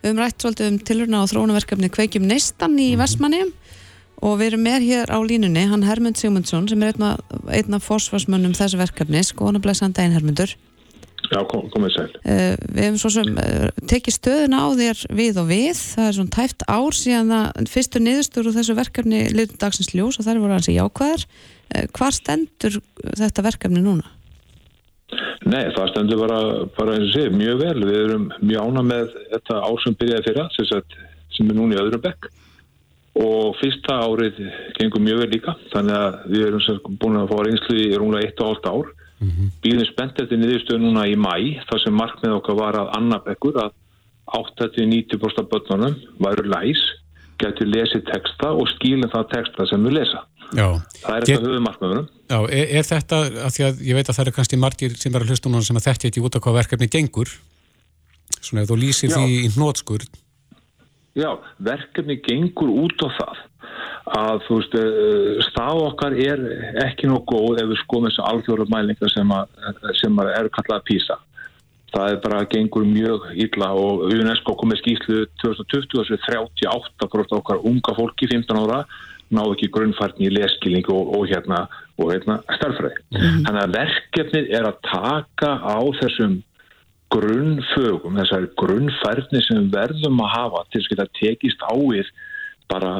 við 0.00 0.08
höfum 0.08 0.22
rætt 0.22 0.42
svolítið 0.42 0.70
um 0.70 0.78
tilurna 0.88 1.22
á 1.22 1.28
þróunaverkefni 1.28 1.90
Kveikjum 1.92 2.28
Neistan 2.28 2.78
í 2.78 2.88
mm 2.88 2.94
-hmm. 2.94 3.02
Vestmanniðum 3.02 3.52
og 4.24 4.38
við 4.40 4.46
erum 4.46 4.62
með 4.64 4.86
hér 4.88 5.12
á 5.12 5.18
línunni 5.20 5.66
hann 5.68 5.84
Hermund 5.84 6.16
Sigmundsson 6.16 6.68
sem 6.68 6.82
er 6.82 6.94
einna, 6.94 7.18
einna 7.52 7.78
fórsvarsmönnum 7.78 8.54
þessu 8.56 8.78
verkefni 8.80 9.20
blæsa 9.60 9.84
hann 9.84 9.92
daginn 9.92 10.16
Hermundur 10.16 10.56
Já, 11.32 11.40
kom, 11.50 11.66
komið 11.74 11.94
sæl 11.94 12.08
uh, 12.16 12.54
Við 12.70 12.82
hefum 12.84 12.98
svo 13.02 13.12
sem 13.16 13.38
uh, 13.42 13.68
tekið 13.90 14.16
stöðuna 14.16 14.62
á 14.62 14.68
þér 14.80 15.02
við 15.20 15.40
og 15.42 15.48
við, 15.50 15.82
það 15.94 16.08
er 16.08 16.16
svona 16.18 16.34
tæft 16.36 16.66
ár 16.70 16.98
síðan 16.98 17.32
að 17.38 17.70
fyrstu 17.72 18.02
niðurstur 18.02 18.50
úr 18.50 18.56
þessu 18.56 18.76
verkefni 18.78 19.22
litur 19.34 19.60
dagsins 19.62 19.92
ljós 19.94 20.20
og 20.20 20.26
það 20.26 20.34
er 20.34 20.42
voru 20.44 20.56
hansi 20.58 20.76
jákvæðar 20.76 21.26
uh, 21.26 21.86
Hvar 21.96 22.16
stendur 22.16 22.78
þetta 23.16 23.46
verkefni 23.46 23.82
núna? 23.84 24.12
Nei, 25.46 25.68
það 25.76 25.92
stendur 25.92 26.22
bara, 26.24 26.38
bara 26.74 26.96
eins 26.96 27.12
og 27.12 27.14
sé, 27.14 27.28
mjög 27.30 27.60
vel. 27.60 27.76
Við 27.86 27.98
erum 28.00 28.24
mjög 28.40 28.64
ána 28.66 28.82
með 28.82 29.12
þetta 29.34 29.60
ár 29.62 29.82
sem 29.84 29.94
byrjaði 30.00 30.26
fyrra, 30.26 30.46
sem, 30.56 30.96
sem 31.36 31.52
er 31.52 31.58
núna 31.58 31.76
í 31.76 31.82
öðrum 31.84 32.02
bekk 32.02 32.30
og 33.16 33.54
fyrsta 33.56 33.94
árið 34.04 34.42
gengur 34.76 35.00
mjög 35.00 35.22
vel 35.22 35.28
líka, 35.32 35.54
þannig 35.72 35.94
að 35.96 36.16
við 36.34 36.42
erum 36.50 36.96
búin 37.00 37.20
að 37.20 37.30
fá 37.30 37.38
reynslu 37.46 37.76
í 37.80 37.86
rúnlega 37.96 38.32
1,5 38.34 38.68
ár. 38.68 38.90
Mm 39.18 39.30
-hmm. 39.30 39.48
Býðum 39.64 39.86
spennt 39.88 40.20
eftir 40.20 40.38
niðurstöðu 40.38 40.80
núna 40.82 41.06
í 41.08 41.16
mæ, 41.16 41.64
þar 41.68 41.80
sem 41.84 41.94
markmið 41.94 42.36
okkar 42.36 42.56
var 42.58 42.74
að 42.76 42.92
annar 42.98 43.22
bekkur 43.24 43.56
að 43.64 43.72
8-90% 44.26 45.48
börnunum 45.50 45.94
væru 46.20 46.44
læs, 46.50 46.82
getur 47.38 47.66
lesið 47.66 48.04
texta 48.12 48.52
og 48.52 48.68
skilin 48.74 49.08
það 49.08 49.30
texta 49.32 49.66
sem 49.70 49.84
við 49.84 49.92
lesa. 50.00 50.20
Já. 50.52 50.68
Það 51.02 51.16
er 51.16 51.24
þetta 51.24 51.48
höfumarkmiðunum. 51.48 52.06
Já, 52.28 52.38
er, 52.50 52.66
er 52.78 52.84
þetta, 52.86 53.16
að 53.46 53.50
því 53.54 53.64
að 53.66 53.82
ég 53.88 53.98
veit 53.98 54.08
að 54.08 54.16
það 54.16 54.24
eru 54.24 54.36
kannski 54.36 54.56
margir 54.56 54.96
sem 54.96 55.14
er 55.14 55.24
að 55.24 55.32
hlusta 55.32 55.48
núna 55.48 55.66
sem 55.66 55.80
að 55.80 55.88
þetta 55.88 56.08
ekki 56.10 56.24
út 56.26 56.36
af 56.36 56.44
hvað 56.44 56.58
verkefni 56.60 56.88
gengur, 56.92 57.34
svona 58.40 58.62
ef 58.62 58.70
þú 58.70 58.78
lýsir 58.82 59.10
Já. 59.10 59.16
því 59.16 59.40
í 59.46 59.50
hnótskur. 59.56 60.06
Já, 61.16 61.30
verkefni 61.58 62.20
gengur 62.20 62.72
út 62.84 63.00
á 63.00 63.08
það 63.16 63.45
að 64.16 64.42
þú 64.46 64.58
veist, 64.60 64.74
eh, 64.78 65.44
stað 65.48 65.82
okkar 65.88 66.12
er 66.14 66.42
ekki 66.86 67.08
nóg 67.10 67.24
góð 67.26 67.62
ef 67.62 67.70
við 67.72 67.80
skoðum 67.82 68.08
þessu 68.08 68.26
alþjóru 68.30 68.68
mælingar 68.70 69.10
sem, 69.10 69.32
sem 70.00 70.18
er 70.18 70.48
kallað 70.54 70.86
PISA. 70.86 71.18
Það 71.94 72.12
er 72.12 72.16
bara 72.22 72.44
gengur 72.44 72.84
mjög 72.84 73.26
illa 73.34 73.72
og 73.74 74.06
UNESCO 74.12 74.54
komið 74.60 74.82
skýslu 74.82 75.26
2020 75.42 76.02
þessu 76.02 76.18
38% 76.28 77.36
okkar 77.38 77.62
unga 77.64 77.94
fólki 77.96 78.28
15 78.28 78.58
ára 78.62 78.84
ná 79.34 79.42
ekki 79.42 79.70
grunnfærni 79.74 80.28
í 80.28 80.34
leskilning 80.34 80.86
og, 80.92 81.10
og 81.16 81.26
hérna, 81.30 81.64
hérna 81.98 82.38
starfræði. 82.58 83.00
Mm 83.10 83.18
-hmm. 83.20 83.40
Þannig 83.46 83.62
að 83.62 83.76
verkefnið 83.80 84.52
er 84.54 84.68
að 84.68 84.76
taka 84.86 85.50
á 85.66 85.78
þessum 86.00 86.42
grunnfögum, 87.10 88.18
þessari 88.18 88.48
grunnfærni 88.60 89.42
sem 89.42 89.70
verðum 89.70 90.22
að 90.22 90.32
hafa 90.36 90.64
til 90.70 90.82
að 90.98 91.12
tekist 91.20 91.60
ávið 91.62 92.06
bara 92.72 92.92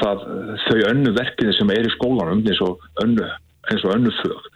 það, 0.00 0.24
þau 0.66 0.78
önnu 0.90 1.14
verkefni 1.16 1.54
sem 1.56 1.72
er 1.74 1.88
í 1.88 1.94
skólanum 1.96 2.44
eins 2.44 2.60
og 2.64 2.82
önnu, 3.04 3.26
eins 3.70 3.86
og 3.86 3.94
önnu 3.96 4.12
fög. 4.20 4.50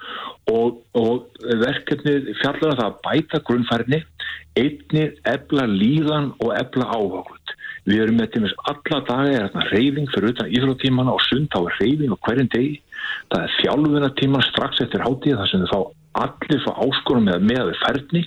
Og, 0.53 0.83
og 0.99 1.45
verkefnið 1.63 2.33
fjallar 2.41 2.75
að 2.75 2.81
það 2.83 3.01
bæta 3.07 3.43
grunnfærni 3.47 4.03
einni 4.59 5.05
ebla 5.31 5.65
líðan 5.71 6.33
og 6.43 6.51
ebla 6.59 6.91
áhaglut 6.93 7.55
Við 7.83 7.99
erum 8.05 8.21
með 8.21 8.37
þess 8.37 8.59
alla 8.71 8.99
daga 9.09 9.31
er 9.31 9.49
þarna 9.49 9.65
reyfing 9.73 10.11
fyrir 10.13 10.31
utan 10.31 10.53
íþróttímana 10.55 11.15
og 11.17 11.25
sund 11.27 11.51
á 11.51 11.61
reyfing 11.81 12.13
og 12.15 12.21
hverjum 12.23 12.51
degi. 12.53 12.77
Það 13.33 13.47
er 13.47 13.55
þjálfuna 13.59 14.11
tíma 14.21 14.43
strax 14.47 14.83
eftir 14.85 15.03
hátíð 15.03 15.41
þar 15.41 15.51
sem 15.51 15.65
þau 15.65 15.73
fá 15.73 15.81
allir 16.23 16.63
fá 16.63 16.73
áskorum 16.85 17.27
með 17.27 17.47
meðaður 17.49 17.81
færni 17.83 18.23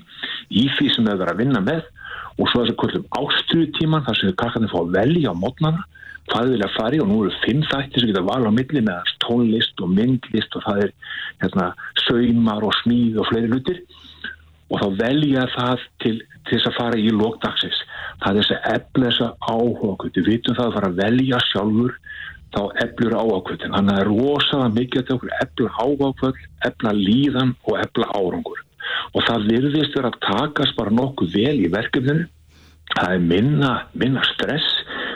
í 0.49 0.65
því 0.75 0.89
sem 0.91 1.07
þau 1.07 1.13
verður 1.13 1.31
að 1.31 1.41
vinna 1.43 1.61
með 1.63 1.87
og 2.35 2.49
svo 2.51 2.63
þessi 2.63 2.77
kvöldum 2.79 3.05
ástriðu 3.19 3.67
tíman 3.79 4.05
þar 4.05 4.19
sem 4.19 4.31
þau 4.31 4.39
kakkarnir 4.43 4.73
fá 4.73 4.79
að 4.81 4.95
velja 4.97 5.31
á 5.31 5.41
mótnana 5.41 5.85
hvað 6.25 6.47
þau 6.47 6.53
vilja 6.55 6.69
fari 6.75 7.01
og 7.01 7.09
nú 7.09 7.19
eru 7.23 7.33
fimm 7.43 7.63
þætti 7.69 8.01
sem 8.01 8.11
geta 8.11 8.25
val 8.25 8.49
á 8.49 8.51
milli 8.51 8.81
með 8.85 9.11
tónlist 9.23 9.83
og 9.85 9.91
myndlist 9.93 10.57
og 10.57 10.65
það 10.65 10.81
er 10.85 10.93
hérna, 11.43 11.67
saumar 12.07 12.65
og 12.65 12.73
smíð 12.81 13.21
og 13.21 13.29
fleiri 13.29 13.51
lutir 13.51 13.81
og 14.73 14.81
þá 14.81 14.87
velja 15.03 15.45
það 15.53 15.85
til, 16.01 16.15
til 16.47 16.57
þess 16.57 16.69
að 16.71 16.77
fara 16.79 16.99
í 17.01 17.13
lókdagsins 17.13 17.81
það 18.23 18.29
er 18.31 18.39
þess 18.41 18.55
að 18.55 18.69
efla 18.73 19.11
þessa 19.11 19.29
áhuga 19.53 20.11
við 20.17 20.31
vitum 20.31 20.57
það 20.57 20.67
að 20.67 20.77
fara 20.79 20.91
að 20.91 21.01
velja 21.03 21.41
sjálfur 21.51 21.97
þá 22.55 22.61
eflur 22.85 23.17
áhuga 23.21 23.57
þannig 23.61 23.79
að 23.79 23.91
það 23.91 24.01
er 24.03 24.11
rosalega 24.11 24.75
mikið 24.79 25.15
að 25.15 25.27
efla 25.45 25.73
áhuga 25.85 26.33
efla 26.71 26.95
líðan 26.99 27.57
og 27.69 27.81
efla 27.85 28.13
árangur 28.17 28.64
og 29.13 29.27
það 29.27 29.49
virðist 29.51 29.97
vera 29.97 30.11
að 30.11 30.21
takast 30.25 30.77
bara 30.77 30.93
nokkuð 30.93 31.35
vel 31.35 31.57
í 31.61 31.69
verkefninu. 31.73 32.29
Það 32.95 33.11
er 33.15 33.23
minna, 33.31 33.69
minna 33.97 34.21
stress. 34.29 34.67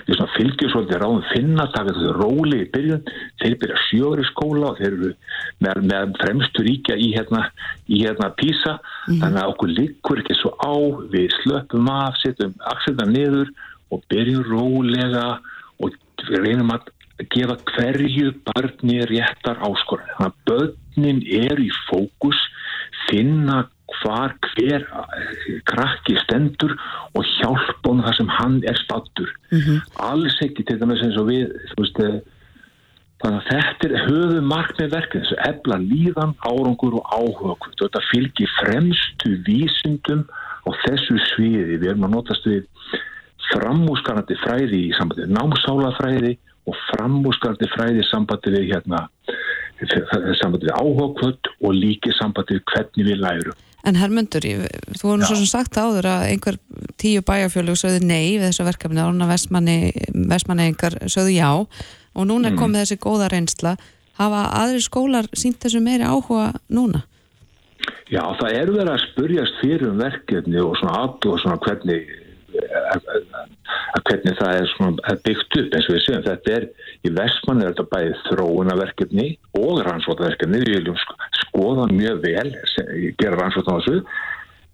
Því 0.07 0.15
að 0.23 0.31
fylgjur 0.35 0.71
svolítið 0.73 1.01
ráðum 1.03 1.25
finna 1.29 1.67
taka 1.69 1.93
þau 1.93 2.13
róli 2.17 2.63
í 2.63 2.69
byrjun. 2.73 3.03
Þeir 3.41 3.55
byrja 3.61 3.81
sjögur 3.85 4.21
í 4.23 4.25
skóla 4.31 4.71
og 4.71 4.79
þeir 4.79 4.89
eru 4.89 5.11
með, 5.61 5.81
með 5.91 6.15
fremstu 6.23 6.65
ríkja 6.65 6.97
í 6.97 7.11
hérna, 7.13 7.43
í 7.85 8.01
hérna 8.01 8.31
písa 8.39 8.79
mm. 8.79 9.19
þannig 9.21 9.41
að 9.43 9.53
okkur 9.53 9.73
likur 9.77 10.23
ekki 10.23 10.39
svo 10.39 10.55
á. 10.57 10.73
Við 11.13 11.35
slöpum 11.43 11.91
af, 11.93 12.17
setjum 12.23 12.55
axelna 12.73 13.05
niður 13.11 13.53
og 13.93 14.01
byrjum 14.09 14.49
rólega 14.49 15.27
og 15.79 15.93
reynum 16.33 16.73
að 16.73 16.89
gefa 17.27 17.57
hverju 17.75 18.33
barni 18.47 19.03
réttar 19.09 19.61
áskorun. 19.61 20.09
Þannig 20.17 20.31
að 20.31 20.41
börnin 20.49 21.21
er 21.45 21.61
í 21.61 21.69
fókus 21.89 22.39
finna 23.09 23.67
hvar 23.99 24.35
hver 24.53 24.85
eh, 24.85 25.61
krakki 25.67 26.17
stendur 26.23 26.75
og 27.17 27.25
hjálpa 27.37 27.89
honum 27.89 28.05
þar 28.05 28.17
sem 28.19 28.33
hann 28.37 28.57
er 28.69 28.77
stattur 28.83 29.31
mm 29.51 29.59
-hmm. 29.59 29.79
alls 30.09 30.41
ekki 30.45 30.63
til 30.63 30.79
dæmis 30.79 31.01
eins 31.03 31.17
og 31.17 31.29
við 31.29 31.49
veist, 31.77 31.99
eh, 31.99 32.19
þannig 33.21 33.39
að 33.39 33.49
þetta 33.51 33.87
er 33.89 34.05
höfu 34.07 34.41
markmið 34.53 34.93
verkefni 34.95 35.25
þess 35.25 35.37
að 35.37 35.47
ebla 35.51 35.77
líðan, 35.91 36.35
árangur 36.51 36.99
og 36.99 37.05
áhuga 37.17 37.55
þetta 37.81 38.07
fylgir 38.11 38.49
fremstu 38.61 39.29
vísindum 39.47 40.23
á 40.67 40.69
þessu 40.85 41.17
sviði, 41.33 41.79
við 41.79 41.89
erum 41.89 42.07
að 42.07 42.15
notast 42.15 42.45
við 42.45 42.63
framúskarandi 43.53 44.37
fræði 44.43 44.79
í 44.89 44.93
sambandi 44.97 45.25
við 45.25 45.35
námsálafræði 45.37 46.33
og 46.69 46.75
framúskarandi 46.91 47.69
fræði 47.73 48.03
í 48.03 48.09
sambandi 48.09 48.53
við 48.53 48.67
hérna, 48.73 49.07
sambandi 50.39 50.67
við 50.67 50.75
áhugkvöld 50.75 51.51
og 51.61 51.73
líki 51.75 52.13
sambandi 52.17 52.57
við 52.59 52.63
hvernig 52.73 53.09
við 53.09 53.19
lærum. 53.23 53.57
En 53.87 53.95
Hermundur, 53.95 54.43
þú 54.43 55.05
voru 55.07 55.23
svo 55.23 55.37
sem 55.39 55.47
sagt 55.47 55.77
áður 55.79 56.09
að 56.11 56.25
einhver 56.33 56.57
tíu 56.99 57.21
bæjarfjölu 57.23 57.77
sögðu 57.79 58.01
nei 58.03 58.35
við 58.35 58.49
þessu 58.49 58.65
verkefni, 58.67 58.99
ána 58.99 59.29
vestmanni 59.29 60.65
einhver 60.67 60.99
sögðu 61.07 61.37
já 61.37 61.51
og 61.55 62.27
núna 62.27 62.51
Mm. 62.51 62.59
komið 62.59 62.83
þessi 62.83 62.97
góða 62.99 63.29
reynsla 63.31 63.77
hafa 64.19 64.41
aðri 64.51 64.81
skólar 64.83 65.29
sínt 65.33 65.61
þessu 65.63 65.79
meiri 65.79 66.03
áhuga 66.03 66.59
núna? 66.69 67.03
Já, 68.11 68.23
það 68.35 68.51
er 68.51 68.71
verið 68.73 68.91
að 68.91 69.03
spurjast 69.05 69.59
fyrir 69.61 69.87
um 69.87 69.97
verkefni 70.01 70.59
og 70.59 70.75
svona 70.75 71.05
og 71.07 71.39
svona 71.39 71.59
hvernig 71.63 72.09
að, 72.93 73.05
hvernig 74.07 74.35
það 74.39 74.55
er 74.55 74.67
svona 74.73 75.15
byggt 75.25 75.59
upp 75.61 75.77
eins 75.77 75.87
og 75.89 75.95
við 75.95 76.03
segjum, 76.05 76.25
þetta 76.27 76.55
er 76.57 76.65
í 77.05 77.13
Vestmann 77.19 77.63
er 77.63 77.71
þetta 77.71 77.87
bæði 77.93 78.17
þróunaverkefni 78.25 79.27
og 79.59 79.81
rannsótaverkefni, 79.87 80.61
við 80.63 80.75
viljum 80.79 80.99
sko- 81.03 81.29
skoða 81.43 81.87
mjög 81.93 82.21
vel, 82.25 82.49
gera 83.21 83.39
rannsóta 83.39 83.75
á 83.75 83.77
þessu. 83.79 84.03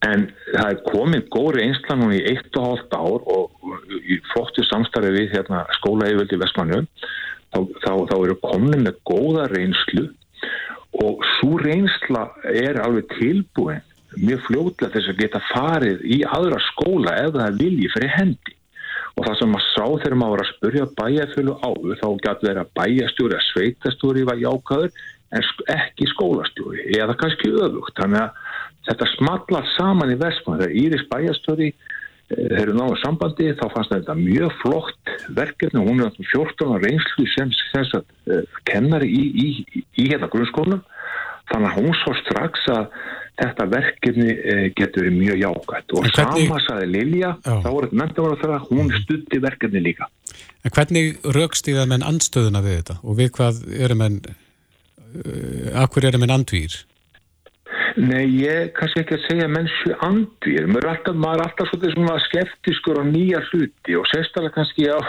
En 0.05 0.27
það 0.51 0.67
er 0.69 0.81
komið 0.85 1.29
góð 1.33 1.51
reynsla 1.55 1.95
núna 1.97 2.17
í 2.17 2.25
eitt 2.29 2.57
og 2.59 2.67
hálft 2.67 2.93
ár 2.93 3.23
og 3.35 3.71
í 4.05 4.19
flottu 4.33 4.65
samstarfi 4.67 5.13
við 5.15 5.31
hérna, 5.33 5.63
skóla 5.79 6.11
yfirvöldi 6.11 6.37
í 6.37 6.41
Vestmannu 6.43 6.83
þá, 7.55 7.59
þá, 7.81 7.91
þá 8.11 8.15
eru 8.19 8.37
komið 8.43 8.83
með 8.83 8.99
góða 9.07 9.47
reynslu 9.53 10.05
og 11.03 11.25
svo 11.37 11.57
reynsla 11.63 12.27
er 12.51 12.79
alveg 12.83 13.09
tilbúin 13.17 13.81
mjög 14.21 14.43
fljótlega 14.47 14.93
þess 14.93 15.11
að 15.11 15.23
geta 15.23 15.41
farið 15.51 16.05
í 16.05 16.19
aðra 16.37 16.61
skóla 16.71 17.15
ef 17.23 17.33
það 17.35 17.47
er 17.47 17.57
vilji 17.61 17.89
fyrir 17.95 18.13
hendi. 18.15 18.55
Og 19.15 19.23
það 19.23 19.37
sem 19.39 19.51
maður 19.53 19.67
sá 19.71 19.85
þegar 20.03 20.17
maður 20.19 20.33
var 20.35 20.43
að 20.43 20.51
spurja 20.51 20.85
bæjarfjölu 20.99 21.57
áður 21.63 21.99
þá 22.01 22.07
gæti 22.25 22.47
verið 22.49 22.61
að 22.63 22.71
bæjastjóri 22.79 23.37
að 23.37 23.45
sveitastjóri 23.49 24.25
var 24.27 24.41
jákaður 24.41 25.03
en 25.35 25.45
ekki 25.75 26.07
skólastjóri 26.11 26.87
eða 26.99 27.17
kannski 27.19 27.51
öfugt. 27.51 27.95
Þannig 27.99 28.23
að 28.25 28.41
þetta 28.89 29.11
smallar 29.15 29.69
saman 29.75 30.13
í 30.13 30.17
Vestmann 30.19 30.59
þegar 30.61 30.79
Íris 30.81 31.05
bæjastjóri 31.11 31.69
eh, 31.71 31.77
þeir 32.35 32.57
eru 32.65 32.75
náðu 32.75 32.99
sambandi 33.01 33.51
þá 33.55 33.65
fannst 33.73 33.95
þetta 33.95 34.17
mjög 34.19 34.57
flott 34.61 35.13
verkefni. 35.39 35.85
Hún 35.85 36.03
er 36.03 36.11
þarna 36.11 36.31
14 36.33 36.73
ára 36.75 36.83
reynslu 36.83 37.29
sem, 37.33 37.55
sem 37.71 37.87
sagt, 37.91 38.11
uh, 38.27 38.43
kennari 38.69 39.09
í, 39.09 39.23
í, 39.31 39.47
í, 39.63 39.85
í 40.03 40.09
hérna 40.11 40.31
grunnskólanum. 40.33 40.83
Þannig 41.51 41.71
að 41.71 41.79
hún 41.79 41.97
svo 42.01 42.15
strax 42.23 42.67
að 42.73 42.87
þetta 43.41 43.67
verkefni 43.71 44.29
uh, 44.31 44.63
getur 44.77 45.03
verið 45.05 45.17
mjög 45.19 45.39
jákvæmt 45.43 45.93
og 45.97 46.07
hvernig- 46.09 46.47
sama 46.47 46.59
saði 46.67 46.89
Lilja 46.93 47.33
þá 47.43 47.69
voru 47.69 47.89
þetta 47.89 48.01
mentamara 48.01 48.39
þegar 48.43 48.65
hún 48.71 48.91
stutti 49.03 49.41
verkefni 49.43 49.83
líka. 49.83 50.07
En 50.65 50.71
hvernig 50.71 51.21
rögstíða 51.35 51.85
menn 51.87 52.03
andstöðuna 52.03 52.61
við 52.65 52.79
þetta? 52.81 52.97
Og 53.03 53.17
við 53.19 53.31
hvað 53.37 53.61
eru 53.85 53.95
menn, 53.99 54.19
uh, 54.25 55.83
akkur 55.83 56.07
eru 56.09 56.21
menn 56.23 56.33
andvýr? 56.35 56.79
Nei, 57.95 58.25
ég 58.43 58.73
kannski 58.75 58.99
ekki 59.05 59.15
að 59.15 59.21
segja 59.29 59.45
mennsju 59.47 59.93
andvýr, 60.03 60.65
maður 60.67 60.83
er 60.83 60.89
alltaf, 60.91 61.15
maður 61.15 61.39
er 61.39 61.43
alltaf 61.45 61.69
svona 61.93 62.15
skeptiskur 62.25 62.99
á 62.99 63.03
nýja 63.07 63.39
hluti 63.47 63.95
og 63.95 64.09
sérstaklega 64.11 64.51
kannski 64.57 64.89
á, 64.91 64.99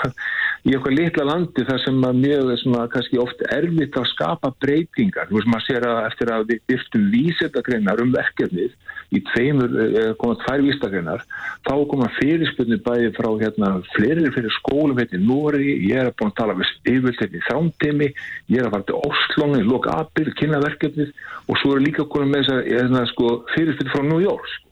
í 0.62 0.76
okkar 0.78 0.94
litla 0.94 1.24
landi 1.26 1.64
þar 1.66 1.80
sem 1.82 1.98
að 2.06 2.20
mjög 2.22 2.52
svona 2.62 2.84
kannski 2.92 3.18
oft 3.18 3.42
erfitt 3.50 3.98
að 3.98 4.06
skapa 4.12 4.52
breytingar. 4.62 5.26
Þú 5.26 5.38
veist, 5.40 5.50
maður 5.50 5.66
sér 5.66 5.88
að 5.90 6.00
eftir 6.04 6.32
að 6.36 6.46
við 6.52 6.62
byrftum 6.70 7.10
vísendagreinar 7.16 8.04
um 8.04 8.14
verkefnið 8.14 8.78
í 9.14 9.22
tveimur, 9.30 9.70
eh, 9.82 10.12
koma 10.18 10.36
tvær 10.42 10.64
vísendagreinar, 10.66 11.22
þá 11.66 11.74
koma 11.90 12.08
fyrirspunni 12.18 12.78
bæði 12.82 13.12
frá 13.14 13.30
hérna 13.42 13.70
fleiri 13.94 14.32
fyrir 14.34 14.52
skólum 14.58 14.98
hérna 14.98 15.20
í 15.20 15.26
Nóri, 15.26 15.76
ég 15.86 16.02
er 16.02 16.12
búin 16.18 16.32
að 16.32 16.38
tala 16.40 16.58
við 16.58 16.72
yfirvöld 16.84 17.20
hérna 17.22 17.38
í 17.38 17.46
þrámtimi, 17.48 18.10
ég 18.50 18.58
er 18.58 18.66
að 18.66 18.74
fara 18.74 18.88
til 18.90 19.00
Oslónu 19.10 19.62
í 19.62 19.68
loka 19.68 19.94
april, 20.02 20.32
kynna 20.34 20.62
verkefnið. 20.64 21.14
Og 21.46 21.60
svo 21.62 21.76
er 21.76 21.86
líka 21.86 22.08
konum 22.10 22.34
með 22.34 22.46
þess 22.46 22.56
að 22.56 22.68
hérna, 22.72 23.06
sko, 23.12 23.32
fyrirspunni 23.54 23.94
frá 23.94 24.02
New 24.02 24.20
York. 24.24 24.50
Sko. 24.50 24.66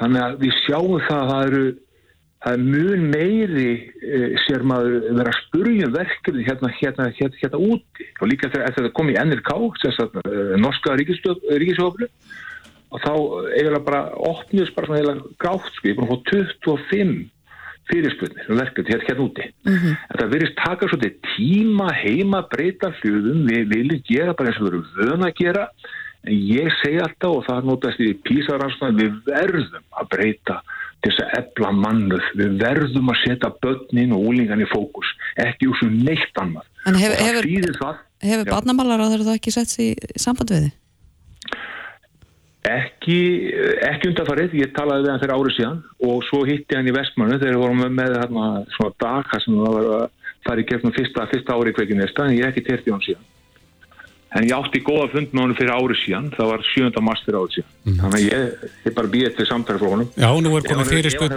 Þannig 0.00 0.22
að 0.26 0.38
við 0.42 0.60
sjáum 0.64 1.00
það 1.06 1.18
að 1.22 1.32
það 1.32 1.48
eru 1.50 1.64
það 2.42 2.56
er 2.56 2.62
mjög 2.66 3.02
meiri 3.12 3.66
eh, 4.02 4.32
sér 4.42 4.64
maður 4.66 5.04
vera 5.14 5.30
að 5.30 5.40
spurja 5.44 5.88
um 5.88 5.92
verkefni 5.94 6.46
hérna, 6.46 6.70
hérna, 6.80 7.08
hérna, 7.18 7.38
hérna 7.42 7.60
úti. 7.70 8.06
Og 8.18 8.30
líka 8.30 8.50
þegar 8.50 8.70
að 8.70 8.80
það 8.80 8.94
kom 8.98 9.12
í 9.12 9.18
NRK 9.18 9.52
sem 9.82 9.94
sagt, 9.98 10.18
uh, 10.26 10.54
norska 10.58 10.96
ríkisjóflu 10.98 12.08
og 12.92 13.00
þá 13.00 13.12
eiginlega 13.56 13.84
bara 13.86 14.02
opnjus 14.30 14.72
bara 14.76 14.88
svona 14.88 15.00
eiginlega 15.00 15.38
grátt 15.40 15.70
sko, 15.76 15.88
ég 15.88 15.94
er 15.94 16.00
búin 16.00 16.10
að 16.10 16.12
fá 16.12 16.20
25 16.32 17.14
fyrirspurnir 17.90 18.50
um 18.52 18.60
verkefni 18.60 18.92
hérna, 18.92 19.08
hérna 19.08 19.24
úti. 19.26 19.48
Mhm. 19.66 19.96
en 20.10 20.20
það 20.20 20.32
virðist 20.34 20.60
taka 20.60 20.88
svolítið 20.88 21.14
tíma 21.32 21.88
heima 21.92 22.42
breyta 22.52 22.92
hlutum 23.00 23.46
við 23.48 23.64
viljum 23.74 24.02
gera 24.08 24.34
bara 24.34 24.48
eins 24.50 24.60
og 24.60 24.66
við 24.66 24.72
erum 24.72 24.86
vöna 25.00 25.30
að 25.30 25.38
gera. 25.40 25.68
En 26.22 26.34
ég 26.38 26.70
segi 26.78 27.00
alltaf 27.02 27.32
og 27.34 27.46
það 27.48 27.64
notast 27.66 27.98
í 27.98 28.12
písaransnaði 28.14 29.02
við 29.02 29.12
verðum 29.26 29.86
að 29.98 30.08
breyta 30.12 30.60
þess 31.02 31.18
að 31.24 31.32
ebla 31.40 31.72
mannuð 31.74 32.28
við 32.38 32.60
verðum 32.60 33.10
að 33.10 33.22
setja 33.24 33.50
börnin 33.64 34.14
og 34.14 34.28
úlingan 34.30 34.62
í 34.62 34.68
fókus 34.70 35.08
ekki 35.42 35.66
úr 35.66 35.80
svo 35.80 35.88
neitt 35.90 36.38
annað. 36.38 36.68
En 36.86 36.94
hefur, 36.94 37.18
hefur, 37.26 37.98
hefur 38.22 38.46
barnamálar 38.46 39.02
á 39.02 39.10
þeirra 39.10 39.32
þá 39.32 39.34
ekki 39.34 39.54
sett 39.54 39.74
sér 39.74 40.14
í 40.14 40.22
samband 40.22 40.54
við 40.54 40.68
þið? 40.68 40.78
Ekki, 42.62 43.16
ekki 43.88 44.10
undanfarið, 44.12 44.52
ég 44.60 44.70
talaði 44.76 45.02
við 45.02 45.10
hann 45.10 45.22
fyrir 45.24 45.34
árið 45.34 45.54
síðan 45.56 45.78
og 46.06 46.20
svo 46.28 46.44
hitti 46.46 46.76
hann 46.78 46.86
í 46.86 46.94
Vestmannu 46.94 47.40
þegar 47.40 47.56
við 47.56 47.62
vorum 47.64 47.80
með, 47.98 48.12
hérna, 48.22 48.44
svona 48.76 48.94
dag 49.02 49.26
þar 49.32 49.42
sem 49.42 49.56
það 49.58 49.74
var 49.76 49.88
að 49.96 50.04
fara 50.46 50.62
í 50.62 50.66
gegnum 50.70 50.94
fyrsta, 50.94 51.26
fyrsta 51.32 51.56
ári 51.58 51.74
kveikið 51.74 51.98
næsta 51.98 52.26
en 52.28 52.36
ég 52.36 52.46
hef 52.46 52.52
ekki 52.54 52.66
terti 52.68 52.94
hann 52.94 53.02
síðan. 53.02 53.26
En 54.32 54.46
ég 54.48 54.54
átti 54.56 54.80
góða 54.80 55.08
fund 55.12 55.34
með 55.34 55.42
honum 55.42 55.56
fyrir 55.58 55.74
árið 55.74 55.98
síðan, 56.06 56.28
það 56.32 56.52
var 56.52 56.62
7. 56.70 57.02
mars 57.04 57.24
fyrir 57.26 57.40
árið 57.42 57.56
síðan. 57.58 57.98
Þannig 57.98 58.14
að 58.14 58.22
ég, 58.30 58.70
ég 58.86 58.94
bara 58.96 59.10
býði 59.12 59.32
til 59.36 59.48
samtæri 59.50 59.82
frá 59.82 59.90
honum. 59.92 60.08
Já, 60.16 60.30
nú 60.40 60.54
er 60.56 60.62
komið 60.62 60.70
hann- 60.70 60.78
hann 60.78 60.92
fyrirspurn. 60.94 61.34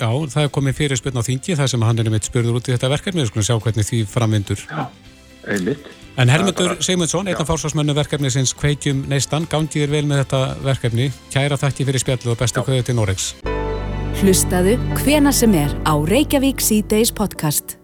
Já, 0.00 0.08
það 0.32 0.46
er 0.46 0.54
komið 0.56 0.78
fyrirspurn 0.78 1.20
á 1.20 1.22
þingi 1.28 1.58
þar 1.58 1.68
sem 1.74 1.82
hann 1.84 1.98
er 2.00 2.10
mitt 2.14 2.30
spurður 2.30 2.56
út 2.62 2.70
í 2.70 2.72
þetta 2.78 2.92
verkefni, 2.94 3.20
við 3.26 3.28
skulum 3.28 3.48
sjá 3.50 3.58
hvernig 3.60 3.90
því 3.90 4.00
framvindur. 4.08 4.64
Já, 4.70 4.86
einmitt. 5.52 5.84
En 6.14 6.30
Hermundur 6.30 6.76
er 6.76 6.76
Sigmundsson, 6.78 7.26
einn 7.26 7.40
af 7.42 7.48
fársvarsmennu 7.48 7.94
verkefnisins 7.96 8.52
Kveikjum 8.54 9.00
neistan, 9.10 9.48
gangið 9.50 9.80
þér 9.82 9.90
vel 9.90 10.02
með 10.06 10.20
þetta 10.20 10.42
verkefni. 10.62 11.06
Kæra 11.34 11.58
þakki 11.58 11.86
fyrir 11.88 12.02
spjallu 12.04 12.30
og 12.30 12.38
bestu 12.38 12.62
kveðu 12.62 12.84
til 12.86 12.94
Noregs. 12.94 13.24
Hlustaðu 14.20 14.76
hvena 15.00 15.32
sem 15.34 15.58
er 15.58 15.74
á 15.82 15.98
Reykjavík 15.98 16.62
C-Days 16.62 17.10
podcast. 17.18 17.74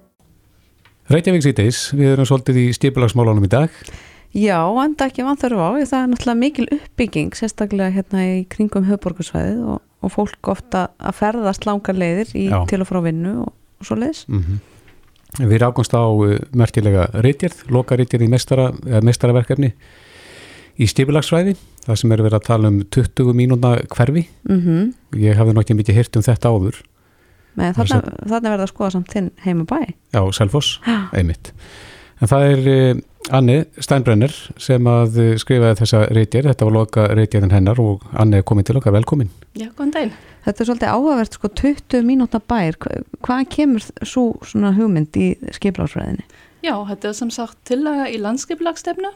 Reykjavík 1.11 1.43
síðdeis, 1.49 1.83
við 1.91 2.13
erum 2.13 2.31
svolítið 2.31 2.63
í 2.63 2.69
stipulagsmálunum 2.79 3.51
í 3.51 3.51
dag. 3.51 3.83
Já, 4.31 4.63
enda 4.79 5.11
ekki 5.11 5.27
vanþörf 5.27 5.67
á, 5.67 5.71
það 5.83 5.99
er 5.99 6.11
náttúrulega 6.15 6.43
mikil 6.47 6.71
uppbygging, 6.79 7.35
sérstaklega 7.35 7.91
hérna 7.99 8.29
í 8.29 8.43
kringum 8.47 8.87
höfborgarsvæðið 8.87 9.65
og, 9.75 9.83
og 10.07 10.15
fólk 10.15 10.55
ofta 10.55 10.93
að 11.03 11.19
ferðast 11.19 11.67
langar 11.67 11.99
leiðir 11.99 12.31
í, 12.39 12.47
til 12.71 12.79
og 12.79 12.95
frá 12.95 13.03
vinnu 13.11 13.41
og, 13.49 13.57
og 13.83 13.91
svo 13.91 13.99
leiðis. 13.99 14.29
Mm 14.31 14.61
Við 15.39 15.61
rákumst 15.63 15.95
á 15.95 16.03
uh, 16.03 16.37
merkilega 16.57 17.07
reytjörð, 17.23 17.67
loka 17.71 17.99
reytjörð 17.99 18.27
í 18.27 18.31
eða 18.31 19.03
meistaraverkefni 19.07 19.73
í 20.81 20.89
stipulagsfræði, 20.89 21.55
það 21.85 22.01
sem 22.01 22.15
er 22.15 22.23
verið 22.25 22.39
að 22.41 22.47
tala 22.49 22.71
um 22.73 22.81
20 22.83 23.37
mínúna 23.37 23.75
hverfi. 23.93 24.27
Mm 24.49 24.59
Ég 25.21 25.37
hafði 25.37 25.55
nokkið 25.55 25.77
mikið 25.77 25.95
hirt 26.01 26.17
um 26.17 26.23
þetta 26.23 26.49
áður. 26.51 26.81
Með 27.59 27.77
þarna, 27.77 28.01
þarna 28.31 28.51
verða 28.51 28.67
að 28.67 28.73
skoða 28.73 28.91
samt 28.91 29.13
þinn 29.13 29.31
heima 29.45 29.65
bæ. 29.65 29.95
Já, 30.15 30.23
Selfoss, 30.33 30.81
Já. 30.87 31.11
einmitt. 31.13 31.53
En 32.21 32.29
það 32.29 32.47
er 32.47 32.71
uh, 32.71 33.01
Anni 33.31 33.65
Steinbrenner 33.79 34.33
sem 34.59 34.87
að 34.87 35.39
skrifaði 35.39 35.79
þessa 35.83 36.07
reytjörð, 36.11 36.51
þetta 36.51 36.65
var 36.65 36.73
loka 36.73 37.07
reytjörðin 37.15 37.55
hennar 37.55 37.81
og 37.81 38.03
Anni 38.13 38.41
er 38.41 38.43
komin 38.43 38.65
til 38.65 38.77
okkar, 38.81 38.93
velkomin. 38.93 39.31
Já, 39.55 39.69
góðan 39.77 39.93
daginn. 39.95 40.13
Þetta 40.45 40.61
er 40.63 40.69
svolítið 40.71 40.93
áhugavert, 40.95 41.35
sko, 41.37 41.49
20 41.49 42.05
mínútna 42.09 42.41
bær, 42.49 42.77
Hva- 42.81 43.03
hvaðan 43.27 43.49
kemur 43.53 43.81
svo 44.09 44.23
svona 44.43 44.71
hugmynd 44.77 45.13
í 45.21 45.27
skiplagsfræðinni? 45.53 46.25
Já, 46.65 46.75
þetta 46.89 47.09
er 47.09 47.13
sem 47.19 47.31
sagt 47.31 47.59
tillaga 47.65 48.07
í 48.09 48.17
landskiplagstefnu 48.21 49.11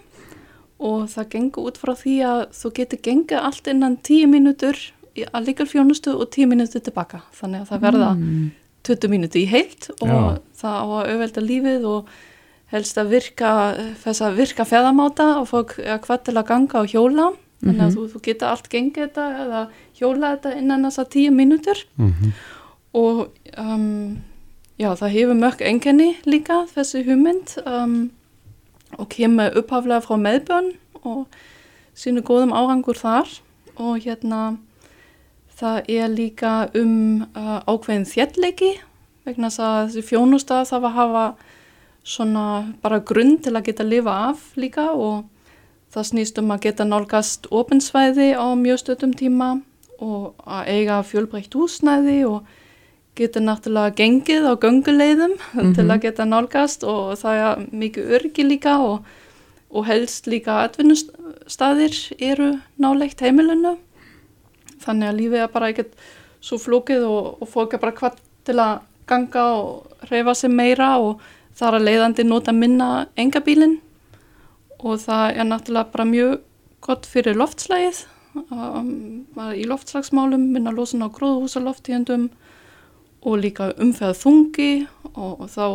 og 0.81 1.07
það 1.09 1.29
gengur 1.31 1.71
út 1.71 1.79
frá 1.81 1.95
því 1.97 2.15
að 2.29 2.43
þú 2.53 2.73
getur 2.79 2.99
gengið 3.07 3.41
allt 3.41 3.67
innan 3.73 3.97
10 4.03 4.27
mínútur 4.33 4.77
í- 5.17 5.25
að 5.33 5.47
líka 5.49 5.65
fjónustu 5.65 6.13
og 6.21 6.31
10 6.31 6.47
mínútur 6.51 6.83
tilbaka. 6.83 7.23
Þannig 7.33 7.61
að 7.63 7.69
það 7.69 7.81
verða 7.81 8.11
Mm. 8.17 8.51
20 8.83 9.09
mínútur 9.09 9.41
í 9.41 9.47
heilt 9.49 9.91
og 10.03 10.09
Já. 10.09 10.39
það 10.61 10.75
á 10.77 10.85
að 10.85 11.09
auðvelda 11.09 11.41
lífið 11.49 11.85
og 11.87 12.07
helst 12.73 12.97
að 12.99 13.09
virka, 13.09 13.51
þess 14.03 14.21
að 14.21 14.37
virka 14.37 14.65
feðamáta 14.65 15.41
og 15.41 15.49
fólk 15.49 15.79
er 15.79 15.99
hvað 15.99 16.25
til 16.25 16.35
að 16.35 16.47
ganga 16.47 16.81
og 16.81 16.87
hjóla. 16.89 17.37
Þannig 17.63 17.81
að 17.81 17.89
Mhm. 17.89 17.97
þú, 17.97 18.09
þú 18.13 18.21
getur 18.23 18.49
allt 18.49 18.69
gengið 18.69 19.09
þetta 19.09 19.25
eða 19.47 19.69
hjóla 19.99 20.35
þetta 20.35 20.55
innan 20.59 20.87
þessa 20.89 21.07
10 21.15 21.35
mínútur. 21.35 21.81
og 22.95 23.29
um, 23.59 24.23
já, 24.79 24.91
það 24.95 25.15
hefur 25.17 25.41
mörg 25.41 25.63
enginni 25.63 26.11
líka 26.27 26.65
þessi 26.75 27.05
hugmynd 27.07 27.57
um, 27.67 28.11
og 28.99 29.09
kemur 29.11 29.57
upphaflega 29.59 30.03
frá 30.05 30.17
meðbjörn 30.21 30.73
og 31.03 31.27
sínu 31.95 32.23
góðum 32.23 32.55
árangur 32.55 32.99
þar. 32.99 33.29
Og 33.75 33.99
hérna 34.05 34.57
það 35.59 35.91
er 35.91 36.09
líka 36.11 36.55
um 36.79 37.25
uh, 37.35 37.61
ákveðin 37.67 38.07
þjertleiki 38.07 38.77
vegna 39.25 39.49
þess 39.51 39.63
að 39.65 39.85
þessi 39.89 40.09
fjónustaf 40.09 40.69
það 40.71 40.83
var 40.85 40.91
að 40.91 40.99
hafa 40.99 41.27
svona 42.05 42.47
bara 42.83 43.01
grunn 43.01 43.39
til 43.41 43.55
að 43.57 43.71
geta 43.71 43.87
lifa 43.87 44.15
af 44.29 44.43
líka 44.61 44.91
og 44.93 45.25
það 45.95 46.09
snýst 46.11 46.41
um 46.43 46.51
að 46.53 46.67
geta 46.67 46.85
nálgast 46.85 47.47
opinsvæði 47.55 48.35
á 48.37 48.47
mjög 48.59 48.83
stöldum 48.83 49.15
tíma 49.17 49.49
og 50.05 50.47
að 50.47 50.71
eiga 50.75 51.01
fjölbreytt 51.07 51.57
húsnæði 51.57 52.19
og 52.29 52.49
geta 53.19 53.41
náttúrulega 53.41 53.95
gengið 53.99 54.49
á 54.51 54.53
gönguleiðum 54.59 55.35
mm 55.37 55.53
-hmm. 55.55 55.75
til 55.75 55.91
að 55.91 56.03
geta 56.03 56.25
nálgast 56.25 56.85
og 56.85 57.19
það 57.19 57.35
er 57.35 57.67
mikið 57.73 58.11
örgi 58.19 58.43
líka 58.45 58.79
og, 58.79 59.05
og 59.71 59.87
helst 59.87 60.27
líka 60.27 60.65
atvinnustadir 60.65 61.95
eru 62.19 62.59
nálegt 62.79 63.21
heimilinu. 63.21 63.77
Þannig 64.85 65.09
að 65.09 65.19
lífið 65.21 65.43
er 65.43 65.49
bara 65.49 65.69
ekkert 65.69 65.93
svo 66.41 66.59
flókið 66.59 67.03
og, 67.09 67.43
og 67.43 67.49
fólk 67.49 67.75
er 67.75 67.79
bara 67.79 67.93
hvað 67.93 68.19
til 68.45 68.59
að 68.61 68.81
ganga 69.07 69.45
og 69.57 69.87
reyfa 70.11 70.35
sig 70.35 70.51
meira 70.51 70.99
og 70.99 71.21
það 71.55 71.69
er 71.69 71.79
að 71.79 71.87
leiðandi 71.89 72.25
nota 72.25 72.53
minna 72.53 73.07
engabílinn 73.17 73.79
og 74.79 74.99
það 75.01 75.39
er 75.39 75.49
náttúrulega 75.49 75.93
bara 75.93 76.05
mjög 76.05 76.41
gott 76.81 77.07
fyrir 77.07 77.37
loftslægið 77.37 78.05
í 78.35 79.67
loftslagsmálum 79.71 80.49
minna 80.55 80.73
losun 80.75 81.07
á 81.07 81.09
gróðhúsaloftíðendum 81.15 82.31
og 83.25 83.37
líka 83.41 83.71
umfæða 83.81 84.17
þungi 84.21 84.71
og, 85.15 85.45
og 85.45 85.51
þá 85.53 85.67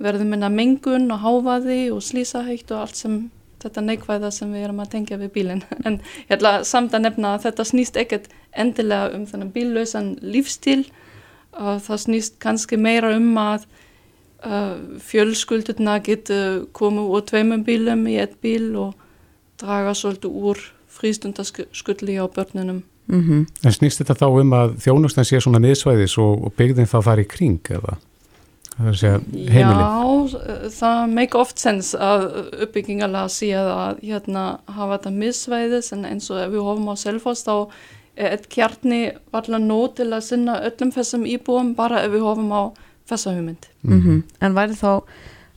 verður 0.00 0.30
minna 0.32 0.48
mengun 0.52 1.10
og 1.12 1.22
háfaði 1.24 1.82
og 1.94 2.02
slísahægt 2.04 2.72
og 2.72 2.84
allt 2.84 2.98
sem 2.98 3.20
þetta 3.60 3.84
neikvæða 3.84 4.30
sem 4.32 4.52
við 4.54 4.66
erum 4.66 4.80
að 4.80 4.92
tengja 4.94 5.18
við 5.20 5.32
bílinn. 5.34 5.62
En 5.86 6.00
ég 6.24 6.34
ætla 6.38 6.60
samt 6.64 6.96
að 6.96 7.06
nefna 7.06 7.34
að 7.36 7.46
þetta 7.48 7.68
snýst 7.68 8.00
ekkert 8.00 8.30
endilega 8.50 9.12
um 9.16 9.26
þennan 9.28 9.52
bíllausan 9.54 10.10
lífstíl 10.24 10.82
uh, 10.88 11.76
það 11.84 12.02
snýst 12.06 12.40
kannski 12.42 12.80
meira 12.80 13.12
um 13.16 13.30
að 13.40 13.68
uh, 14.46 14.76
fjölskuldurna 15.04 16.00
getur 16.06 16.64
komið 16.76 17.14
úr 17.16 17.24
tveimum 17.28 17.64
bílum 17.68 18.06
í 18.08 18.16
ett 18.22 18.38
bíl 18.42 18.72
og 18.80 18.96
draga 19.60 19.94
svolítið 19.94 20.40
úr 20.50 20.64
frístundaskulli 21.00 22.18
á 22.20 22.26
börnunum 22.28 22.82
mm 23.06 23.22
-hmm. 23.22 23.46
En 23.64 23.72
snýst 23.72 24.00
þetta 24.00 24.14
þá 24.14 24.28
um 24.40 24.52
að 24.52 24.76
þjónustan 24.84 25.24
sé 25.24 25.40
svona 25.40 25.58
miðsvæðis 25.58 26.18
og, 26.18 26.44
og 26.44 26.52
byggðin 26.56 26.92
þá 26.92 27.02
fari 27.02 27.22
í 27.22 27.28
kring 27.28 27.60
eða? 27.70 27.96
Já, 28.80 29.20
það 30.72 31.00
make 31.12 31.36
oft 31.36 31.58
sens 31.60 31.92
að 31.94 32.26
uppbyggingarlega 32.64 33.28
sé 33.28 33.52
að 33.52 33.98
hérna 34.00 34.44
hafa 34.66 34.96
þetta 34.96 35.10
miðsvæðis 35.10 35.92
en 35.92 36.06
eins 36.08 36.30
og 36.30 36.40
ef 36.40 36.52
við 36.54 36.64
hófum 36.64 36.88
á 36.88 36.96
selfos 36.96 37.44
þá 37.44 37.68
er 38.16 38.36
eitt 38.36 38.48
kjarni 38.52 39.02
varlega 39.32 39.60
nót 39.64 39.98
til 40.00 40.08
að 40.08 40.24
sinna 40.24 40.60
öllum 40.64 40.94
þessum 40.96 41.26
íbúum 41.28 41.74
bara 41.76 42.04
ef 42.06 42.14
við 42.14 42.24
hófum 42.24 42.52
á 42.56 42.62
þessa 43.10 43.34
hugmynd. 43.36 43.68
Mm 43.82 44.00
-hmm. 44.00 44.22
En 44.40 44.54
væri 44.54 44.76
þá 44.80 45.02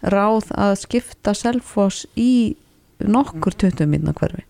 ráð 0.04 0.52
að 0.52 0.76
skipta 0.84 1.34
selfos 1.34 2.06
í 2.18 2.56
nokkur 3.00 3.56
20 3.56 3.88
minna 3.88 4.14
hverfi? 4.14 4.44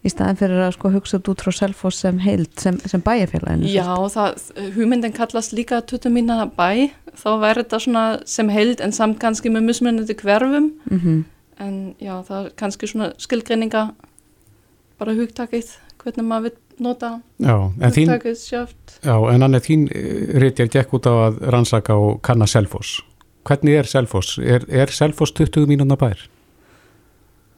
Í 0.00 0.10
staðan 0.12 0.38
fyrir 0.40 0.62
að 0.64 0.72
sko 0.76 0.92
hugsa 0.94 1.20
út 1.20 1.42
frá 1.44 1.52
Selfoss 1.54 2.00
sem 2.04 2.20
heild, 2.24 2.52
sem, 2.60 2.78
sem 2.88 3.02
bæjarfélaginu 3.04 3.68
Já, 3.72 3.88
það, 4.14 4.46
hugmyndin 4.76 5.16
kallast 5.16 5.52
líka 5.56 5.82
20 5.84 6.14
mína 6.14 6.38
bæ, 6.56 6.88
þá 7.12 7.28
verður 7.42 7.64
þetta 7.64 7.82
svona 7.84 8.06
sem 8.28 8.52
heild 8.52 8.80
en 8.84 8.96
samt 8.96 9.20
kannski 9.20 9.52
með 9.52 9.68
musmunandi 9.68 10.16
hverfum 10.22 10.70
mm 10.70 10.98
-hmm. 11.04 11.20
en 11.66 11.76
já, 12.00 12.14
það 12.24 12.46
er 12.46 12.50
kannski 12.56 12.88
svona 12.88 13.12
skilgreininga 13.18 13.90
bara 14.98 15.14
hugtakið 15.14 15.76
hvernig 16.00 16.26
maður 16.26 16.48
vil 16.48 16.56
nota 16.80 17.20
já, 17.36 17.56
hugtakið 17.76 18.36
sjáft 18.40 18.98
Já, 19.04 19.16
en 19.32 19.42
annað 19.42 19.68
þín 19.68 19.88
eh, 19.92 20.40
rétt 20.40 20.60
ég 20.60 20.72
gekk 20.72 20.94
út 20.96 21.06
á 21.06 21.12
að 21.28 21.40
rannsaka 21.52 21.94
og 21.94 22.22
kanna 22.22 22.46
Selfoss 22.46 23.00
hvernig 23.44 23.78
er 23.80 23.88
Selfoss? 23.88 24.38
Er, 24.38 24.64
er 24.68 24.92
Selfoss 24.92 25.32
20 25.36 25.66
mínuna 25.70 25.96
bær? 25.96 26.28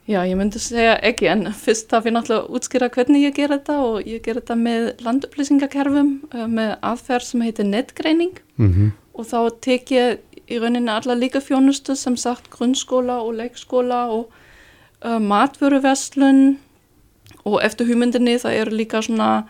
Já, 0.09 0.19
ég 0.27 0.35
myndi 0.35 0.59
segja 0.59 0.97
ekki, 1.07 1.29
en 1.31 1.47
fyrst 1.55 1.87
þarf 1.93 2.09
ég 2.09 2.15
náttúrulega 2.16 2.43
að 2.43 2.57
útskýra 2.59 2.89
hvernig 2.91 3.23
ég 3.23 3.37
ger 3.37 3.53
þetta 3.55 3.77
og 3.87 4.09
ég 4.11 4.24
ger 4.24 4.41
þetta 4.41 4.57
með 4.59 4.89
landupplýsingakerfum 5.07 6.11
uh, 6.33 6.47
með 6.51 6.73
aðferð 6.91 7.29
sem 7.29 7.45
heitir 7.47 7.69
netgreining 7.69 8.41
mm 8.57 8.73
-hmm. 8.73 8.91
og 9.15 9.29
þá 9.31 9.39
tek 9.62 9.93
ég 9.95 10.19
í 10.51 10.59
rauninni 10.59 10.91
alla 10.91 11.15
líka 11.15 11.41
fjónustu 11.41 11.95
sem 11.97 12.16
sagt 12.16 12.51
grunnskóla 12.51 13.20
og 13.23 13.39
leikskóla 13.39 14.01
og 14.11 14.33
uh, 15.05 15.19
matvöruverslun 15.23 16.59
og 17.45 17.61
eftir 17.62 17.87
hugmyndinni 17.87 18.39
það 18.43 18.59
eru 18.59 18.77
líka 18.77 19.03
svona 19.03 19.45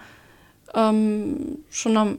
um, 0.77 1.57
svona 1.71 2.17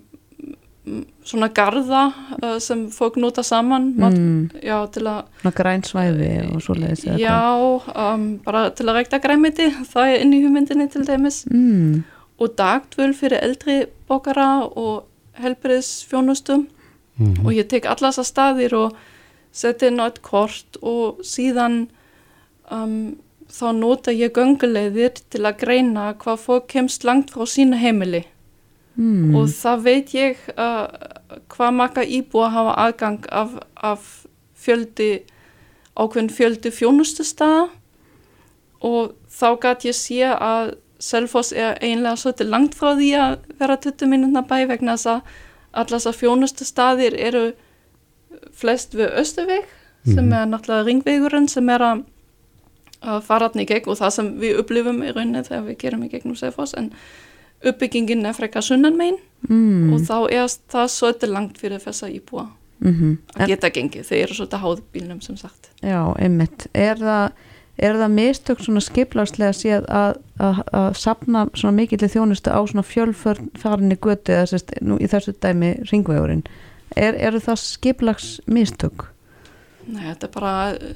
svona 1.24 1.48
garda 1.56 2.02
uh, 2.44 2.58
sem 2.60 2.90
fólk 2.92 3.16
nota 3.22 3.44
saman 3.44 3.94
mm. 3.96 4.64
já, 4.64 4.76
til 4.92 5.06
að 5.08 5.54
grænsvæði 5.56 6.32
og 6.50 6.60
svo 6.66 6.76
leiðis 6.76 7.06
já, 7.22 7.38
um, 7.56 8.26
bara 8.44 8.66
til 8.76 8.90
að 8.90 9.00
rækta 9.00 9.22
græmiti 9.24 9.70
það 9.94 10.12
er 10.12 10.26
inn 10.26 10.36
í 10.36 10.42
hugmyndinni 10.44 10.90
til 10.92 11.06
dæmis 11.08 11.44
mm. 11.48 12.04
og 12.44 12.56
dagtvöl 12.60 13.16
fyrir 13.16 13.40
eldri 13.40 13.80
bókara 14.12 14.68
og 14.68 15.06
helbriðsfjónustum 15.40 16.68
mm. 17.16 17.40
og 17.46 17.56
ég 17.56 17.72
tek 17.72 17.88
allas 17.88 18.20
að 18.20 18.30
staðir 18.34 18.76
og 18.78 19.00
seti 19.56 19.88
inn 19.88 20.04
á 20.04 20.10
eitt 20.10 20.20
kort 20.26 20.82
og 20.82 21.24
síðan 21.24 21.86
um, 22.68 23.16
þá 23.48 23.68
nota 23.78 24.12
ég 24.12 24.36
göngulegðir 24.36 25.16
til 25.32 25.46
að 25.48 25.64
greina 25.64 26.12
hvað 26.20 26.44
fólk 26.44 26.70
kemst 26.76 27.08
langt 27.08 27.32
frá 27.32 27.48
sína 27.48 27.80
heimili 27.80 28.26
mm. 28.96 29.36
og 29.36 29.50
það 29.54 29.86
veit 29.88 30.14
ég 30.18 30.42
uh, 30.56 30.88
hvað 31.54 31.78
maka 31.80 32.04
íbúa 32.06 32.50
hafa 32.54 32.76
aðgang 32.88 33.28
af, 33.32 33.56
af 33.76 34.10
fjöldi 34.54 35.24
ákveðin 35.94 36.32
fjöldi 36.34 36.72
fjónustu 36.74 37.26
staða 37.26 37.68
og 38.84 39.14
þá 39.32 39.50
gæti 39.62 39.92
ég 39.92 40.00
sé 40.00 40.24
að 40.34 40.78
Selfoss 41.04 41.52
er 41.52 41.76
einlega 41.84 42.16
svolítið 42.16 42.48
langt 42.48 42.76
frá 42.80 42.94
því 42.96 43.10
að 43.20 43.34
vera 43.60 43.76
20 43.76 44.08
minútna 44.08 44.44
bæ 44.48 44.70
vegna 44.70 44.96
þess 44.96 45.10
að 45.12 45.34
allast 45.84 46.08
að 46.08 46.20
fjónustu 46.22 46.68
staðir 46.68 47.18
eru 47.20 47.44
flest 48.56 48.96
við 48.96 49.12
Östuveg 49.20 49.66
mm. 49.66 50.14
sem 50.14 50.24
mhm. 50.24 50.38
er 50.38 50.50
náttúrulega 50.52 50.88
ringvegurinn 50.88 51.50
sem 51.52 51.70
er 51.74 51.84
að 51.84 52.06
fara 53.28 53.50
hann 53.52 53.66
í 53.66 53.68
gegn 53.68 53.92
og 53.92 54.00
það 54.00 54.16
sem 54.16 54.32
við 54.40 54.62
upplifum 54.62 55.04
í 55.04 55.12
rauninni 55.12 55.44
þegar 55.44 55.68
við 55.68 55.80
gerum 55.82 56.06
í 56.06 56.12
gegnum 56.14 56.40
Selfoss 56.40 56.78
en 56.80 56.94
uppbyggingin 57.64 58.26
er 58.26 58.36
frekka 58.38 58.62
sunnan 58.62 58.98
megin 58.98 59.18
mm. 59.50 59.94
og 59.94 60.04
þá 60.08 60.18
er 60.32 60.52
það 60.74 60.92
svolítið 60.98 61.34
langt 61.34 61.58
fyrir 61.62 61.82
þessa 61.84 62.10
íbúa 62.12 62.50
mm 62.84 62.94
-hmm. 62.94 63.42
að 63.42 63.48
geta 63.48 63.70
gengið, 63.70 64.06
þeir 64.10 64.24
eru 64.24 64.34
svolítið 64.34 64.64
háðbílnum 64.64 65.22
sem 65.22 65.38
sagt. 65.38 65.72
Já, 65.82 66.16
einmitt 66.20 66.68
er 66.74 66.98
það, 66.98 67.32
er 67.78 67.96
það 67.96 68.12
mistök 68.12 68.60
svona 68.60 68.82
skiplarslega 68.82 69.54
séð 69.54 69.88
að, 69.90 70.18
að, 70.40 70.62
að 70.74 70.94
sapna 70.98 71.48
svona 71.54 71.76
mikillir 71.76 72.10
þjónustu 72.10 72.52
á 72.52 72.60
svona 72.68 72.84
fjölfarinni 72.84 73.96
götu 73.96 74.32
eða 74.32 74.46
sérst, 74.46 74.76
nú, 74.82 74.98
í 75.00 75.08
þessu 75.08 75.34
dæmi 75.42 75.76
ringvegurinn 75.92 76.44
er, 76.96 77.16
eru 77.16 77.40
það 77.40 77.56
skiplags 77.56 78.42
mistök? 78.46 79.10
Nei, 79.88 80.04
þetta 80.14 80.28
er 80.28 80.32
bara 80.32 80.54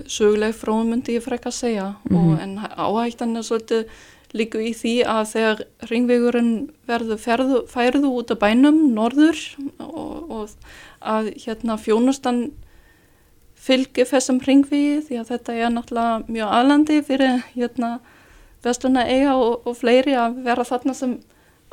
söguleg 0.08 0.54
fróðmundi 0.56 1.18
ég 1.18 1.24
frekka 1.24 1.50
að 1.50 1.60
segja 1.60 1.88
mm 2.10 2.18
-hmm. 2.18 2.34
og 2.34 2.42
en 2.42 2.60
áhættan 2.78 3.38
er 3.38 3.44
svolítið 3.44 3.86
líku 4.40 4.62
í 4.64 4.74
því 4.78 4.94
að 5.10 5.24
þegar 5.32 5.64
ringvegurinn 5.92 6.54
verður 6.90 7.20
ferðu, 7.22 7.64
færðu 7.72 8.12
út 8.20 8.34
af 8.34 8.42
bænum 8.42 8.80
norður 8.96 9.42
og, 9.84 10.32
og 10.32 10.56
að 11.02 11.32
hérna 11.44 11.78
fjónustan 11.82 12.48
fylgir 13.68 14.08
þessum 14.08 14.40
ringvegi 14.44 15.02
því 15.08 15.22
að 15.22 15.32
þetta 15.34 15.56
er 15.56 15.74
náttúrulega 15.74 16.20
mjög 16.28 16.54
aðlandi 16.60 17.00
fyrir 17.08 17.42
hérna 17.56 17.98
vestluna 18.66 19.06
eiga 19.08 19.36
og, 19.38 19.66
og 19.68 19.78
fleiri 19.78 20.16
að 20.18 20.40
vera 20.46 20.66
þarna 20.68 20.96
sem 20.98 21.18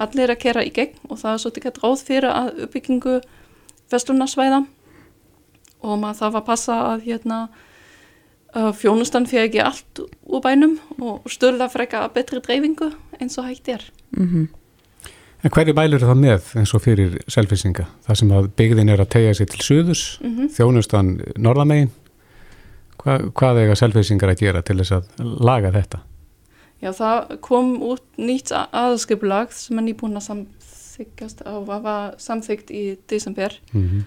allir 0.00 0.32
að 0.32 0.40
kera 0.42 0.64
í 0.64 0.72
gegn. 0.74 0.96
Og 1.08 1.20
það 1.20 1.32
er 1.32 1.42
svolítið 1.42 1.66
gett 1.66 1.82
ráð 1.82 2.02
fyrir 2.08 2.30
að 2.32 2.64
uppbyggingu 2.66 3.18
vestlunasvæða 3.92 4.64
og 5.84 6.00
maður 6.00 6.20
þarf 6.22 6.40
að 6.40 6.46
passa 6.48 6.80
að 6.94 7.06
hérna 7.08 7.38
Fjónustan 8.54 9.26
fyrir 9.26 9.48
ekki 9.48 9.62
allt 9.64 10.00
úr 10.30 10.42
bænum 10.44 10.76
og 11.02 11.24
stöðla 11.26 11.66
freka 11.72 12.04
betri 12.14 12.38
dreifingu 12.38 12.92
eins 13.20 13.38
og 13.38 13.48
hægt 13.48 13.68
er. 13.68 13.90
Mm 14.10 14.28
-hmm. 14.28 14.46
En 15.44 15.50
hverju 15.50 15.74
bælur 15.74 15.98
það 16.00 16.20
með 16.20 16.56
eins 16.56 16.74
og 16.74 16.80
fyrir 16.80 17.18
selfisinga? 17.28 17.84
Það 18.06 18.16
sem 18.16 18.30
að 18.32 18.48
byggðin 18.56 18.88
er 18.88 19.00
að 19.00 19.08
tegja 19.08 19.32
sér 19.32 19.46
til 19.46 19.60
suðus, 19.60 20.20
mm 20.22 20.36
-hmm. 20.36 20.48
þjónustan 20.56 21.20
norðamegin. 21.36 21.90
Hva, 22.96 23.18
hvað 23.34 23.58
eiga 23.58 23.74
selfisingar 23.74 24.28
að 24.28 24.40
gera 24.40 24.62
til 24.62 24.76
þess 24.76 24.92
að 24.92 25.04
laga 25.20 25.70
þetta? 25.70 25.98
Já, 26.82 26.92
það 26.92 27.40
kom 27.40 27.82
út 27.82 28.02
nýtt 28.16 28.52
aðskipulag 28.52 29.52
sem 29.52 29.78
er 29.78 29.86
nýbúin 29.86 30.16
að 30.16 30.26
samþykast 30.28 31.42
og 31.46 31.66
var 31.66 32.14
samþykt 32.18 32.70
í 32.70 32.96
desember 33.10 33.60
mm 33.72 33.88
-hmm. 33.88 34.02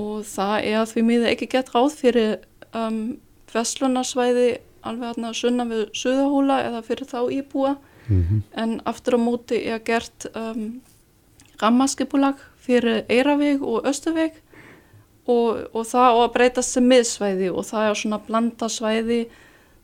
og 0.00 0.24
það 0.24 0.56
er 0.64 0.76
að 0.80 0.94
við 0.96 1.04
miða 1.04 1.30
ekki 1.30 1.46
gett 1.46 1.74
ráð 1.74 1.94
fyrir 1.96 2.38
um, 2.74 3.18
Vestlunarsvæði 3.54 4.58
alveg 4.86 5.08
aðna 5.12 5.32
sunna 5.36 5.66
við 5.68 5.88
Suðahóla 5.96 6.60
eða 6.68 6.82
fyrir 6.86 7.08
þá 7.10 7.20
íbúa 7.34 7.76
mm 8.08 8.22
-hmm. 8.22 8.42
en 8.62 8.80
aftur 8.84 9.16
á 9.16 9.20
móti 9.20 9.66
er 9.66 9.78
gert 9.84 10.26
um, 10.34 10.80
rammaskipulag 11.62 12.36
fyrir 12.56 13.04
Eiraveg 13.08 13.62
og 13.62 13.84
Östuveg 13.84 14.32
og, 15.26 15.68
og 15.74 15.86
það 15.86 16.08
á 16.10 16.16
að 16.24 16.32
breytast 16.32 16.70
sem 16.70 16.86
miðsvæði 16.88 17.50
og 17.50 17.64
það 17.64 17.90
er 17.90 17.94
svona 17.94 18.18
blandasvæði 18.18 19.20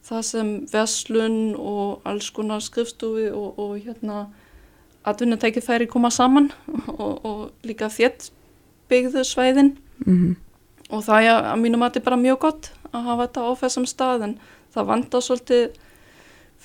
það 0.06 0.22
sem 0.22 0.50
verslun 0.72 1.54
og 1.58 2.00
alls 2.04 2.30
konar 2.30 2.60
skrifstofi 2.60 3.30
og, 3.30 3.58
og 3.58 3.78
hérna 3.78 4.26
atvinnutæki 5.04 5.60
færi 5.60 5.86
koma 5.86 6.10
saman 6.10 6.50
og, 7.02 7.24
og 7.24 7.50
líka 7.66 7.88
þétt 7.88 8.30
byggðu 8.88 9.24
svæðin 9.24 9.76
mm 10.06 10.16
-hmm. 10.16 10.34
og 10.90 11.04
það 11.04 11.22
er 11.22 11.52
að 11.52 11.60
mínum 11.60 11.82
að 11.82 11.88
þetta 11.88 11.98
er 11.98 12.04
bara 12.04 12.16
mjög 12.16 12.38
gott 12.38 12.72
að 12.96 13.04
hafa 13.10 13.26
þetta 13.26 13.44
á 13.46 13.50
þessum 13.62 13.86
stað 13.90 14.24
en 14.28 14.34
það 14.74 14.86
vandar 14.90 15.24
svolítið 15.26 15.66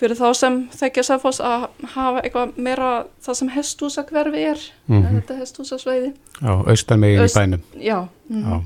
fyrir 0.01 0.17
þá 0.17 0.27
sem 0.35 0.55
þekkja 0.73 1.03
Sæfoss 1.03 1.41
að 1.43 1.65
hafa 1.93 2.21
eitthvað 2.23 2.53
meira 2.57 2.91
það 3.21 3.35
sem 3.41 3.49
hestúsakverfi 3.53 4.43
er 4.51 4.59
Mhm. 4.87 5.19
þetta 5.19 5.37
hestúsasvæði 5.41 6.13
Já, 6.41 6.53
austan 6.67 6.99
megin 7.03 7.19
í 7.19 7.23
Aust- 7.25 7.37
bænum. 7.37 7.61
Já, 7.77 8.07
mhm. 8.29 8.43
Já. 8.51 8.61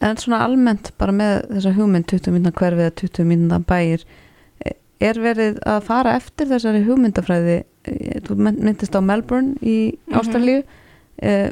En 0.00 0.16
svona 0.16 0.40
almennt 0.44 0.90
bara 0.98 1.12
með 1.12 1.46
þessa 1.50 1.74
hugmynd 1.76 2.06
20 2.06 2.32
mínúna 2.32 2.52
hverfið 2.52 2.86
eða 2.88 2.94
20 3.00 3.24
mínúna 3.24 3.58
bæir 3.64 4.04
er 5.00 5.14
verið 5.20 5.58
að 5.66 5.82
fara 5.82 6.14
eftir 6.16 6.46
þessari 6.48 6.84
hugmyndafræði 6.86 7.64
þú 8.24 8.36
mynd- 8.36 8.60
myndist 8.64 8.94
á 8.96 9.00
Melbourne 9.04 9.54
í 9.62 9.96
Mhm. 10.08 10.18
Ástralíu 10.18 10.62
eh, 11.22 11.50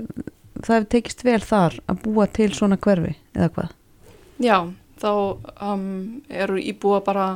það 0.63 0.75
hefur 0.77 0.89
tekist 0.89 1.23
vel 1.25 1.41
þar 1.41 1.79
að 1.89 2.03
búa 2.03 2.27
til 2.33 2.51
svona 2.51 2.77
hverfi 2.79 3.15
eða 3.35 3.49
hvað? 3.51 3.71
Já, 4.41 4.73
þá 5.03 5.11
um, 5.73 6.23
eru 6.31 6.57
íbúa 6.63 7.03
bara 7.05 7.27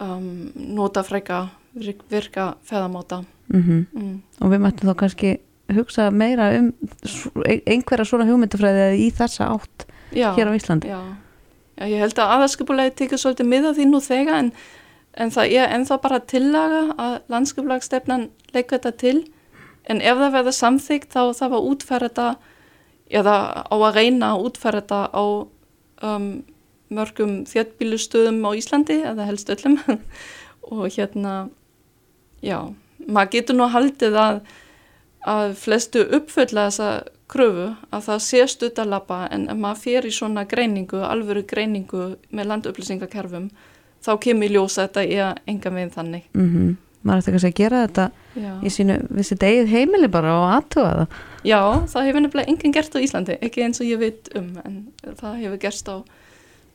um, 0.00 0.50
nota 0.54 1.02
freka 1.06 1.48
virk- 1.78 2.04
virka 2.10 2.54
feðamáta. 2.66 3.22
Mm 3.52 3.86
Mm. 3.94 4.22
og 4.40 4.50
við 4.50 4.60
mættum 4.64 4.88
þá 4.88 4.94
kannski 4.96 5.30
hugsa 5.76 6.06
meira 6.10 6.46
um 6.58 6.70
einhverja 7.44 8.06
svona 8.08 8.24
hugmyndafræði 8.24 8.96
í 9.04 9.10
þessa 9.12 9.50
átt 9.52 9.84
Já, 10.16 10.30
hér 10.36 10.48
á 10.48 10.56
Íslandi 10.56 10.88
Já, 10.88 11.00
já 11.76 11.84
ég 11.92 12.00
held 12.00 12.16
að 12.18 12.32
aðarskipulegi 12.38 12.94
tekið 13.02 13.20
svolítið 13.20 13.48
miða 13.52 13.74
því 13.76 13.86
nú 13.90 14.00
þegar 14.00 14.38
en, 14.40 14.48
en 15.20 15.30
það 15.36 15.52
er 15.60 15.74
ennþá 15.76 15.98
bara 16.06 16.20
tillaga 16.32 16.80
að 16.96 17.14
landskipulagstefnan 17.34 18.26
leika 18.56 18.78
þetta 18.78 18.92
til 19.04 19.16
en 19.92 20.00
ef 20.00 20.16
það 20.24 20.34
verður 20.38 20.56
samþygt 20.62 21.12
þá 21.12 21.20
það 21.36 21.52
var 21.54 21.68
útferða 21.74 22.28
eða 23.20 23.36
á 23.68 23.74
að 23.76 23.94
reyna 24.00 24.32
að 24.32 24.44
útferða 24.48 25.02
á 25.12 25.24
um, 26.02 26.30
mörgum 26.92 27.42
þéttbílustöðum 27.48 28.42
á 28.44 28.50
Íslandi 28.58 28.98
eða 29.06 29.28
helst 29.28 29.52
öllum 29.54 29.78
og 30.74 30.84
hérna 30.92 31.48
já, 32.44 32.58
maður 33.06 33.32
getur 33.38 33.58
nú 33.58 33.70
haldið 33.72 34.20
að 34.20 34.44
að 35.24 35.54
flestu 35.56 36.02
uppfölla 36.18 36.66
þessa 36.68 36.88
kröfu 37.32 37.70
að 37.88 38.02
það 38.06 38.24
sé 38.26 38.46
stuttalappa 38.52 39.22
en 39.32 39.46
ef 39.48 39.56
maður 39.56 39.80
fer 39.80 40.08
í 40.08 40.12
svona 40.12 40.44
greiningu, 40.44 41.00
alvöru 41.00 41.46
greiningu 41.48 42.10
með 42.28 42.50
landupplýsingakerfum 42.50 43.48
þá 44.04 44.10
kemur 44.20 44.50
í 44.50 44.52
ljós 44.52 44.76
að 44.76 44.90
þetta 44.90 45.04
er 45.08 45.40
enga 45.48 45.72
meginn 45.72 45.94
þannig. 45.94 46.26
mm 46.36 46.74
maður 47.04 47.20
ætti 47.20 47.34
kannski 47.34 47.50
að 47.50 47.58
gera 47.58 47.80
þetta 47.84 48.04
Já. 48.34 48.52
í 48.64 48.72
sínu, 48.72 48.96
við 49.12 49.28
sitt 49.28 49.44
eigið 49.44 49.72
heimili 49.74 50.08
bara 50.12 50.34
og 50.38 50.46
aðtuga 50.56 50.92
það 50.94 51.18
Já, 51.44 51.58
það 51.92 52.06
hefur 52.08 52.24
nefnilega 52.24 52.52
enginn 52.52 52.74
gert 52.74 52.96
á 52.96 53.04
Íslandi, 53.04 53.36
ekki 53.44 53.64
eins 53.66 53.82
og 53.82 53.88
ég 53.90 54.00
veit 54.00 54.30
um 54.38 54.46
en 54.64 54.78
það 55.20 55.40
hefur 55.42 55.60
gerst 55.66 55.90
á 55.92 55.96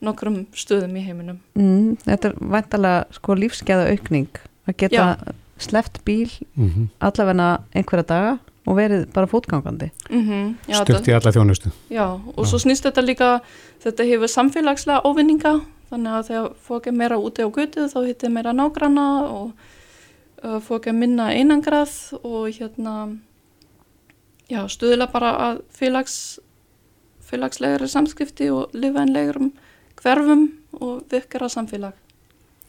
nokkrum 0.02 0.46
stöðum 0.56 0.96
í 0.98 1.04
heiminum. 1.06 1.40
mm, 1.56 1.98
þetta 2.06 2.30
er 2.30 2.36
væntalega 2.40 3.06
sko 3.12 3.36
lífskeða 3.36 3.90
aukning 3.92 4.30
að 4.68 4.78
geta 4.78 4.96
Já. 4.96 5.34
sleppt 5.60 6.04
bíl 6.06 6.30
Mhm. 6.56 6.90
allavegna 7.02 7.60
einhverja 7.76 8.06
daga 8.08 8.40
og 8.68 8.76
verið 8.78 9.12
bara 9.14 9.28
fótgangandi 9.28 9.90
Mm 10.10 10.56
Stutt 10.72 11.08
í 11.08 11.14
alla 11.14 11.32
þjónustu. 11.32 11.72
Já, 11.90 12.06
og 12.38 12.46
svo 12.46 12.58
snýst 12.60 12.86
þetta 12.86 13.02
líka, 13.06 13.42
þetta 13.84 14.06
hefur 14.06 14.28
samfélagslega 14.28 15.02
óvinninga, 15.04 15.62
þannig 15.92 16.12
að 16.14 16.28
þegar 16.28 16.54
fólk 16.68 16.88
er 16.88 16.92
meira 16.92 17.18
úti 17.18 17.42
á 17.44 17.50
götu 17.50 17.88
þá 17.90 18.06
hittir 18.08 18.30
meira 18.30 18.54
nágranna 18.54 19.24
og 19.30 19.54
uh, 20.44 20.60
fólk 20.60 20.88
er 20.88 20.94
minna 20.94 21.30
einangrað 21.34 22.14
og 22.24 22.48
hérna, 22.54 23.18
já, 24.50 24.64
stuðla 24.68 25.12
bara 25.12 25.32
að 25.50 25.62
félags, 25.74 26.40
félagslegri 27.22 27.88
samskipti 27.90 28.50
og 28.54 28.72
lifanlegurum 28.74 29.52
hverfum 30.04 30.46
og 30.80 31.02
virkara 31.12 31.50
samfélag, 31.52 31.98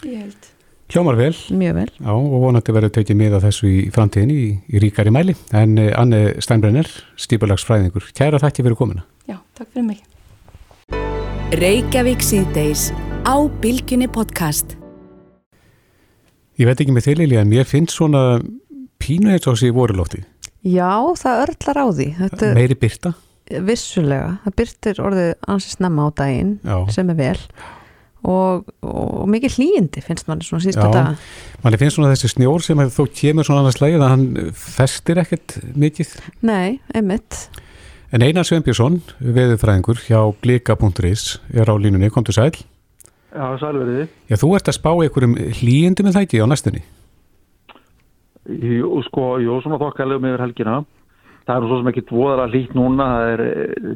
ég 0.04 0.24
held. 0.24 0.50
Hljómar 0.90 1.14
vel. 1.14 1.36
Mjög 1.54 1.74
vel. 1.76 1.90
Já, 2.00 2.10
og 2.10 2.40
vonandi 2.42 2.72
verður 2.74 2.90
tekið 2.96 3.18
mið 3.20 3.34
af 3.38 3.44
þessu 3.46 3.68
í 3.70 3.82
framtíðinni 3.94 4.34
í, 4.34 4.48
í 4.74 4.80
ríkari 4.82 5.12
mæli. 5.14 5.36
En 5.54 5.76
eh, 5.78 5.92
Anne 5.94 6.40
Steinbrenner, 6.42 6.90
stýpulagsfræðingur, 7.14 8.08
kæra 8.16 8.40
þakki 8.42 8.64
fyrir 8.66 8.78
komuna. 8.80 9.04
Já, 9.30 9.38
takk 9.54 9.70
fyrir 9.70 9.86
mig. 9.86 10.02
Reykjavík 11.60 12.26
síðdeis 12.26 12.88
á 13.22 13.38
Bilginni 13.62 14.10
podcast. 14.10 14.74
Ég 16.58 16.66
veit 16.66 16.82
ekki 16.82 16.92
með 16.96 17.06
þig 17.06 17.22
Lili, 17.22 17.38
en 17.38 17.54
mér 17.54 17.70
finnst 17.70 17.94
svona 17.94 18.40
pínu 18.98 19.38
á 19.38 19.54
sig 19.54 19.70
í 19.70 19.76
vorulótti. 19.76 20.24
Já, 20.66 20.90
það 21.16 21.44
örlar 21.46 21.78
á 21.80 21.86
því 21.94 22.08
þetta, 22.18 22.54
Meiri 22.58 22.76
byrta. 22.82 23.14
Vissulega, 23.66 24.38
það 24.44 24.56
byrtir 24.62 25.02
orðið 25.04 25.30
ansið 25.50 25.76
snemma 25.76 26.08
á 26.08 26.08
daginn 26.22 26.56
Já. 26.64 26.76
sem 26.94 27.12
er 27.12 27.20
vel 27.20 27.38
og, 28.20 28.68
og 28.84 29.24
mikið 29.32 29.56
hlýjindi 29.56 30.04
finnst 30.04 30.28
manni 30.28 30.44
svona 30.44 30.64
síðustu 30.66 30.84
daga 30.92 31.16
manni 31.64 31.80
finnst 31.80 31.96
svona 31.96 32.12
þessi 32.12 32.34
snjór 32.34 32.66
sem 32.66 32.84
þó 32.92 33.02
kemur 33.22 33.48
svona 33.48 33.64
annars 33.64 33.80
lægið 33.80 34.04
að 34.04 34.14
hann 34.14 34.54
festir 34.56 35.20
ekkert 35.22 35.56
mikið. 35.72 36.14
Nei, 36.44 36.78
einmitt 36.94 37.48
En 38.10 38.24
Einar 38.26 38.42
Sveinbjörnsson, 38.42 38.96
veðurfræðingur 39.22 40.00
hjá 40.02 40.18
glika.is 40.42 41.36
er 41.54 41.68
á 41.70 41.78
línunni, 41.78 42.08
komdu 42.10 42.34
sæl. 42.34 42.56
Já, 43.30 43.44
sælverði. 43.62 44.08
Já, 44.26 44.34
þú 44.34 44.48
ert 44.58 44.66
að 44.66 44.74
spá 44.80 44.88
einhverjum 44.90 45.36
hlýjindi 45.60 46.02
með 46.02 46.16
það 46.16 46.26
ekki 46.26 46.40
á 46.42 46.50
næstunni. 46.50 46.82
Jú, 48.50 48.96
sko, 49.06 49.26
jú, 49.38 49.60
svona 49.62 49.78
þokkalegu 49.78 50.24
með 50.24 50.42
helgina. 50.42 50.80
Það 51.50 51.56
er 51.64 51.66
svo 51.66 51.78
sem 51.80 51.88
ekki 51.90 52.02
voðara 52.14 52.44
hlýtt 52.52 52.74
núna. 52.78 53.06
Það, 53.10 53.30
er, 53.34 53.40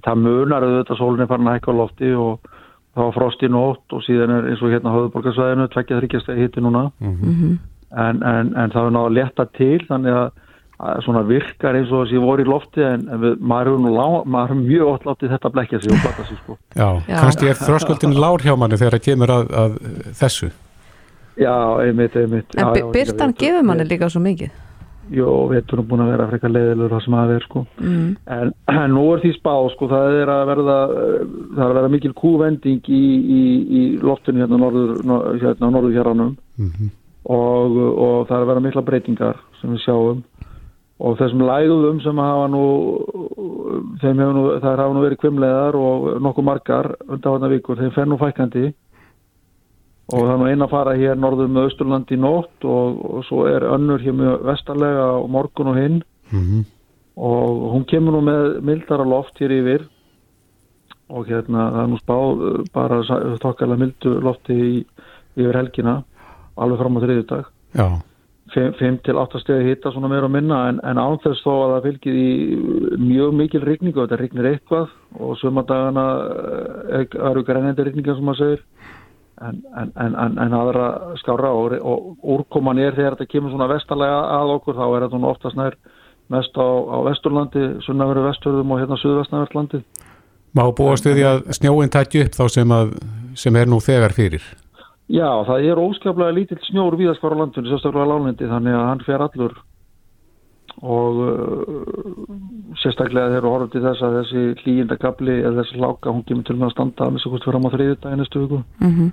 það 0.03 0.23
munar 0.25 0.65
auðvitað 0.67 0.99
sólinni 0.99 1.27
farin 1.31 1.51
að 1.53 1.59
hækka 1.61 1.71
á 1.71 1.81
lofti 1.81 2.11
og 2.19 2.49
það 2.95 3.05
var 3.09 3.13
frost 3.15 3.43
í 3.47 3.51
nótt 3.51 3.95
og 3.95 4.03
síðan 4.07 4.33
er 4.37 4.49
eins 4.51 4.63
og 4.63 4.73
hérna 4.75 4.95
höfðborgarsvæðinu 4.95 5.69
tvekkja 5.75 6.01
þryggjastegi 6.01 6.43
hitti 6.49 6.65
núna. 6.65 6.89
Mhm. 7.05 7.53
En, 7.95 8.23
en, 8.27 8.49
en 8.59 8.73
það 8.75 8.89
er 8.89 8.95
náða 8.97 9.07
að 9.07 9.15
leta 9.21 9.45
til 9.55 9.79
þannig 9.87 10.17
að, 10.19 10.31
að 10.83 11.03
svona 11.07 11.21
virkar 11.29 11.77
eins 11.79 11.93
og 11.95 12.01
þessi 12.09 12.23
voru 12.25 12.43
í 12.43 12.49
lofti 12.51 12.83
en, 12.83 13.05
en 13.15 13.21
við, 13.23 13.37
maður 13.39 13.71
er 13.77 13.83
nú 13.85 13.93
lá, 13.95 14.07
maður 14.35 14.55
er 14.57 14.63
mjög 14.65 14.91
ótt 14.97 15.07
látið 15.07 15.31
þetta 15.37 15.53
blekja 15.55 15.81
sig 15.85 15.93
og 15.95 16.01
blata 16.03 16.25
sig 16.27 16.41
sko. 16.43 16.57
Já, 16.75 16.89
Já. 17.07 17.17
kannski 17.23 17.51
er 17.53 17.61
þröskuldin 17.61 18.17
lár 18.19 18.43
hjá 18.43 18.57
manni 18.59 18.81
þegar 18.81 18.97
það 18.99 19.05
kemur 19.07 19.35
að, 19.37 19.55
að 19.63 19.77
þessu. 20.25 20.51
Já, 21.39 21.55
einmitt, 21.87 22.17
einmitt. 22.19 22.51
En 22.59 22.65
já, 22.67 22.73
by- 22.75 22.83
já, 22.83 22.91
byrtan 22.99 23.33
ég- 23.35 23.39
gefur 23.45 23.65
manni 23.71 23.87
líka 23.91 24.11
svo 24.11 24.23
mikið 24.27 24.51
Jó, 25.13 25.49
við 25.51 25.59
erum 25.73 25.87
búin 25.91 26.01
að 26.01 26.11
vera 26.15 26.27
frekar 26.31 26.51
leiðilegur 26.55 26.93
það 26.95 27.03
sem 27.05 27.15
að 27.19 27.29
vera 27.35 27.45
sko. 27.45 27.65
mm. 27.81 28.07
En, 28.37 28.53
en 28.73 28.91
nú 28.95 29.03
er 29.15 29.21
því 29.21 29.33
spá, 29.37 29.53
sko, 29.75 29.89
það 29.91 30.17
er 30.23 30.33
að 30.33 30.45
verða, 30.49 30.77
það 31.55 31.65
er 31.65 31.69
að 31.71 31.75
verða 31.79 31.93
mikil 31.93 32.13
kúvending 32.15 32.89
í, 32.89 33.03
í, 33.39 33.43
í 33.69 33.83
loftinu 34.01 34.41
hérna 34.41 34.59
norður, 34.63 34.95
nor- 35.05 35.27
hérna 35.43 35.71
norður 35.71 35.99
héranum 35.99 36.37
Mhm. 36.59 36.91
og, 37.27 37.77
og 37.77 38.27
það 38.29 38.37
er 38.37 38.43
að 38.45 38.49
verða 38.53 38.65
mikla 38.69 38.83
breytingar 38.87 39.37
sem 39.61 39.71
við 39.75 39.83
sjáum 39.85 40.23
og 41.05 41.17
þessum 41.19 41.41
lægðum 41.43 42.01
sem 42.05 42.17
hafa 42.23 42.47
nú, 42.49 42.65
þeim 44.01 44.21
hefur 44.23 44.35
nú, 44.37 44.45
það 44.63 44.77
hafa 44.79 44.93
nú 44.95 45.03
verið 45.05 45.21
kvimleðar 45.25 45.75
og 45.79 46.05
nokkuð 46.23 46.47
margar 46.47 46.89
undanvarna 47.09 47.51
vikur, 47.51 47.77
þeim 47.81 47.93
fer 47.97 48.07
nú 48.07 48.19
fækandi 48.21 48.73
og 50.13 50.21
það 50.21 50.33
er 50.35 50.41
nú 50.41 50.49
eina 50.51 50.67
að 50.67 50.75
fara 50.75 50.97
hér 50.99 51.17
norður 51.17 51.49
með 51.49 51.71
Östurland 51.71 52.13
í 52.13 52.19
nótt 52.21 52.67
og, 52.69 53.01
og 53.09 53.25
svo 53.29 53.47
er 53.49 53.65
önnur 53.73 54.03
hér 54.05 54.17
með 54.19 54.47
vestarlega 54.51 55.07
og 55.17 55.29
morgun 55.33 55.73
og 55.73 55.81
hinn. 55.81 56.03
Mhm. 56.33 56.65
og 57.15 57.71
hún 57.71 57.85
kemur 57.87 58.17
nú 58.17 58.21
með 58.27 58.61
mildara 58.67 59.05
loft 59.07 59.39
hér 59.39 59.53
yfir. 59.55 59.85
Og 61.09 61.29
hérna 61.29 61.69
það 61.71 61.83
er 61.83 61.91
nú 61.93 61.99
spáð 62.01 62.43
uh, 62.43 62.65
bara 62.75 63.03
þokkalega 63.43 63.79
mildu 63.79 64.15
lofti 64.25 64.55
í, 64.55 64.73
yfir 65.37 65.55
helgina 65.55 66.03
alveg 66.57 66.81
fram 66.81 66.99
á 66.99 67.01
þriðjudag. 67.05 67.53
Já, 67.75 67.87
5 68.55 68.99
til 69.05 69.19
8 69.19 69.41
stegi 69.43 69.69
hitta 69.69 69.93
svona 69.93 70.09
meira 70.09 70.27
og 70.27 70.35
minna 70.35 70.59
en, 70.71 70.81
en 70.83 70.99
án 70.99 71.21
þess 71.23 71.43
þó 71.45 71.53
að 71.53 71.73
það 71.75 71.87
fylgir 71.89 72.19
í 72.19 72.99
mjög 73.01 73.33
mikil 73.39 73.63
rigningu, 73.65 74.03
þetta 74.03 74.19
rignir 74.21 74.51
eitthvað 74.51 74.93
og 75.21 75.39
sumadagana 75.41 76.07
uh, 76.19 77.07
eru 77.31 77.47
grænandi 77.47 77.87
rigningar 77.87 78.19
sem 78.19 78.27
maður 78.27 78.43
segir 78.43 78.67
en, 79.41 79.63
en, 79.77 79.93
en, 79.97 80.15
en, 80.15 80.39
en 80.39 80.57
aðra 80.61 81.17
skára 81.21 81.51
og, 81.51 81.75
og 81.81 82.31
úrkoman 82.37 82.79
er 82.79 82.95
þegar 82.95 83.17
þetta 83.17 83.33
kemur 83.33 83.55
svona 83.55 83.71
vestarlega 83.73 84.21
að 84.39 84.55
okkur 84.59 84.79
þá 84.79 84.87
er 84.87 85.07
þetta 85.07 85.21
nú 85.21 85.31
oftast 85.31 85.59
nær 85.59 85.77
mest 86.33 86.57
á, 86.57 86.65
á 86.65 86.97
vesturlandi, 87.05 87.65
sunnaveru 87.85 88.25
vesturðum 88.29 88.73
og 88.73 88.81
hérna 88.81 88.99
suðvestnavertlandi 89.03 89.83
má 90.55 90.65
búast 90.71 91.07
við 91.07 91.19
því 91.19 91.27
að 91.31 91.41
snjóin 91.59 91.93
tækju 91.93 92.27
upp 92.29 92.39
þá 92.39 92.45
sem, 92.57 92.75
að, 92.75 92.95
sem 93.39 93.57
er 93.59 93.71
nú 93.71 93.81
þegar 93.83 94.15
fyrir. 94.15 94.45
Já, 95.11 95.29
það 95.45 95.67
er 95.69 95.81
óskaplega 95.83 96.33
lítill 96.33 96.61
snjór 96.65 96.95
á 96.97 97.29
landinu, 97.37 97.69
sérstaklega 97.69 98.07
á 98.07 98.13
lálendi, 98.13 98.49
þannig 98.49 98.77
að 98.79 98.87
hann 98.89 99.03
fer 99.05 99.25
allur 99.25 99.57
og 100.85 101.19
uh, 101.23 102.79
sérstaklega 102.81 103.35
þegar 103.35 103.51
horfum 103.51 103.73
til 103.75 103.83
þess 103.85 104.07
að 104.07 104.17
þessi 104.21 104.45
hlýjindagabli 104.63 105.37
eða 105.43 105.59
þessi 105.61 105.79
hláka, 105.83 106.15
hún 106.15 106.25
kemur 106.29 106.47
til 106.49 106.57
með 106.57 106.71
að 106.71 106.75
standa 106.75 107.07
að 107.07 107.15
missa 107.15 107.31
hvort 107.31 107.47
fram 107.51 107.69
á 107.69 107.75
þriði 107.75 107.99
daginn 108.01 108.23
næstu 108.23 108.43
viku 108.45 108.63
Mhm. 108.81 109.13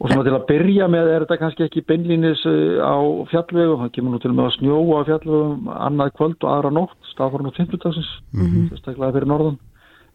Og 0.00 0.08
svona 0.10 0.24
til 0.26 0.34
að 0.36 0.46
byrja 0.48 0.88
með 0.90 1.10
er 1.14 1.24
þetta 1.24 1.38
kannski 1.42 1.64
ekki 1.68 1.82
beinlínis 1.88 2.42
uh, 2.46 2.80
á 2.82 2.96
fjallvegu, 3.30 3.76
það 3.82 3.92
kemur 3.96 4.14
nú 4.16 4.20
til 4.22 4.32
með 4.34 4.48
að 4.48 4.56
snjóa 4.58 4.98
á 5.00 5.08
fjallvegum 5.10 5.68
annað 5.74 6.12
kvöld 6.18 6.38
og 6.44 6.50
aðra 6.56 6.72
nótt 6.78 6.98
staðfórum 7.12 7.50
á 7.50 7.56
50 7.56 7.82
dagsins 7.84 8.10
Mhm. 8.34 8.68
sérstaklega 8.72 9.12
fyrir 9.18 9.30
norðan 9.30 9.58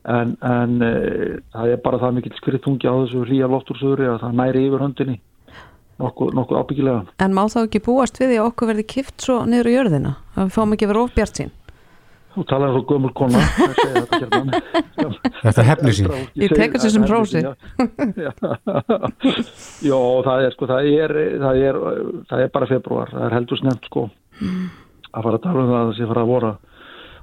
en, 0.06 0.36
en 0.41 0.81
uh, 0.81 1.40
það 1.53 1.73
er 1.73 1.81
bara 1.84 1.99
það 2.03 2.14
mikill 2.19 2.38
skriðtungi 2.40 2.88
á 2.88 2.94
þessu 3.03 3.26
hlýja 3.27 3.49
loftúrsöðri 3.52 4.07
að 4.14 4.22
það 4.23 4.38
næri 4.44 4.65
yfir 4.68 4.84
höndinni 4.86 5.18
nokkuð, 5.99 6.34
nokkuð 6.38 6.60
ábyggilega 6.64 7.02
En 7.19 7.34
má 7.36 7.44
þá 7.52 7.60
ekki 7.65 7.81
búast 7.84 8.19
við 8.22 8.31
því 8.34 8.38
að 8.40 8.49
okkur 8.52 8.69
verði 8.72 8.86
kift 8.88 9.22
svo 9.26 9.41
niður 9.45 9.68
á 9.68 9.76
jörðina? 9.76 10.11
Að 10.36 10.45
við 10.48 10.53
fáum 10.56 10.76
ekki 10.77 10.88
vera 10.88 11.03
ofbjart 11.03 11.36
sín? 11.41 11.52
Þú 12.39 12.45
talaði 12.47 12.75
svo 12.77 12.83
gömul 12.87 13.09
kona 13.19 13.39
þetta 13.59 14.19
hérna. 14.21 14.59
Þetta 15.43 15.65
hefni 15.67 15.91
sín. 15.97 16.07
Ég 16.39 16.53
tek 16.55 16.77
þessu 16.77 16.91
sem 16.93 17.03
hrósi. 17.09 17.41
Jó, 19.83 19.99
það 20.27 20.45
er 20.47 20.55
sko, 20.55 20.69
það 20.69 20.89
er, 20.93 21.13
það 21.43 21.61
er, 21.67 21.79
það 22.31 22.43
er 22.45 22.51
bara 22.55 22.69
februar, 22.69 23.11
það 23.11 23.25
er 23.27 23.35
heldur 23.39 23.59
snemt 23.61 23.89
sko 23.89 24.05
að 24.39 25.25
fara 25.25 25.35
að 25.39 25.43
tala 25.45 25.63
um 25.65 25.69
það 25.73 25.79
að 25.81 25.87
það 25.89 25.95
sé 25.99 26.07
fara 26.13 26.23
að 26.23 26.29
vora 26.31 26.51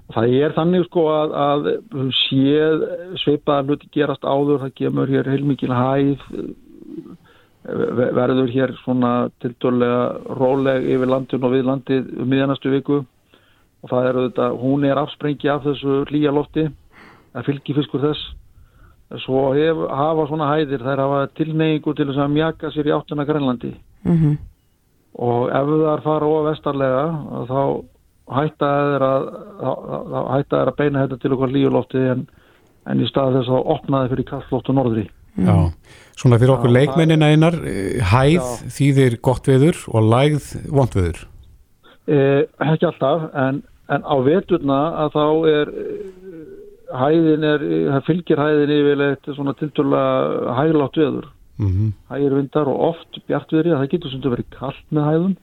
og 0.07 0.15
það 0.19 0.33
er 0.43 0.55
þannig 0.57 0.85
sko 0.89 1.03
að, 1.11 1.35
að 1.47 1.67
höfum 1.73 2.11
séð 2.21 2.85
sveipaðar 3.23 3.69
hluti 3.71 3.89
gerast 3.97 4.27
áður, 4.27 4.61
það 4.67 4.75
kemur 4.83 5.13
hér 5.17 5.31
heilmikil 5.33 5.73
hæð 5.75 6.27
ve- 7.99 8.13
verður 8.21 8.53
hér 8.55 8.75
svona 8.85 9.13
tildulega 9.43 10.03
róleg 10.39 10.87
yfir 10.95 11.11
landin 11.11 11.47
og 11.49 11.55
við 11.57 11.67
landið 11.73 12.13
um 12.23 12.31
miðjanastu 12.35 12.75
viku 12.77 13.01
og 13.87 13.93
það 13.93 14.09
er 14.11 14.19
auðvitað, 14.19 14.57
hún 14.65 14.85
er 14.91 14.99
afsprengi 14.99 15.49
af 15.53 15.63
þessu 15.63 16.01
hlýja 16.11 16.33
lofti 16.35 16.67
það 17.37 17.47
fylgir 17.47 17.79
fiskur 17.79 18.03
þess 18.03 18.27
svo 19.23 19.43
hef, 19.55 19.83
hafa 19.95 20.25
svona 20.27 20.49
hæðir 20.51 20.83
þær 20.83 20.99
hafa 21.05 21.19
tilneyingu 21.39 21.93
til 21.95 22.09
þess 22.11 22.19
að 22.25 22.33
mjaka 22.35 22.71
sér 22.75 22.89
í 22.91 22.95
áttuna 22.97 23.27
Grænlandi 23.29 23.71
Mhm. 24.07 24.33
og 25.19 25.49
ef 25.49 25.69
það 25.71 26.03
fara 26.03 26.27
of 26.27 26.47
vestarlega 26.51 27.05
þá 27.47 27.61
hætta 28.37 28.71
þeir 28.91 29.05
að 29.07 29.29
þá- 29.61 29.83
þá- 29.87 30.07
þá 30.11 30.19
hætta 30.35 30.57
þeir 30.59 30.71
að 30.73 30.77
beina 30.81 31.05
þetta 31.07 31.21
til 31.23 31.33
okkar 31.37 31.53
líulofti 31.55 32.03
en, 32.11 32.27
en 32.87 33.01
í 33.01 33.07
stað 33.09 33.37
þess 33.39 33.49
að 33.55 33.71
opna 33.77 34.03
þeir 34.03 34.11
fyrir 34.17 34.29
kallflóttu 34.33 34.75
norðri 34.75 35.07
Já, 35.37 35.57
svona 36.17 36.39
fyrir 36.41 36.55
okkur 36.57 36.73
leikmennina 36.73 37.27
einar, 37.29 37.53
eh, 37.63 38.01
hæð 38.01 38.41
Já. 38.41 38.73
þýðir 38.73 39.21
gott 39.21 39.45
veður 39.47 39.77
og 39.93 40.03
lægð 40.11 40.47
vond 40.73 40.95
veður. 40.97 41.19
eh, 42.09 42.43
ekki 42.61 42.87
alltaf 42.89 43.31
en, 43.35 43.63
en 43.89 44.03
á 44.03 44.17
veturna 44.27 44.79
að 45.05 45.17
þá 45.17 45.25
er 45.53 45.73
eh, 45.85 46.05
hæðin 47.01 47.45
er, 47.47 47.65
það 47.95 48.05
fylgir 48.07 48.43
hæðin 48.43 48.75
yfirleitt 48.77 49.33
svona 49.35 49.57
tilturlega 49.59 50.55
hæglátt 50.61 51.01
veður 51.03 51.33
Mm 51.57 51.93
hægir 52.13 52.35
vindar 52.37 52.69
og 52.69 52.81
oft 52.91 53.17
bjartviðri 53.27 53.71
það 53.73 53.91
getur 53.95 54.11
sem 54.13 54.21
verið 54.21 54.49
kallt 54.59 54.83
með 54.93 55.07
hæðum 55.09 55.37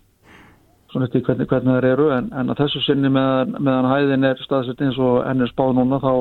svona 0.94 1.08
eftir 1.08 1.24
hvernig, 1.26 1.48
hvernig 1.50 1.74
þær 1.80 1.88
eru 1.90 2.06
en, 2.14 2.28
en 2.38 2.54
að 2.54 2.60
þessu 2.62 2.82
sinni 2.86 3.10
meðan, 3.10 3.56
meðan 3.58 3.88
hæðin 3.90 4.28
er 4.30 4.44
staðsett 4.46 4.84
eins 4.86 5.00
og 5.02 5.24
enn 5.26 5.42
er 5.42 5.50
spáð 5.50 5.74
núna 5.80 5.98
þá 6.04 6.12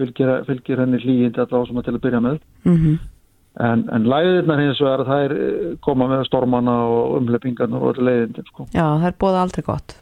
fylgir, 0.00 0.32
fylgir 0.44 0.82
henni 0.84 1.00
hlýjindi 1.00 1.40
allavega 1.40 1.70
sem 1.70 1.80
að 1.80 1.88
til 1.88 1.94
að 1.96 2.04
byrja 2.04 2.20
með 2.26 2.38
Mhm. 2.68 2.98
en, 3.70 3.88
en 3.96 4.04
læðirnar 4.12 4.60
hins 4.60 4.80
vegar 4.84 5.06
þær 5.08 5.32
eh, 5.38 5.72
koma 5.80 6.06
með 6.12 6.26
stormana 6.28 6.76
og 6.86 7.16
umleppingarnar 7.22 7.82
og 7.82 7.96
leiðindin 7.98 8.46
sko. 8.52 8.68
Já, 8.76 8.84
það 9.00 9.08
er 9.08 9.16
bóða 9.24 9.42
aldrei 9.46 9.64
gott. 9.66 9.96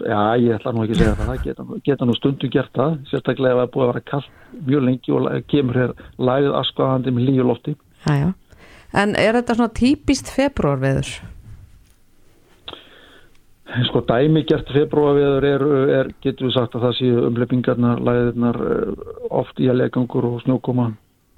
Já, 0.00 0.20
ég 0.40 0.54
ætla 0.56 0.72
nú 0.72 0.82
ekki 0.86 0.94
að 0.96 1.00
segja 1.02 1.16
það, 1.18 1.26
það 1.28 1.42
geta, 1.44 1.64
geta 1.84 2.06
nú 2.08 2.14
stundum 2.16 2.50
gert 2.52 2.72
það, 2.78 2.94
sérstaklega 3.10 3.52
ef 3.52 3.58
það 3.58 3.66
er 3.66 3.72
búið 3.74 3.84
að 3.84 3.90
vera 3.92 4.04
kallt 4.08 4.30
mjög 4.70 4.86
lengi 4.88 5.12
og 5.16 5.26
kemur 5.52 5.78
hér 5.82 5.92
læðið 6.16 6.56
askvaðandi 6.62 7.12
með 7.12 7.28
líu 7.28 7.44
lofti. 7.46 7.74
Já, 8.06 8.14
já. 8.22 8.30
En 9.02 9.14
er 9.16 9.38
þetta 9.38 9.56
svona 9.56 9.72
típist 9.76 10.32
februarveður? 10.32 11.12
Sko 13.88 14.02
dæmi 14.04 14.42
gert 14.48 14.68
februarveður 14.74 15.46
er, 15.48 15.62
er, 16.00 16.10
getur 16.24 16.48
við 16.48 16.56
sagt 16.58 16.74
að 16.76 16.84
það 16.88 16.96
séu 16.98 17.22
umleipingarnar, 17.28 18.02
læðirnar 18.04 18.58
eh, 18.66 19.04
oft 19.32 19.60
í 19.62 19.70
að 19.72 19.78
legangur 19.80 20.26
og 20.28 20.42
snjókoma 20.44 20.90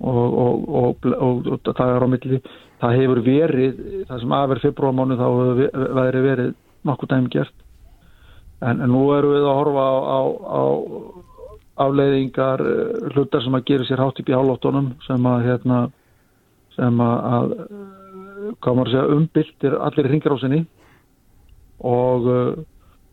og, 0.02 0.24
og, 0.24 0.64
og, 0.80 1.10
og, 1.14 1.50
og 1.54 1.68
dagar 1.68 2.02
á 2.02 2.08
milli. 2.10 2.40
Það 2.82 2.96
hefur 2.98 3.20
verið, 3.28 3.84
það 4.08 4.24
sem 4.24 4.34
aðver 4.38 4.62
februarmánu 4.64 5.18
þá 5.20 5.26
hefur 5.28 5.60
ve- 5.60 6.24
verið 6.26 6.50
nokkuð 6.90 7.12
dæmi 7.14 7.30
gert. 7.36 7.54
En, 8.64 8.80
en 8.80 8.90
nú 8.90 9.04
erum 9.12 9.34
við 9.34 9.44
að 9.44 9.58
horfa 9.58 9.84
á, 9.84 9.92
á, 10.08 10.20
á 10.44 10.62
afleiðingar 11.84 12.62
eh, 12.62 13.10
hlutar 13.14 13.42
sem 13.44 13.56
að 13.56 13.66
gera 13.70 13.86
sér 13.88 14.02
hátt 14.02 14.20
upp 14.20 14.30
í 14.30 14.36
hálóttunum 14.36 14.92
sem 15.06 15.26
að 15.26 15.46
hérna 15.48 15.80
sem 16.76 17.02
að, 17.02 17.16
að 17.38 17.56
eh, 17.56 18.70
að 18.70 18.92
segja 18.92 19.08
umbyltir 19.16 19.76
allir 19.80 20.10
ringrásinni 20.10 20.60
og 21.84 22.26
uh, 22.30 22.52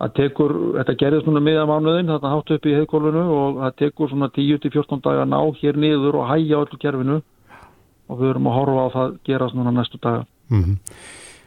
það 0.02 0.11
tekur, 0.18 0.53
þetta 0.78 0.95
gerðist 0.99 1.28
núna 1.28 1.41
miða 1.44 1.64
mánuðin, 1.69 2.11
þetta 2.11 2.32
hátt 2.32 2.53
upp 2.56 2.68
í 2.68 2.76
heiðkólfinu 2.78 3.23
og 3.36 3.57
það 3.64 3.73
tekur 3.82 4.11
svona 4.11 4.30
10-14 4.36 5.02
daga 5.03 5.26
að 5.26 5.32
ná 5.34 5.40
hér 5.61 5.80
niður 5.82 6.19
og 6.22 6.30
hæja 6.30 6.61
öllu 6.61 6.80
kerfinu 6.82 7.18
og 8.11 8.22
við 8.22 8.32
erum 8.34 8.49
að 8.52 8.57
horfa 8.60 8.86
á 8.86 8.90
það 8.95 9.18
gerast 9.28 9.57
núna 9.57 9.73
næstu 9.76 9.99
daga. 10.02 10.26
-hmm. 10.61 10.78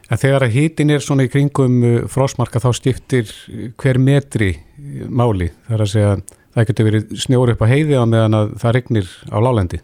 En 0.05 0.21
þegar 0.21 0.45
að 0.45 0.55
hítin 0.55 0.93
er 0.93 1.03
svona 1.03 1.25
í 1.25 1.31
kringum 1.33 1.77
uh, 1.81 1.93
frostmarka 2.11 2.61
þá 2.61 2.69
skiptir 2.77 3.29
uh, 3.29 3.69
hver 3.81 3.99
metri 4.01 4.51
uh, 4.53 5.05
máli. 5.09 5.49
Það 5.65 5.77
er 5.77 5.85
að 5.85 5.93
segja 5.93 6.15
það 6.55 6.67
getur 6.69 6.89
verið 6.89 7.15
snjór 7.25 7.53
upp 7.55 7.63
á 7.65 7.71
heiði 7.71 7.97
á 7.97 8.03
meðan 8.07 8.37
að 8.37 8.51
það 8.61 8.75
regnir 8.77 9.13
á 9.33 9.37
lálendi. 9.43 9.81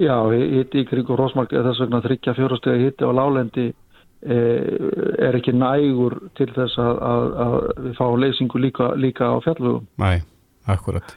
Já, 0.00 0.16
hitti 0.30 0.82
í 0.82 0.86
kringum 0.88 1.18
Rósmark 1.18 1.52
er 1.54 1.66
þess 1.66 1.82
vegna 1.84 2.02
þryggja 2.02 2.34
fjórastega 2.38 2.80
hitti 2.82 3.06
á 3.06 3.12
lálendi 3.14 3.66
er 4.24 5.36
ekki 5.36 5.52
nægur 5.52 6.14
til 6.38 6.46
þess 6.54 6.78
að, 6.80 6.94
að, 7.04 7.26
að 7.44 7.56
við 7.84 7.98
fáum 7.98 8.22
leysingu 8.22 8.62
líka, 8.62 8.86
líka 8.96 9.28
á 9.28 9.36
fjallvögum. 9.44 9.84
Næ, 10.00 10.24
akkurat. 10.72 11.12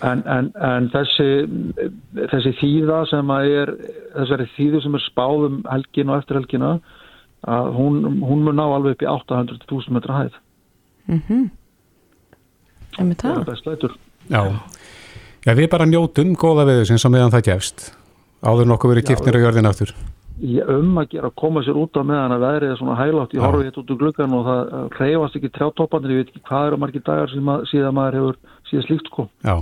En, 0.00 0.22
en, 0.24 0.48
en 0.64 0.88
þessi, 0.94 1.28
þessi 2.32 2.54
þýða 2.62 3.02
sem 3.10 3.32
að 3.34 3.50
er, 3.52 3.72
þessari 4.14 4.46
þýðu 4.54 4.80
sem 4.84 4.96
er 4.96 5.04
spáðum 5.04 5.60
helgin 5.68 6.12
og 6.14 6.22
eftir 6.22 6.40
helgina, 6.40 6.70
að 7.46 7.70
hún, 7.76 8.02
hún 8.24 8.44
mun 8.46 8.58
ná 8.58 8.64
alveg 8.66 8.96
upp 8.96 9.02
í 9.02 9.10
800.000 9.12 9.94
metra 9.94 10.18
hæð. 10.18 10.38
Mm 11.08 11.22
-hmm. 11.28 11.48
Það 12.98 13.14
það? 13.22 13.38
er 13.38 13.44
best 13.44 13.66
lætur. 13.66 13.96
Já. 14.28 14.42
Já, 15.46 15.54
við 15.54 15.70
bara 15.70 15.86
njótum 15.86 16.34
góða 16.36 16.66
veður 16.66 16.98
sem 16.98 17.12
meðan 17.12 17.30
það 17.30 17.46
gefst. 17.52 17.92
Áður 18.42 18.66
nokkuð 18.70 18.90
verið 18.94 19.06
kipnir 19.08 19.38
á 19.38 19.44
jörðin 19.44 19.68
aftur. 19.70 19.94
Ég 20.38 20.68
um 20.70 20.98
að 21.00 21.08
gera 21.10 21.30
að 21.30 21.38
koma 21.40 21.62
sér 21.66 21.78
út 21.80 21.96
á 21.98 22.02
meðan 22.06 22.34
að 22.36 22.44
veðrið 22.46 22.70
er 22.70 22.78
svona 22.78 22.98
hælátt, 22.98 23.32
ég 23.34 23.40
Já. 23.40 23.46
horfi 23.46 23.64
hérna 23.64 23.82
út 23.82 23.90
úr 23.90 23.98
gluggan 23.98 24.34
og 24.38 24.44
það 24.46 24.60
reyfast 25.00 25.36
ekki 25.36 25.50
trjátopanir, 25.50 26.10
ég 26.10 26.16
veit 26.20 26.30
ekki 26.30 26.44
hvað 26.46 26.66
eru 26.66 26.78
margir 26.78 27.02
dagar 27.02 27.30
sem 27.32 27.50
að, 27.50 27.64
síðan 27.70 27.96
maður 27.96 28.18
hefur 28.18 28.36
síðan 28.70 28.86
slíkt 28.86 29.10
sko. 29.10 29.28
Já. 29.42 29.56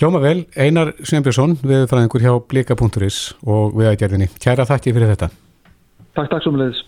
Hljóma 0.00 0.20
vel, 0.20 0.46
Einar 0.56 0.92
Sveinbjörnsson, 1.00 1.56
viðfræðingur 1.64 2.24
hjá 2.24 2.34
blika.is 2.52 3.22
og 3.44 3.72
viðagerðinni. 3.76 4.28
Kæra 4.40 4.68
þakki 4.68 4.92
fyrir 4.96 5.14
þetta. 5.14 5.30
Takk, 6.16 6.30
takk 6.32 6.42
sem 6.44 6.56
leiðis. 6.58 6.80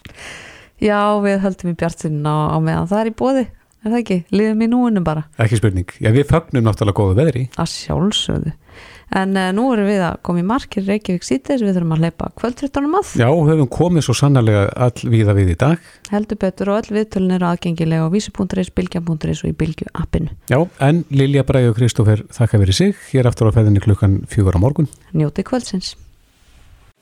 Já, 0.82 0.98
við 1.22 1.42
höldum 1.44 1.70
í 1.70 1.76
bjartinn 1.78 2.22
á, 2.26 2.36
á 2.52 2.58
meðan 2.58 2.88
það 2.90 3.00
er 3.02 3.10
í 3.12 3.14
bóði, 3.20 3.44
er 3.82 3.90
það 3.92 4.00
ekki? 4.00 4.16
Líðum 4.34 4.62
í 4.64 4.66
núinu 4.72 5.02
bara, 5.06 5.22
Ekki 5.38 5.56
spurning. 5.60 5.88
Já, 6.02 6.10
við 6.14 6.26
fögnum 6.32 6.66
náttúrulega 6.66 6.98
góðu 6.98 7.14
veðri. 7.20 7.44
að 7.54 7.70
sjálfsögðu. 7.70 8.52
En 9.12 9.36
uh, 9.36 9.50
nú 9.52 9.66
erum 9.74 9.84
við 9.84 10.00
að 10.00 10.14
koma 10.24 10.40
í 10.40 10.44
markir 10.48 10.86
Reykjavík 10.88 11.22
síðdeis, 11.26 11.60
við 11.60 11.74
þurfum 11.76 11.92
að 11.92 12.04
hleypa 12.06 12.30
kvöldfrittunum 12.40 12.94
að. 12.96 13.10
Já, 13.20 13.28
höfum 13.28 13.68
komið 13.68 14.06
svo 14.06 14.14
sannarlega 14.16 14.62
all 14.72 15.10
viða 15.12 15.34
við 15.36 15.50
í 15.52 15.56
dag. 15.60 15.76
Heldur 16.08 16.40
betur 16.40 16.72
og 16.72 16.78
öll 16.80 16.96
viðtölun 16.96 17.34
eru 17.36 17.46
aðgengilega 17.50 18.08
á 18.08 18.14
vísi.is, 18.14 18.72
bylgja.is 18.72 19.44
og 19.44 19.50
í 19.50 19.52
bylgju 19.52 19.92
appinu. 19.92 20.32
Já, 20.48 20.58
en 20.80 21.04
Lilja 21.12 21.44
Bræði 21.44 21.68
og 21.74 21.76
Kristófer 21.76 22.24
þakka 22.32 22.62
fyrir 22.64 22.72
sig. 22.80 22.96
Hér 23.12 23.28
aftur 23.28 23.52
á 23.52 23.54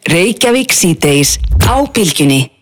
Reykjavík 0.08 0.72
síðdeis 0.72 1.36
á 1.68 1.84
bylgjunni. 1.84 2.59